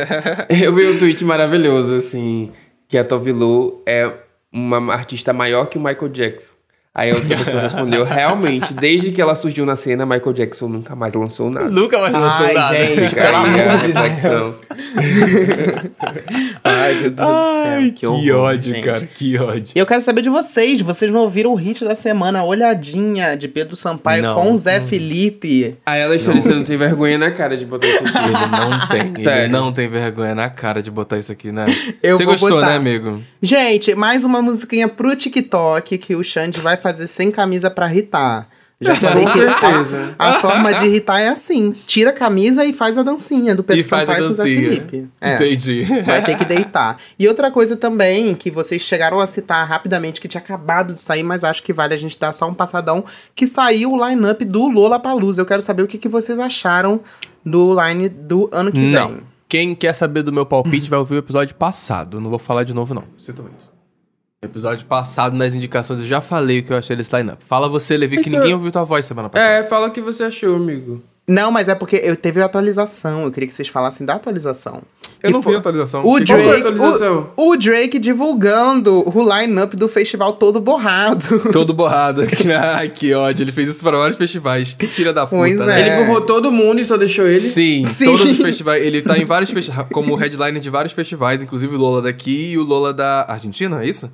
Eu 0.48 0.74
vi 0.74 0.86
um 0.88 0.98
tweet 0.98 1.22
maravilhoso, 1.24 1.94
assim, 1.94 2.52
que 2.88 2.96
a 2.96 3.04
Tove 3.04 3.32
Lo 3.32 3.82
é 3.84 4.10
uma 4.50 4.94
artista 4.94 5.30
maior 5.34 5.66
que 5.66 5.76
o 5.76 5.80
Michael 5.80 6.08
Jackson. 6.08 6.54
Aí 6.98 7.10
a 7.10 7.14
outra 7.14 7.36
pessoa 7.36 7.60
respondeu, 7.60 8.04
realmente, 8.04 8.72
desde 8.72 9.12
que 9.12 9.20
ela 9.20 9.34
surgiu 9.34 9.66
na 9.66 9.76
cena, 9.76 10.06
Michael 10.06 10.32
Jackson 10.32 10.66
nunca 10.66 10.96
mais 10.96 11.12
lançou 11.12 11.50
nada. 11.50 11.68
Nunca 11.68 11.98
mais 11.98 12.10
lançou 12.14 12.46
Ai, 12.46 12.54
nada. 12.54 12.86
gente, 12.86 13.14
pelo 13.14 13.36
amor 13.36 13.78
de 13.82 13.92
Deus. 14.22 14.54
Ai, 16.64 16.94
meu 16.94 17.10
Deus 17.10 17.14
do 17.14 17.22
Ai, 17.22 17.82
céu. 17.82 17.82
que, 17.82 17.90
Que, 17.92 18.06
horror, 18.06 18.44
ódio, 18.44 18.72
gente. 18.74 18.84
cara, 18.84 19.06
que 19.06 19.38
ódio. 19.38 19.72
E 19.74 19.78
eu 19.78 19.84
quero 19.84 20.00
saber 20.00 20.22
de 20.22 20.30
vocês. 20.30 20.80
Vocês 20.80 21.10
não 21.10 21.20
ouviram 21.20 21.52
o 21.52 21.54
hit 21.54 21.84
da 21.84 21.94
semana, 21.94 22.42
Olhadinha, 22.44 23.36
de 23.36 23.46
Pedro 23.46 23.76
Sampaio 23.76 24.22
Não. 24.22 24.34
com 24.34 24.56
Zé 24.56 24.80
Felipe? 24.80 25.76
Aí 25.84 26.00
ela 26.00 26.16
está 26.16 26.32
você 26.32 26.54
não 26.54 26.64
tem 26.64 26.78
vergonha 26.78 27.18
na 27.18 27.30
cara 27.30 27.56
de 27.58 27.66
botar 27.66 27.86
isso 27.86 27.98
aqui. 28.04 28.16
Ele 28.18 28.32
não 28.70 28.88
tem, 28.88 29.00
ele 29.16 29.24
Sério. 29.24 29.52
não 29.52 29.72
tem 29.72 29.88
vergonha 29.88 30.34
na 30.34 30.48
cara 30.48 30.82
de 30.82 30.90
botar 30.90 31.18
isso 31.18 31.30
aqui, 31.30 31.52
né? 31.52 31.66
Eu 32.02 32.16
Você 32.16 32.24
gostou, 32.24 32.50
botar. 32.52 32.66
né, 32.70 32.76
amigo? 32.76 33.22
Gente, 33.42 33.94
mais 33.94 34.24
uma 34.24 34.40
musiquinha 34.40 34.88
pro 34.88 35.14
TikTok 35.14 35.98
que 35.98 36.14
o 36.14 36.24
Xande 36.24 36.58
vai 36.60 36.76
fazer 36.76 36.85
sem 36.92 37.30
camisa 37.30 37.70
pra 37.70 37.90
irritar. 37.90 38.48
Já 38.78 38.94
falei 38.94 39.24
que 39.24 39.38
certeza. 39.38 40.14
a, 40.18 40.28
a 40.36 40.40
forma 40.40 40.74
de 40.74 40.84
irritar 40.84 41.18
é 41.18 41.28
assim: 41.28 41.74
tira 41.86 42.10
a 42.10 42.12
camisa 42.12 42.62
e 42.62 42.74
faz 42.74 42.98
a 42.98 43.02
dancinha 43.02 43.54
do 43.54 43.64
Pedro 43.64 43.82
Sampaio 43.82 44.24
com 44.24 44.28
o 44.28 44.32
Zé. 44.32 44.42
Felipe. 44.42 45.08
É. 45.18 45.34
Entendi. 45.36 45.84
Vai 46.04 46.22
ter 46.22 46.36
que 46.36 46.44
deitar. 46.44 46.98
E 47.18 47.26
outra 47.26 47.50
coisa 47.50 47.74
também, 47.74 48.34
que 48.34 48.50
vocês 48.50 48.82
chegaram 48.82 49.18
a 49.18 49.26
citar 49.26 49.66
rapidamente, 49.66 50.20
que 50.20 50.28
tinha 50.28 50.42
acabado 50.42 50.92
de 50.92 51.00
sair, 51.00 51.22
mas 51.22 51.42
acho 51.42 51.62
que 51.62 51.72
vale 51.72 51.94
a 51.94 51.96
gente 51.96 52.18
dar 52.20 52.34
só 52.34 52.46
um 52.48 52.52
passadão, 52.52 53.02
que 53.34 53.46
saiu 53.46 53.92
o 53.92 54.08
line-up 54.08 54.44
do 54.44 54.68
Lola 54.68 55.00
Palusa. 55.00 55.40
Eu 55.40 55.46
quero 55.46 55.62
saber 55.62 55.82
o 55.82 55.86
que, 55.86 55.96
que 55.96 56.08
vocês 56.08 56.38
acharam 56.38 57.00
do 57.42 57.74
line 57.82 58.10
do 58.10 58.50
ano 58.52 58.70
que 58.70 58.78
Não. 58.78 59.08
vem. 59.08 59.20
Quem 59.48 59.74
quer 59.74 59.94
saber 59.94 60.22
do 60.22 60.32
meu 60.32 60.44
palpite 60.44 60.90
vai 60.90 60.98
ouvir 60.98 61.14
o 61.14 61.18
episódio 61.18 61.54
passado. 61.54 62.20
Não 62.20 62.28
vou 62.28 62.38
falar 62.38 62.64
de 62.64 62.74
novo, 62.74 62.92
não. 62.92 63.04
Sinto 63.16 63.42
muito. 63.42 63.75
Episódio 64.46 64.86
passado, 64.86 65.36
nas 65.36 65.54
indicações, 65.54 66.00
eu 66.00 66.06
já 66.06 66.20
falei 66.20 66.60
o 66.60 66.62
que 66.62 66.72
eu 66.72 66.76
achei 66.78 66.96
desse 66.96 67.14
line-up. 67.16 67.42
Fala 67.46 67.68
você, 67.68 67.96
Levi, 67.96 68.16
que 68.16 68.22
Isso 68.22 68.30
ninguém 68.30 68.52
é- 68.52 68.54
ouviu 68.54 68.72
tua 68.72 68.84
voz 68.84 69.04
semana 69.04 69.28
passada. 69.28 69.52
É, 69.52 69.62
fala 69.64 69.88
o 69.88 69.90
que 69.90 70.00
você 70.00 70.24
achou, 70.24 70.56
amigo. 70.56 71.02
Não, 71.28 71.50
mas 71.50 71.68
é 71.68 71.74
porque 71.74 71.96
eu 72.04 72.14
teve 72.14 72.40
a 72.40 72.44
atualização. 72.44 73.24
Eu 73.24 73.32
queria 73.32 73.48
que 73.48 73.54
vocês 73.54 73.66
falassem 73.66 74.06
da 74.06 74.14
atualização. 74.14 74.80
Eu 75.20 75.30
E 75.30 75.32
não 75.32 75.42
foi- 75.42 75.50
vi 75.54 75.56
a 75.56 75.58
atualização. 75.58 76.04
O 76.06 76.14
a 76.14 76.20
Drake, 76.20 76.60
atualização? 76.68 77.30
o, 77.36 77.50
o 77.50 77.56
Drake 77.56 77.98
divulgando 77.98 79.02
o 79.12 79.36
line-up 79.40 79.76
do 79.76 79.88
festival 79.88 80.34
todo 80.34 80.60
borrado. 80.60 81.40
Todo 81.50 81.74
borrado. 81.74 82.22
Ai, 82.76 82.88
que 82.90 83.12
ódio. 83.12 83.42
Ele 83.42 83.50
fez 83.50 83.68
isso 83.70 83.82
para 83.82 83.98
vários 83.98 84.16
festivais. 84.16 84.72
Que 84.78 84.86
filha 84.86 85.12
da 85.12 85.26
puta, 85.26 85.38
Pois 85.38 85.56
né? 85.56 85.80
é. 85.80 85.96
Ele 85.98 86.04
borrou 86.06 86.20
todo 86.20 86.52
mundo 86.52 86.80
e 86.80 86.84
só 86.84 86.96
deixou 86.96 87.26
ele. 87.26 87.40
Sim, 87.40 87.88
Sim. 87.88 88.04
todos 88.04 88.24
os 88.30 88.36
festivais. 88.38 88.84
Ele 88.84 89.02
tá 89.02 89.18
em 89.18 89.24
vários 89.24 89.50
festivais, 89.50 89.88
como 89.92 90.14
headliner 90.14 90.60
de 90.60 90.70
vários 90.70 90.92
festivais, 90.92 91.42
inclusive 91.42 91.74
o 91.74 91.78
Lola 91.78 92.02
daqui 92.02 92.52
e 92.52 92.56
o 92.58 92.62
Lola 92.62 92.94
da 92.94 93.26
Argentina, 93.28 93.82
é 93.82 93.88
isso? 93.88 94.08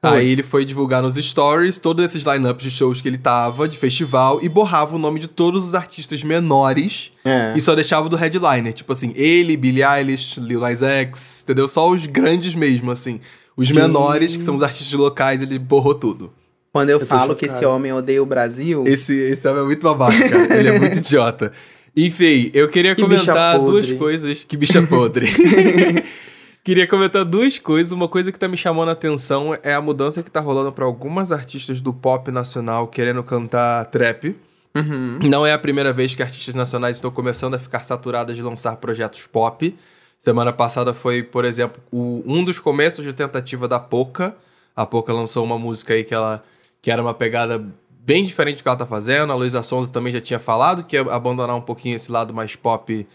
Aí 0.00 0.30
ele 0.30 0.44
foi 0.44 0.64
divulgar 0.64 1.02
nos 1.02 1.16
stories 1.16 1.78
todos 1.78 2.04
esses 2.04 2.22
lineups 2.22 2.62
de 2.62 2.70
shows 2.70 3.00
que 3.00 3.08
ele 3.08 3.18
tava, 3.18 3.66
de 3.66 3.76
festival, 3.76 4.38
e 4.40 4.48
borrava 4.48 4.94
o 4.94 4.98
nome 4.98 5.18
de 5.18 5.26
todos 5.26 5.66
os 5.66 5.74
artistas 5.74 6.22
menores 6.22 7.10
É. 7.24 7.52
e 7.56 7.60
só 7.60 7.74
deixava 7.74 8.08
do 8.08 8.14
headliner. 8.16 8.72
Tipo 8.72 8.92
assim, 8.92 9.12
ele, 9.16 9.56
Billie 9.56 9.82
Eilish, 9.82 10.38
Lil 10.38 10.60
Nas 10.60 10.82
X, 10.82 11.42
entendeu? 11.42 11.66
Só 11.68 11.90
os 11.90 12.06
grandes 12.06 12.54
mesmo, 12.54 12.90
assim. 12.92 13.20
Os 13.56 13.70
menores, 13.72 14.36
que 14.36 14.44
são 14.44 14.54
os 14.54 14.62
artistas 14.62 14.92
locais, 14.98 15.42
ele 15.42 15.58
borrou 15.58 15.94
tudo. 15.94 16.32
Quando 16.72 16.90
eu, 16.90 17.00
tô 17.00 17.06
falo 17.06 17.34
que 17.34 17.46
esse 17.46 17.64
homem 17.66 17.92
odeia 17.92 18.22
o 18.22 18.26
Brasil. 18.26 18.84
Esse, 18.86 19.12
esse 19.14 19.48
homem 19.48 19.62
é 19.62 19.66
muito 19.66 19.82
babaca, 19.82 20.28
cara. 20.28 20.56
Ele 20.56 20.68
é 20.68 20.78
muito 20.78 20.98
idiota. 20.98 21.50
Enfim, 21.96 22.52
eu 22.54 22.68
queria 22.68 22.94
Que 22.94 23.02
comentar 23.02 23.58
duas 23.58 23.92
coisas. 23.92 24.44
Que 24.44 24.56
bicha 24.56 24.80
podre. 24.82 25.26
queria 26.68 26.86
comentar 26.86 27.24
duas 27.24 27.58
coisas. 27.58 27.92
Uma 27.92 28.08
coisa 28.08 28.30
que 28.30 28.38
tá 28.38 28.46
me 28.46 28.54
chamando 28.54 28.90
a 28.90 28.92
atenção 28.92 29.56
é 29.62 29.72
a 29.72 29.80
mudança 29.80 30.22
que 30.22 30.30
tá 30.30 30.38
rolando 30.38 30.70
pra 30.70 30.84
algumas 30.84 31.32
artistas 31.32 31.80
do 31.80 31.94
pop 31.94 32.30
nacional 32.30 32.86
querendo 32.86 33.22
cantar 33.22 33.86
trap. 33.86 34.36
Uhum. 34.76 35.18
Não 35.26 35.46
é 35.46 35.54
a 35.54 35.58
primeira 35.58 35.94
vez 35.94 36.14
que 36.14 36.22
artistas 36.22 36.54
nacionais 36.54 36.98
estão 36.98 37.10
começando 37.10 37.54
a 37.54 37.58
ficar 37.58 37.82
saturadas 37.84 38.36
de 38.36 38.42
lançar 38.42 38.76
projetos 38.76 39.26
pop. 39.26 39.74
Semana 40.20 40.52
passada 40.52 40.92
foi, 40.92 41.22
por 41.22 41.46
exemplo, 41.46 41.82
o- 41.90 42.22
um 42.26 42.44
dos 42.44 42.60
começos 42.60 43.02
de 43.02 43.14
tentativa 43.14 43.66
da 43.66 43.80
Poca. 43.80 44.36
A 44.76 44.84
Poca 44.84 45.10
lançou 45.10 45.42
uma 45.46 45.58
música 45.58 45.94
aí 45.94 46.04
que 46.04 46.12
ela 46.12 46.44
que 46.82 46.90
era 46.90 47.00
uma 47.00 47.14
pegada 47.14 47.64
bem 48.04 48.22
diferente 48.24 48.58
do 48.58 48.62
que 48.62 48.68
ela 48.68 48.76
tá 48.76 48.86
fazendo. 48.86 49.32
A 49.32 49.34
Luísa 49.34 49.62
Sonza 49.62 49.90
também 49.90 50.12
já 50.12 50.20
tinha 50.20 50.38
falado 50.38 50.84
que 50.84 50.96
ia 50.96 51.00
abandonar 51.00 51.56
um 51.56 51.62
pouquinho 51.62 51.96
esse 51.96 52.12
lado 52.12 52.34
mais 52.34 52.54
pop, 52.54 53.06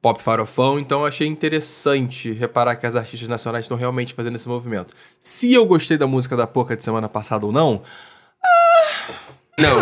pop 0.00 0.22
farofão. 0.22 0.78
Então 0.78 1.00
eu 1.00 1.06
achei 1.06 1.26
interessante 1.26 2.32
reparar 2.32 2.76
que 2.76 2.86
as 2.86 2.96
artistas 2.96 3.28
nacionais 3.28 3.64
estão 3.64 3.76
realmente 3.76 4.14
fazendo 4.14 4.36
esse 4.36 4.48
movimento. 4.48 4.94
Se 5.20 5.52
eu 5.52 5.64
gostei 5.66 5.96
da 5.96 6.06
música 6.06 6.36
da 6.36 6.46
Poca 6.46 6.76
de 6.76 6.84
semana 6.84 7.08
passada 7.08 7.46
ou 7.46 7.52
não, 7.52 7.82
Não. 9.60 9.78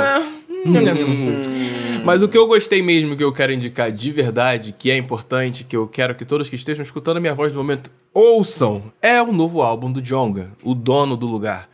Mas 2.04 2.22
o 2.22 2.28
que 2.28 2.36
eu 2.36 2.46
gostei 2.46 2.82
mesmo, 2.82 3.16
que 3.16 3.22
eu 3.22 3.32
quero 3.32 3.52
indicar 3.52 3.92
de 3.92 4.12
verdade, 4.12 4.74
que 4.76 4.90
é 4.90 4.96
importante, 4.96 5.64
que 5.64 5.76
eu 5.76 5.86
quero 5.86 6.14
que 6.14 6.24
todos 6.24 6.48
que 6.48 6.56
estejam 6.56 6.82
escutando 6.82 7.18
a 7.18 7.20
minha 7.20 7.34
voz 7.34 7.52
no 7.52 7.58
momento 7.58 7.90
ouçam, 8.12 8.92
é 9.00 9.20
o 9.20 9.32
novo 9.32 9.62
álbum 9.62 9.92
do 9.92 10.00
Jonga, 10.00 10.50
o 10.62 10.74
dono 10.74 11.16
do 11.16 11.26
lugar. 11.26 11.68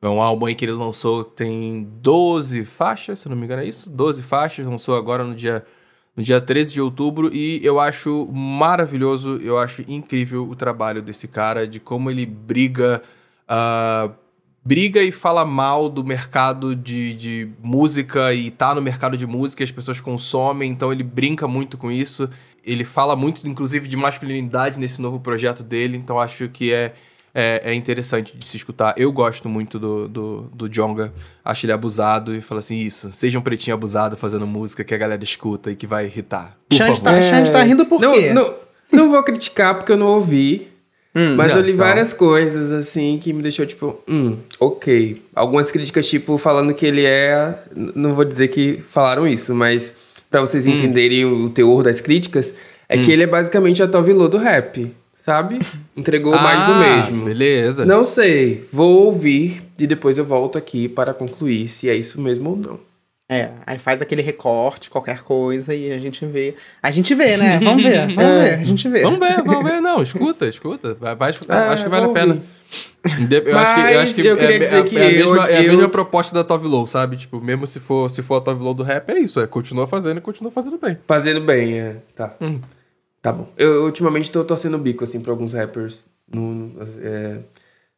É 0.00 0.08
um 0.08 0.22
álbum 0.22 0.46
aí 0.46 0.54
que 0.54 0.64
ele 0.64 0.72
lançou, 0.72 1.24
tem 1.24 1.86
12 2.00 2.64
faixas, 2.64 3.18
se 3.18 3.28
não 3.28 3.36
me 3.36 3.44
engano 3.44 3.62
é 3.62 3.66
isso? 3.66 3.90
12 3.90 4.22
faixas, 4.22 4.66
lançou 4.66 4.96
agora 4.96 5.22
no 5.22 5.34
dia, 5.34 5.64
no 6.16 6.22
dia 6.22 6.40
13 6.40 6.72
de 6.72 6.80
outubro 6.80 7.34
e 7.34 7.64
eu 7.64 7.78
acho 7.78 8.26
maravilhoso, 8.32 9.38
eu 9.42 9.58
acho 9.58 9.84
incrível 9.88 10.48
o 10.48 10.56
trabalho 10.56 11.00
desse 11.00 11.28
cara, 11.28 11.66
de 11.66 11.78
como 11.78 12.10
ele 12.10 12.26
briga 12.26 13.02
ah, 13.48 14.10
briga 14.64 15.02
e 15.02 15.10
fala 15.10 15.44
mal 15.44 15.88
do 15.88 16.04
mercado 16.04 16.76
de, 16.76 17.14
de 17.14 17.50
música 17.62 18.32
e 18.34 18.50
tá 18.50 18.74
no 18.74 18.82
mercado 18.82 19.16
de 19.16 19.26
música, 19.26 19.64
as 19.64 19.70
pessoas 19.70 20.00
consomem, 20.00 20.70
então 20.70 20.92
ele 20.92 21.02
brinca 21.02 21.48
muito 21.48 21.78
com 21.78 21.90
isso. 21.90 22.28
Ele 22.62 22.84
fala 22.84 23.16
muito, 23.16 23.46
inclusive, 23.48 23.88
de 23.88 23.96
masculinidade 23.96 24.78
nesse 24.78 25.00
novo 25.00 25.18
projeto 25.18 25.62
dele, 25.62 25.96
então 25.96 26.20
acho 26.20 26.48
que 26.48 26.72
é, 26.72 26.94
é, 27.34 27.62
é 27.64 27.74
interessante 27.74 28.36
de 28.36 28.48
se 28.48 28.56
escutar. 28.56 28.94
Eu 28.96 29.10
gosto 29.12 29.48
muito 29.48 29.78
do, 29.78 30.08
do, 30.08 30.40
do 30.52 30.68
Jonga, 30.68 31.12
acho 31.44 31.66
ele 31.66 31.72
abusado 31.72 32.34
e 32.34 32.40
fala 32.40 32.60
assim: 32.60 32.78
isso, 32.78 33.12
seja 33.12 33.38
um 33.38 33.42
pretinho 33.42 33.74
abusado 33.74 34.16
fazendo 34.16 34.46
música 34.46 34.84
que 34.84 34.94
a 34.94 34.98
galera 34.98 35.22
escuta 35.22 35.70
e 35.70 35.76
que 35.76 35.86
vai 35.86 36.06
irritar. 36.06 36.56
Por 36.68 36.76
Xande 36.76 37.02
tá, 37.02 37.22
Xande 37.22 37.52
tá 37.52 37.62
rindo 37.62 37.86
por 37.86 38.00
não, 38.00 38.12
quê? 38.12 38.32
Não, 38.32 38.54
não 38.92 39.10
vou 39.10 39.22
criticar 39.22 39.74
porque 39.74 39.92
eu 39.92 39.96
não 39.96 40.06
ouvi. 40.06 40.68
Hum, 41.14 41.34
mas 41.34 41.50
não, 41.50 41.58
eu 41.58 41.62
li 41.64 41.72
então. 41.72 41.84
várias 41.84 42.12
coisas, 42.12 42.70
assim, 42.70 43.18
que 43.20 43.32
me 43.32 43.42
deixou 43.42 43.66
tipo, 43.66 44.00
hum, 44.08 44.36
ok. 44.60 45.20
Algumas 45.34 45.72
críticas, 45.72 46.08
tipo, 46.08 46.38
falando 46.38 46.72
que 46.72 46.86
ele 46.86 47.04
é. 47.04 47.58
Não 47.74 48.14
vou 48.14 48.24
dizer 48.24 48.48
que 48.48 48.80
falaram 48.90 49.26
isso, 49.26 49.52
mas 49.52 49.96
pra 50.30 50.40
vocês 50.40 50.66
Hum. 50.66 50.70
entenderem 50.70 51.24
o 51.24 51.50
teor 51.50 51.82
das 51.82 52.00
críticas, 52.00 52.56
é 52.88 52.96
que 52.96 53.10
ele 53.10 53.24
é 53.24 53.26
basicamente 53.26 53.82
a 53.82 53.88
Tove 53.88 54.12
Lo 54.12 54.28
do 54.28 54.38
rap, 54.38 54.92
sabe? 55.30 55.60
Entregou 55.96 56.32
mais 56.34 56.66
do 56.66 56.72
Ah, 56.72 56.78
mesmo. 57.06 57.24
Beleza. 57.24 57.84
Não 57.86 58.04
sei, 58.04 58.66
vou 58.72 59.04
ouvir 59.06 59.62
e 59.78 59.86
depois 59.86 60.18
eu 60.18 60.24
volto 60.24 60.58
aqui 60.58 60.88
para 60.88 61.14
concluir 61.14 61.68
se 61.68 61.88
é 61.88 61.94
isso 61.94 62.20
mesmo 62.20 62.50
ou 62.50 62.56
não. 62.56 62.80
É, 63.32 63.50
aí 63.64 63.78
faz 63.78 64.02
aquele 64.02 64.22
recorte, 64.22 64.90
qualquer 64.90 65.22
coisa, 65.22 65.72
e 65.72 65.92
a 65.92 65.98
gente 66.00 66.26
vê. 66.26 66.56
A 66.82 66.90
gente 66.90 67.14
vê, 67.14 67.36
né? 67.36 67.60
Vamos 67.62 67.80
ver, 67.84 68.08
vamos 68.08 68.42
ver, 68.42 68.54
a 68.54 68.64
gente 68.64 68.88
vê. 68.88 69.02
Vamos 69.02 69.20
ver, 69.20 69.40
vamos 69.44 69.70
ver. 69.70 69.80
Não, 69.80 70.02
escuta, 70.02 70.48
escuta. 70.48 70.94
Vai, 70.94 71.30
escutar. 71.30 71.68
É, 71.68 71.68
acho 71.68 71.84
que 71.84 71.88
vale 71.90 72.06
a 72.06 72.08
pena. 72.08 72.42
Eu 73.04 73.56
acho 73.58 73.74
que, 73.74 73.80
eu 73.80 74.00
acho 74.00 74.14
que 74.16 74.22
Mas 74.22 74.30
eu 74.30 74.36
queria 74.36 74.66
é, 74.66 74.78
é- 74.80 74.82
que 74.82 74.98
é 74.98 75.00
a, 75.00 75.12
eu- 75.12 75.32
mesma, 75.32 75.48
é 75.48 75.58
a 75.58 75.62
mesma 75.62 75.88
proposta 75.88 76.34
da 76.34 76.42
Tove 76.42 76.66
Lo, 76.66 76.84
sabe? 76.88 77.16
Tipo, 77.16 77.40
mesmo 77.40 77.68
se 77.68 77.78
for, 77.78 78.10
se 78.10 78.20
for 78.20 78.34
a 78.38 78.40
Tove 78.40 78.64
Lo 78.64 78.74
do 78.74 78.82
rap, 78.82 79.08
é 79.10 79.20
isso. 79.20 79.38
É 79.40 79.46
continua 79.46 79.86
fazendo 79.86 80.18
e 80.18 80.20
continua 80.20 80.50
fazendo 80.50 80.76
bem. 80.76 80.98
Fazendo 81.06 81.40
bem, 81.40 81.78
é. 81.78 81.96
Tá. 82.16 82.34
Hum. 82.40 82.58
Tá 83.22 83.32
bom. 83.32 83.48
Eu 83.56 83.84
ultimamente 83.84 84.30
tô 84.30 84.42
torcendo 84.44 84.74
o 84.74 84.78
bico, 84.78 85.04
assim, 85.04 85.20
pra 85.20 85.30
alguns 85.32 85.54
rappers. 85.54 86.04
Não, 86.32 86.72
é, 87.02 87.38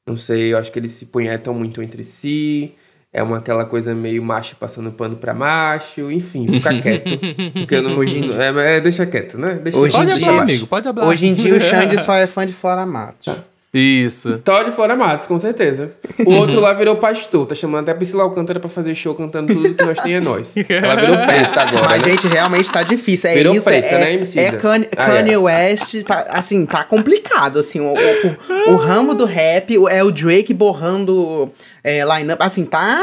não 0.07 0.17
sei, 0.17 0.53
eu 0.53 0.59
acho 0.59 0.73
que 0.73 0.79
eles 0.79 0.93
se 0.93 1.07
punhetam 1.07 1.55
muito 1.55 1.83
entre 1.83 2.03
si. 2.03 2.75
É 3.15 3.23
uma 3.23 3.39
aquela 3.39 3.67
coisa 3.67 3.95
meio 3.95 4.23
macho 4.23 4.57
passando 4.57 4.91
pano 4.91 5.17
pra 5.17 5.35
macho. 5.35 6.11
Enfim, 6.11 6.47
fica 6.47 6.73
quieto. 6.81 7.11
Porque 7.53 7.75
eu 7.75 7.83
não. 7.83 7.97
Hoje 7.99 8.19
em 8.19 8.31
é, 8.35 8.77
é, 8.77 8.81
deixa 8.81 9.05
quieto, 9.05 9.37
né? 9.37 9.61
Deixa, 9.63 9.79
Hoje 9.79 9.95
em 9.95 9.99
Pode 10.01 10.15
dia- 10.19 10.27
falar, 10.27 10.43
amigo, 10.43 10.67
pode 10.67 10.85
falar. 10.85 11.07
Hoje 11.07 11.27
em 11.27 11.35
dia 11.35 11.55
o 11.55 11.61
Xande 11.61 11.99
só 12.01 12.15
é 12.15 12.27
fã 12.27 12.47
de 12.47 12.55
Flora 12.55 12.87
Matos. 12.87 13.29
Isso. 13.75 14.39
Só 14.45 14.63
de 14.65 14.71
Flora 14.73 14.95
Matos, 14.95 15.25
com 15.25 15.41
certeza. 15.41 15.93
O 16.27 16.35
outro 16.35 16.61
lá 16.61 16.75
virou 16.75 16.97
pastor. 16.97 17.47
Tá 17.47 17.55
chamando 17.55 17.83
até 17.85 17.93
a 17.93 17.95
Priscila 17.95 18.23
Alcântara 18.23 18.61
pra 18.61 18.69
fazer 18.69 18.95
show 18.95 19.15
cantando 19.15 19.55
tudo 19.55 19.75
que 19.75 19.83
nós 19.83 19.99
tem 20.01 20.15
é 20.17 20.21
nós. 20.21 20.55
Ela 20.69 20.95
virou 20.97 21.17
preta 21.17 21.61
agora. 21.63 21.85
Mas, 21.89 22.03
né? 22.05 22.11
gente, 22.11 22.29
realmente 22.29 22.71
tá 22.71 22.83
difícil. 22.83 23.31
É 23.31 23.35
Virou 23.35 23.55
isso, 23.55 23.65
preta, 23.65 23.87
é, 23.89 23.99
né, 24.01 24.13
Emicida? 24.13 24.43
é 24.43 24.51
Kanye, 24.53 24.89
Ah, 24.95 25.07
Kanye 25.07 25.33
é. 25.33 25.39
West, 25.39 26.03
tá, 26.05 26.27
assim, 26.29 26.67
tá 26.67 26.85
complicado, 26.85 27.59
assim, 27.59 27.81
o, 27.81 27.95
o, 27.95 28.73
o 28.73 28.77
ramo 28.77 29.15
do 29.15 29.25
rap, 29.25 29.79
o- 29.79 29.89
é 29.89 30.05
o 30.05 30.11
Drake 30.11 30.53
borrando 30.53 31.51
é, 31.83 32.05
line-up, 32.05 32.43
assim, 32.43 32.67
tá 32.67 33.03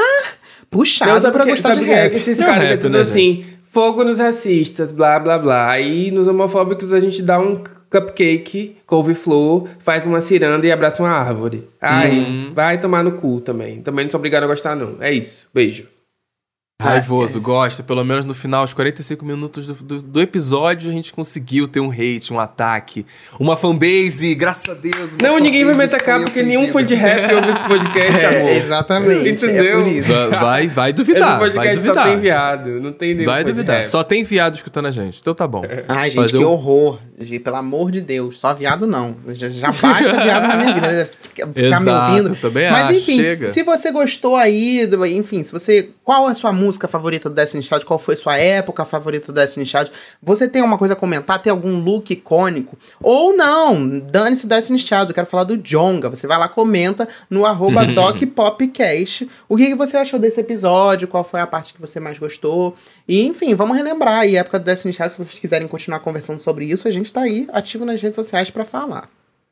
puxado 0.70 1.20
sabe 1.20 1.34
pra 1.34 1.45
gostar 1.45 1.74
de 1.76 1.84
é 1.89 1.95
rap. 2.03 2.15
esses 2.15 2.39
É 2.39 2.45
caras 2.45 2.63
é 2.72 2.78
tudo 2.78 2.93
né, 2.93 2.99
assim, 3.01 3.43
fogo 3.74 4.03
nos 4.03 4.20
racistas, 4.20 4.91
blá 4.91 5.17
blá 5.17 5.39
blá. 5.39 5.67
Aí 5.72 6.11
nos 6.11 6.28
homofóbicos 6.28 6.93
a 6.93 6.99
gente 6.99 7.24
dá 7.24 7.39
um 7.39 7.63
cupcake, 7.89 8.77
couve-flor, 8.85 9.67
faz 9.79 10.05
uma 10.05 10.21
ciranda 10.21 10.65
e 10.67 10.71
abraça 10.71 11.01
uma 11.01 11.11
árvore. 11.11 11.67
Aí 11.81 12.19
Uhum. 12.19 12.51
vai 12.53 12.79
tomar 12.79 13.03
no 13.03 13.13
cu 13.13 13.41
também. 13.41 13.81
Também 13.81 14.05
não 14.05 14.11
sou 14.11 14.19
obrigado 14.19 14.43
a 14.43 14.47
gostar, 14.47 14.75
não. 14.75 14.95
É 15.01 15.11
isso. 15.11 15.47
Beijo. 15.53 15.87
Raivoso, 16.82 17.41
gosta. 17.41 17.84
Pelo 17.84 18.05
menos 18.05 18.23
no 18.23 18.34
final, 18.34 18.63
os 18.63 18.73
45 18.73 19.25
minutos 19.25 19.67
do, 19.67 19.73
do, 19.73 20.01
do 20.01 20.21
episódio, 20.21 20.89
a 20.89 20.93
gente 20.93 21.11
conseguiu 21.11 21.67
ter 21.67 21.82
um 21.82 21.91
hate, 21.91 22.32
um 22.32 22.39
ataque, 22.39 23.05
uma 23.38 23.57
fanbase, 23.57 24.34
graças 24.34 24.69
a 24.69 24.73
Deus. 24.80 25.11
Não, 25.21 25.38
ninguém 25.39 25.65
vai 25.65 25.73
me 25.73 25.84
atacar 25.84 26.21
porque 26.21 26.41
nenhum 26.41 26.71
fã 26.71 26.82
de 26.82 26.95
rap 26.95 27.34
ouve 27.36 27.49
esse 27.49 27.63
podcast, 27.63 28.15
É, 28.23 28.39
amor. 28.39 28.49
exatamente, 28.51 29.30
Entendeu? 29.30 29.80
é 29.82 29.84
por 29.84 29.91
isso. 29.91 30.09
Va- 30.13 30.39
Vai, 30.39 30.67
vai 30.67 30.89
Esse 30.91 30.95
duvidar, 30.97 31.38
vai 31.38 31.49
podcast 31.51 31.75
só 31.75 31.82
duvidar. 31.84 32.05
tem 32.05 32.17
viado. 32.17 32.69
Não 32.80 32.93
tem 32.93 33.13
nenhum 33.13 33.25
Vai 33.30 33.41
fã 33.41 33.45
de 33.47 33.51
duvidar. 33.51 33.75
rap. 33.80 33.86
Só 33.86 34.01
tem 34.01 34.23
viado 34.23 34.55
escutando 34.55 34.86
a 34.86 34.91
gente. 34.91 35.19
Então 35.19 35.36
tá 35.36 35.45
bom. 35.45 35.63
Ai, 35.89 36.09
gente, 36.11 36.15
Fazer 36.21 36.38
que 36.38 36.45
um- 36.45 36.47
horror. 36.47 36.99
Gente, 37.19 37.41
pelo 37.43 37.57
amor 37.57 37.91
de 37.91 37.99
Deus. 37.99 38.39
Só 38.39 38.53
viado 38.53 38.88
não. 38.88 39.17
Já, 39.34 39.49
já 39.49 39.67
basta 39.67 40.23
viado 40.23 40.47
na 40.47 40.55
minha 40.55 40.73
vida. 40.73 41.05
Ficar 41.05 41.47
ficar 41.47 41.80
me 41.82 41.89
Exato, 41.89 42.11
ouvindo. 42.15 42.36
também 42.38 42.71
Mas 42.71 42.84
acho, 42.86 42.93
enfim, 42.99 43.17
chega. 43.17 43.49
se 43.49 43.63
você 43.63 43.91
gostou 43.91 44.38
aí, 44.38 44.88
enfim, 45.17 45.43
se 45.43 45.51
você. 45.51 45.89
Qual 46.05 46.30
é 46.30 46.32
a 46.32 46.34
sua 46.34 46.53
música 46.53 46.68
favorita 46.88 47.30
do 47.30 47.36
Destiny 47.36 47.63
Child? 47.63 47.86
Qual 47.86 47.97
foi 47.97 48.15
sua 48.15 48.38
época 48.38 48.86
favorita 48.86 49.28
do 49.28 49.34
Destiny 49.34 49.65
Child? 49.65 49.91
Você 50.22 50.47
tem 50.47 50.61
alguma 50.61 50.78
coisa 50.78 50.93
a 50.93 50.97
comentar? 50.97 51.41
Tem 51.41 51.51
algum 51.51 51.80
look 51.80 52.11
icônico? 52.11 52.78
Ou 53.01 53.36
não? 53.36 53.99
Dane-se 53.99 54.45
Destiny 54.47 54.80
Child. 54.80 55.07
Eu 55.09 55.13
quero 55.13 55.28
falar 55.28 55.45
do 55.45 55.57
Jonga. 55.57 56.09
Você 56.09 56.28
vai 56.28 56.38
lá, 56.38 56.47
comenta 56.47 57.07
no 57.30 57.45
arroba 57.45 57.86
DocPopcast. 57.88 59.30
O 59.47 59.57
que, 59.57 59.67
que 59.67 59.76
você 59.76 59.97
achou 59.97 60.20
desse 60.20 60.39
episódio? 60.39 61.07
Qual 61.07 61.24
foi 61.24 61.39
a 61.39 61.47
parte 61.47 61.74
que 61.74 61.82
você 61.82 61.99
mais 61.99 62.20
gostou? 62.20 62.76
E, 63.07 63.24
enfim, 63.24 63.55
vamos 63.55 63.76
relembrar 63.76 64.20
aí 64.20 64.38
a 64.38 64.41
época 64.41 64.59
do 64.59 64.65
Destiny 64.65 64.93
Child. 64.93 65.11
Se 65.11 65.17
vocês 65.17 65.39
quiserem 65.39 65.67
continuar 65.67 65.99
conversando 65.99 66.39
sobre 66.39 66.65
isso, 66.65 66.88
a 66.88 66.91
gente 66.91 67.11
tá 67.11 67.22
aí 67.22 67.47
ativo 67.51 67.86
nas 67.86 68.01
redes 68.01 68.15
sociais 68.15 68.49
pra 68.49 68.65
falar. 68.65 69.09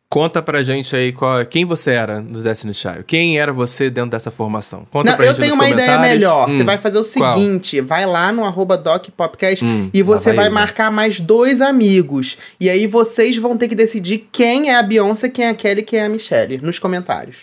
Conta 0.10 0.42
pra 0.42 0.64
gente 0.64 0.96
aí 0.96 1.12
qual, 1.12 1.46
quem 1.46 1.66
você 1.66 1.92
era 1.92 2.22
no 2.22 2.42
Destiny 2.42 2.74
Child. 2.74 3.04
Quem 3.06 3.38
era 3.38 3.52
você 3.52 3.90
dentro 3.90 4.12
dessa 4.12 4.32
formação? 4.32 4.88
Conta 4.90 5.10
Não, 5.10 5.18
pra 5.18 5.26
eu 5.26 5.30
gente 5.32 5.42
tenho 5.42 5.56
nos 5.56 5.66
uma 5.66 5.70
ideia 5.70 6.00
melhor. 6.00 6.50
Hum, 6.50 6.54
Você 6.58 6.64
vai 6.64 6.78
fazer 6.78 6.98
o 6.98 7.04
qual? 7.04 7.34
seguinte: 7.36 7.82
vai 7.82 8.06
lá 8.06 8.32
no 8.32 8.46
arroba 8.46 8.78
DocPopcast 8.78 9.66
Hum, 9.66 9.90
e 9.94 10.02
você 10.02 10.32
vai 10.32 10.46
vai 10.46 10.50
marcar 10.50 10.90
mais 10.90 11.20
dois 11.20 11.60
amigos. 11.60 12.38
E 12.60 12.70
aí 12.70 12.88
vocês 12.88 13.38
vão 13.38 13.58
ter 13.58 13.68
que 13.68 13.76
decidir 13.76 14.30
quem 14.32 14.70
é 14.70 14.76
a 14.78 14.84
Beyoncé, 14.84 15.28
quem 15.28 15.46
é 15.46 15.50
a 15.50 15.54
Kelly 15.54 15.82
e 15.82 15.84
quem 15.84 16.00
é 16.00 16.06
a 16.06 16.10
Michelle 16.10 16.58
nos 16.60 16.80
comentários. 16.80 17.36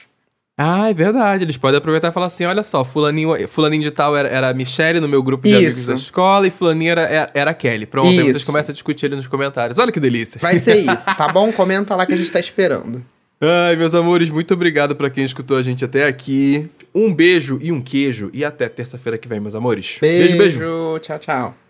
Ah, 0.56 0.88
é 0.88 0.94
verdade. 0.94 1.44
Eles 1.44 1.56
podem 1.56 1.78
aproveitar 1.78 2.08
e 2.08 2.12
falar 2.12 2.26
assim: 2.26 2.44
olha 2.44 2.62
só, 2.62 2.84
fulaninho, 2.84 3.48
fulaninho 3.48 3.82
de 3.82 3.90
tal 3.90 4.16
era, 4.16 4.28
era 4.28 4.50
a 4.50 4.54
Michelle 4.54 5.00
no 5.00 5.08
meu 5.08 5.22
grupo 5.22 5.48
de 5.48 5.54
amigos 5.54 5.78
Isso. 5.78 5.88
da 5.88 5.94
escola 5.94 6.46
e 6.46 6.50
fulaninho 6.50 6.92
era, 6.92 7.02
era, 7.02 7.30
era 7.34 7.50
a 7.50 7.54
Kelly. 7.54 7.86
Pronto, 7.86 8.08
aí 8.08 8.20
vocês 8.20 8.36
Isso. 8.36 8.46
começam 8.46 8.70
a 8.70 8.72
discutir 8.72 9.06
ali 9.06 9.16
nos 9.16 9.26
comentários. 9.26 9.78
Olha 9.78 9.90
que 9.90 9.98
delícia. 9.98 10.40
Vai 10.40 10.58
ser 10.58 10.76
isso, 10.92 11.06
tá 11.16 11.28
bom? 11.28 11.52
Comenta 11.52 11.96
lá 11.96 12.06
que 12.06 12.12
a 12.12 12.16
gente 12.16 12.30
tá 12.30 12.38
esperando. 12.38 13.04
Ai, 13.40 13.74
meus 13.76 13.94
amores, 13.94 14.30
muito 14.30 14.54
obrigado 14.54 14.94
pra 14.94 15.10
quem 15.10 15.24
escutou 15.24 15.56
a 15.56 15.62
gente 15.62 15.84
até 15.84 16.06
aqui. 16.06 16.70
Um 16.94 17.12
beijo 17.12 17.58
e 17.60 17.72
um 17.72 17.80
queijo. 17.80 18.30
E 18.32 18.44
até 18.44 18.68
terça-feira 18.68 19.18
que 19.18 19.26
vem, 19.26 19.40
meus 19.40 19.54
amores. 19.54 19.98
Beijo, 20.00 20.38
beijo. 20.38 20.98
tchau, 21.00 21.18
tchau. 21.18 21.63